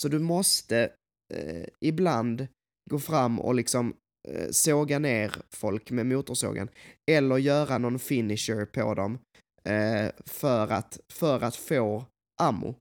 Så 0.01 0.09
du 0.09 0.19
måste 0.19 0.93
eh, 1.35 1.67
ibland 1.81 2.47
gå 2.91 2.99
fram 2.99 3.41
och 3.41 3.55
liksom 3.55 3.95
eh, 4.29 4.51
såga 4.51 4.99
ner 4.99 5.43
folk 5.51 5.91
med 5.91 6.07
motorsågen 6.07 6.69
eller 7.11 7.39
göra 7.39 7.79
någon 7.79 7.99
finisher 7.99 8.65
på 8.65 8.95
dem 8.95 9.19
eh, 9.65 10.11
för, 10.27 10.73
att, 10.73 11.01
för 11.13 11.45
att 11.45 11.57
få 11.57 12.05
ammo. 12.43 12.75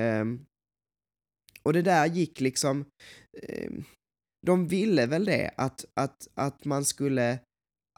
Ehm, 0.00 0.44
och 1.62 1.72
det 1.72 1.82
där 1.82 2.06
gick 2.06 2.40
liksom, 2.40 2.84
ehm, 3.42 3.84
de 4.46 4.68
ville 4.68 5.06
väl 5.06 5.24
det, 5.24 5.50
att, 5.56 5.84
att, 5.94 6.28
att 6.34 6.64
man 6.64 6.84
skulle 6.84 7.38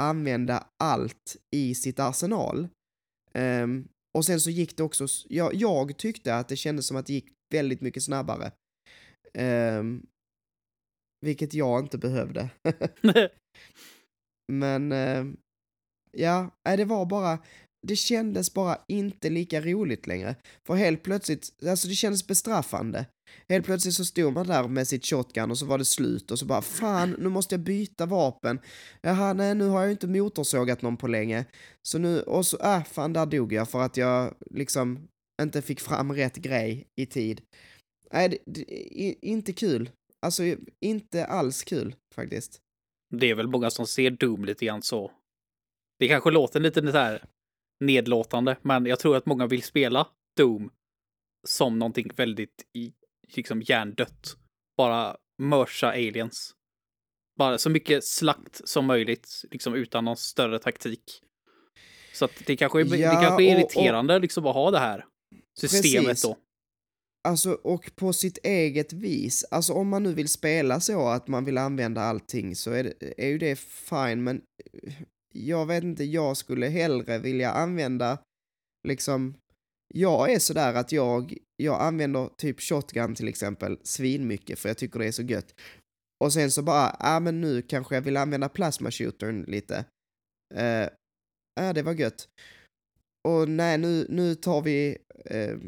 använda 0.01 0.67
allt 0.83 1.37
i 1.57 1.75
sitt 1.75 2.01
arsenal. 2.01 2.69
Ehm, 3.35 3.89
och 4.15 4.25
sen 4.25 4.41
så 4.41 4.51
gick 4.51 4.77
det 4.77 4.83
också, 4.83 5.07
jag, 5.29 5.55
jag 5.55 5.97
tyckte 5.99 6.35
att 6.35 6.49
det 6.49 6.57
kändes 6.57 6.87
som 6.87 6.97
att 6.97 7.07
det 7.07 7.13
gick 7.13 7.29
väldigt 7.55 7.81
mycket 7.81 8.03
snabbare. 8.03 8.53
Ehm, 9.35 10.07
vilket 11.21 11.55
jag 11.55 11.81
inte 11.81 11.99
behövde. 11.99 12.51
Men 14.53 14.93
eh, 14.93 15.25
ja, 16.13 16.51
det 16.63 16.85
var 16.85 17.07
bara, 17.07 17.39
det 17.87 17.97
kändes 17.97 18.55
bara 18.55 18.79
inte 18.89 19.31
lika 19.31 19.61
roligt 19.61 20.07
längre. 20.07 20.37
För 20.67 20.75
helt 20.75 21.03
plötsligt, 21.03 21.67
alltså 21.67 21.89
det 21.89 21.95
kändes 21.95 22.27
bestraffande. 22.27 23.07
Helt 23.49 23.67
plötsligt 23.67 23.95
så 23.95 24.05
stod 24.05 24.33
man 24.33 24.47
där 24.47 24.69
med 24.69 24.89
sitt 24.89 25.07
shotgun 25.07 25.51
och 25.51 25.59
så 25.59 25.67
var 25.67 25.79
det 25.79 25.85
slut 25.85 26.31
och 26.31 26.39
så 26.39 26.47
bara 26.47 26.63
fan, 26.63 27.17
nu 27.19 27.29
måste 27.29 27.55
jag 27.55 27.61
byta 27.61 28.07
vapen. 28.07 28.61
Jaha, 29.01 29.33
nej, 29.33 29.55
nu 29.55 29.69
har 29.69 29.79
jag 29.79 29.87
ju 29.87 29.93
inte 29.93 30.07
motorsågat 30.07 30.83
någon 30.83 30.97
på 30.97 31.07
länge. 31.07 31.45
Så 31.83 31.99
nu, 31.99 32.23
och 32.23 32.47
så, 32.47 32.59
äh, 32.59 32.85
fan, 32.85 33.13
där 33.13 33.27
dog 33.27 33.53
jag 33.53 33.69
för 33.69 33.81
att 33.81 33.97
jag 33.97 34.35
liksom 34.51 35.09
inte 35.43 35.63
fick 35.63 35.81
fram 35.81 36.13
rätt 36.13 36.37
grej 36.37 36.87
i 36.97 37.07
tid. 37.07 37.41
Nej, 38.13 38.29
det, 38.29 38.65
det, 38.65 39.15
inte 39.23 39.53
kul. 39.53 39.91
Alltså, 40.27 40.43
inte 40.81 41.27
alls 41.27 41.63
kul 41.63 41.95
faktiskt. 42.15 42.61
Det 43.15 43.31
är 43.31 43.35
väl 43.35 43.49
många 43.49 43.71
som 43.71 43.87
ser 43.87 44.11
Doom 44.11 44.45
lite 44.45 44.65
grann 44.65 44.83
så. 44.83 45.13
Det 45.99 46.09
kanske 46.09 46.31
låter 46.31 46.61
lite 46.61 46.93
så 46.93 46.99
här 46.99 47.25
nedlåtande, 47.83 48.57
men 48.63 48.87
jag 48.87 48.99
tror 48.99 49.17
att 49.17 49.27
många 49.27 49.47
vill 49.47 49.63
spela 49.63 50.09
Doom 50.37 50.71
som 51.49 51.79
någonting 51.79 52.11
väldigt 52.17 52.65
liksom 53.37 53.63
hjärndött. 53.63 54.37
Bara 54.77 55.17
mörsa 55.43 55.89
aliens. 55.89 56.55
Bara 57.39 57.59
så 57.59 57.71
mycket 57.71 58.05
slakt 58.05 58.69
som 58.69 58.87
möjligt, 58.87 59.45
liksom 59.51 59.75
utan 59.75 60.05
någon 60.05 60.17
större 60.17 60.59
taktik. 60.59 61.23
Så 62.13 62.25
att 62.25 62.43
det 62.47 62.57
kanske 62.57 62.81
är, 62.81 62.85
ja, 62.85 63.15
det 63.15 63.27
kanske 63.27 63.45
är 63.45 63.59
irriterande 63.59 64.13
och, 64.13 64.17
och, 64.17 64.23
liksom 64.23 64.47
att 64.47 64.55
ha 64.55 64.71
det 64.71 64.79
här 64.79 65.07
systemet 65.59 66.07
precis. 66.07 66.23
då. 66.23 66.39
Alltså, 67.29 67.53
och 67.53 67.91
på 67.97 68.13
sitt 68.13 68.39
eget 68.39 68.93
vis. 68.93 69.45
Alltså 69.51 69.73
om 69.73 69.89
man 69.89 70.03
nu 70.03 70.15
vill 70.15 70.29
spela 70.29 70.81
så 70.81 71.09
att 71.09 71.29
man 71.29 71.45
vill 71.45 71.59
använda 71.59 72.01
allting 72.01 72.57
så 72.57 72.71
är, 72.71 72.83
det, 73.01 73.25
är 73.25 73.29
ju 73.29 73.39
det 73.39 73.59
fine, 73.59 74.25
men 74.25 74.43
jag 75.33 75.67
vet 75.67 75.85
inte, 75.85 76.05
jag 76.05 76.37
skulle 76.37 76.67
hellre 76.67 77.19
vilja 77.19 77.51
använda 77.51 78.19
liksom 78.89 79.35
jag 79.95 80.33
är 80.33 80.39
sådär 80.39 80.75
att 80.75 80.93
jag, 80.93 81.37
jag 81.57 81.81
använder 81.81 82.31
typ 82.37 82.61
shotgun 82.61 83.15
till 83.15 83.29
exempel 83.29 83.79
svinmycket 83.83 84.59
för 84.59 84.69
jag 84.69 84.79
tycker 84.79 84.99
det 84.99 85.07
är 85.07 85.13
så 85.13 85.23
gött. 85.23 85.55
Och 86.25 86.33
sen 86.33 86.51
så 86.51 86.63
bara, 86.63 86.97
ja 87.01 87.17
ah, 87.17 87.21
men 87.21 87.41
nu 87.41 87.63
kanske 87.63 87.95
jag 87.95 88.03
vill 88.03 88.17
använda 88.17 88.49
plasmashootern 88.49 89.43
lite. 89.43 89.85
Eh, 90.55 90.65
ja, 90.65 91.63
uh, 91.63 91.69
uh, 91.69 91.75
det 91.75 91.83
var 91.83 91.93
gött. 91.93 92.29
Och 93.29 93.49
nej, 93.49 93.79
nu, 93.79 94.07
nu 94.09 94.35
tar 94.35 94.63
vi 94.63 94.99
uh, 95.35 95.59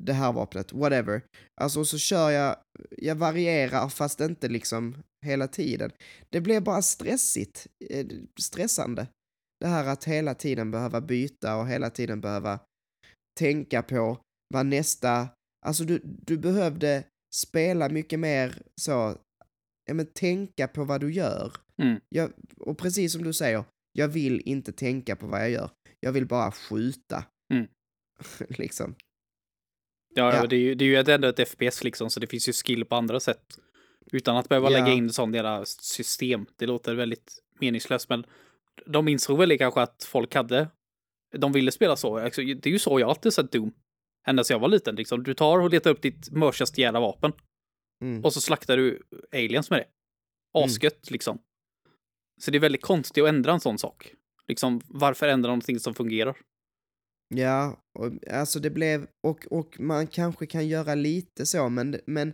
det 0.00 0.12
här 0.12 0.32
vapnet, 0.32 0.72
whatever. 0.72 1.22
Alltså 1.60 1.84
så 1.84 1.98
kör 1.98 2.30
jag, 2.30 2.56
jag 2.90 3.14
varierar 3.14 3.88
fast 3.88 4.20
inte 4.20 4.48
liksom 4.48 4.96
hela 5.22 5.48
tiden. 5.48 5.90
Det 6.30 6.40
blev 6.40 6.62
bara 6.62 6.82
stressigt, 6.82 7.66
eh, 7.90 8.06
stressande. 8.40 9.06
Det 9.60 9.66
här 9.66 9.86
att 9.86 10.04
hela 10.04 10.34
tiden 10.34 10.70
behöva 10.70 11.00
byta 11.00 11.56
och 11.56 11.68
hela 11.68 11.90
tiden 11.90 12.20
behöva 12.20 12.60
tänka 13.38 13.82
på 13.82 14.18
vad 14.54 14.66
nästa, 14.66 15.28
alltså 15.66 15.84
du, 15.84 16.00
du 16.04 16.38
behövde 16.38 17.04
spela 17.34 17.88
mycket 17.88 18.20
mer 18.20 18.62
så, 18.80 19.18
ja 19.84 19.94
men 19.94 20.06
tänka 20.06 20.68
på 20.68 20.84
vad 20.84 21.00
du 21.00 21.12
gör. 21.12 21.52
Mm. 21.82 22.00
Jag, 22.08 22.32
och 22.56 22.78
precis 22.78 23.12
som 23.12 23.24
du 23.24 23.32
säger, 23.32 23.64
jag 23.92 24.08
vill 24.08 24.42
inte 24.44 24.72
tänka 24.72 25.16
på 25.16 25.26
vad 25.26 25.40
jag 25.40 25.50
gör. 25.50 25.70
Jag 26.00 26.12
vill 26.12 26.26
bara 26.26 26.52
skjuta. 26.52 27.24
Mm. 27.54 27.66
liksom. 28.48 28.94
Ja, 30.14 30.36
ja. 30.36 30.46
Det, 30.46 30.56
är 30.56 30.60
ju, 30.60 30.74
det 30.74 30.84
är 30.84 30.86
ju 30.86 31.14
ändå 31.14 31.28
ett 31.28 31.48
FPS 31.48 31.84
liksom, 31.84 32.10
så 32.10 32.20
det 32.20 32.26
finns 32.26 32.48
ju 32.48 32.52
skill 32.52 32.84
på 32.84 32.94
andra 32.94 33.20
sätt. 33.20 33.58
Utan 34.12 34.36
att 34.36 34.48
behöva 34.48 34.70
ja. 34.70 34.78
lägga 34.78 34.92
in 34.92 35.12
sådana 35.12 35.64
system. 35.64 36.46
Det 36.56 36.66
låter 36.66 36.94
väldigt 36.94 37.42
meningslöst, 37.60 38.08
men 38.08 38.26
de 38.86 39.08
insåg 39.08 39.38
väl 39.38 39.58
kanske 39.58 39.80
att 39.80 40.04
folk 40.04 40.34
hade 40.34 40.68
de 41.38 41.52
ville 41.52 41.72
spela 41.72 41.96
så. 41.96 42.18
Alltså, 42.18 42.42
det 42.42 42.66
är 42.66 42.70
ju 42.72 42.78
så 42.78 43.00
jag 43.00 43.08
alltid 43.08 43.32
sett 43.32 43.52
Doom. 43.52 43.72
Ända 44.26 44.44
sedan 44.44 44.54
jag 44.54 44.60
var 44.60 44.68
liten. 44.68 44.94
Liksom. 44.94 45.22
Du 45.22 45.34
tar 45.34 45.58
och 45.58 45.70
letar 45.70 45.90
upp 45.90 46.02
ditt 46.02 46.30
mörsaste 46.30 46.80
jävla 46.80 47.00
vapen. 47.00 47.32
Mm. 48.02 48.24
Och 48.24 48.32
så 48.32 48.40
slaktar 48.40 48.76
du 48.76 49.02
aliens 49.32 49.70
med 49.70 49.78
det. 49.78 49.86
Asgött 50.58 51.08
mm. 51.08 51.12
liksom. 51.12 51.38
Så 52.40 52.50
det 52.50 52.58
är 52.58 52.60
väldigt 52.60 52.82
konstigt 52.82 53.22
att 53.22 53.28
ändra 53.28 53.52
en 53.52 53.60
sån 53.60 53.78
sak. 53.78 54.12
Liksom, 54.48 54.80
varför 54.86 55.28
ändra 55.28 55.48
någonting 55.48 55.80
som 55.80 55.94
fungerar? 55.94 56.36
Ja, 57.34 57.76
och, 57.98 58.28
alltså 58.30 58.60
det 58.60 58.70
blev, 58.70 59.06
och, 59.26 59.46
och 59.50 59.80
man 59.80 60.06
kanske 60.06 60.46
kan 60.46 60.68
göra 60.68 60.94
lite 60.94 61.46
så, 61.46 61.68
men, 61.68 62.00
men, 62.06 62.32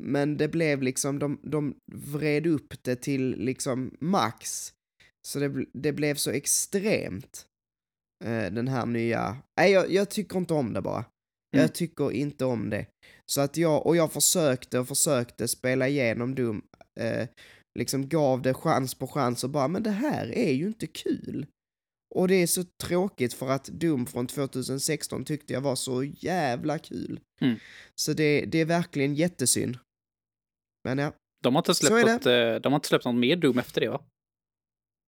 men 0.00 0.36
det 0.36 0.48
blev 0.48 0.82
liksom, 0.82 1.18
de, 1.18 1.40
de 1.42 1.74
vred 1.92 2.46
upp 2.46 2.74
det 2.82 2.96
till 2.96 3.36
liksom 3.38 3.96
max. 4.00 4.72
Så 5.28 5.38
det, 5.38 5.66
det 5.72 5.92
blev 5.92 6.14
så 6.14 6.30
extremt. 6.30 7.46
Eh, 8.24 8.52
den 8.52 8.68
här 8.68 8.86
nya... 8.86 9.36
Nej, 9.60 9.72
jag, 9.72 9.90
jag, 9.90 10.10
tycker 10.10 10.38
inte 10.38 10.54
om 10.54 10.72
det 10.72 10.82
bara. 10.82 11.04
Mm. 11.56 11.62
Jag 11.62 11.74
tycker 11.74 12.12
inte 12.12 12.44
om 12.44 12.70
det. 12.70 12.86
Så 13.32 13.40
att 13.40 13.56
jag, 13.56 13.86
och 13.86 13.96
jag 13.96 14.12
försökte 14.12 14.78
och 14.78 14.88
försökte 14.88 15.48
spela 15.48 15.88
igenom 15.88 16.34
Doom, 16.34 16.62
eh, 17.00 17.28
liksom 17.78 18.08
gav 18.08 18.42
det 18.42 18.54
chans 18.54 18.94
på 18.94 19.06
chans 19.06 19.44
och 19.44 19.50
bara, 19.50 19.68
men 19.68 19.82
det 19.82 19.90
här 19.90 20.32
är 20.32 20.52
ju 20.52 20.66
inte 20.66 20.86
kul. 20.86 21.46
Och 22.16 22.28
det 22.28 22.34
är 22.34 22.46
så 22.46 22.64
tråkigt 22.64 23.34
för 23.34 23.48
att 23.48 23.64
Doom 23.64 24.06
från 24.06 24.26
2016 24.26 25.24
tyckte 25.24 25.52
jag 25.52 25.60
var 25.60 25.76
så 25.76 26.04
jävla 26.04 26.78
kul. 26.78 27.20
Mm. 27.40 27.58
Så 27.94 28.12
det, 28.12 28.44
det 28.44 28.58
är 28.58 28.64
verkligen 28.64 29.14
jättesynd. 29.14 29.78
Men 30.84 30.98
ja. 30.98 31.12
De 31.42 31.54
har 31.54 31.60
inte 31.60 31.74
släppt, 31.74 32.06
något, 32.06 32.26
eh, 32.26 32.54
de 32.54 32.72
har 32.72 32.74
inte 32.74 32.88
släppt 32.88 33.04
något 33.04 33.14
mer 33.14 33.36
Doom 33.36 33.58
efter 33.58 33.80
det 33.80 33.88
va? 33.88 34.04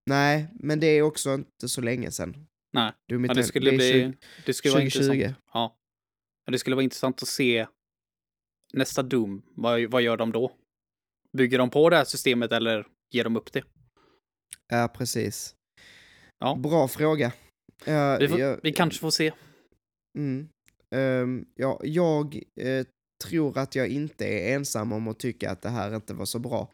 Nej, 0.07 0.49
men 0.55 0.81
det 0.81 0.87
är 0.87 1.03
också 1.03 1.35
inte 1.35 1.69
så 1.69 1.81
länge 1.81 2.11
sedan. 2.11 2.47
Nej, 2.73 2.93
du 3.07 3.27
ja, 3.27 3.35
det 3.35 3.45
skulle, 3.45 3.71
det 3.71 3.77
bli, 3.77 4.17
det 4.47 4.55
skulle 4.55 4.73
2020. 4.73 5.01
vara 5.01 5.15
intressant. 5.15 5.39
Ja. 5.53 5.79
Det 6.47 6.59
skulle 6.59 6.77
vara 6.77 6.85
intressant 6.85 7.23
att 7.23 7.29
se 7.29 7.67
nästa 8.73 9.03
Doom. 9.03 9.43
Vad, 9.57 9.85
vad 9.85 10.03
gör 10.03 10.17
de 10.17 10.33
då? 10.33 10.53
Bygger 11.33 11.59
de 11.59 11.71
på 11.71 11.91
det 11.91 11.97
här 11.97 12.05
systemet 12.05 12.53
eller 12.53 12.87
ger 13.11 13.25
de 13.25 13.37
upp 13.37 13.53
det? 13.53 13.65
Ja, 14.69 14.89
precis. 14.95 15.55
Ja. 16.39 16.55
Bra 16.55 16.89
fråga. 16.89 17.33
Uh, 17.89 18.19
vi, 18.19 18.29
får, 18.29 18.41
jag, 18.41 18.61
vi, 18.63 18.73
kanske 18.73 19.01
får 19.01 19.11
se. 19.11 19.33
Mm. 20.19 20.49
Um, 20.95 21.47
ja, 21.55 21.81
jag 21.83 22.43
uh, 22.61 22.85
tror 23.25 23.59
att 23.59 23.75
jag 23.75 23.89
inte 23.89 24.27
är 24.27 24.55
ensam 24.55 24.93
om 24.93 25.09
att 25.09 25.19
tycka 25.19 25.51
att 25.51 25.63
det 25.63 25.69
här 25.69 25.97
inte 25.97 26.15
var 26.15 26.25
så 26.25 26.39
bra. 26.39 26.73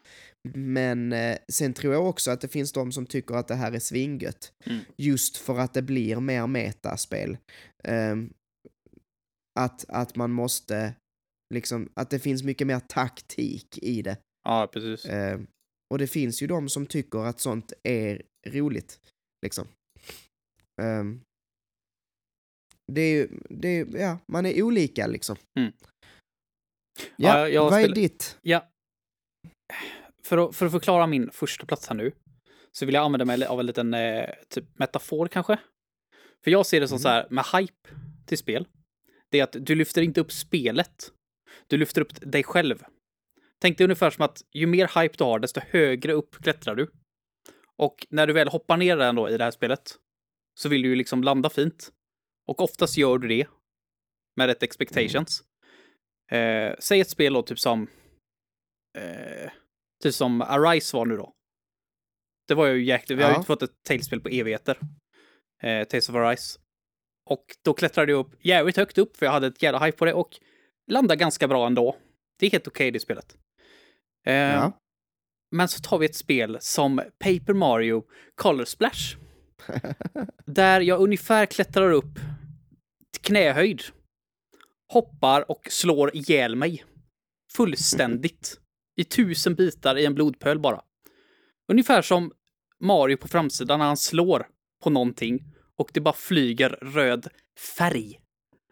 Men 0.53 1.13
eh, 1.13 1.37
sen 1.51 1.73
tror 1.73 1.93
jag 1.93 2.07
också 2.07 2.31
att 2.31 2.41
det 2.41 2.47
finns 2.47 2.71
de 2.71 2.91
som 2.91 3.05
tycker 3.05 3.35
att 3.35 3.47
det 3.47 3.55
här 3.55 3.71
är 3.71 3.79
svingött. 3.79 4.53
Mm. 4.65 4.79
Just 4.97 5.37
för 5.37 5.59
att 5.59 5.73
det 5.73 5.81
blir 5.81 6.19
mer 6.19 6.47
metaspel. 6.47 7.37
Eh, 7.83 8.15
att, 9.59 9.85
att 9.87 10.15
man 10.15 10.31
måste, 10.31 10.93
liksom, 11.53 11.89
att 11.93 12.09
det 12.09 12.19
finns 12.19 12.43
mycket 12.43 12.67
mer 12.67 12.79
taktik 12.79 13.77
i 13.81 14.01
det. 14.01 14.17
Ja, 14.43 14.69
precis. 14.73 15.05
Eh, 15.05 15.39
och 15.93 15.97
det 15.97 16.07
finns 16.07 16.41
ju 16.41 16.47
de 16.47 16.69
som 16.69 16.85
tycker 16.85 17.19
att 17.19 17.39
sånt 17.39 17.73
är 17.83 18.21
roligt, 18.47 18.99
liksom. 19.45 19.67
Um, 20.81 21.21
det 22.91 23.01
är 23.01 23.15
ju, 23.15 23.27
det 23.49 23.67
är, 23.67 23.97
ja, 23.97 24.17
man 24.27 24.45
är 24.45 24.63
olika 24.63 25.07
liksom. 25.07 25.35
Mm. 25.59 25.71
Ja, 27.15 27.49
ja 27.49 27.69
vad 27.69 27.81
är 27.81 27.87
ditt? 27.87 28.37
Ja, 28.41 28.69
för 30.23 30.37
att, 30.37 30.55
för 30.55 30.65
att 30.65 30.71
förklara 30.71 31.07
min 31.07 31.31
första 31.31 31.65
plats 31.65 31.87
här 31.87 31.95
nu 31.95 32.11
så 32.71 32.85
vill 32.85 32.95
jag 32.95 33.05
använda 33.05 33.25
mig 33.25 33.45
av 33.45 33.59
en 33.59 33.65
liten 33.65 33.93
eh, 33.93 34.29
typ 34.49 34.79
metafor 34.79 35.27
kanske. 35.27 35.57
För 36.43 36.51
jag 36.51 36.65
ser 36.65 36.81
det 36.81 36.87
som 36.87 36.95
mm. 36.95 37.01
så 37.01 37.09
här 37.09 37.27
med 37.29 37.45
hype 37.53 37.89
till 38.25 38.37
spel. 38.37 38.67
Det 39.31 39.39
är 39.39 39.43
att 39.43 39.55
du 39.59 39.75
lyfter 39.75 40.01
inte 40.01 40.21
upp 40.21 40.31
spelet. 40.31 41.11
Du 41.67 41.77
lyfter 41.77 42.01
upp 42.01 42.31
dig 42.31 42.43
själv. 42.43 42.83
Tänk 43.61 43.77
dig 43.77 43.85
ungefär 43.85 44.09
som 44.09 44.25
att 44.25 44.41
ju 44.51 44.67
mer 44.67 45.01
hype 45.01 45.15
du 45.17 45.23
har, 45.23 45.39
desto 45.39 45.61
högre 45.69 46.13
upp 46.13 46.35
klättrar 46.43 46.75
du. 46.75 46.91
Och 47.77 48.07
när 48.09 48.27
du 48.27 48.33
väl 48.33 48.47
hoppar 48.47 48.77
ner 48.77 48.99
ändå 48.99 49.29
i 49.29 49.37
det 49.37 49.43
här 49.43 49.51
spelet 49.51 49.95
så 50.59 50.69
vill 50.69 50.81
du 50.81 50.89
ju 50.89 50.95
liksom 50.95 51.23
landa 51.23 51.49
fint. 51.49 51.91
Och 52.47 52.61
oftast 52.61 52.97
gör 52.97 53.17
du 53.17 53.27
det 53.27 53.47
med 54.35 54.47
rätt 54.47 54.63
expectations. 54.63 55.43
Mm. 56.31 56.71
Eh, 56.71 56.75
säg 56.79 57.01
ett 57.01 57.09
spel 57.09 57.33
då, 57.33 57.41
typ 57.41 57.59
som 57.59 57.87
eh, 58.97 59.51
Typ 60.03 60.13
som 60.13 60.41
Arise 60.41 60.97
var 60.97 61.05
nu 61.05 61.17
då. 61.17 61.33
Det 62.47 62.53
var 62.53 62.67
ju 62.67 62.83
jäkligt, 62.83 63.19
vi 63.19 63.23
har 63.23 63.29
ju 63.29 63.35
inte 63.35 63.47
fått 63.47 63.61
ett 63.61 63.83
Tales-spel 63.83 64.21
på 64.21 64.29
evigheter. 64.29 64.79
Eh, 65.63 65.87
Tales 65.87 66.09
of 66.09 66.15
Arise. 66.15 66.59
Och 67.29 67.45
då 67.61 67.73
klättrade 67.73 68.11
jag 68.11 68.19
upp 68.19 68.45
jävligt 68.45 68.77
högt 68.77 68.97
upp, 68.97 69.17
för 69.17 69.25
jag 69.25 69.33
hade 69.33 69.47
ett 69.47 69.63
jävla 69.63 69.85
hype 69.85 69.97
på 69.97 70.05
det 70.05 70.13
och 70.13 70.39
landade 70.91 71.19
ganska 71.19 71.47
bra 71.47 71.67
ändå. 71.67 71.95
Det 72.39 72.45
är 72.45 72.51
helt 72.51 72.67
okej 72.67 72.83
okay, 72.83 72.91
det 72.91 72.99
spelet. 72.99 73.37
Eh, 74.25 74.33
ja. 74.33 74.71
Men 75.51 75.67
så 75.67 75.79
tar 75.79 75.97
vi 75.97 76.05
ett 76.05 76.15
spel 76.15 76.57
som 76.61 77.01
Paper 77.19 77.53
Mario 77.53 78.03
Color 78.35 78.65
Splash. 78.65 79.17
där 80.45 80.81
jag 80.81 81.01
ungefär 81.01 81.45
klättrar 81.45 81.91
upp 81.91 82.19
knähöjd. 83.21 83.83
Hoppar 84.93 85.51
och 85.51 85.67
slår 85.69 86.15
ihjäl 86.15 86.55
mig. 86.55 86.83
Fullständigt. 87.51 88.59
I 88.95 89.03
tusen 89.03 89.55
bitar 89.55 89.97
i 89.97 90.05
en 90.05 90.15
blodpöl 90.15 90.59
bara. 90.59 90.81
Ungefär 91.67 92.01
som 92.01 92.31
Mario 92.79 93.17
på 93.17 93.27
framsidan 93.27 93.79
när 93.79 93.85
han 93.85 93.97
slår 93.97 94.47
på 94.83 94.89
någonting 94.89 95.43
och 95.77 95.89
det 95.93 96.01
bara 96.01 96.13
flyger 96.13 96.69
röd 96.69 97.27
färg. 97.77 98.19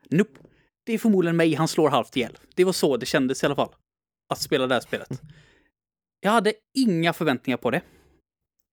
Nope. 0.09 0.39
Det 0.83 0.93
är 0.93 0.97
förmodligen 0.97 1.37
mig 1.37 1.53
han 1.53 1.67
slår 1.67 1.89
halvt 1.89 2.17
ihjäl. 2.17 2.37
Det 2.55 2.63
var 2.63 2.73
så 2.73 2.97
det 2.97 3.05
kändes 3.05 3.43
i 3.43 3.45
alla 3.45 3.55
fall. 3.55 3.75
Att 4.29 4.41
spela 4.41 4.67
det 4.67 4.73
här 4.73 4.81
spelet. 4.81 5.21
Jag 6.23 6.31
hade 6.31 6.53
inga 6.73 7.13
förväntningar 7.13 7.57
på 7.57 7.71
det. 7.71 7.81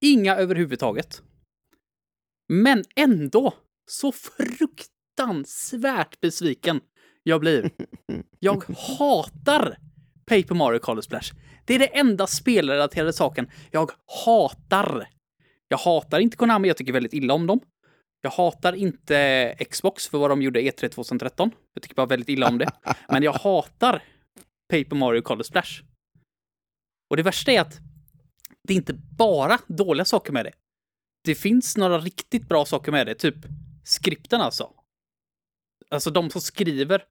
Inga 0.01 0.37
överhuvudtaget. 0.37 1.23
Men 2.49 2.85
ändå 2.97 3.55
så 3.91 4.13
fruktansvärt 4.13 6.21
besviken 6.21 6.81
jag 7.23 7.41
blir. 7.41 7.71
Jag 8.39 8.65
hatar 8.99 9.77
Paper 10.27 10.55
Mario 10.55 10.79
Color 10.79 11.01
Splash. 11.01 11.33
Det 11.65 11.75
är 11.75 11.79
det 11.79 11.99
enda 11.99 12.27
spelrelaterade 12.27 13.13
saken 13.13 13.51
jag 13.71 13.91
hatar. 14.25 15.09
Jag 15.69 15.79
hatar 15.79 16.21
inte 16.21 16.37
Konami, 16.37 16.69
jag 16.69 16.77
tycker 16.77 16.93
väldigt 16.93 17.15
illa 17.15 17.35
om 17.35 17.47
dem. 17.47 17.61
Jag 18.21 18.31
hatar 18.31 18.73
inte 18.73 19.55
Xbox 19.71 20.09
för 20.09 20.19
vad 20.19 20.31
de 20.31 20.43
gjorde 20.43 20.61
E3 20.61 20.89
2013. 20.89 21.51
Jag 21.75 21.83
tycker 21.83 21.95
bara 21.95 22.07
väldigt 22.07 22.29
illa 22.29 22.49
om 22.49 22.59
det. 22.59 22.71
Men 23.09 23.23
jag 23.23 23.33
hatar 23.33 24.03
Paper 24.69 24.97
Mario 24.97 25.23
Color 25.23 25.43
Splash. 25.43 25.90
Och 27.11 27.17
det 27.17 27.23
värsta 27.23 27.53
är 27.53 27.61
att 27.61 27.81
det 28.63 28.73
är 28.73 28.77
inte 28.77 28.95
bara 28.95 29.59
dåliga 29.69 30.05
saker 30.05 30.33
med 30.33 30.45
det. 30.45 30.53
Det 31.25 31.35
finns 31.35 31.77
några 31.77 31.99
riktigt 31.99 32.49
bra 32.49 32.65
saker 32.65 32.93
med 32.93 33.07
det, 33.07 33.15
typ 33.15 33.37
skripten 33.85 34.41
alltså. 34.41 34.71
Alltså 35.91 36.11
de 36.11 36.31
som 36.31 36.41
skriver 36.41 37.05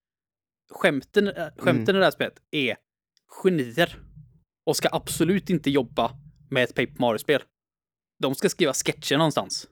skämten, 0.70 1.28
äh, 1.28 1.48
skämten 1.58 1.96
i 1.96 2.00
det 2.00 2.06
här 2.06 2.12
spelet 2.12 2.40
är 2.52 2.78
genier. 3.44 4.00
Och 4.66 4.78
ska 4.78 4.90
absolut 4.92 5.50
inte 5.50 5.70
jobba 5.70 6.12
med 6.50 6.64
ett 6.64 6.76
Paper 6.76 7.00
Mario-spel. 7.00 7.42
De 8.20 8.36
ska 8.36 8.50
skriva 8.50 8.74
sketcher 8.74 9.18
någonstans. 9.18 9.68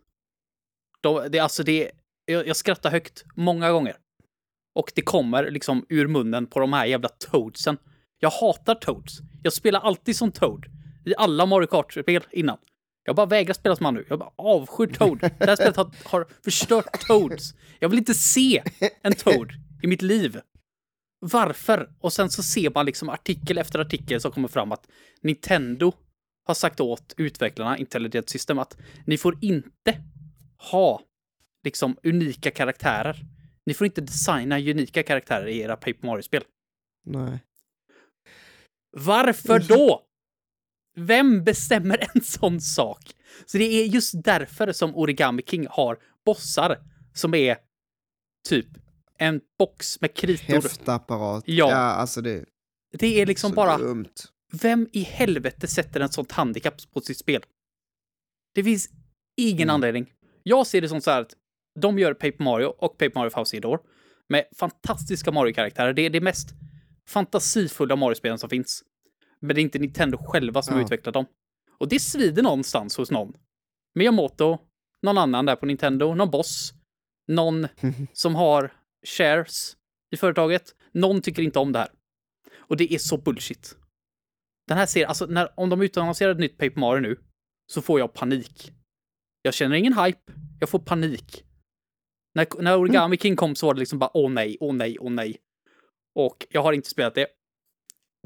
De, 1.02 1.28
det, 1.32 1.40
alltså 1.40 1.64
det, 1.64 1.92
jag, 2.26 2.48
jag 2.48 2.56
skrattar 2.56 2.92
högt 2.92 3.26
många 3.36 3.72
gånger. 3.72 3.98
Och 4.76 4.92
det 4.96 5.02
kommer 5.02 5.52
liksom 5.52 5.86
ur 5.90 6.08
munnen 6.08 6.48
på 6.48 6.60
de 6.60 6.74
här 6.74 6.86
jävla 6.86 7.10
toadsen. 7.10 7.78
Jag 8.20 8.30
hatar 8.30 8.76
toads. 8.76 9.20
Jag 9.48 9.54
spelar 9.54 9.80
alltid 9.80 10.16
som 10.16 10.32
toad. 10.32 10.66
I 11.06 11.14
alla 11.18 11.46
Mario 11.46 11.68
Kart-spel 11.68 12.24
innan. 12.32 12.58
Jag 13.04 13.16
bara 13.16 13.26
vägrar 13.26 13.54
spela 13.54 13.76
som 13.76 13.86
han 13.86 13.94
nu. 13.94 14.06
Jag 14.10 14.20
bara 14.20 14.32
avskyr 14.36 14.88
Toad. 14.88 15.20
Det 15.20 15.46
här 15.46 15.56
spelet 15.56 15.76
har, 15.76 15.92
har 16.04 16.28
förstört 16.44 17.08
Toads. 17.08 17.54
Jag 17.80 17.90
vill 17.90 18.00
inte 18.00 18.14
se 18.14 18.64
en 19.02 19.14
Toad 19.14 19.52
i 19.84 19.88
mitt 19.88 20.02
liv. 20.02 20.42
Varför? 21.20 21.90
Och 22.00 22.14
sen 22.14 22.30
så 22.30 22.44
ser 22.44 22.70
man 22.70 22.86
liksom 22.86 23.10
artikel 23.10 23.58
efter 23.58 23.80
artikel 23.80 24.22
som 24.22 24.32
kommer 24.32 24.48
fram 24.48 24.72
att 24.72 24.88
Nintendo 25.22 25.94
har 26.46 26.54
sagt 26.54 26.80
åt 26.80 27.14
utvecklarna, 27.18 27.78
Intelligent 27.78 28.30
System, 28.30 28.60
att 28.60 28.78
ni 29.06 29.18
får 29.18 29.38
inte 29.42 30.02
ha 30.72 31.02
liksom 31.64 31.98
unika 32.04 32.52
karaktärer. 32.52 33.26
Ni 33.66 33.74
får 33.74 33.86
inte 33.86 34.02
designa 34.02 34.60
unika 34.60 35.04
karaktärer 35.04 35.48
i 35.48 35.60
era 35.60 35.76
Paper 35.76 36.06
Mario-spel. 36.06 36.44
Nej. 37.06 37.40
Varför 38.98 39.60
då? 39.60 40.04
Vem 40.96 41.44
bestämmer 41.44 42.08
en 42.16 42.22
sån 42.22 42.62
sak? 42.62 43.04
Så 43.46 43.58
det 43.58 43.64
är 43.64 43.86
just 43.86 44.24
därför 44.24 44.72
som 44.72 44.96
Origami 44.96 45.42
King 45.46 45.68
har 45.70 45.98
bossar 46.26 46.78
som 47.14 47.34
är 47.34 47.58
typ 48.50 48.68
en 49.18 49.42
box 49.60 50.02
med 50.02 50.14
kritor. 50.14 50.54
Häftapparat. 50.54 51.44
Ja. 51.48 51.70
Ja, 51.70 51.76
alltså 51.76 52.22
det 52.22 52.32
är 52.32 52.46
Det 52.92 53.22
är 53.22 53.26
liksom 53.26 53.50
så 53.50 53.56
bara, 53.56 53.78
dumt. 53.78 54.14
vem 54.52 54.88
i 54.94 55.02
helvete 55.02 55.68
sätter 55.68 56.00
en 56.00 56.10
sånt 56.10 56.32
handikapp 56.32 56.92
på 56.94 57.02
sitt 57.02 57.18
spel? 57.18 57.44
Det 58.56 58.64
finns 58.64 58.90
ingen 59.38 59.62
Mm. 59.62 59.74
anledning. 59.74 60.14
Jag 60.44 60.68
ser 60.68 60.82
det 60.82 60.90
som 60.90 61.02
så 61.02 61.12
här 61.12 61.22
att 61.22 61.34
de 61.80 62.00
gör 62.00 62.14
Paper 62.14 62.44
Mario 62.44 62.66
och 62.66 62.92
Paper 62.98 63.12
Mario 63.16 63.60
Door 63.62 63.80
med 64.30 64.46
fantastiska 64.56 65.32
Mario-karaktärer. 65.32 65.94
Det 65.94 66.02
är 66.02 66.10
det 66.10 66.22
mest 66.22 66.50
fantasifulla 67.08 67.96
Mario-spelen 67.96 68.38
som 68.40 68.50
finns. 68.50 68.84
Men 69.40 69.56
det 69.56 69.62
är 69.62 69.64
inte 69.64 69.80
Nintendo 69.80 70.18
själva 70.18 70.62
som 70.62 70.74
har 70.74 70.82
Ja. 70.82 70.86
utvecklat 70.86 71.14
dem. 71.14 71.26
Och 71.78 71.88
det 71.90 72.00
svider 72.00 72.44
någonstans 72.44 72.98
hos 72.98 73.12
någon. 73.12 73.34
Miyamoto, 73.96 74.58
någon 75.02 75.18
annan 75.18 75.46
där 75.46 75.56
på 75.56 75.66
Nintendo, 75.66 76.14
någon 76.16 76.30
boss, 76.32 76.74
någon 77.28 77.68
som 78.14 78.36
har 78.36 78.74
shares 79.06 79.78
i 80.12 80.18
företaget. 80.18 80.76
Någon 80.92 81.22
tycker 81.22 81.42
inte 81.42 81.60
om 81.60 81.72
det 81.72 81.80
här. 81.80 81.90
Och 82.58 82.78
det 82.78 82.94
är 82.94 82.98
så 82.98 83.18
bullshit. 83.18 83.76
Den 84.68 84.78
här 84.78 84.86
serien, 84.86 85.10
alltså 85.10 85.26
när, 85.26 85.60
om 85.60 85.70
de 85.70 85.82
utannonserar 85.82 86.32
ett 86.32 86.40
nytt 86.40 86.58
Paper 86.58 86.80
Mario 86.80 87.02
nu, 87.02 87.20
så 87.72 87.82
får 87.82 88.00
jag 88.00 88.14
panik. 88.14 88.72
Jag 89.42 89.54
känner 89.54 89.76
ingen 89.76 89.94
hype, 89.98 90.34
jag 90.60 90.70
får 90.70 90.80
panik. 90.80 91.44
När, 92.36 92.48
när 92.62 92.78
Origami 92.78 93.18
King 93.18 93.36
kom 93.36 93.56
så 93.56 93.66
var 93.66 93.74
det 93.74 93.80
liksom 93.80 94.00
bara 94.00 94.18
åh 94.18 94.30
nej, 94.32 94.58
åh 94.60 94.74
nej, 94.76 94.98
åh 95.00 95.12
nej. 95.12 95.38
Och 96.16 96.48
jag 96.50 96.64
har 96.64 96.74
inte 96.74 96.90
spelat 96.90 97.16
det. 97.16 97.28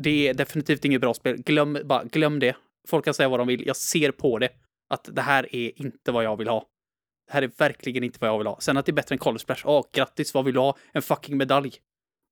Det 0.04 0.28
är 0.28 0.34
definitivt 0.34 0.86
inget 0.86 1.02
bra 1.02 1.14
spel. 1.14 1.38
Glöm, 1.38 1.78
bara, 1.84 2.04
glöm 2.04 2.40
det. 2.40 2.56
Folk 2.88 3.06
kan 3.06 3.14
säga 3.14 3.30
vad 3.30 3.40
de 3.40 3.48
vill. 3.48 3.68
Jag 3.68 3.76
ser 3.76 4.12
på 4.12 4.40
det 4.40 4.50
att 4.90 5.10
det 5.12 5.22
här 5.22 5.56
är 5.56 5.82
inte 5.82 6.12
vad 6.12 6.24
jag 6.24 6.38
vill 6.38 6.48
ha. 6.48 6.66
Det 7.28 7.34
här 7.34 7.42
är 7.42 7.52
verkligen 7.58 8.04
inte 8.04 8.18
vad 8.22 8.30
jag 8.30 8.38
vill 8.38 8.48
ha. 8.48 8.60
Sen 8.60 8.78
att 8.78 8.86
det 8.86 8.90
är 8.90 8.94
bättre 8.94 9.16
än 9.16 9.20
Color 9.20 9.38
Splash. 9.38 9.62
Åh, 9.66 9.86
grattis, 9.94 10.34
vad 10.34 10.46
vill 10.46 10.54
du 10.54 10.60
ha? 10.60 10.78
En 10.94 11.02
fucking 11.02 11.38
medalj. 11.38 11.74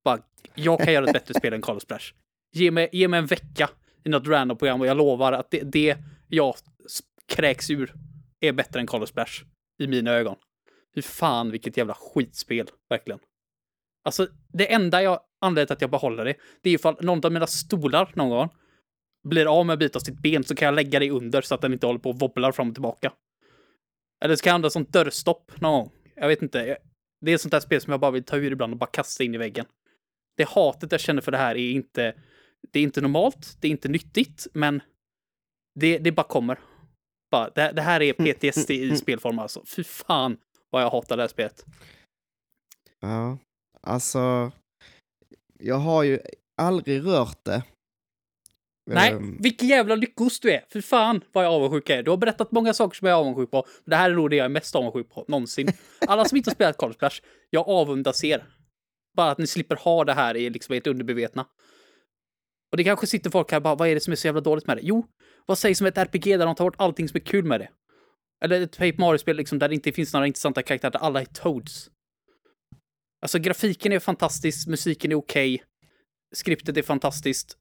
Bara, 0.03 0.19
jag 0.55 0.79
kan 0.79 0.93
göra 0.93 1.05
ett 1.05 1.13
bättre 1.13 1.33
spel 1.33 1.53
än 1.53 1.61
Color 1.61 1.79
Splash. 1.79 2.13
Ge 2.51 2.71
mig, 2.71 2.89
ge 2.91 3.07
mig 3.07 3.17
en 3.17 3.25
vecka 3.25 3.69
i 4.03 4.09
något 4.09 4.27
random 4.27 4.57
program 4.57 4.81
och 4.81 4.87
jag 4.87 4.97
lovar 4.97 5.31
att 5.31 5.51
det, 5.51 5.61
det 5.63 5.97
jag 6.27 6.55
kräks 7.27 7.69
ur 7.69 7.93
är 8.39 8.51
bättre 8.51 8.79
än 8.79 8.87
Color 8.87 9.05
Splash. 9.05 9.43
I 9.79 9.87
mina 9.87 10.11
ögon. 10.11 10.35
Fy 10.95 11.01
fan 11.01 11.51
vilket 11.51 11.77
jävla 11.77 11.93
skitspel, 11.93 12.67
verkligen. 12.89 13.19
Alltså, 14.03 14.27
det 14.53 14.73
enda 14.73 15.01
jag 15.03 15.19
anledningen 15.41 15.67
till 15.67 15.73
att 15.73 15.81
jag 15.81 15.91
behåller 15.91 16.25
det, 16.25 16.35
det 16.61 16.69
är 16.69 16.73
ifall 16.73 16.97
någon 17.01 17.25
av 17.25 17.31
mina 17.31 17.47
stolar 17.47 18.11
någon 18.15 18.29
gång 18.29 18.49
blir 19.23 19.59
av 19.59 19.65
med 19.65 19.73
en 19.73 19.79
bit 19.79 19.95
av 19.95 19.99
sitt 19.99 20.19
ben 20.19 20.43
så 20.43 20.55
kan 20.55 20.65
jag 20.65 20.75
lägga 20.75 20.99
det 20.99 21.11
under 21.11 21.41
så 21.41 21.55
att 21.55 21.61
den 21.61 21.73
inte 21.73 21.85
håller 21.85 21.99
på 21.99 22.09
och 22.09 22.19
wobblar 22.19 22.51
fram 22.51 22.69
och 22.69 22.75
tillbaka. 22.75 23.13
Eller 24.23 24.35
så 24.35 24.43
kan 24.43 24.49
jag 24.49 24.55
använda 24.55 24.69
som 24.69 24.83
dörrstopp 24.83 25.61
någon 25.61 25.71
gång. 25.71 25.91
Jag 26.15 26.27
vet 26.27 26.41
inte. 26.41 26.77
Det 27.21 27.31
är 27.31 27.35
ett 27.35 27.41
sånt 27.41 27.51
där 27.51 27.59
spel 27.59 27.81
som 27.81 27.91
jag 27.91 27.99
bara 27.99 28.11
vill 28.11 28.23
ta 28.23 28.37
ur 28.37 28.51
ibland 28.51 28.73
och 28.73 28.79
bara 28.79 28.89
kasta 28.89 29.23
in 29.23 29.35
i 29.35 29.37
väggen. 29.37 29.65
Det 30.37 30.49
hatet 30.49 30.91
jag 30.91 31.01
känner 31.01 31.21
för 31.21 31.31
det 31.31 31.37
här 31.37 31.55
är 31.55 31.71
inte, 31.71 32.15
det 32.71 32.79
är 32.79 32.83
inte 32.83 33.01
normalt, 33.01 33.57
det 33.61 33.67
är 33.67 33.71
inte 33.71 33.89
nyttigt, 33.89 34.47
men 34.53 34.81
det, 35.79 35.97
det 35.97 36.11
bara 36.11 36.27
kommer. 36.27 36.59
Bara, 37.31 37.49
det, 37.49 37.71
det 37.71 37.81
här 37.81 38.01
är 38.01 38.13
PTSD 38.13 38.71
i 38.71 38.95
spelform 38.95 39.39
alltså. 39.39 39.63
Fy 39.75 39.83
fan 39.83 40.37
vad 40.69 40.81
jag 40.81 40.89
hatar 40.89 41.17
det 41.17 41.23
här 41.23 41.27
spelet. 41.27 41.65
Ja, 42.99 43.37
alltså. 43.81 44.51
Jag 45.59 45.75
har 45.75 46.03
ju 46.03 46.19
aldrig 46.57 47.05
rört 47.05 47.45
det. 47.45 47.63
Nej, 48.85 49.11
Ehm, 49.11 49.37
vilken 49.39 49.67
jävla 49.67 49.95
lyckos 49.95 50.39
du 50.39 50.51
är! 50.51 50.65
Fy 50.73 50.81
fan 50.81 51.21
vad 51.31 51.45
jag 51.45 51.53
avundsjuk 51.53 51.89
är. 51.89 52.03
Du 52.03 52.09
har 52.09 52.17
berättat 52.17 52.51
många 52.51 52.73
saker 52.73 52.95
som 52.95 53.07
jag 53.07 53.15
är 53.15 53.19
avundsjuk 53.19 53.51
på. 53.51 53.65
Men 53.83 53.89
det 53.89 53.95
här 53.95 54.09
är 54.09 54.15
nog 54.15 54.29
det 54.29 54.35
jag 54.35 54.45
är 54.45 54.49
mest 54.49 54.75
avundsjuk 54.75 55.09
på 55.09 55.25
någonsin. 55.27 55.67
Alla 56.07 56.25
som 56.25 56.37
inte 56.37 56.49
har 56.49 56.55
spelat 56.55 56.77
Color 56.77 56.93
Splash, 56.93 57.21
jag 57.49 57.69
avundas 57.69 58.23
er. 58.23 58.45
Bara 59.15 59.31
att 59.31 59.37
ni 59.37 59.47
slipper 59.47 59.75
ha 59.75 60.03
det 60.05 60.13
här 60.13 60.37
i 60.37 60.49
liksom 60.49 60.75
ert 60.75 60.87
underbevetna. 60.87 61.45
Och 62.71 62.77
det 62.77 62.83
kanske 62.83 63.07
sitter 63.07 63.29
folk 63.29 63.51
här 63.51 63.57
och 63.57 63.63
bara, 63.63 63.75
vad 63.75 63.87
är 63.87 63.95
det 63.95 64.01
som 64.01 64.11
är 64.11 64.15
så 64.15 64.27
jävla 64.27 64.41
dåligt 64.41 64.67
med 64.67 64.77
det? 64.77 64.81
Jo, 64.83 65.05
vad 65.45 65.57
sägs 65.57 65.81
om 65.81 65.87
ett 65.87 65.97
RPG 65.97 66.37
där 66.39 66.45
de 66.45 66.55
tar 66.55 66.65
bort 66.65 66.75
allting 66.77 67.09
som 67.09 67.15
är 67.17 67.25
kul 67.25 67.45
med 67.45 67.59
det? 67.59 67.69
Eller 68.41 68.61
ett 68.61 68.77
Paper 68.77 68.97
Mario-spel 68.97 69.37
liksom 69.37 69.59
där 69.59 69.67
det 69.69 69.75
inte 69.75 69.91
finns 69.91 70.13
några 70.13 70.27
intressanta 70.27 70.61
karaktärer, 70.61 70.91
där 70.91 70.99
alla 70.99 71.21
är 71.21 71.25
Toads. 71.25 71.89
Alltså 73.21 73.39
grafiken 73.39 73.91
är 73.91 73.99
fantastisk, 73.99 74.67
musiken 74.67 75.11
är 75.11 75.15
okej, 75.15 75.63
skriptet 76.35 76.77
är 76.77 76.81
fantastiskt. 76.81 77.57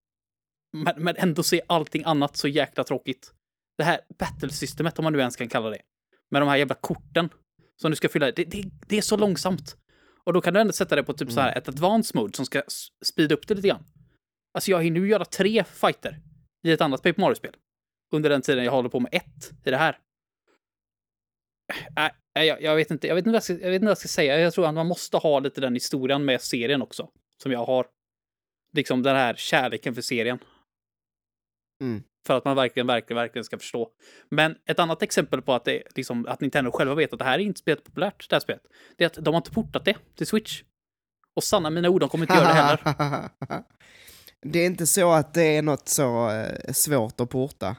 Men, 0.72 0.94
men 0.98 1.16
ändå 1.16 1.42
så 1.42 1.56
är 1.56 1.62
allting 1.66 2.02
annat 2.04 2.36
så 2.36 2.48
jäkla 2.48 2.84
tråkigt. 2.84 3.32
Det 3.78 3.84
här 3.84 4.00
battlesystemet, 4.18 4.98
om 4.98 5.02
man 5.02 5.12
nu 5.12 5.18
ens 5.18 5.36
kan 5.36 5.48
kalla 5.48 5.70
det. 5.70 5.80
Med 6.30 6.42
de 6.42 6.48
här 6.48 6.56
jävla 6.56 6.74
korten 6.74 7.28
som 7.76 7.90
du 7.90 7.96
ska 7.96 8.08
fylla 8.08 8.28
i, 8.28 8.32
det, 8.32 8.44
det, 8.44 8.70
det 8.86 8.98
är 8.98 9.02
så 9.02 9.16
långsamt. 9.16 9.76
Och 10.24 10.32
då 10.32 10.40
kan 10.40 10.54
du 10.54 10.60
ändå 10.60 10.72
sätta 10.72 10.96
det 10.96 11.02
på 11.02 11.12
typ 11.12 11.32
så 11.32 11.40
här 11.40 11.58
ett 11.58 11.68
advanced 11.68 12.16
mode 12.16 12.36
som 12.36 12.46
ska 12.46 12.62
speeda 13.04 13.34
upp 13.34 13.48
det 13.48 13.54
lite 13.54 13.68
grann. 13.68 13.84
Alltså 14.54 14.70
jag 14.70 14.82
hinner 14.82 15.00
ju 15.00 15.08
göra 15.08 15.24
tre 15.24 15.64
fighter 15.64 16.20
i 16.66 16.72
ett 16.72 16.80
annat 16.80 17.02
Paper 17.02 17.20
Mario-spel. 17.20 17.56
Under 18.12 18.30
den 18.30 18.42
tiden 18.42 18.64
jag 18.64 18.72
håller 18.72 18.88
på 18.88 19.00
med 19.00 19.14
ett 19.14 19.52
i 19.64 19.70
det 19.70 19.76
här. 19.76 19.98
Nej, 21.96 22.10
äh, 22.38 22.44
jag, 22.44 22.62
jag, 22.62 22.76
vet 22.76 22.90
inte, 22.90 23.06
jag, 23.06 23.14
vet 23.14 23.22
inte 23.22 23.30
vad 23.30 23.36
jag, 23.36 23.42
ska, 23.42 23.52
jag 23.52 23.70
vet 23.70 23.74
inte 23.74 23.84
vad 23.84 23.90
jag 23.90 23.98
ska 23.98 24.08
säga. 24.08 24.40
Jag 24.40 24.54
tror 24.54 24.66
att 24.66 24.74
man 24.74 24.86
måste 24.86 25.16
ha 25.16 25.38
lite 25.38 25.60
den 25.60 25.74
historien 25.74 26.24
med 26.24 26.42
serien 26.42 26.82
också. 26.82 27.08
Som 27.42 27.52
jag 27.52 27.64
har. 27.64 27.86
Liksom 28.72 29.02
den 29.02 29.16
här 29.16 29.34
kärleken 29.34 29.94
för 29.94 30.02
serien. 30.02 30.38
Mm. 31.82 32.02
För 32.26 32.36
att 32.36 32.44
man 32.44 32.56
verkligen, 32.56 32.86
verkligen, 32.86 33.16
verkligen 33.16 33.44
ska 33.44 33.58
förstå. 33.58 33.88
Men 34.30 34.56
ett 34.66 34.78
annat 34.78 35.02
exempel 35.02 35.42
på 35.42 35.54
att, 35.54 35.64
det, 35.64 35.82
liksom, 35.94 36.26
att 36.28 36.40
Nintendo 36.40 36.70
själva 36.70 36.94
vet 36.94 37.12
att 37.12 37.18
det 37.18 37.24
här 37.24 37.38
är 37.38 37.42
inte 37.42 37.60
spelet 37.60 37.84
populärt, 37.84 38.30
det 38.30 38.36
här 38.36 38.40
spelet. 38.40 38.62
Det 38.96 39.04
är 39.04 39.06
att 39.06 39.24
de 39.24 39.34
har 39.34 39.36
inte 39.40 39.50
portat 39.50 39.84
det 39.84 39.96
till 40.16 40.26
Switch. 40.26 40.62
Och 41.36 41.44
sanna 41.44 41.70
mina 41.70 41.88
ord, 41.88 42.00
de 42.00 42.08
kommer 42.08 42.24
inte 42.24 42.34
göra 42.34 42.48
det 42.48 42.54
heller. 42.54 43.30
det 44.46 44.58
är 44.58 44.66
inte 44.66 44.86
så 44.86 45.12
att 45.12 45.34
det 45.34 45.56
är 45.56 45.62
något 45.62 45.88
så 45.88 46.30
eh, 46.30 46.72
svårt 46.72 47.20
att 47.20 47.30
porta. 47.30 47.76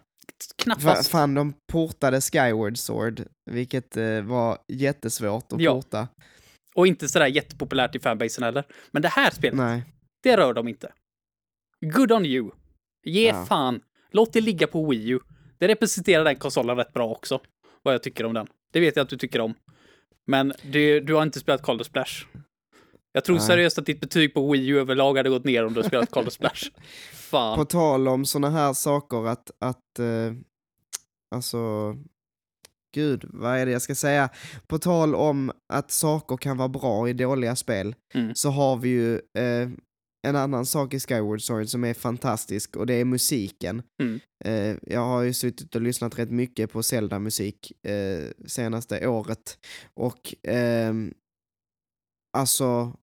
Knappast. 0.56 1.12
Fan, 1.12 1.34
de 1.34 1.54
portade 1.72 2.22
Skyward 2.22 2.78
Sword, 2.78 3.24
vilket 3.52 3.98
eh, 3.98 4.22
var 4.22 4.58
jättesvårt 4.68 5.54
att 5.54 5.62
Ja. 5.62 5.74
porta. 5.76 6.08
Och 6.76 6.88
inte 6.88 7.08
sådär 7.10 7.28
jättepopulärt 7.28 7.96
i 7.96 8.00
fanbasen 8.00 8.44
heller. 8.44 8.64
Men 8.92 9.02
det 9.02 9.08
här 9.08 9.32
spelet, 9.32 9.58
Nej. 9.58 9.84
det 10.24 10.38
rör 10.38 10.54
de 10.54 10.68
inte. 10.68 10.92
Good 11.94 12.12
on 12.12 12.26
you. 12.26 12.52
Ge 13.06 13.28
Ja. 13.28 13.46
fan. 13.46 13.82
Låt 14.12 14.34
det 14.34 14.42
ligga 14.42 14.68
på 14.68 14.90
Wii 14.90 15.10
U. 15.10 15.20
Det 15.58 15.68
representerar 15.68 16.24
den 16.24 16.36
konsolen 16.36 16.78
rätt 16.78 16.94
bra 16.94 17.08
också. 17.10 17.42
Vad 17.84 17.94
jag 17.94 18.04
tycker 18.04 18.26
om 18.26 18.34
den. 18.34 18.48
Det 18.74 18.80
vet 18.80 18.96
jag 18.96 19.04
att 19.04 19.10
du 19.10 19.18
tycker 19.18 19.42
om. 19.42 19.54
Men 20.28 20.54
du, 20.64 21.00
du 21.00 21.14
har 21.14 21.24
inte 21.24 21.40
spelat 21.40 21.62
Call 21.62 21.82
of 21.82 21.88
Splash. 21.88 22.26
Jag 23.20 23.24
tror 23.26 23.36
Nej. 23.38 23.46
seriöst 23.48 23.78
att 23.78 23.86
ditt 23.86 24.02
betyg 24.02 24.34
på 24.34 24.52
Wii 24.52 24.68
U 24.68 24.80
överlag 24.80 25.18
hade 25.18 25.30
gått 25.30 25.44
ner 25.46 25.66
om 25.66 25.74
du 25.74 25.84
spelat 25.84 26.12
Call 26.12 26.28
of 26.28 26.34
Splash. 26.34 26.70
Fan. 27.14 27.58
På 27.58 27.66
tal 27.66 28.08
om 28.08 28.26
såna 28.26 28.50
här 28.50 28.74
saker 28.74 29.28
att, 29.28 29.52
att 29.60 30.00
eh, 30.00 30.34
alltså, 31.36 31.96
gud, 32.96 33.26
vad 33.34 33.58
är 33.58 33.66
det 33.66 33.72
jag 33.72 33.82
ska 33.82 33.96
säga? 33.96 34.30
På 34.68 34.78
tal 34.80 35.16
om 35.16 35.52
att 35.74 35.92
saker 35.92 36.38
kan 36.38 36.58
vara 36.58 36.70
bra 36.70 37.10
i 37.10 37.14
dåliga 37.14 37.56
spel, 37.56 37.96
Mm. 38.14 38.36
så 38.36 38.50
har 38.50 38.78
vi 38.78 38.90
ju 38.90 39.14
eh, 39.16 39.70
en 40.28 40.36
annan 40.36 40.66
sak 40.66 40.94
i 40.94 41.00
Skyward 41.00 41.42
Sword 41.42 41.68
som 41.68 41.84
är 41.84 41.94
fantastisk 41.94 42.76
och 42.76 42.86
det 42.86 42.94
är 42.94 43.06
musiken. 43.06 43.82
Mm. 44.02 44.20
Eh, 44.46 44.78
jag 44.94 45.06
har 45.06 45.22
ju 45.22 45.34
suttit 45.34 45.76
och 45.76 45.82
lyssnat 45.82 46.20
rätt 46.20 46.32
mycket 46.32 46.72
på 46.72 46.84
Zelda-musik 46.84 47.86
eh, 47.86 48.30
senaste 48.48 49.08
året 49.08 49.58
och 49.94 50.36
ehm, 50.44 51.14
alltså 52.38 52.94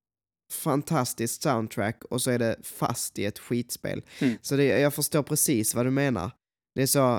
fantastiskt 0.53 1.43
soundtrack 1.43 2.05
och 2.05 2.23
så 2.23 2.31
är 2.31 2.39
det 2.39 2.57
fast 2.63 3.19
i 3.19 3.25
ett 3.25 3.39
skitspel. 3.39 4.03
Mm. 4.21 4.35
Så 4.43 4.57
det, 4.57 4.65
jag 4.65 4.95
förstår 4.95 5.23
precis 5.23 5.75
vad 5.75 5.87
du 5.87 5.91
menar. 5.91 6.31
Det 6.75 6.83
är 6.83 6.87
så 6.87 7.15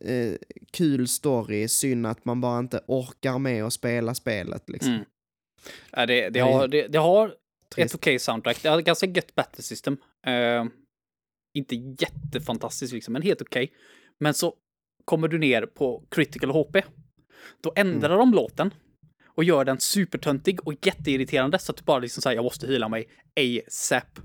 eh, 0.00 0.34
kul 0.70 1.08
story, 1.08 1.68
synd 1.68 2.06
att 2.06 2.24
man 2.24 2.40
bara 2.40 2.58
inte 2.58 2.80
orkar 2.86 3.38
med 3.38 3.64
att 3.64 3.72
spela 3.72 4.14
spelet 4.14 4.68
liksom. 4.68 4.92
Mm. 4.92 5.04
Ja, 5.92 6.06
det, 6.06 6.28
det, 6.30 6.40
har, 6.40 6.68
det, 6.68 6.88
det 6.88 6.98
har 6.98 7.34
ett 7.76 7.94
okej 7.94 8.18
soundtrack. 8.18 8.62
Det 8.62 8.68
har 8.68 8.78
ett 8.78 8.84
ganska 8.84 9.06
gött 9.06 9.34
battle 9.34 9.62
system. 9.62 9.96
Eh, 10.26 10.64
inte 11.54 11.74
jättefantastiskt 11.76 12.92
liksom, 12.92 13.12
men 13.12 13.22
helt 13.22 13.42
okej. 13.42 13.72
Men 14.20 14.34
så 14.34 14.54
kommer 15.04 15.28
du 15.28 15.38
ner 15.38 15.66
på 15.66 16.04
critical 16.10 16.50
HP. 16.50 16.76
Då 17.62 17.72
ändrar 17.76 18.14
Mm. 18.14 18.18
de 18.18 18.34
låten 18.36 18.74
och 19.38 19.44
gör 19.44 19.64
den 19.64 19.80
supertöntig 19.80 20.66
och 20.66 20.86
jätteirriterande 20.86 21.58
så 21.58 21.72
att 21.72 21.78
du 21.78 21.84
bara 21.84 21.98
liksom 21.98 22.22
säger 22.22 22.36
jag 22.36 22.44
måste 22.44 22.66
hila 22.66 22.88
mig 22.88 23.08
ASAP. 23.40 24.18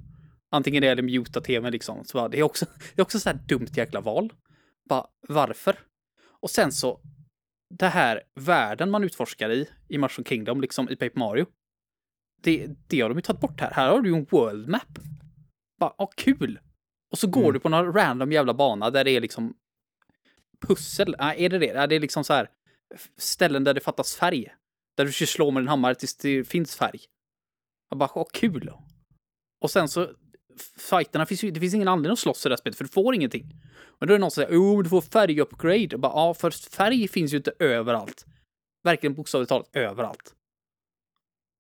Antingen 0.52 0.82
det 0.82 0.88
eller 0.88 1.04
muta 1.04 1.42
tvn 1.42 1.72
liksom. 1.72 2.06
Så 2.06 2.18
bara, 2.18 2.28
det 2.28 2.40
är 2.40 2.44
också, 2.44 2.66
det 2.96 3.02
är 3.02 3.02
också 3.02 3.20
så 3.20 3.30
här 3.30 3.40
dumt 3.48 3.68
jäkla 3.76 4.02
val. 4.02 4.34
Bara, 4.90 5.06
varför? 5.28 5.80
Och 6.42 6.50
sen 6.50 6.72
så, 6.72 7.02
det 7.80 7.88
här 7.88 8.22
världen 8.40 8.92
man 8.92 9.04
utforskar 9.04 9.50
i, 9.50 9.70
i 9.90 9.98
Mushroom 9.98 10.26
Kingdom, 10.26 10.62
liksom 10.62 10.90
i 10.90 10.96
Paper 10.96 11.20
Mario. 11.20 11.46
Det, 12.44 12.68
det 12.88 13.02
har 13.02 13.10
de 13.10 13.18
ju 13.18 13.22
tagit 13.22 13.42
bort 13.42 13.62
här. 13.62 13.72
Här 13.72 13.90
har 13.90 14.02
du 14.02 14.10
ju 14.10 14.16
en 14.16 14.28
world 14.30 14.68
map. 14.70 15.00
Bara, 15.80 15.94
ja, 15.98 16.10
kul! 16.16 16.60
Och 17.12 17.18
så 17.18 17.28
går 17.28 17.42
Mm. 17.42 17.54
du 17.54 17.60
på 17.60 17.70
någon 17.70 17.94
random 17.94 18.32
jävla 18.32 18.54
bana 18.54 18.90
där 18.90 19.04
det 19.04 19.12
är 19.12 19.22
liksom 19.22 19.54
pussel. 20.68 21.16
Nej, 21.20 21.46
är 21.46 21.50
det 21.50 21.60
det? 21.60 21.74
Nej, 21.74 21.88
det 21.88 21.96
är 21.96 22.00
liksom 22.00 22.24
så 22.24 22.34
här 22.34 22.50
ställen 23.18 23.64
där 23.64 23.74
det 23.74 23.82
fattas 23.82 24.16
färg. 24.16 24.54
Där 24.98 25.06
du 25.06 25.12
ska 25.12 25.26
slå 25.26 25.52
med 25.52 25.62
en 25.62 25.68
hammare 25.68 25.96
tills 25.96 26.18
det 26.18 26.44
finns 26.44 26.76
färg. 26.76 27.00
Jag 27.90 27.98
bara, 28.00 28.10
vad 28.16 28.32
kul! 28.32 28.72
Och 29.62 29.72
sen 29.72 29.88
så, 29.88 30.10
fighterna 30.78 31.26
finns 31.26 31.44
ju, 31.44 31.52
det 31.52 31.60
finns 31.60 31.74
ingen 31.74 31.88
anledning 31.88 32.14
att 32.14 32.20
slåss 32.20 32.46
i 32.46 32.50
det 32.50 32.54
här 32.54 32.58
spelet, 32.58 32.78
för 32.78 32.84
du 32.84 32.90
får 32.90 33.16
ingenting. 33.16 33.62
Men 34.00 34.08
då 34.08 34.14
är 34.14 34.18
det 34.18 34.22
någon 34.22 34.32
som 34.32 34.44
säger, 34.44 34.58
oh, 34.60 34.84
du 34.84 34.90
får 34.90 35.02
färgupgrade. 35.02 35.88
Jag 35.92 36.00
bara, 36.00 36.12
ja, 36.12 36.34
för 36.34 36.52
färg 36.52 37.08
finns 37.08 37.34
ju 37.34 37.38
inte 37.38 37.54
överallt. 37.60 38.26
Verkligen 38.84 39.14
bokstavligt 39.14 39.50
talat 39.50 39.70
överallt. 39.74 40.36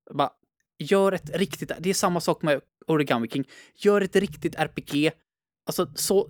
Jag 0.05 0.17
bara, 0.17 0.31
gör 0.79 1.11
ett 1.11 1.29
riktigt, 1.37 1.71
det 1.79 1.89
är 1.89 1.93
samma 1.93 2.21
sak 2.21 2.41
med 2.41 2.61
Origami 2.87 3.27
King. 3.27 3.47
Gör 3.75 4.01
ett 4.01 4.15
riktigt 4.15 4.55
RPG. 4.55 5.11
Alltså, 5.65 5.91
så, 5.95 6.29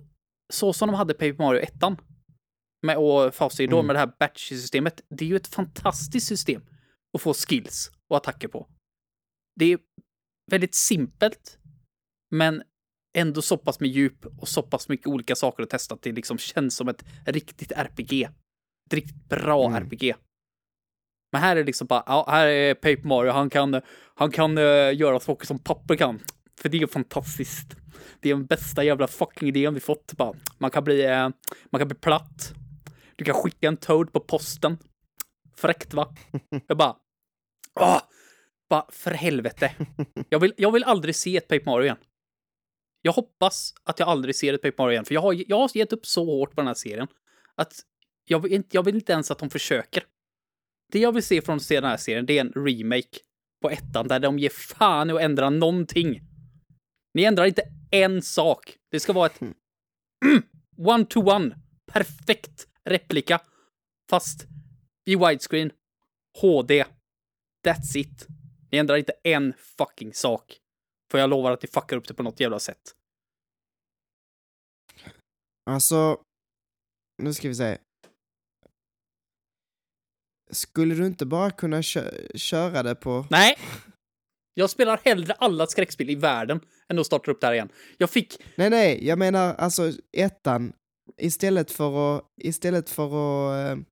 så 0.52 0.72
som 0.72 0.88
de 0.88 0.94
hade 0.94 1.14
Paper 1.14 1.42
Mario 1.42 1.60
1 1.60 1.72
med 2.82 2.96
och 2.98 3.34
Fausti 3.34 3.66
då 3.66 3.76
Mm. 3.76 3.86
med 3.86 3.96
det 3.96 4.00
här 4.00 4.12
batch-systemet. 4.18 5.00
Det 5.08 5.24
är 5.24 5.28
ju 5.28 5.36
ett 5.36 5.46
fantastiskt 5.54 6.26
system 6.26 6.62
att 7.14 7.22
få 7.22 7.34
skills 7.34 7.90
och 8.08 8.16
attacker 8.16 8.48
på. 8.48 8.68
Det 9.60 9.72
är 9.72 9.78
väldigt 10.50 10.74
simpelt, 10.74 11.58
men 12.30 12.62
ändå 13.16 13.42
så 13.42 13.58
pass 13.58 13.80
med 13.80 13.90
djup 13.90 14.26
och 14.40 14.48
så 14.48 14.62
pass 14.62 14.88
mycket 14.88 15.06
olika 15.06 15.36
saker 15.36 15.62
att 15.62 15.70
testa 15.70 15.94
att 15.94 16.02
det 16.02 16.12
liksom 16.12 16.38
känns 16.38 16.76
som 16.76 16.88
ett 16.88 17.04
riktigt 17.26 17.72
RPG. 17.72 18.22
Ett 18.86 18.94
riktigt 18.94 19.28
bra 19.28 19.66
Mm. 19.66 19.82
RPG. 19.82 20.14
Men 21.32 21.42
här 21.42 21.56
är 21.56 21.60
det 21.60 21.66
liksom 21.66 21.86
bara, 21.86 22.02
ja, 22.06 22.26
här 22.28 22.46
är 22.46 22.74
Paper 22.74 23.08
Mario, 23.08 23.32
han 23.32 23.50
kan, 23.50 23.80
han 24.14 24.30
kan 24.30 24.58
eh, 24.58 24.96
göra 24.96 25.20
saker 25.20 25.46
som 25.46 25.58
papper 25.58 25.96
kan. 25.96 26.20
För 26.60 26.68
det 26.68 26.78
är 26.78 26.86
fantastiskt. 26.86 27.76
Det 28.20 28.30
är 28.30 28.34
den 28.34 28.46
bästa 28.46 28.84
jävla 28.84 29.06
fucking 29.06 29.48
idén 29.48 29.74
vi 29.74 29.80
fått. 29.80 30.12
Bara, 30.12 30.34
man 30.58 30.70
kan 30.70 30.84
bli, 30.84 31.04
eh, 31.04 31.28
man 31.70 31.78
kan 31.78 31.88
bli 31.88 31.96
platt. 31.96 32.54
Du 33.16 33.24
kan 33.24 33.34
skicka 33.34 33.68
en 33.68 33.76
Toad 33.76 34.12
på 34.12 34.20
posten. 34.20 34.78
Fräckt 35.56 35.94
va? 35.94 36.14
Jag 36.66 36.78
bara, 36.78 36.96
åh, 37.80 38.02
bara 38.68 38.86
för 38.88 39.10
helvete. 39.10 39.74
Jag 40.28 40.40
vill, 40.40 40.54
jag 40.56 40.72
vill 40.72 40.84
aldrig 40.84 41.16
se 41.16 41.36
ett 41.36 41.48
Paper 41.48 41.64
Mario 41.66 41.84
igen. 41.84 41.96
Jag 43.02 43.12
hoppas 43.12 43.74
att 43.84 43.98
jag 43.98 44.08
aldrig 44.08 44.36
ser 44.36 44.54
ett 44.54 44.62
Paper 44.62 44.82
Mario 44.82 44.92
igen, 44.92 45.04
för 45.04 45.14
jag 45.14 45.20
har, 45.20 45.44
jag 45.48 45.58
har 45.58 45.70
gett 45.74 45.92
upp 45.92 46.06
så 46.06 46.24
hårt 46.24 46.50
på 46.50 46.60
den 46.60 46.66
här 46.66 46.74
serien. 46.74 47.08
Att 47.54 47.80
jag 48.24 48.40
vill, 48.40 48.52
inte, 48.52 48.76
jag 48.76 48.82
vill 48.82 48.94
inte 48.94 49.12
ens 49.12 49.30
att 49.30 49.38
de 49.38 49.50
försöker. 49.50 50.04
Det 50.92 50.98
jag 50.98 51.12
vill 51.12 51.22
se 51.22 51.42
från 51.42 51.58
den 51.68 51.84
här 51.84 51.96
serien, 51.96 52.26
det 52.26 52.38
är 52.38 52.40
en 52.40 52.52
remake 52.66 53.18
på 53.62 53.70
ettan 53.70 54.08
där 54.08 54.20
de 54.20 54.38
ger 54.38 54.50
fan 54.50 55.10
i 55.10 55.12
att 55.12 55.20
ändra 55.20 55.50
någonting. 55.50 56.20
Ni 57.14 57.24
ändrar 57.24 57.44
inte 57.44 57.62
en 57.90 58.22
sak. 58.22 58.76
Det 58.90 59.00
ska 59.00 59.12
vara 59.12 59.26
ett 59.26 59.40
mm, 59.40 59.54
one-to-one, 60.76 61.54
perfekt 61.86 62.68
replika. 62.84 63.40
Fast 64.10 64.46
i 65.06 65.16
widescreen, 65.16 65.70
HD. 66.40 66.84
That's 67.64 67.96
it. 67.96 68.26
Ni 68.72 68.78
ändrar 68.78 68.96
inte 68.96 69.12
en 69.22 69.54
fucking 69.78 70.14
sak. 70.14 70.58
För 71.10 71.18
jag 71.18 71.30
lovar 71.30 71.52
att 71.52 71.62
ni 71.62 71.68
fuckar 71.68 71.96
upp 71.96 72.08
det 72.08 72.14
på 72.14 72.22
något 72.22 72.40
jävla 72.40 72.58
sätt. 72.58 72.94
Alltså, 75.70 76.20
nu 77.22 77.34
ska 77.34 77.48
vi 77.48 77.54
se. 77.54 77.78
Skulle 80.50 80.94
du 80.94 81.06
inte 81.06 81.26
bara 81.26 81.50
kunna 81.50 81.82
kö 81.82 82.10
köra 82.34 82.82
det 82.82 82.94
på... 82.94 83.26
Nej! 83.30 83.58
Jag 84.54 84.70
spelar 84.70 85.00
hellre 85.04 85.34
alla 85.34 85.66
skräckspel 85.66 86.10
i 86.10 86.14
världen 86.14 86.60
än 86.88 86.98
att 86.98 87.06
starta 87.06 87.30
upp 87.30 87.40
det 87.40 87.46
här 87.46 87.54
igen. 87.54 87.68
Jag 87.98 88.10
fick... 88.10 88.42
Nej, 88.56 88.70
nej, 88.70 89.06
jag 89.06 89.18
menar 89.18 89.54
alltså 89.54 89.92
ettan. 90.12 90.72
Istället 91.16 91.70
för 91.70 92.16
att, 92.16 92.24
istället 92.40 92.90
för 92.90 93.06
att, 93.06 93.70
eh, 93.70 93.84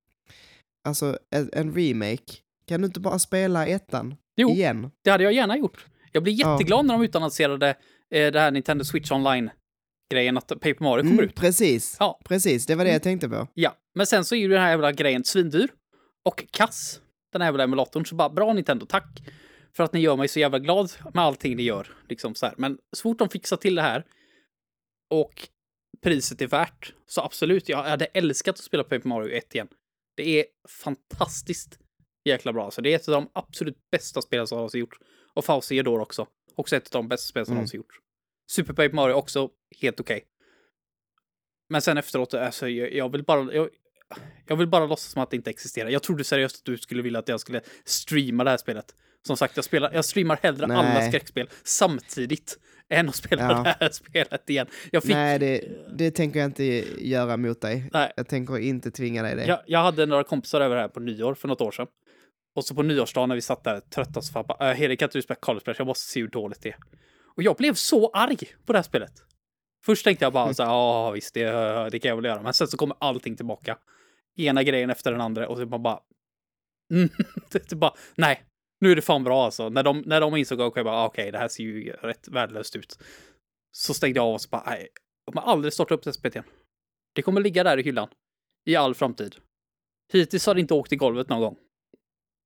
alltså 0.88 1.18
en, 1.30 1.50
en 1.52 1.74
remake. 1.74 2.32
Kan 2.72 2.80
du 2.80 2.86
inte 2.86 3.00
bara 3.00 3.18
spela 3.18 3.66
ettan 3.66 4.14
Jo, 4.36 4.50
igen? 4.50 4.90
det 5.04 5.10
hade 5.10 5.24
jag 5.24 5.32
gärna 5.32 5.56
gjort. 5.58 5.86
Jag 6.12 6.22
blir 6.22 6.40
Ja. 6.40 6.52
jätteglad 6.52 6.86
när 6.86 6.94
de 6.94 7.02
utannonserade 7.04 7.68
eh, 8.14 8.32
det 8.32 8.40
här 8.40 8.50
Nintendo 8.50 8.84
Switch 8.84 9.10
Online-grejen, 9.12 10.36
att 10.36 10.48
Paper 10.48 10.76
Mario 10.84 11.02
kommer 11.02 11.12
Mm, 11.14 11.24
ut. 11.24 11.34
precis, 11.34 11.96
Ja. 12.00 12.20
precis, 12.24 12.66
det 12.66 12.74
var 12.74 12.84
det 12.84 12.92
jag 12.92 13.02
tänkte 13.02 13.28
på. 13.28 13.48
Ja, 13.54 13.76
men 13.94 14.06
sen 14.06 14.24
så 14.24 14.34
är 14.34 14.38
ju 14.38 14.48
den 14.48 14.60
här 14.62 14.70
jävla 14.70 14.92
grejen 14.92 15.24
svindyr 15.24 15.68
och 16.24 16.44
kass. 16.50 17.00
Den 17.32 17.42
här 17.42 17.48
jävla 17.48 17.64
emulatorn. 17.64 18.06
Så 18.06 18.14
bara, 18.14 18.28
bra 18.30 18.52
Nintendo, 18.52 18.86
tack 18.86 19.22
för 19.76 19.84
att 19.84 19.92
ni 19.92 20.00
gör 20.00 20.16
mig 20.16 20.28
så 20.28 20.40
jävla 20.40 20.58
glad 20.58 20.92
med 21.14 21.24
allting 21.24 21.56
ni 21.56 21.62
gör. 21.62 21.88
Liksom 22.08 22.34
så 22.34 22.46
här. 22.46 22.54
Men 22.58 22.78
så 22.96 23.02
fort 23.02 23.18
de 23.18 23.28
fixar 23.28 23.56
till 23.56 23.74
det 23.74 23.82
här 23.82 24.04
och 25.10 25.48
priset 26.02 26.42
är 26.42 26.46
värt, 26.46 26.94
så 27.06 27.20
absolut, 27.20 27.68
jag 27.68 27.82
hade 27.82 28.04
älskat 28.04 28.54
att 28.54 28.64
spela 28.64 28.84
Paper 28.84 29.08
Mario 29.08 29.36
1 29.36 29.54
igen. 29.54 29.68
Det 30.16 30.40
är 30.40 30.44
fantastiskt 30.68 31.78
jäkla 32.24 32.52
bra. 32.52 32.70
Så 32.70 32.80
det 32.80 32.92
är 32.92 32.96
ett 32.96 33.08
av 33.08 33.14
de 33.14 33.28
absolut 33.32 33.76
bästa 33.90 34.22
spelen 34.22 34.46
som 34.46 34.58
har 34.58 34.76
gjort. 34.76 34.98
Och 35.34 35.44
Fauci 35.44 35.78
är 35.78 35.82
då 35.82 36.00
också. 36.00 36.26
Också 36.54 36.76
ett 36.76 36.94
av 36.94 37.02
de 37.02 37.08
bästa 37.08 37.28
spelen 37.28 37.46
som 37.46 37.52
Mm. 37.52 37.56
någonsin 37.58 37.78
gjort. 37.78 37.98
Super 38.50 38.72
Paper 38.72 38.92
Mario 38.92 39.14
också 39.14 39.48
helt 39.80 40.00
okej. 40.00 40.24
Men 41.68 41.82
sen 41.82 41.98
efteråt, 41.98 42.34
alltså, 42.34 42.68
jag, 42.68 42.92
jag 42.92 43.12
vill 43.12 43.24
bara... 43.24 43.52
Jag, 43.52 43.68
jag 44.46 44.56
vill 44.56 44.66
bara 44.66 44.86
låtsas 44.86 45.12
som 45.12 45.22
att 45.22 45.30
det 45.30 45.36
inte 45.36 45.50
existerar. 45.50 45.88
Jag 45.90 46.02
trodde 46.02 46.24
seriöst 46.24 46.56
att 46.56 46.64
du 46.64 46.78
skulle 46.78 47.02
vilja 47.02 47.18
att 47.18 47.28
jag 47.28 47.40
skulle 47.40 47.60
streama 47.84 48.44
det 48.44 48.50
här 48.50 48.56
spelet. 48.56 48.94
Som 49.26 49.36
sagt, 49.36 49.56
jag, 49.56 49.64
spelar, 49.64 49.92
jag 49.94 50.04
streamar 50.04 50.38
hellre 50.42 50.66
Nej. 50.66 50.76
alla 50.76 51.08
skräckspel 51.08 51.48
samtidigt 51.64 52.58
än 52.88 53.08
att 53.08 53.14
spela 53.16 53.42
Ja. 53.42 53.62
det 53.64 53.76
här 53.80 53.90
spelet 53.90 54.50
igen. 54.50 54.66
Fick, 54.92 55.04
Nej, 55.04 55.38
det, 55.38 55.64
det 55.96 56.10
tänker 56.10 56.40
jag 56.40 56.48
inte 56.48 56.64
göra 56.98 57.36
mot 57.36 57.60
dig. 57.60 57.90
Nej. 57.92 58.12
Jag 58.16 58.28
tänker 58.28 58.58
inte 58.58 58.90
tvinga 58.90 59.22
dig 59.22 59.36
det. 59.36 59.44
jag, 59.46 59.60
jag 59.66 59.78
hade 59.82 60.06
några 60.06 60.24
kompisar 60.24 60.60
över 60.60 60.76
här 60.76 60.88
på 60.88 61.00
nyår 61.00 61.34
för 61.34 61.48
något 61.48 61.60
år 61.60 61.70
sedan. 61.70 61.86
Och 62.54 62.64
så 62.64 62.74
på 62.74 62.82
nyårsdagen 62.82 63.28
när 63.28 63.36
vi 63.36 63.42
satt 63.42 63.64
där 63.64 63.80
trötta 63.80 64.22
så 64.22 64.42
bara, 64.42 64.70
äh, 64.70 64.82
Erik 64.82 64.98
kan 64.98 65.06
inte 65.06 65.18
du 65.18 65.22
spela 65.22 65.54
Duty? 65.54 65.74
Jag 65.78 65.86
måste 65.86 66.10
se 66.10 66.20
hur 66.20 66.28
dåligt 66.28 66.62
det 66.62 66.68
är. 66.68 66.76
Och 67.36 67.42
jag 67.42 67.56
blev 67.56 67.74
så 67.74 68.10
arg 68.10 68.38
på 68.66 68.72
det 68.72 68.78
här 68.78 68.82
spelet. 68.82 69.12
Först 69.84 70.04
tänkte 70.04 70.24
jag 70.24 70.32
bara 70.32 70.54
så 70.54 70.62
här, 70.62 70.70
ja 70.70 71.10
visst, 71.10 71.34
det, 71.34 71.90
det 71.90 71.98
kan 71.98 72.08
jag 72.08 72.16
väl 72.16 72.24
göra. 72.24 72.42
Men 72.42 72.54
sen 72.54 72.68
så 72.68 72.76
kommer 72.76 72.96
allting 73.00 73.36
tillbaka. 73.36 73.78
Ena 74.36 74.62
grejen 74.62 74.90
efter 74.90 75.12
den 75.12 75.20
andra 75.20 75.48
och 75.48 75.56
så 75.56 75.66
man 75.66 75.82
bara... 75.82 76.00
Mm, 76.94 77.08
det 77.68 77.74
bara, 77.74 77.94
nej, 78.16 78.42
nu 78.80 78.92
är 78.92 78.96
det 78.96 79.02
fan 79.02 79.24
bra 79.24 79.44
alltså. 79.44 79.68
När 79.68 79.82
de, 79.82 80.02
när 80.06 80.20
de 80.20 80.36
insåg 80.36 80.60
att 80.60 80.72
jag 80.76 80.84
bara, 80.84 80.96
ah, 80.96 81.06
okej, 81.06 81.22
okay, 81.22 81.30
det 81.30 81.38
här 81.38 81.48
ser 81.48 81.62
ju 81.62 81.92
rätt 81.92 82.28
värdelöst 82.28 82.76
ut. 82.76 82.98
Så 83.72 83.94
stängde 83.94 84.18
jag 84.18 84.26
av 84.26 84.34
och 84.34 84.40
så 84.40 84.48
bara, 84.48 84.62
nej, 84.66 84.88
jag 85.24 85.34
kommer 85.34 85.46
aldrig 85.46 85.72
starta 85.72 85.94
upp 85.94 86.02
det 86.02 86.12
spelet 86.12 86.34
igen. 86.34 86.46
Det 87.14 87.22
kommer 87.22 87.40
ligga 87.40 87.64
där 87.64 87.78
i 87.78 87.82
hyllan. 87.82 88.08
I 88.64 88.76
all 88.76 88.94
framtid. 88.94 89.36
Hittills 90.12 90.46
har 90.46 90.54
det 90.54 90.60
inte 90.60 90.74
åkt 90.74 90.92
i 90.92 90.96
golvet 90.96 91.28
någon 91.28 91.40
gång. 91.40 91.56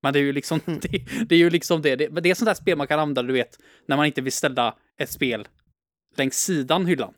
Men 0.03 0.13
det 0.13 0.19
är 0.19 0.23
ju 0.23 0.33
liksom 0.33 0.61
det. 0.67 1.05
det 1.29 1.35
är 1.35 1.39
ju 1.39 1.51
liksom 1.51 1.83
det. 1.83 1.97
det. 1.97 2.09
Det 2.09 2.31
är 2.31 2.35
sånt 2.35 2.47
där 2.47 2.55
spel 2.55 2.79
man 2.79 2.87
kan 2.87 3.01
använda, 3.01 3.23
du 3.23 3.33
vet, 3.33 3.59
när 3.87 3.97
man 3.97 4.07
inte 4.07 4.21
vill 4.21 4.33
ställa 4.33 4.77
ett 4.99 5.11
spel 5.11 5.49
längs 6.17 6.37
sidan 6.37 6.87
hyllan. 6.87 7.15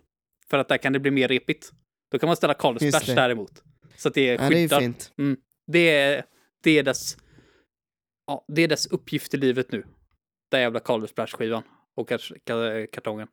För 0.50 0.59
att 0.59 0.68
där 0.68 0.76
kan 0.76 0.92
det 0.92 1.00
bli 1.00 1.10
mer 1.10 1.28
repigt. 1.28 1.72
Då 2.10 2.18
kan 2.18 2.26
man 2.26 2.36
ställa 2.36 2.55
Splash 2.55 3.14
däremot. 3.14 3.62
Så 3.96 4.09
att 4.09 4.14
det 4.14 4.38
skyddar. 4.38 4.44
Ja, 4.44 4.68
det 4.68 4.74
är 4.74 4.80
fint. 4.80 5.12
Mm. 5.18 5.36
Det, 5.66 5.90
är, 5.90 6.24
det 6.62 6.78
är 6.78 6.82
dess... 6.82 7.16
Ja, 8.26 8.44
det 8.48 8.62
är 8.62 8.68
dess 8.68 8.86
uppgift 8.86 9.34
i 9.34 9.36
livet 9.36 9.72
nu. 9.72 9.84
Den 10.50 10.60
jävla 10.60 10.80
Carlos 10.80 11.10
Splash-skivan. 11.10 11.62
Och 11.96 12.09
kartongen. 12.92 13.28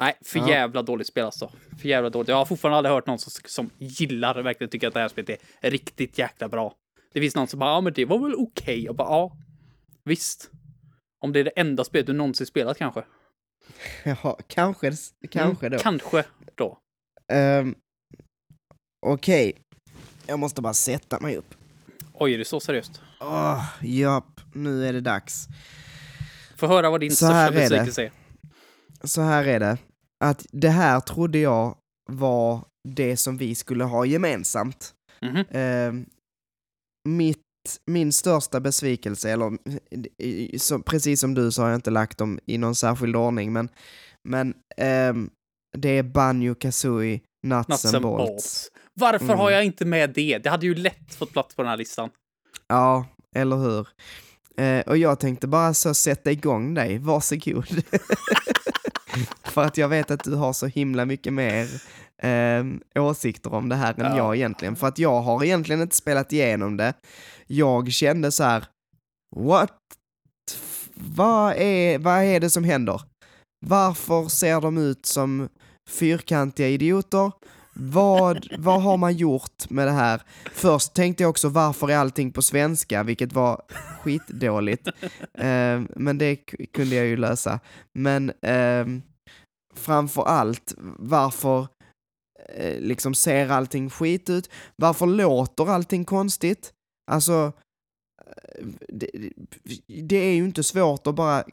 Nej, 0.00 0.18
för 0.24 0.38
ja. 0.38 0.48
jävla 0.48 0.82
dåligt 0.82 1.06
spel 1.06 1.24
alltså. 1.24 1.52
För 1.80 1.88
jävla 1.88 2.10
dåligt. 2.10 2.28
Jag 2.28 2.36
har 2.36 2.44
fortfarande 2.44 2.76
aldrig 2.76 2.92
hört 2.92 3.06
någon 3.06 3.18
som, 3.18 3.30
som 3.46 3.70
gillar, 3.78 4.42
verkligen 4.42 4.70
tycker 4.70 4.88
att 4.88 4.94
det 4.94 5.00
här 5.00 5.08
spelet 5.08 5.42
är 5.60 5.70
riktigt 5.70 6.18
jäkla 6.18 6.48
bra. 6.48 6.74
Det 7.12 7.20
finns 7.20 7.34
någon 7.34 7.48
som 7.48 7.58
bara, 7.58 7.70
ja 7.70 7.80
men 7.80 7.92
det 7.92 8.04
var 8.04 8.18
väl 8.18 8.34
okej. 8.34 8.62
Okay. 8.62 8.84
Jag 8.84 8.96
bara, 8.96 9.08
ja. 9.08 9.36
Visst. 10.04 10.50
Om 11.24 11.32
det 11.32 11.40
är 11.40 11.44
det 11.44 11.50
enda 11.50 11.84
spelet 11.84 12.06
du 12.06 12.12
någonsin 12.12 12.46
spelat 12.46 12.78
kanske. 12.78 13.04
Ja, 14.04 14.38
kanske, 14.46 14.92
kanske 15.30 15.66
mm, 15.66 15.78
då. 15.78 15.82
Kanske 15.82 16.24
då. 16.54 16.78
Um, 17.32 17.74
Okej. 19.06 19.50
Okay. 19.50 19.62
Jag 20.26 20.38
måste 20.38 20.62
bara 20.62 20.74
sätta 20.74 21.20
mig 21.20 21.36
upp. 21.36 21.54
Oj, 22.12 22.34
är 22.34 22.38
det 22.38 22.44
så 22.44 22.60
seriöst? 22.60 23.00
Oh, 23.20 23.64
japp, 23.82 24.40
nu 24.54 24.86
är 24.86 24.92
det 24.92 25.00
dags. 25.00 25.46
Få 26.56 26.66
höra 26.66 26.90
vad 26.90 27.00
din 27.00 27.10
så 27.10 27.16
största 27.16 27.50
besvikelse 27.50 28.02
är. 28.02 28.12
Så 29.04 29.22
här 29.22 29.44
är 29.44 29.60
det. 29.60 29.78
Att 30.24 30.46
det 30.52 30.68
här 30.68 31.00
trodde 31.00 31.38
jag 31.38 31.76
var 32.10 32.64
det 32.88 33.16
som 33.16 33.36
vi 33.36 33.54
skulle 33.54 33.84
ha 33.84 34.06
gemensamt. 34.06 34.94
Mm 35.20 35.36
-hmm. 35.36 36.06
Mitt, 37.04 37.38
min 37.86 38.12
största 38.12 38.60
besvikelse, 38.60 39.30
eller 39.30 39.58
så, 40.58 40.78
precis 40.78 41.20
som 41.20 41.34
du 41.34 41.52
så 41.52 41.62
har 41.62 41.68
jag 41.68 41.78
inte 41.78 41.90
lagt 41.90 42.18
dem 42.18 42.38
i 42.46 42.58
någon 42.58 42.74
särskild 42.74 43.16
ordning, 43.16 43.52
men, 43.52 43.68
men 44.28 44.54
um, 45.10 45.30
det 45.76 45.98
är 45.98 46.02
Banjo 46.02 46.54
Kazooie 46.54 47.20
Nuts, 47.42 47.68
Nuts 47.68 47.94
and, 47.94 48.02
bolts. 48.02 48.30
bolts. 48.30 48.68
Varför 48.94 49.24
mm. 49.24 49.38
har 49.38 49.50
jag 49.50 49.64
inte 49.64 49.84
med 49.84 50.10
det? 50.10 50.38
Det 50.38 50.50
hade 50.50 50.66
ju 50.66 50.74
lätt 50.74 51.14
fått 51.14 51.32
plats 51.32 51.54
på 51.54 51.62
den 51.62 51.68
här 51.70 51.76
listan. 51.76 52.10
Ja, 52.68 53.06
eller 53.36 53.56
hur? 53.56 53.88
Eh, 54.56 54.80
och 54.80 54.96
jag 54.96 55.20
tänkte 55.20 55.46
bara 55.46 55.74
så 55.74 55.94
sätta 55.94 56.30
igång 56.30 56.74
dig, 56.74 56.98
varsågod. 56.98 57.66
För 59.44 59.64
att 59.64 59.78
jag 59.78 59.88
vet 59.88 60.10
att 60.10 60.24
du 60.24 60.34
har 60.34 60.52
så 60.52 60.66
himla 60.66 61.04
mycket 61.04 61.32
mer 61.32 61.68
eh, 62.22 62.64
åsikter 63.02 63.54
om 63.54 63.68
det 63.68 63.76
här 63.76 64.00
än 64.00 64.06
ja. 64.06 64.16
jag 64.16 64.36
egentligen. 64.36 64.76
För 64.76 64.86
att 64.86 64.98
jag 64.98 65.20
har 65.22 65.44
egentligen 65.44 65.82
inte 65.82 65.96
spelat 65.96 66.32
igenom 66.32 66.76
det. 66.76 66.94
Jag 67.46 67.92
kände 67.92 68.32
så 68.32 68.44
här, 68.44 68.64
what? 69.36 69.78
Vad 70.94 71.54
är, 71.56 71.98
vad 71.98 72.22
är 72.22 72.40
det 72.40 72.50
som 72.50 72.64
händer? 72.64 73.02
Varför 73.66 74.28
ser 74.28 74.60
de 74.60 74.78
ut 74.78 75.06
som 75.06 75.48
fyrkantiga 75.90 76.68
idioter? 76.68 77.32
Vad, 77.74 78.46
vad 78.58 78.82
har 78.82 78.96
man 78.96 79.16
gjort 79.16 79.70
med 79.70 79.86
det 79.86 79.92
här? 79.92 80.22
Först 80.52 80.94
tänkte 80.94 81.22
jag 81.22 81.30
också 81.30 81.48
varför 81.48 81.90
är 81.90 81.96
allting 81.96 82.32
på 82.32 82.42
svenska, 82.42 83.02
vilket 83.02 83.32
var 83.32 83.62
skitdåligt. 84.00 84.86
Eh, 85.34 85.80
men 85.96 86.18
det 86.18 86.36
kunde 86.72 86.96
jag 86.96 87.06
ju 87.06 87.16
lösa. 87.16 87.60
Men 87.98 88.30
eh, 88.30 88.86
framför 89.76 90.22
allt, 90.22 90.74
varför 90.98 91.66
eh, 92.54 92.80
liksom 92.80 93.14
ser 93.14 93.48
allting 93.48 93.90
skit 93.90 94.30
ut? 94.30 94.50
Varför 94.76 95.06
låter 95.06 95.68
allting 95.70 96.04
konstigt? 96.04 96.72
Alltså, 97.10 97.52
eh, 98.26 98.66
det, 98.88 99.10
det 100.02 100.16
är 100.16 100.34
ju 100.34 100.44
inte 100.44 100.62
svårt 100.62 101.06
att 101.06 101.14
bara 101.14 101.44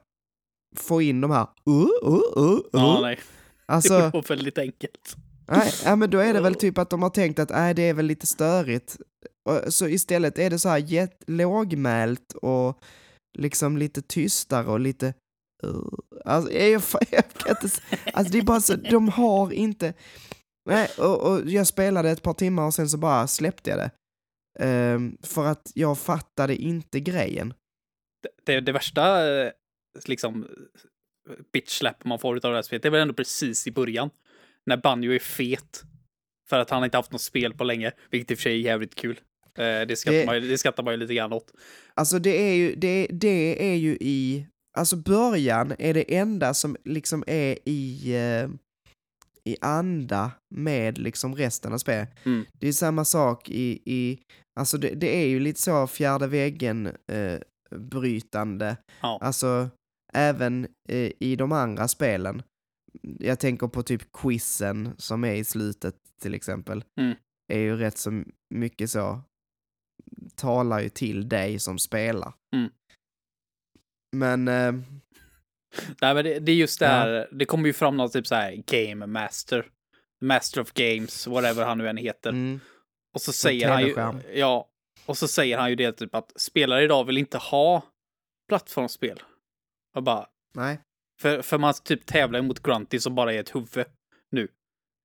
få 0.75 1.01
in 1.01 1.21
de 1.21 1.31
här 1.31 1.47
uh, 1.69 1.75
uh, 1.75 2.21
uh, 2.37 2.53
uh. 2.53 2.59
Ja, 2.71 2.99
nej. 3.01 3.19
Alltså, 3.65 3.97
det 3.99 4.09
var 4.13 4.27
väldigt 4.29 4.57
enkelt. 4.57 5.15
Nej, 5.47 5.73
ja, 5.85 5.95
men 5.95 6.09
då 6.09 6.17
är 6.17 6.33
det 6.33 6.41
väl 6.41 6.55
typ 6.55 6.77
att 6.77 6.89
de 6.89 7.03
har 7.03 7.09
tänkt 7.09 7.39
att 7.39 7.49
nej, 7.49 7.73
det 7.73 7.81
är 7.81 7.93
väl 7.93 8.05
lite 8.05 8.27
störigt. 8.27 8.97
Så 9.67 9.87
istället 9.87 10.39
är 10.39 10.49
det 10.49 10.59
så 10.59 10.69
här 10.69 11.09
lågmält 11.31 12.33
och 12.33 12.79
liksom 13.37 13.77
lite 13.77 14.01
tystare 14.01 14.67
och 14.67 14.79
lite... 14.79 15.13
Uh, 15.63 15.83
alltså, 16.25 16.51
jag, 16.51 16.81
jag 17.11 17.29
kan 17.33 17.55
inte, 17.61 17.77
alltså 18.13 18.31
det 18.31 18.37
är 18.37 18.43
bara 18.43 18.61
så, 18.61 18.75
de 18.75 19.09
har 19.09 19.51
inte... 19.51 19.93
Nej, 20.69 20.89
och, 20.97 21.31
och 21.31 21.49
jag 21.49 21.67
spelade 21.67 22.09
ett 22.09 22.23
par 22.23 22.33
timmar 22.33 22.65
och 22.65 22.73
sen 22.73 22.89
så 22.89 22.97
bara 22.97 23.27
släppte 23.27 23.69
jag 23.69 23.79
det. 23.79 23.91
Um, 24.59 25.17
för 25.23 25.45
att 25.45 25.71
jag 25.75 25.97
fattade 25.97 26.55
inte 26.55 26.99
grejen. 26.99 27.53
Det, 28.23 28.53
det, 28.53 28.61
det 28.61 28.71
värsta, 28.71 29.27
eh, 29.27 29.51
liksom, 30.07 30.47
bitch 31.53 31.81
man 32.03 32.19
får 32.19 32.35
av 32.35 32.39
det 32.41 32.55
här 32.57 32.61
spelet, 32.61 32.81
det 32.81 32.89
är 32.89 32.91
väl 32.91 33.01
ändå 33.01 33.13
precis 33.13 33.67
i 33.67 33.71
början 33.71 34.09
när 34.65 34.77
Banjo 34.77 35.11
är 35.11 35.19
fet. 35.19 35.83
För 36.49 36.59
att 36.59 36.69
han 36.69 36.83
inte 36.83 36.97
haft 36.97 37.11
något 37.11 37.21
spel 37.21 37.53
på 37.53 37.63
länge, 37.63 37.91
vilket 38.09 38.31
i 38.31 38.33
och 38.33 38.37
för 38.37 38.43
sig 38.43 38.53
är 38.53 38.57
jävligt 38.57 38.95
kul. 38.95 39.19
Eh, 39.57 39.87
det, 39.87 39.95
skrattar 39.95 40.19
det, 40.19 40.25
man, 40.25 40.41
det 40.41 40.57
skrattar 40.57 40.83
man 40.83 40.93
ju 40.93 40.97
lite 40.97 41.13
grann 41.13 41.33
åt. 41.33 41.51
Alltså 41.93 42.19
det 42.19 42.49
är 42.49 42.53
ju, 42.53 42.75
det, 42.75 43.07
det 43.09 43.71
är 43.71 43.75
ju 43.75 43.97
i, 44.01 44.47
alltså 44.77 44.95
början 44.95 45.73
är 45.79 45.93
det 45.93 46.15
enda 46.15 46.53
som 46.53 46.77
liksom 46.85 47.23
är 47.27 47.57
i, 47.65 48.13
uh, 48.17 48.49
i 49.49 49.57
anda 49.61 50.31
med 50.55 50.97
liksom 50.97 51.35
resten 51.35 51.73
av 51.73 51.77
spelet. 51.77 52.25
Mm. 52.25 52.45
Det 52.53 52.67
är 52.67 52.73
samma 52.73 53.05
sak 53.05 53.49
i, 53.49 53.81
i 53.85 54.19
alltså 54.59 54.77
det, 54.77 54.89
det 54.89 55.15
är 55.23 55.27
ju 55.27 55.39
lite 55.39 55.61
så 55.61 55.87
fjärde 55.87 56.27
väggen 56.27 56.87
uh, 56.87 57.39
brytande. 57.79 58.77
Ja. 59.01 59.19
Alltså 59.21 59.69
även 60.13 60.67
uh, 60.91 61.11
i 61.19 61.35
de 61.35 61.51
andra 61.51 61.87
spelen 61.87 62.41
jag 63.19 63.39
tänker 63.39 63.67
på 63.67 63.83
typ 63.83 64.11
quizen 64.11 64.89
som 64.97 65.23
är 65.23 65.33
i 65.33 65.43
slutet 65.43 65.95
till 66.21 66.33
exempel. 66.33 66.83
Mm. 66.99 67.15
Är 67.53 67.59
ju 67.59 67.75
rätt 67.75 67.97
så 67.97 68.23
mycket 68.53 68.89
så, 68.89 69.21
talar 70.35 70.79
ju 70.79 70.89
till 70.89 71.29
dig 71.29 71.59
som 71.59 71.79
spelar. 71.79 72.33
Mm. 72.55 72.71
Men... 74.15 74.47
Eh, 74.47 74.83
Nej 76.01 76.13
men 76.13 76.23
det, 76.23 76.39
det, 76.39 76.51
är 76.51 76.55
just 76.55 76.79
det 76.79 76.87
här, 76.87 77.09
ja. 77.09 77.25
det 77.31 77.45
kommer 77.45 77.67
ju 77.67 77.73
fram 77.73 77.97
något 77.97 78.13
typ 78.13 78.27
så 78.27 78.35
här 78.35 78.63
game 78.65 79.05
master. 79.05 79.65
Master 80.21 80.61
of 80.61 80.73
games, 80.73 81.27
whatever 81.27 81.65
han 81.65 81.77
nu 81.77 81.89
än 81.89 81.97
heter. 81.97 82.29
Mm. 82.29 82.59
Och 83.13 83.21
så 83.21 83.33
säger 83.33 83.69
han 83.69 83.81
ju, 83.81 83.95
ja, 84.33 84.69
och 85.05 85.17
så 85.17 85.27
säger 85.27 85.57
han 85.57 85.69
ju 85.69 85.75
det 85.75 85.91
typ 85.91 86.15
att 86.15 86.41
spelare 86.41 86.83
idag 86.83 87.03
vill 87.03 87.17
inte 87.17 87.37
ha 87.37 87.83
plattformsspel. 88.47 89.21
Och 89.95 90.03
bara, 90.03 90.27
Nej. 90.53 90.79
För, 91.21 91.41
för 91.41 91.57
man 91.57 91.73
typ 91.83 92.05
tävlar 92.05 92.41
mot 92.41 92.63
Grunty 92.63 92.99
som 92.99 93.15
bara 93.15 93.33
är 93.33 93.39
ett 93.39 93.55
huvud 93.55 93.85
nu. 94.31 94.47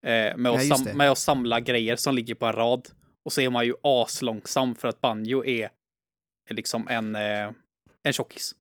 Eh, 0.06 0.36
med, 0.36 0.52
att 0.52 0.66
sam- 0.66 0.96
med 0.96 1.10
att 1.10 1.18
samla 1.18 1.60
grejer 1.60 1.96
som 1.96 2.14
ligger 2.14 2.34
på 2.34 2.46
en 2.46 2.52
rad. 2.52 2.88
Och 3.24 3.32
så 3.32 3.40
är 3.40 3.50
man 3.50 3.66
ju 3.66 3.74
aslångsam 3.82 4.74
för 4.74 4.88
att 4.88 5.00
banjo 5.00 5.44
är, 5.44 5.70
är 6.50 6.54
liksom 6.54 6.88
en, 6.88 7.14
eh, 7.14 7.50
en 8.02 8.12
tjockis. 8.12 8.54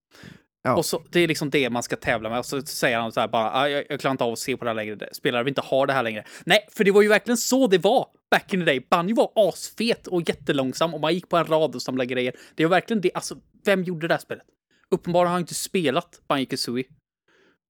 Ja. 0.63 0.75
Och 0.75 0.85
så, 0.85 1.03
det 1.09 1.19
är 1.19 1.27
liksom 1.27 1.49
det 1.49 1.69
man 1.69 1.83
ska 1.83 1.95
tävla 1.95 2.29
med. 2.29 2.39
Och 2.39 2.45
så 2.45 2.61
säger 2.61 2.99
han 2.99 3.11
så 3.11 3.19
här 3.19 3.27
bara, 3.27 3.51
ah, 3.51 3.69
jag, 3.69 3.85
jag 3.89 3.99
klarar 3.99 4.11
inte 4.11 4.23
av 4.23 4.33
att 4.33 4.39
se 4.39 4.57
på 4.57 4.65
det 4.65 4.69
här 4.69 4.75
längre. 4.75 5.09
Spelare 5.11 5.43
vill 5.43 5.51
inte 5.51 5.61
ha 5.61 5.85
det 5.85 5.93
här 5.93 6.03
längre. 6.03 6.25
Nej, 6.45 6.67
för 6.71 6.83
det 6.83 6.91
var 6.91 7.01
ju 7.01 7.07
verkligen 7.07 7.37
så 7.37 7.67
det 7.67 7.77
var 7.77 8.07
back 8.31 8.53
in 8.53 8.59
the 8.59 8.65
day. 8.65 8.87
Banjo 8.89 9.15
var 9.15 9.31
asfet 9.49 10.07
och 10.07 10.29
jättelångsam 10.29 10.93
och 10.93 11.01
man 11.01 11.13
gick 11.13 11.29
på 11.29 11.37
en 11.37 11.45
rad 11.45 11.75
och 11.75 11.81
samlade 11.81 12.05
grejer. 12.05 12.35
Det 12.55 12.65
var 12.65 12.69
verkligen 12.69 13.01
det. 13.01 13.11
Alltså, 13.13 13.35
vem 13.65 13.83
gjorde 13.83 14.07
det 14.07 14.13
här 14.13 14.21
spelet? 14.21 14.45
Uppenbarligen 14.91 15.27
har 15.27 15.33
han 15.33 15.41
inte 15.41 15.53
spelat 15.53 16.21
Banjo 16.27 16.45
Kazooie. 16.45 16.85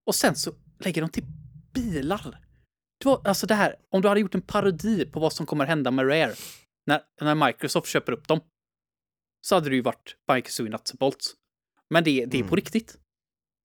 Och 0.08 0.16
sen 0.16 0.36
så 0.36 0.52
lägger 0.80 1.02
de 1.02 1.10
till 1.10 1.26
bilar. 1.74 2.40
Det 3.00 3.06
var, 3.06 3.22
alltså 3.28 3.48
det 3.48 3.56
här, 3.56 3.76
om 3.92 4.02
du 4.02 4.08
hade 4.08 4.20
gjort 4.20 4.36
en 4.36 4.42
parodi 4.42 5.06
på 5.06 5.20
vad 5.20 5.34
som 5.34 5.46
kommer 5.46 5.66
hända 5.66 5.92
med 5.92 6.10
Rare 6.10 6.34
när, 6.86 7.02
när 7.22 7.36
Microsoft 7.36 7.88
köper 7.88 8.12
upp 8.12 8.28
dem. 8.28 8.40
Så 9.42 9.56
hade 9.56 9.70
det 9.70 9.76
ju 9.76 9.82
varit 9.82 10.16
Banjo 10.28 10.70
Nuts 10.70 10.94
Bolts. 10.94 11.36
Men 11.94 12.04
det, 12.04 12.26
det 12.26 12.38
är 12.38 12.42
mm. 12.42 12.50
på 12.50 12.56
riktigt. 12.56 12.98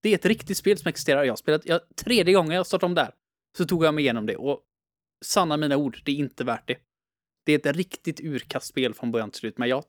Det 0.03 0.09
är 0.09 0.15
ett 0.15 0.25
riktigt 0.25 0.57
spel 0.57 0.79
som 0.79 0.89
existerar. 0.89 1.25
Jag 1.25 1.33
har 1.33 1.37
spelat, 1.37 1.67
jag, 1.67 1.81
tredje 1.97 2.35
gången 2.35 2.53
jag 2.53 2.67
startade 2.67 2.87
om 2.87 2.95
där, 2.95 3.15
så 3.57 3.65
tog 3.65 3.85
jag 3.85 3.95
mig 3.95 4.05
igenom 4.05 4.27
det. 4.27 4.37
Och 4.37 4.63
sanna 5.25 5.57
mina 5.57 5.77
ord, 5.77 6.03
det 6.05 6.13
är 6.13 6.17
inte 6.17 6.45
värt 6.45 6.69
det. 6.69 6.79
Det 7.47 7.53
är 7.53 7.59
ett 7.59 7.77
riktigt 7.77 8.21
urkastspel 8.21 8.95
från 8.95 9.13
början 9.13 9.31
till 9.31 9.41
slut, 9.41 9.59
men 9.59 9.69
jag 9.69 9.85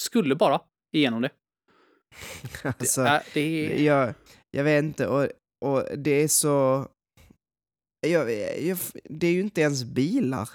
skulle 0.00 0.34
bara 0.34 0.60
igenom 0.92 1.22
det. 1.22 1.30
Alltså, 2.62 3.02
det, 3.02 3.08
är, 3.08 3.22
det 3.34 3.40
är... 3.40 3.84
Jag, 3.84 4.14
jag 4.50 4.64
vet 4.64 4.84
inte, 4.84 5.06
och 5.06 5.28
och 5.60 5.98
det 5.98 6.10
är 6.10 6.28
så... 6.28 6.88
jag, 8.00 8.32
jag, 8.62 8.78
det 9.04 9.26
är 9.26 9.32
ju 9.32 9.40
inte 9.40 9.60
ens 9.60 9.84
bilar. 9.84 10.48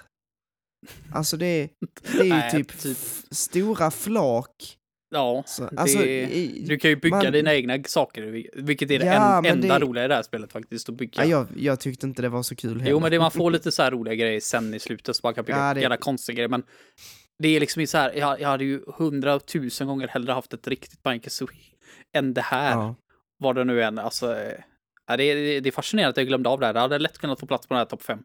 Alltså 1.12 1.36
det, 1.36 1.46
är- 1.46 1.68
det 2.12 2.18
är 2.18 2.24
ju 2.24 2.28
Nej, 2.28 2.50
typ, 2.50 2.78
typ. 2.78 2.98
stora 3.30 3.90
flak. 3.90 4.78
Ja, 5.14 5.42
Så, 5.46 5.62
det, 5.62 5.78
alltså, 5.78 5.98
i- 6.04 6.64
du 6.68 6.78
kan 6.78 6.90
ju 6.90 6.96
bygga 6.96 7.16
man- 7.16 7.32
dina 7.32 7.54
egna 7.54 7.78
saker, 7.86 8.22
vil- 8.22 8.48
vilket 8.54 8.90
är 8.90 8.98
det 8.98 9.04
Ja, 9.06 9.38
en, 9.38 9.46
enda 9.46 9.78
det- 9.78 9.84
roliga 9.84 10.04
i 10.04 10.08
det 10.08 10.14
här 10.14 10.22
spelet 10.22 10.52
faktiskt, 10.52 10.88
att 10.88 10.94
bygga. 10.94 11.24
ja, 11.24 11.30
jag, 11.30 11.46
jag 11.56 11.80
tyckte 11.80 12.06
inte 12.06 12.22
det 12.22 12.28
var 12.28 12.42
så 12.42 12.56
kul 12.56 12.70
heller. 12.80 12.90
Jo, 12.90 13.00
men 13.00 13.10
det, 13.10 13.18
man 13.18 13.30
får 13.30 13.50
lite 13.56 13.72
så 13.72 13.82
här 13.82 13.90
roliga 13.90 14.14
grejer 14.14 14.40
sen 14.40 14.74
i 14.74 14.78
slutet, 14.80 15.16
så 15.16 15.20
man 15.26 15.34
kan 15.34 15.44
bygga 15.44 15.58
Ja, 15.58 15.74
det- 15.74 15.80
jävla 15.80 15.96
konstiga 15.96 16.34
grejer, 16.36 16.48
men 16.48 16.62
det 17.38 17.48
är 17.48 17.60
liksom 17.60 17.86
så 17.86 17.98
här, 17.98 18.12
jag, 18.16 18.40
jag 18.40 18.48
hade 18.48 18.64
ju 18.64 18.80
hundratusen 18.98 19.86
gånger 19.86 20.08
hellre 20.08 20.32
haft 20.32 20.52
ett 20.52 20.68
riktigt 20.68 21.02
Banker 21.02 21.32
än 22.16 22.34
det 22.34 22.40
här. 22.40 22.70
ja. 22.70 22.94
Vad 23.38 23.54
det 23.56 23.64
nu 23.64 23.82
än, 23.82 23.98
alltså. 23.98 24.36
Ja, 25.06 25.16
det, 25.16 25.24
är, 25.24 25.60
det 25.60 25.68
är 25.68 25.72
fascinerande 25.72 26.10
att 26.10 26.16
jag 26.16 26.26
glömde 26.26 26.48
av 26.48 26.60
det 26.60 26.66
här. 26.66 26.72
Det 26.74 26.80
hade 26.80 26.98
lätt 26.98 27.18
kunnat 27.18 27.40
få 27.40 27.46
plats 27.46 27.66
på 27.66 27.74
den 27.74 27.78
här 27.78 27.84
topp 27.84 28.02
fem. 28.02 28.18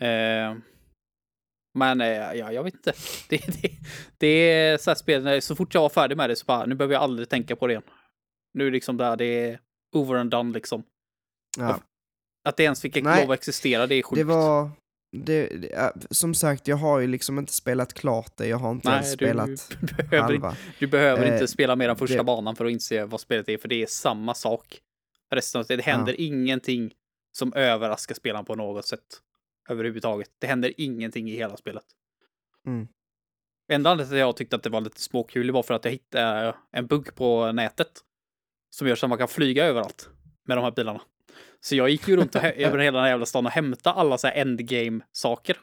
Eh, 0.00 0.56
men 1.74 2.00
eh, 2.00 2.08
ja, 2.08 2.52
jag 2.52 2.64
vet 2.64 2.74
inte. 2.74 2.92
Det, 3.28 3.36
det, 3.62 3.70
det 4.18 4.26
är 4.26 4.78
så 4.78 4.90
här 4.90 4.94
spel, 4.94 5.42
så 5.42 5.56
fort 5.56 5.74
jag 5.74 5.80
var 5.80 5.88
färdig 5.88 6.16
med 6.16 6.30
det 6.30 6.36
så 6.36 6.44
bara, 6.44 6.66
nu 6.66 6.74
behöver 6.74 6.94
jag 6.94 7.02
aldrig 7.02 7.28
tänka 7.28 7.56
på 7.56 7.66
det 7.66 7.72
igen. 7.72 7.82
Nu 8.54 8.66
är 8.66 8.70
liksom 8.70 8.96
där, 8.96 9.16
det 9.16 9.24
är 9.24 9.60
over 9.94 10.14
and 10.14 10.30
done 10.30 10.52
liksom. 10.54 10.82
Ja. 11.58 11.80
Att 12.48 12.56
det 12.56 12.62
ens 12.62 12.80
fick 12.80 13.02
Nej, 13.02 13.22
lov 13.22 13.30
att 13.32 13.38
existera, 13.38 13.86
det 13.86 13.94
är 13.94 14.02
sjukt. 14.02 14.16
Det 14.16 14.24
var... 14.24 14.70
Det, 15.16 15.46
det, 15.46 15.68
ja, 15.68 15.92
som 16.10 16.34
sagt, 16.34 16.68
jag 16.68 16.76
har 16.76 16.98
ju 16.98 17.06
liksom 17.06 17.38
inte 17.38 17.52
spelat 17.52 17.94
klart 17.94 18.32
det. 18.36 18.46
Jag 18.46 18.56
har 18.58 18.70
inte 18.70 18.88
ens 18.88 19.06
Nej, 19.06 19.16
du, 19.16 19.24
spelat 19.26 19.68
behöver, 20.08 20.18
halva. 20.22 20.56
du 20.78 20.86
behöver 20.86 21.26
Eh, 21.26 21.32
inte 21.32 21.48
spela 21.48 21.76
mer 21.76 21.88
än 21.88 21.96
första 21.96 22.16
det- 22.16 22.24
banan 22.24 22.56
för 22.56 22.64
att 22.64 22.70
inse 22.72 23.04
vad 23.04 23.20
spelet 23.20 23.48
är, 23.48 23.58
för 23.58 23.68
det 23.68 23.82
är 23.82 23.86
samma 23.86 24.34
sak. 24.34 24.80
Resten 25.34 25.58
av 25.60 25.66
det, 25.66 25.76
det 25.76 25.82
händer 25.82 26.20
ingenting 26.20 26.92
som 27.38 27.52
överraskar 27.52 28.14
spelaren 28.14 28.44
på 28.44 28.54
något 28.54 28.86
sätt. 28.86 29.02
Överhuvudtaget. 29.68 30.30
Det 30.38 30.46
händer 30.46 30.72
ingenting 30.76 31.30
i 31.30 31.36
hela 31.36 31.56
spelet. 31.56 31.84
Mm. 32.66 32.88
Enda 33.72 33.90
anledningen 33.90 34.10
till 34.10 34.16
att 34.16 34.26
jag 34.28 34.36
tyckte 34.36 34.56
att 34.56 34.62
det 34.62 34.70
var 34.70 34.80
lite 34.80 35.00
småkul 35.00 35.50
var 35.50 35.62
för 35.62 35.74
att 35.74 35.84
jag 35.84 35.92
hittade 35.92 36.54
en 36.70 36.86
bugg 36.86 37.14
på 37.14 37.52
nätet. 37.52 38.00
Som 38.70 38.88
gör 38.88 38.94
så 38.94 39.06
att 39.06 39.10
man 39.10 39.18
kan 39.18 39.28
flyga 39.28 39.64
överallt 39.64 40.10
med 40.44 40.56
de 40.56 40.64
här 40.64 40.70
bilarna. 40.70 41.02
Så 41.60 41.76
jag 41.76 41.90
gick 41.90 42.08
ju 42.08 42.16
runt 42.16 42.36
över 42.36 42.78
hela 42.78 42.96
den 42.96 43.04
här 43.04 43.10
jävla 43.10 43.26
stan 43.26 43.46
och 43.46 43.52
hämtade 43.52 43.96
alla 43.96 44.18
så 44.18 44.26
här 44.26 44.34
endgame-saker. 44.34 45.60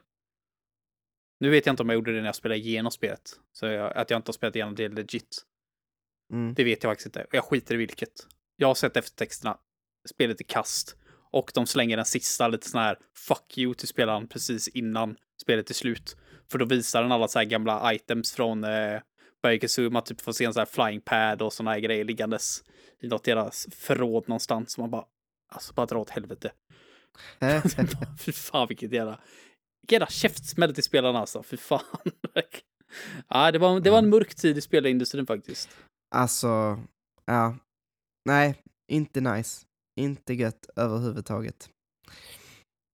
Nu 1.40 1.50
vet 1.50 1.66
jag 1.66 1.74
inte 1.74 1.84
om 1.84 1.90
jag 1.90 1.96
gjorde 1.96 2.12
det 2.12 2.20
när 2.20 2.26
jag 2.26 2.36
spelade 2.36 2.60
igenom 2.60 2.92
spelet. 2.92 3.40
Så 3.52 3.66
jag, 3.66 3.98
att 3.98 4.10
jag 4.10 4.18
inte 4.18 4.30
har 4.30 4.34
spelat 4.34 4.56
igenom 4.56 4.76
det 4.76 4.90
legit. 4.90 5.46
Mm. 6.34 6.54
Det 6.54 6.64
vet 6.64 6.84
jag 6.84 6.92
faktiskt 6.92 7.06
inte. 7.06 7.26
Jag 7.32 7.44
skiter 7.44 7.76
i 7.76 7.78
vilket. 7.78 8.28
Jag 8.56 8.68
har 8.68 8.76
sett 8.76 8.98
eftertexterna. 8.98 9.58
Spelet 10.10 10.40
är 10.40 10.44
kast. 10.44 10.98
Och 11.36 11.52
de 11.54 11.66
slänger 11.66 11.98
den 11.98 12.06
sista 12.06 12.48
lite 12.48 12.70
sån 12.70 12.82
här 12.82 13.00
fuck 13.18 13.58
you 13.58 13.74
till 13.74 13.88
spelaren 13.88 14.28
precis 14.28 14.68
innan 14.68 15.16
spelet 15.42 15.70
är 15.70 15.74
slut. 15.74 16.18
För 16.52 16.58
då 16.58 16.66
visar 16.66 17.02
den 17.02 17.12
alla 17.12 17.28
så 17.28 17.40
här 17.40 17.46
gamla 17.46 17.94
items 17.94 18.34
från 18.34 18.64
eh, 18.64 19.02
Man 19.92 20.04
typ 20.04 20.22
får 20.22 20.32
se 20.32 20.46
en 20.46 20.54
sån 20.54 20.62
här 20.62 20.66
flying 20.66 21.02
pad 21.02 21.42
och 21.42 21.54
såna 21.54 21.72
här 21.72 21.80
grejer 21.80 22.04
liggandes 22.04 22.64
i 23.02 23.08
något 23.08 23.24
deras 23.24 23.68
förråd 23.72 24.30
någonstans. 24.30 24.72
Så 24.72 24.82
man 24.82 24.90
bara, 24.90 25.06
alltså 25.54 25.74
bara 25.74 25.86
dra 25.86 26.00
åt 26.00 26.10
helvete. 26.10 26.52
Fy 28.20 28.32
fan 28.32 28.68
vilket 28.68 28.92
jävla, 28.92 29.20
vilken 29.82 29.96
jävla 29.96 30.08
käftsmäll 30.08 30.74
till 30.74 30.84
spelarna 30.84 31.20
alltså. 31.20 31.44
Fy 31.44 31.58
fan. 31.58 31.80
ja, 33.30 33.52
det 33.52 33.60
var, 33.60 33.80
det 33.80 33.90
var 33.90 33.98
en 33.98 34.10
mörk 34.10 34.36
tid 34.36 34.58
i 34.58 34.62
spelindustrin 34.62 35.26
faktiskt. 35.26 35.70
Alltså, 36.16 36.80
ja. 37.26 37.56
Nej, 38.26 38.62
inte 38.88 39.22
nice. 39.22 39.66
Inte 40.00 40.34
gött 40.34 40.66
överhuvudtaget. 40.76 41.70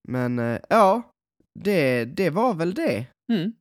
Men 0.08 0.40
eh, 0.40 0.60
ja, 0.70 1.12
det, 1.60 2.06
det 2.06 2.30
var 2.30 2.54
väl 2.54 2.74
det. 2.74 3.06
Mm. 3.34 3.54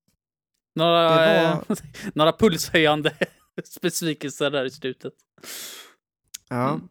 Några, 0.74 1.16
Det 1.16 1.40
eh, 1.40 1.62
några 2.14 2.32
pulshöjande 2.32 3.16
besvikelser 3.82 4.50
där 4.50 4.64
i 4.64 4.70
slutet. 4.70 5.14
Ja. 6.48 6.68
Mm. 6.68 6.88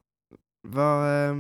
Vad, 0.68 1.30
eh, 1.30 1.36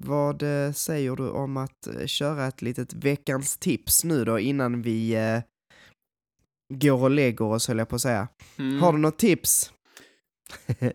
vad 0.00 0.42
eh, 0.42 0.72
säger 0.72 1.16
du 1.16 1.28
om 1.28 1.56
att 1.56 1.88
köra 2.06 2.46
ett 2.46 2.62
litet 2.62 2.92
veckans 2.94 3.56
tips 3.56 4.04
nu 4.04 4.24
då 4.24 4.38
innan 4.38 4.82
vi 4.82 5.14
eh, 5.14 5.40
går 6.74 7.02
och 7.02 7.10
lägger 7.10 7.42
oss 7.44 7.68
höll 7.68 7.78
jag 7.78 7.88
på 7.88 7.96
att 7.96 8.02
säga. 8.02 8.28
Mm. 8.58 8.80
Har 8.82 8.92
du 8.92 8.98
något 8.98 9.18
tips? 9.18 9.72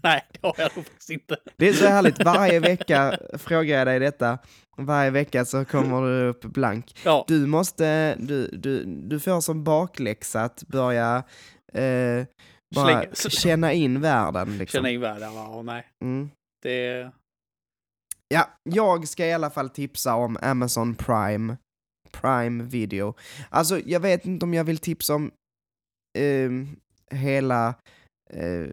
Nej, 0.02 0.22
det 0.32 0.46
har 0.46 0.54
jag 0.58 0.76
nog 0.76 0.86
faktiskt 0.86 1.10
inte. 1.10 1.36
Det 1.56 1.68
är 1.68 1.72
så 1.72 1.86
härligt, 1.86 2.24
varje 2.24 2.60
vecka 2.60 3.18
frågar 3.32 3.78
jag 3.78 3.86
dig 3.86 3.98
detta. 3.98 4.38
Varje 4.76 5.10
vecka 5.10 5.44
så 5.44 5.64
kommer 5.64 6.02
du 6.02 6.28
upp 6.28 6.44
blank. 6.44 6.96
Ja, 7.04 7.24
Du 7.28 7.46
måste, 7.46 8.14
du, 8.14 8.46
du, 8.48 8.84
du 8.84 9.20
får 9.20 9.40
som 9.40 9.64
bakläxa 9.64 10.42
att 10.42 10.64
börja 10.66 11.22
eh, 11.72 12.26
bara 12.74 13.14
känna 13.14 13.72
in 13.72 14.00
världen. 14.00 14.58
Liksom. 14.58 14.78
känna 14.78 14.90
in 14.90 15.00
världen. 15.00 15.34
Ja, 15.34 15.62
nej. 15.62 15.86
Mm. 16.04 16.30
Det... 16.62 17.10
Ja, 18.28 18.48
jag 18.62 19.08
ska 19.08 19.26
i 19.26 19.32
alla 19.32 19.50
fall 19.50 19.70
tipsa 19.70 20.14
om 20.14 20.38
Amazon 20.42 20.94
Prime. 20.94 21.56
Prime 22.12 22.64
Video. 22.64 23.14
Alltså, 23.48 23.80
jag 23.80 24.00
vet 24.00 24.24
inte 24.26 24.44
om 24.44 24.54
jag 24.54 24.64
vill 24.64 24.78
tipsa 24.78 25.14
om 25.14 25.30
ehm, 26.18 26.76
hela, 27.10 27.74
eh, 28.32 28.68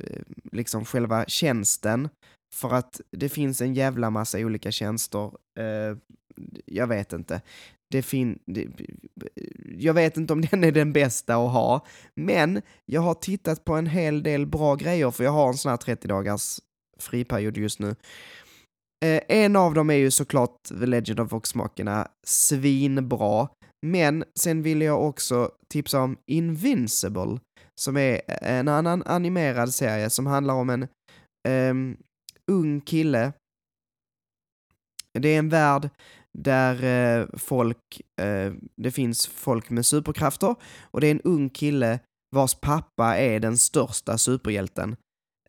liksom 0.51 0.85
själva 0.85 1.25
tjänsten. 1.25 2.09
För 2.55 2.73
att 2.73 3.01
det 3.11 3.29
finns 3.29 3.61
en 3.61 3.73
jävla 3.73 4.09
massa 4.09 4.39
olika 4.39 4.71
tjänster. 4.71 5.31
Eh, 5.59 5.97
jag 6.65 6.87
vet 6.87 7.13
inte. 7.13 7.41
Det 7.91 8.01
fin 8.01 8.39
det, 8.45 8.67
jag 9.77 9.93
vet 9.93 10.17
inte 10.17 10.33
om 10.33 10.41
den 10.51 10.63
är 10.63 10.71
den 10.71 10.93
bästa 10.93 11.35
att 11.35 11.51
ha. 11.51 11.85
Men 12.15 12.61
jag 12.85 13.01
har 13.01 13.13
tittat 13.13 13.65
på 13.65 13.73
en 13.73 13.87
hel 13.87 14.23
del 14.23 14.45
bra 14.45 14.75
grejer, 14.75 15.11
för 15.11 15.23
jag 15.23 15.31
har 15.31 15.47
en 15.47 15.57
sån 15.57 15.69
här 15.69 15.77
30 15.77 16.07
dagars 16.07 16.59
friperiod 16.99 17.57
just 17.57 17.79
nu. 17.79 17.95
Eh, 19.05 19.21
en 19.27 19.55
av 19.55 19.73
dem 19.73 19.89
är 19.89 19.95
ju 19.95 20.11
såklart 20.11 20.63
The 20.63 20.85
Legend 20.85 21.19
of 21.19 21.31
Voxmakerna, 21.31 22.07
svinbra. 22.27 23.47
Men 23.85 24.23
sen 24.39 24.61
vill 24.61 24.81
jag 24.81 25.03
också 25.07 25.51
tipsa 25.69 26.01
om 26.01 26.17
Invincible, 26.31 27.39
som 27.81 27.97
är 27.97 28.21
eh, 28.27 28.57
en 28.57 28.67
annan 28.67 29.03
animerad 29.05 29.73
serie 29.73 30.09
som 30.09 30.25
handlar 30.25 30.53
om 30.53 30.69
en 30.69 30.87
um, 31.47 31.97
ung 32.51 32.81
kille. 32.81 33.33
Det 35.13 35.29
är 35.29 35.39
en 35.39 35.49
värld 35.49 35.89
där 36.37 36.83
uh, 36.83 37.27
folk, 37.37 38.01
uh, 38.21 38.53
det 38.75 38.91
finns 38.91 39.27
folk 39.27 39.69
med 39.69 39.85
superkrafter 39.85 40.55
och 40.81 41.01
det 41.01 41.07
är 41.07 41.11
en 41.11 41.21
ung 41.21 41.49
kille 41.49 41.99
vars 42.35 42.55
pappa 42.55 43.17
är 43.17 43.39
den 43.39 43.57
största 43.57 44.17
superhjälten. 44.17 44.95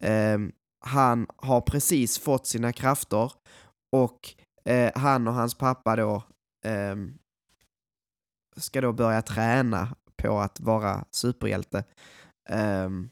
Um, 0.00 0.52
han 0.84 1.26
har 1.36 1.60
precis 1.60 2.18
fått 2.18 2.46
sina 2.46 2.72
krafter 2.72 3.32
och 3.96 4.34
uh, 4.70 4.90
han 4.94 5.28
och 5.28 5.34
hans 5.34 5.55
pappa 5.55 5.96
då 5.96 6.22
um, 6.66 7.18
ska 8.56 8.80
då 8.80 8.92
börja 8.92 9.22
träna 9.22 9.96
på 10.22 10.38
att 10.38 10.60
vara 10.60 11.04
superhjälte. 11.10 11.84
Um, 12.50 13.10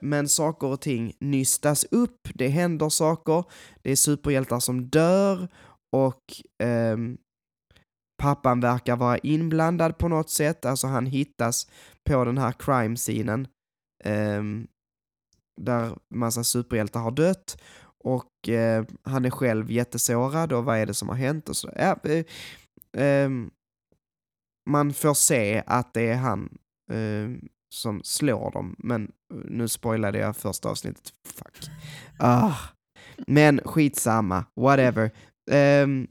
men 0.00 0.28
saker 0.28 0.66
och 0.66 0.80
ting 0.80 1.12
nystas 1.20 1.84
upp, 1.84 2.28
det 2.34 2.48
händer 2.48 2.88
saker, 2.88 3.44
det 3.82 3.92
är 3.92 3.96
superhjältar 3.96 4.60
som 4.60 4.88
dör 4.88 5.48
och 5.92 6.22
um, 6.64 7.18
pappan 8.22 8.60
verkar 8.60 8.96
vara 8.96 9.18
inblandad 9.18 9.98
på 9.98 10.08
något 10.08 10.30
sätt, 10.30 10.64
alltså 10.64 10.86
han 10.86 11.06
hittas 11.06 11.70
på 12.04 12.24
den 12.24 12.38
här 12.38 12.52
crime-scenen 12.52 13.48
um, 14.04 14.66
där 15.60 15.98
massa 16.14 16.44
superhjältar 16.44 17.00
har 17.00 17.10
dött 17.10 17.56
och 18.04 18.48
eh, 18.48 18.84
han 19.02 19.24
är 19.24 19.30
själv 19.30 19.70
jättesårad 19.70 20.52
och 20.52 20.64
vad 20.64 20.78
är 20.78 20.86
det 20.86 20.94
som 20.94 21.08
har 21.08 21.16
hänt 21.16 21.48
och 21.48 21.56
så. 21.56 21.70
Ja, 21.76 21.98
eh, 23.00 23.30
man 24.70 24.92
får 24.92 25.14
se 25.14 25.62
att 25.66 25.94
det 25.94 26.08
är 26.08 26.16
han 26.16 26.58
eh, 26.92 27.48
som 27.74 28.00
slår 28.04 28.50
dem, 28.50 28.76
men 28.78 29.02
eh, 29.04 29.40
nu 29.44 29.68
spoilade 29.68 30.18
jag 30.18 30.36
första 30.36 30.68
avsnittet. 30.68 31.12
Fuck. 31.28 31.70
Ah. 32.18 32.54
Men 33.26 33.60
skitsamma, 33.64 34.44
whatever. 34.60 35.10
Um, 35.50 36.06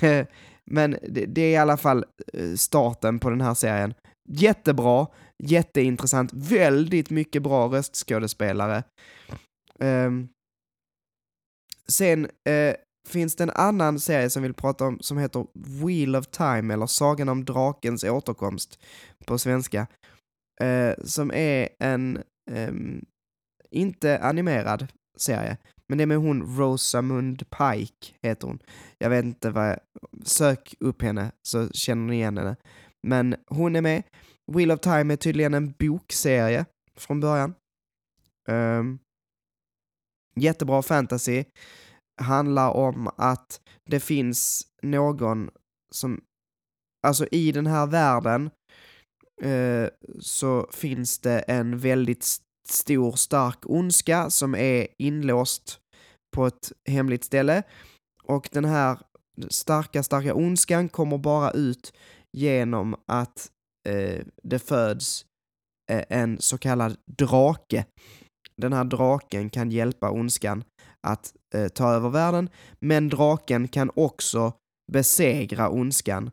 men 0.70 0.96
det, 1.08 1.26
det 1.26 1.42
är 1.42 1.50
i 1.50 1.56
alla 1.56 1.76
fall 1.76 2.04
eh, 2.32 2.54
starten 2.54 3.18
på 3.18 3.30
den 3.30 3.40
här 3.40 3.54
serien. 3.54 3.94
Jättebra, 4.28 5.06
jätteintressant, 5.38 6.32
väldigt 6.32 7.10
mycket 7.10 7.42
bra 7.42 7.66
röstskådespelare. 7.66 8.84
Um, 9.78 10.28
sen 11.88 12.24
eh, 12.24 12.74
finns 13.10 13.36
det 13.36 13.44
en 13.44 13.50
annan 13.50 14.00
serie 14.00 14.30
som 14.30 14.42
vi 14.42 14.48
vill 14.48 14.54
prata 14.54 14.84
om 14.84 14.98
som 15.00 15.18
heter 15.18 15.46
Wheel 15.54 16.16
of 16.16 16.26
Time, 16.26 16.74
eller 16.74 16.86
Sagan 16.86 17.28
om 17.28 17.44
drakens 17.44 18.04
återkomst 18.04 18.78
på 19.26 19.38
svenska. 19.38 19.86
Eh, 20.60 20.94
som 21.04 21.30
är 21.34 21.68
en, 21.78 22.22
eh, 22.50 22.72
inte 23.70 24.18
animerad 24.18 24.86
serie, 25.16 25.56
Men 25.88 25.98
det 25.98 26.04
är 26.04 26.06
med 26.06 26.18
hon 26.18 26.56
Rosamund 26.58 27.50
Pike, 27.50 28.14
heter 28.22 28.46
hon. 28.46 28.58
Jag 28.98 29.10
vet 29.10 29.24
inte 29.24 29.50
vad, 29.50 29.78
sök 30.24 30.74
upp 30.80 31.02
henne 31.02 31.32
så 31.42 31.68
känner 31.68 32.06
ni 32.06 32.14
igen 32.14 32.38
henne. 32.38 32.56
Men 33.02 33.36
hon 33.46 33.76
är 33.76 33.80
med. 33.80 34.02
Wheel 34.52 34.70
of 34.70 34.80
Time 34.80 35.14
är 35.14 35.16
tydligen 35.16 35.54
en 35.54 35.74
bokserie 35.78 36.64
från 36.96 37.20
början. 37.20 37.54
Um, 38.48 38.98
jättebra 40.36 40.82
fantasy. 40.82 41.44
Handlar 42.20 42.70
om 42.70 43.10
att 43.16 43.60
det 43.90 44.00
finns 44.00 44.66
någon 44.82 45.50
som, 45.94 46.20
alltså 47.06 47.26
i 47.26 47.52
den 47.52 47.66
här 47.66 47.86
världen 47.86 48.50
eh, 49.42 49.88
så 50.20 50.68
finns 50.72 51.18
det 51.18 51.38
en 51.38 51.78
väldigt 51.78 52.24
stor 52.68 53.12
stark 53.12 53.58
ondska 53.62 54.30
som 54.30 54.54
är 54.54 54.86
inlåst 54.98 55.80
på 56.36 56.46
ett 56.46 56.72
hemligt 56.88 57.24
ställe. 57.24 57.62
Och 58.22 58.48
den 58.52 58.64
här 58.64 58.98
starka, 59.48 60.02
starka 60.02 60.34
ondskan 60.34 60.88
kommer 60.88 61.18
bara 61.18 61.50
ut 61.50 61.92
genom 62.36 62.96
att 63.06 63.50
eh, 63.88 64.24
det 64.42 64.58
föds 64.58 65.24
eh, 65.92 66.04
en 66.08 66.40
så 66.40 66.58
kallad 66.58 66.96
drake. 67.18 67.84
Den 68.56 68.72
här 68.72 68.84
draken 68.84 69.50
kan 69.50 69.70
hjälpa 69.70 70.10
ondskan 70.10 70.64
att 71.06 71.34
eh, 71.54 71.68
ta 71.68 71.92
över 71.92 72.08
världen, 72.08 72.48
men 72.78 73.08
draken 73.08 73.68
kan 73.68 73.90
också 73.94 74.52
besegra 74.92 75.68
ondskan 75.68 76.30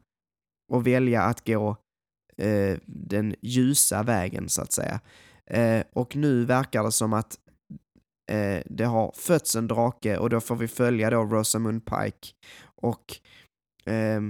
och 0.73 0.88
välja 0.88 1.22
att 1.22 1.48
gå 1.48 1.77
eh, 2.38 2.77
den 2.85 3.35
ljusa 3.41 4.03
vägen 4.03 4.49
så 4.49 4.61
att 4.61 4.72
säga. 4.72 4.99
Eh, 5.45 5.84
och 5.94 6.15
nu 6.15 6.45
verkar 6.45 6.84
det 6.84 6.91
som 6.91 7.14
att 7.14 7.38
eh, 8.31 8.61
det 8.65 8.85
har 8.85 9.11
fötts 9.15 9.56
en 9.56 9.68
drake 9.68 10.18
och 10.18 10.30
då 10.30 10.39
får 10.39 10.56
vi 10.56 10.68
följa 10.68 11.10
då 11.10 11.23
Rosamund 11.23 11.85
Pike 11.85 12.34
och 12.81 13.18
eh, 13.85 14.22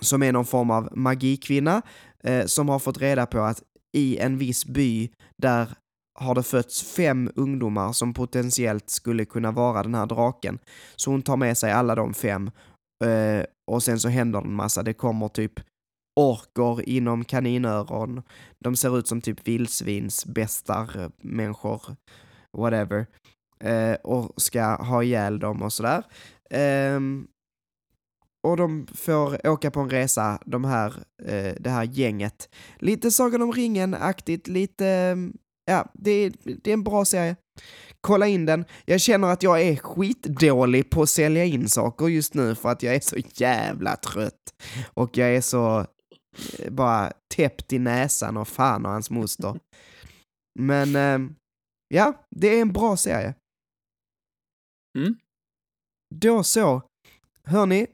som 0.00 0.22
är 0.22 0.32
någon 0.32 0.44
form 0.44 0.70
av 0.70 0.88
magikvinna 0.92 1.82
eh, 2.24 2.46
som 2.46 2.68
har 2.68 2.78
fått 2.78 2.98
reda 2.98 3.26
på 3.26 3.40
att 3.40 3.62
i 3.92 4.18
en 4.18 4.38
viss 4.38 4.66
by 4.66 5.10
där 5.36 5.74
har 6.14 6.34
det 6.34 6.42
fötts 6.42 6.82
fem 6.82 7.30
ungdomar 7.34 7.92
som 7.92 8.14
potentiellt 8.14 8.90
skulle 8.90 9.24
kunna 9.24 9.50
vara 9.50 9.82
den 9.82 9.94
här 9.94 10.06
draken. 10.06 10.58
Så 10.96 11.10
hon 11.10 11.22
tar 11.22 11.36
med 11.36 11.58
sig 11.58 11.72
alla 11.72 11.94
de 11.94 12.14
fem 12.14 12.50
eh, 13.04 13.44
och 13.70 13.82
sen 13.82 14.00
så 14.00 14.08
händer 14.08 14.40
det 14.40 14.46
en 14.46 14.54
massa. 14.54 14.82
Det 14.82 14.92
kommer 14.92 15.28
typ 15.28 15.60
orkor 16.20 16.82
inom 16.82 17.24
kaninöron. 17.24 18.22
De 18.58 18.76
ser 18.76 18.98
ut 18.98 19.08
som 19.08 19.20
typ 19.20 19.48
vildsvins, 19.48 20.26
bästar, 20.26 21.10
människor, 21.20 21.82
whatever. 22.58 23.06
Eh, 23.60 23.94
och 23.94 24.42
ska 24.42 24.62
ha 24.62 25.02
ihjäl 25.02 25.38
dem 25.38 25.62
och 25.62 25.72
sådär. 25.72 26.04
Eh, 26.50 27.00
och 28.44 28.56
de 28.56 28.86
får 28.94 29.46
åka 29.46 29.70
på 29.70 29.80
en 29.80 29.90
resa, 29.90 30.38
de 30.46 30.64
här, 30.64 30.94
eh, 31.24 31.54
det 31.60 31.70
här 31.70 31.84
gänget. 31.84 32.48
Lite 32.78 33.10
Sagan 33.10 33.42
om 33.42 33.52
ringen-aktigt, 33.52 34.48
lite... 34.48 35.16
Ja, 35.64 35.90
det, 35.92 36.28
det 36.44 36.70
är 36.70 36.74
en 36.74 36.84
bra 36.84 37.04
serie. 37.04 37.36
Kolla 38.00 38.26
in 38.26 38.46
den. 38.46 38.64
Jag 38.84 39.00
känner 39.00 39.28
att 39.28 39.42
jag 39.42 39.62
är 39.62 39.76
skitdålig 39.76 40.90
på 40.90 41.02
att 41.02 41.08
sälja 41.08 41.44
in 41.44 41.68
saker 41.68 42.08
just 42.08 42.34
nu 42.34 42.54
för 42.54 42.68
att 42.68 42.82
jag 42.82 42.94
är 42.94 43.00
så 43.00 43.16
jävla 43.34 43.96
trött. 43.96 44.54
Och 44.94 45.16
jag 45.18 45.36
är 45.36 45.40
så 45.40 45.86
Eh, 46.58 46.70
bara 46.70 47.12
täppt 47.34 47.72
i 47.72 47.78
näsan 47.78 48.36
och 48.36 48.48
fan 48.48 48.86
och 48.86 48.92
hans 48.92 49.10
moster. 49.10 49.60
Men 50.58 50.96
eh, 50.96 51.30
ja, 51.88 52.26
det 52.30 52.48
är 52.48 52.62
en 52.62 52.72
bra 52.72 52.96
serie. 52.96 53.34
Mm. 54.98 55.16
Då 56.14 56.44
så. 56.44 56.82
Hörni, 57.44 57.86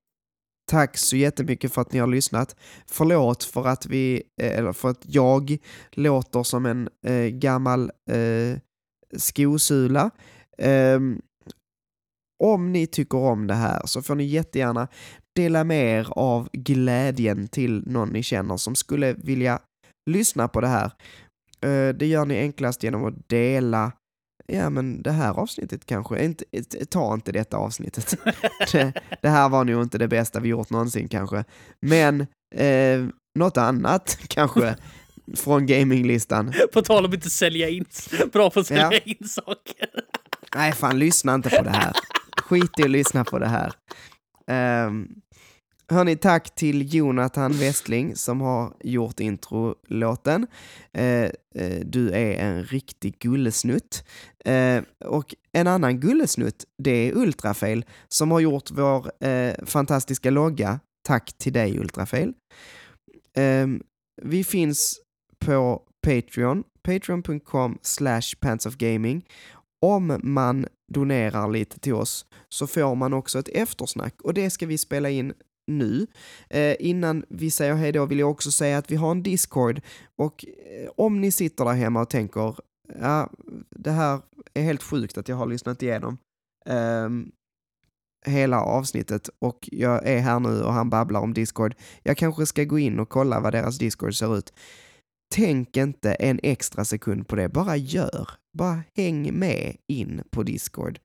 tack 0.69 0.97
så 0.97 1.17
jättemycket 1.17 1.75
för 1.75 1.83
att 1.83 1.93
ni 1.93 1.99
har 1.99 2.07
lyssnat. 2.07 2.57
Förlåt 2.87 3.45
för 3.45 3.69
att 3.69 3.87
vi, 3.87 4.23
eh, 4.43 4.59
eller 4.59 4.73
för 4.73 4.89
att 4.89 5.03
jag 5.07 5.57
låter 5.93 6.43
som 6.43 6.67
en 6.67 6.89
eh, 7.07 7.27
gammal 7.27 7.91
eh, 8.11 8.59
skosula. 9.17 10.11
Eh, 10.59 11.01
om 12.45 12.73
ni 12.73 12.87
tycker 12.87 13.19
om 13.19 13.47
det 13.47 13.55
här 13.55 13.83
så 13.85 14.03
får 14.03 14.15
ni 14.15 14.25
jättegärna 14.25 14.89
dela 15.37 15.65
med 15.65 15.99
er 15.99 16.09
av 16.11 16.49
glädjen 16.53 17.49
till 17.49 17.83
någon 17.87 18.09
ni 18.09 18.23
känner 18.23 18.57
som 18.57 18.75
skulle 18.75 19.13
vilja 19.13 19.61
lyssna 20.11 20.49
på 20.49 20.61
det 20.61 20.69
här. 20.69 20.93
Eh, 21.61 21.95
det 21.95 22.07
gör 22.07 22.27
ni 22.27 22.39
enklast 22.39 22.83
genom 22.83 23.05
att 23.05 23.29
dela 23.29 23.93
ja 24.53 24.71
men 24.71 25.03
det 25.03 25.11
här 25.11 25.33
avsnittet 25.33 25.87
kanske, 25.87 26.25
inte, 26.25 26.45
ta 26.87 27.15
inte 27.15 27.33
detta 27.33 27.57
avsnittet. 27.57 28.15
det, 28.73 28.93
det, 29.23 29.29
här 29.29 29.49
var 29.49 29.65
nog 29.65 29.83
inte 29.83 29.99
det 29.99 30.09
bästa 30.09 30.41
vi 30.41 30.49
gjort 30.49 30.71
någonsin 30.71 31.09
kanske. 31.09 31.45
Men 31.81 32.21
eh, 32.55 33.07
något 33.35 33.57
annat 33.57 34.19
kanske 34.29 34.77
från 35.37 35.67
gaminglistan. 35.67 36.53
På 36.73 36.83
tal 36.83 37.05
om 37.05 37.15
inte 37.15 37.31
sälja 37.31 37.69
in, 37.69 37.85
bra 38.33 38.51
på 38.51 38.61
att 38.61 38.67
sälja 38.67 38.91
ja. 38.93 39.01
in 39.05 39.29
saker. 39.29 39.89
Nej 40.55 40.73
fan, 40.73 40.99
lyssna 40.99 41.35
inte 41.35 41.51
på 41.51 41.63
det 41.63 41.71
här. 41.71 41.93
Skit 42.43 42.79
i 42.79 42.83
att 42.83 42.91
lyssna 42.91 43.25
på 43.25 43.39
det 43.39 43.49
här. 43.49 43.73
Um, 44.87 45.09
Hörni, 45.91 46.17
tack 46.17 46.55
till 46.55 46.95
Jonathan 46.95 47.53
Westling 47.53 48.17
som 48.17 48.41
har 48.41 48.75
gjort 48.81 49.21
introlåten. 49.21 50.47
Eh, 50.93 51.25
eh, 51.55 51.81
du 51.85 52.11
är 52.11 52.33
en 52.33 52.65
riktig 52.65 53.19
gullesnutt. 53.19 54.05
Eh, 54.45 54.83
och 55.05 55.35
en 55.53 55.67
annan 55.67 56.01
gullesnutt, 56.01 56.65
det 56.83 56.91
är 56.91 57.17
Ultrafail 57.17 57.85
som 58.09 58.31
har 58.31 58.41
gjort 58.41 58.71
vår 58.71 59.25
eh, 59.25 59.55
fantastiska 59.65 60.31
logga. 60.31 60.81
Tack 61.07 61.33
till 61.39 61.53
dig 61.53 61.79
Ultrafail. 61.79 62.35
Ehm, 63.37 63.83
vi 64.23 64.45
finns 64.45 65.01
på 65.39 65.83
Patreon, 66.07 66.65
patreon.com 66.83 67.79
slash 67.83 68.37
pantsofgaming. 68.41 69.25
Om 69.83 70.21
man 70.23 70.67
donerar 70.93 71.49
lite 71.49 71.81
till 71.81 71.95
oss 71.95 72.27
så 72.49 72.67
får 72.67 72.95
man 72.95 73.13
också 73.13 73.39
ett 73.39 73.49
eftersnack 73.49 74.15
och 74.23 74.35
det 74.35 74.51
ska 74.51 74.67
vi 74.67 74.79
spela 74.79 75.11
in 75.11 75.33
nu. 75.69 76.07
Eh, 76.51 76.77
innan 76.81 77.25
vi 77.29 77.51
säger 77.51 77.75
hej 77.75 77.93
då 77.93 78.07
vill 78.07 78.19
jag 78.19 78.31
också 78.31 78.51
säga 78.51 78.79
att 78.79 78.91
vi 78.91 78.97
har 78.97 79.11
en 79.11 79.23
Discord 79.23 79.81
och 80.17 80.45
eh, 80.49 80.91
om 80.97 81.21
ni 81.21 81.33
sitter 81.33 81.65
där 81.65 81.73
hemma 81.73 82.01
och 82.01 82.11
tänker 82.11 82.55
ja, 83.01 83.31
det 83.71 83.91
här 83.91 84.21
är 84.55 84.63
helt 84.63 84.83
sjukt 84.83 85.19
att 85.19 85.29
jag 85.29 85.37
har 85.37 85.47
lyssnat 85.47 85.83
igenom 85.83 86.19
eh, 86.67 87.09
hela 88.27 88.61
avsnittet 88.61 89.31
och 89.39 89.69
jag 89.73 90.07
är 90.07 90.19
här 90.19 90.41
nu 90.41 90.63
och 90.63 90.73
han 90.73 90.91
babblar 90.91 91.21
om 91.21 91.35
Discord. 91.35 91.75
Jag 92.03 92.17
kanske 92.17 92.47
ska 92.47 92.65
gå 92.65 92.79
in 92.79 92.99
och 92.99 93.09
kolla 93.09 93.41
vad 93.41 93.53
deras 93.53 93.79
Discord 93.79 94.15
ser 94.15 94.39
ut. 94.39 94.53
Tänk 95.35 95.77
inte 95.77 96.13
en 96.13 96.41
extra 96.43 96.85
sekund 96.85 97.29
på 97.29 97.37
det, 97.37 97.49
bara 97.49 97.77
gör. 97.77 98.29
Bara 98.59 98.83
häng 98.97 99.39
med 99.39 99.77
in 99.87 100.23
på 100.31 100.43
Discord. 100.43 100.99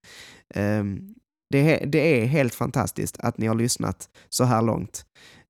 Um, 0.55 1.15
det, 1.53 1.83
är, 1.83 1.85
det 1.85 2.21
är 2.21 2.25
helt 2.25 2.55
fantastiskt 2.55 3.17
att 3.19 3.37
ni 3.37 3.47
har 3.47 3.55
lyssnat 3.55 4.09
så 4.29 4.43
här 4.43 4.61
långt. 4.61 5.05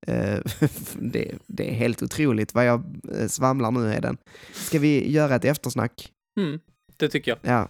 Uh, 0.08 0.38
det, 0.92 1.32
det, 1.46 1.70
är 1.70 1.74
helt 1.74 2.02
otroligt 2.02 2.54
vad 2.54 2.66
jag 2.66 2.84
eh, 3.18 3.26
svamlar 3.28 3.70
nu 3.70 3.94
Eden. 3.94 4.16
Ska 4.52 4.78
vi 4.78 5.12
göra 5.12 5.34
ett 5.34 5.44
eftersnack? 5.44 6.10
Mm, 6.40 6.60
det 6.96 7.08
tycker 7.08 7.30
jag. 7.30 7.38
Ja, 7.42 7.68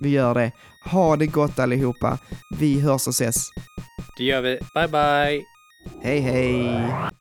vi 0.00 0.08
gör 0.08 0.34
det. 0.34 0.52
Ha 0.84 1.16
det 1.16 1.26
gott 1.26 1.58
allihopa. 1.58 2.18
Vi 2.58 2.80
hörs 2.80 3.06
och 3.06 3.14
ses. 3.14 3.46
Det 4.16 4.24
gör 4.24 4.42
vi. 4.42 4.58
Bye, 4.74 4.88
bye. 4.88 5.44
Hej, 6.02 6.20
hej. 6.20 7.12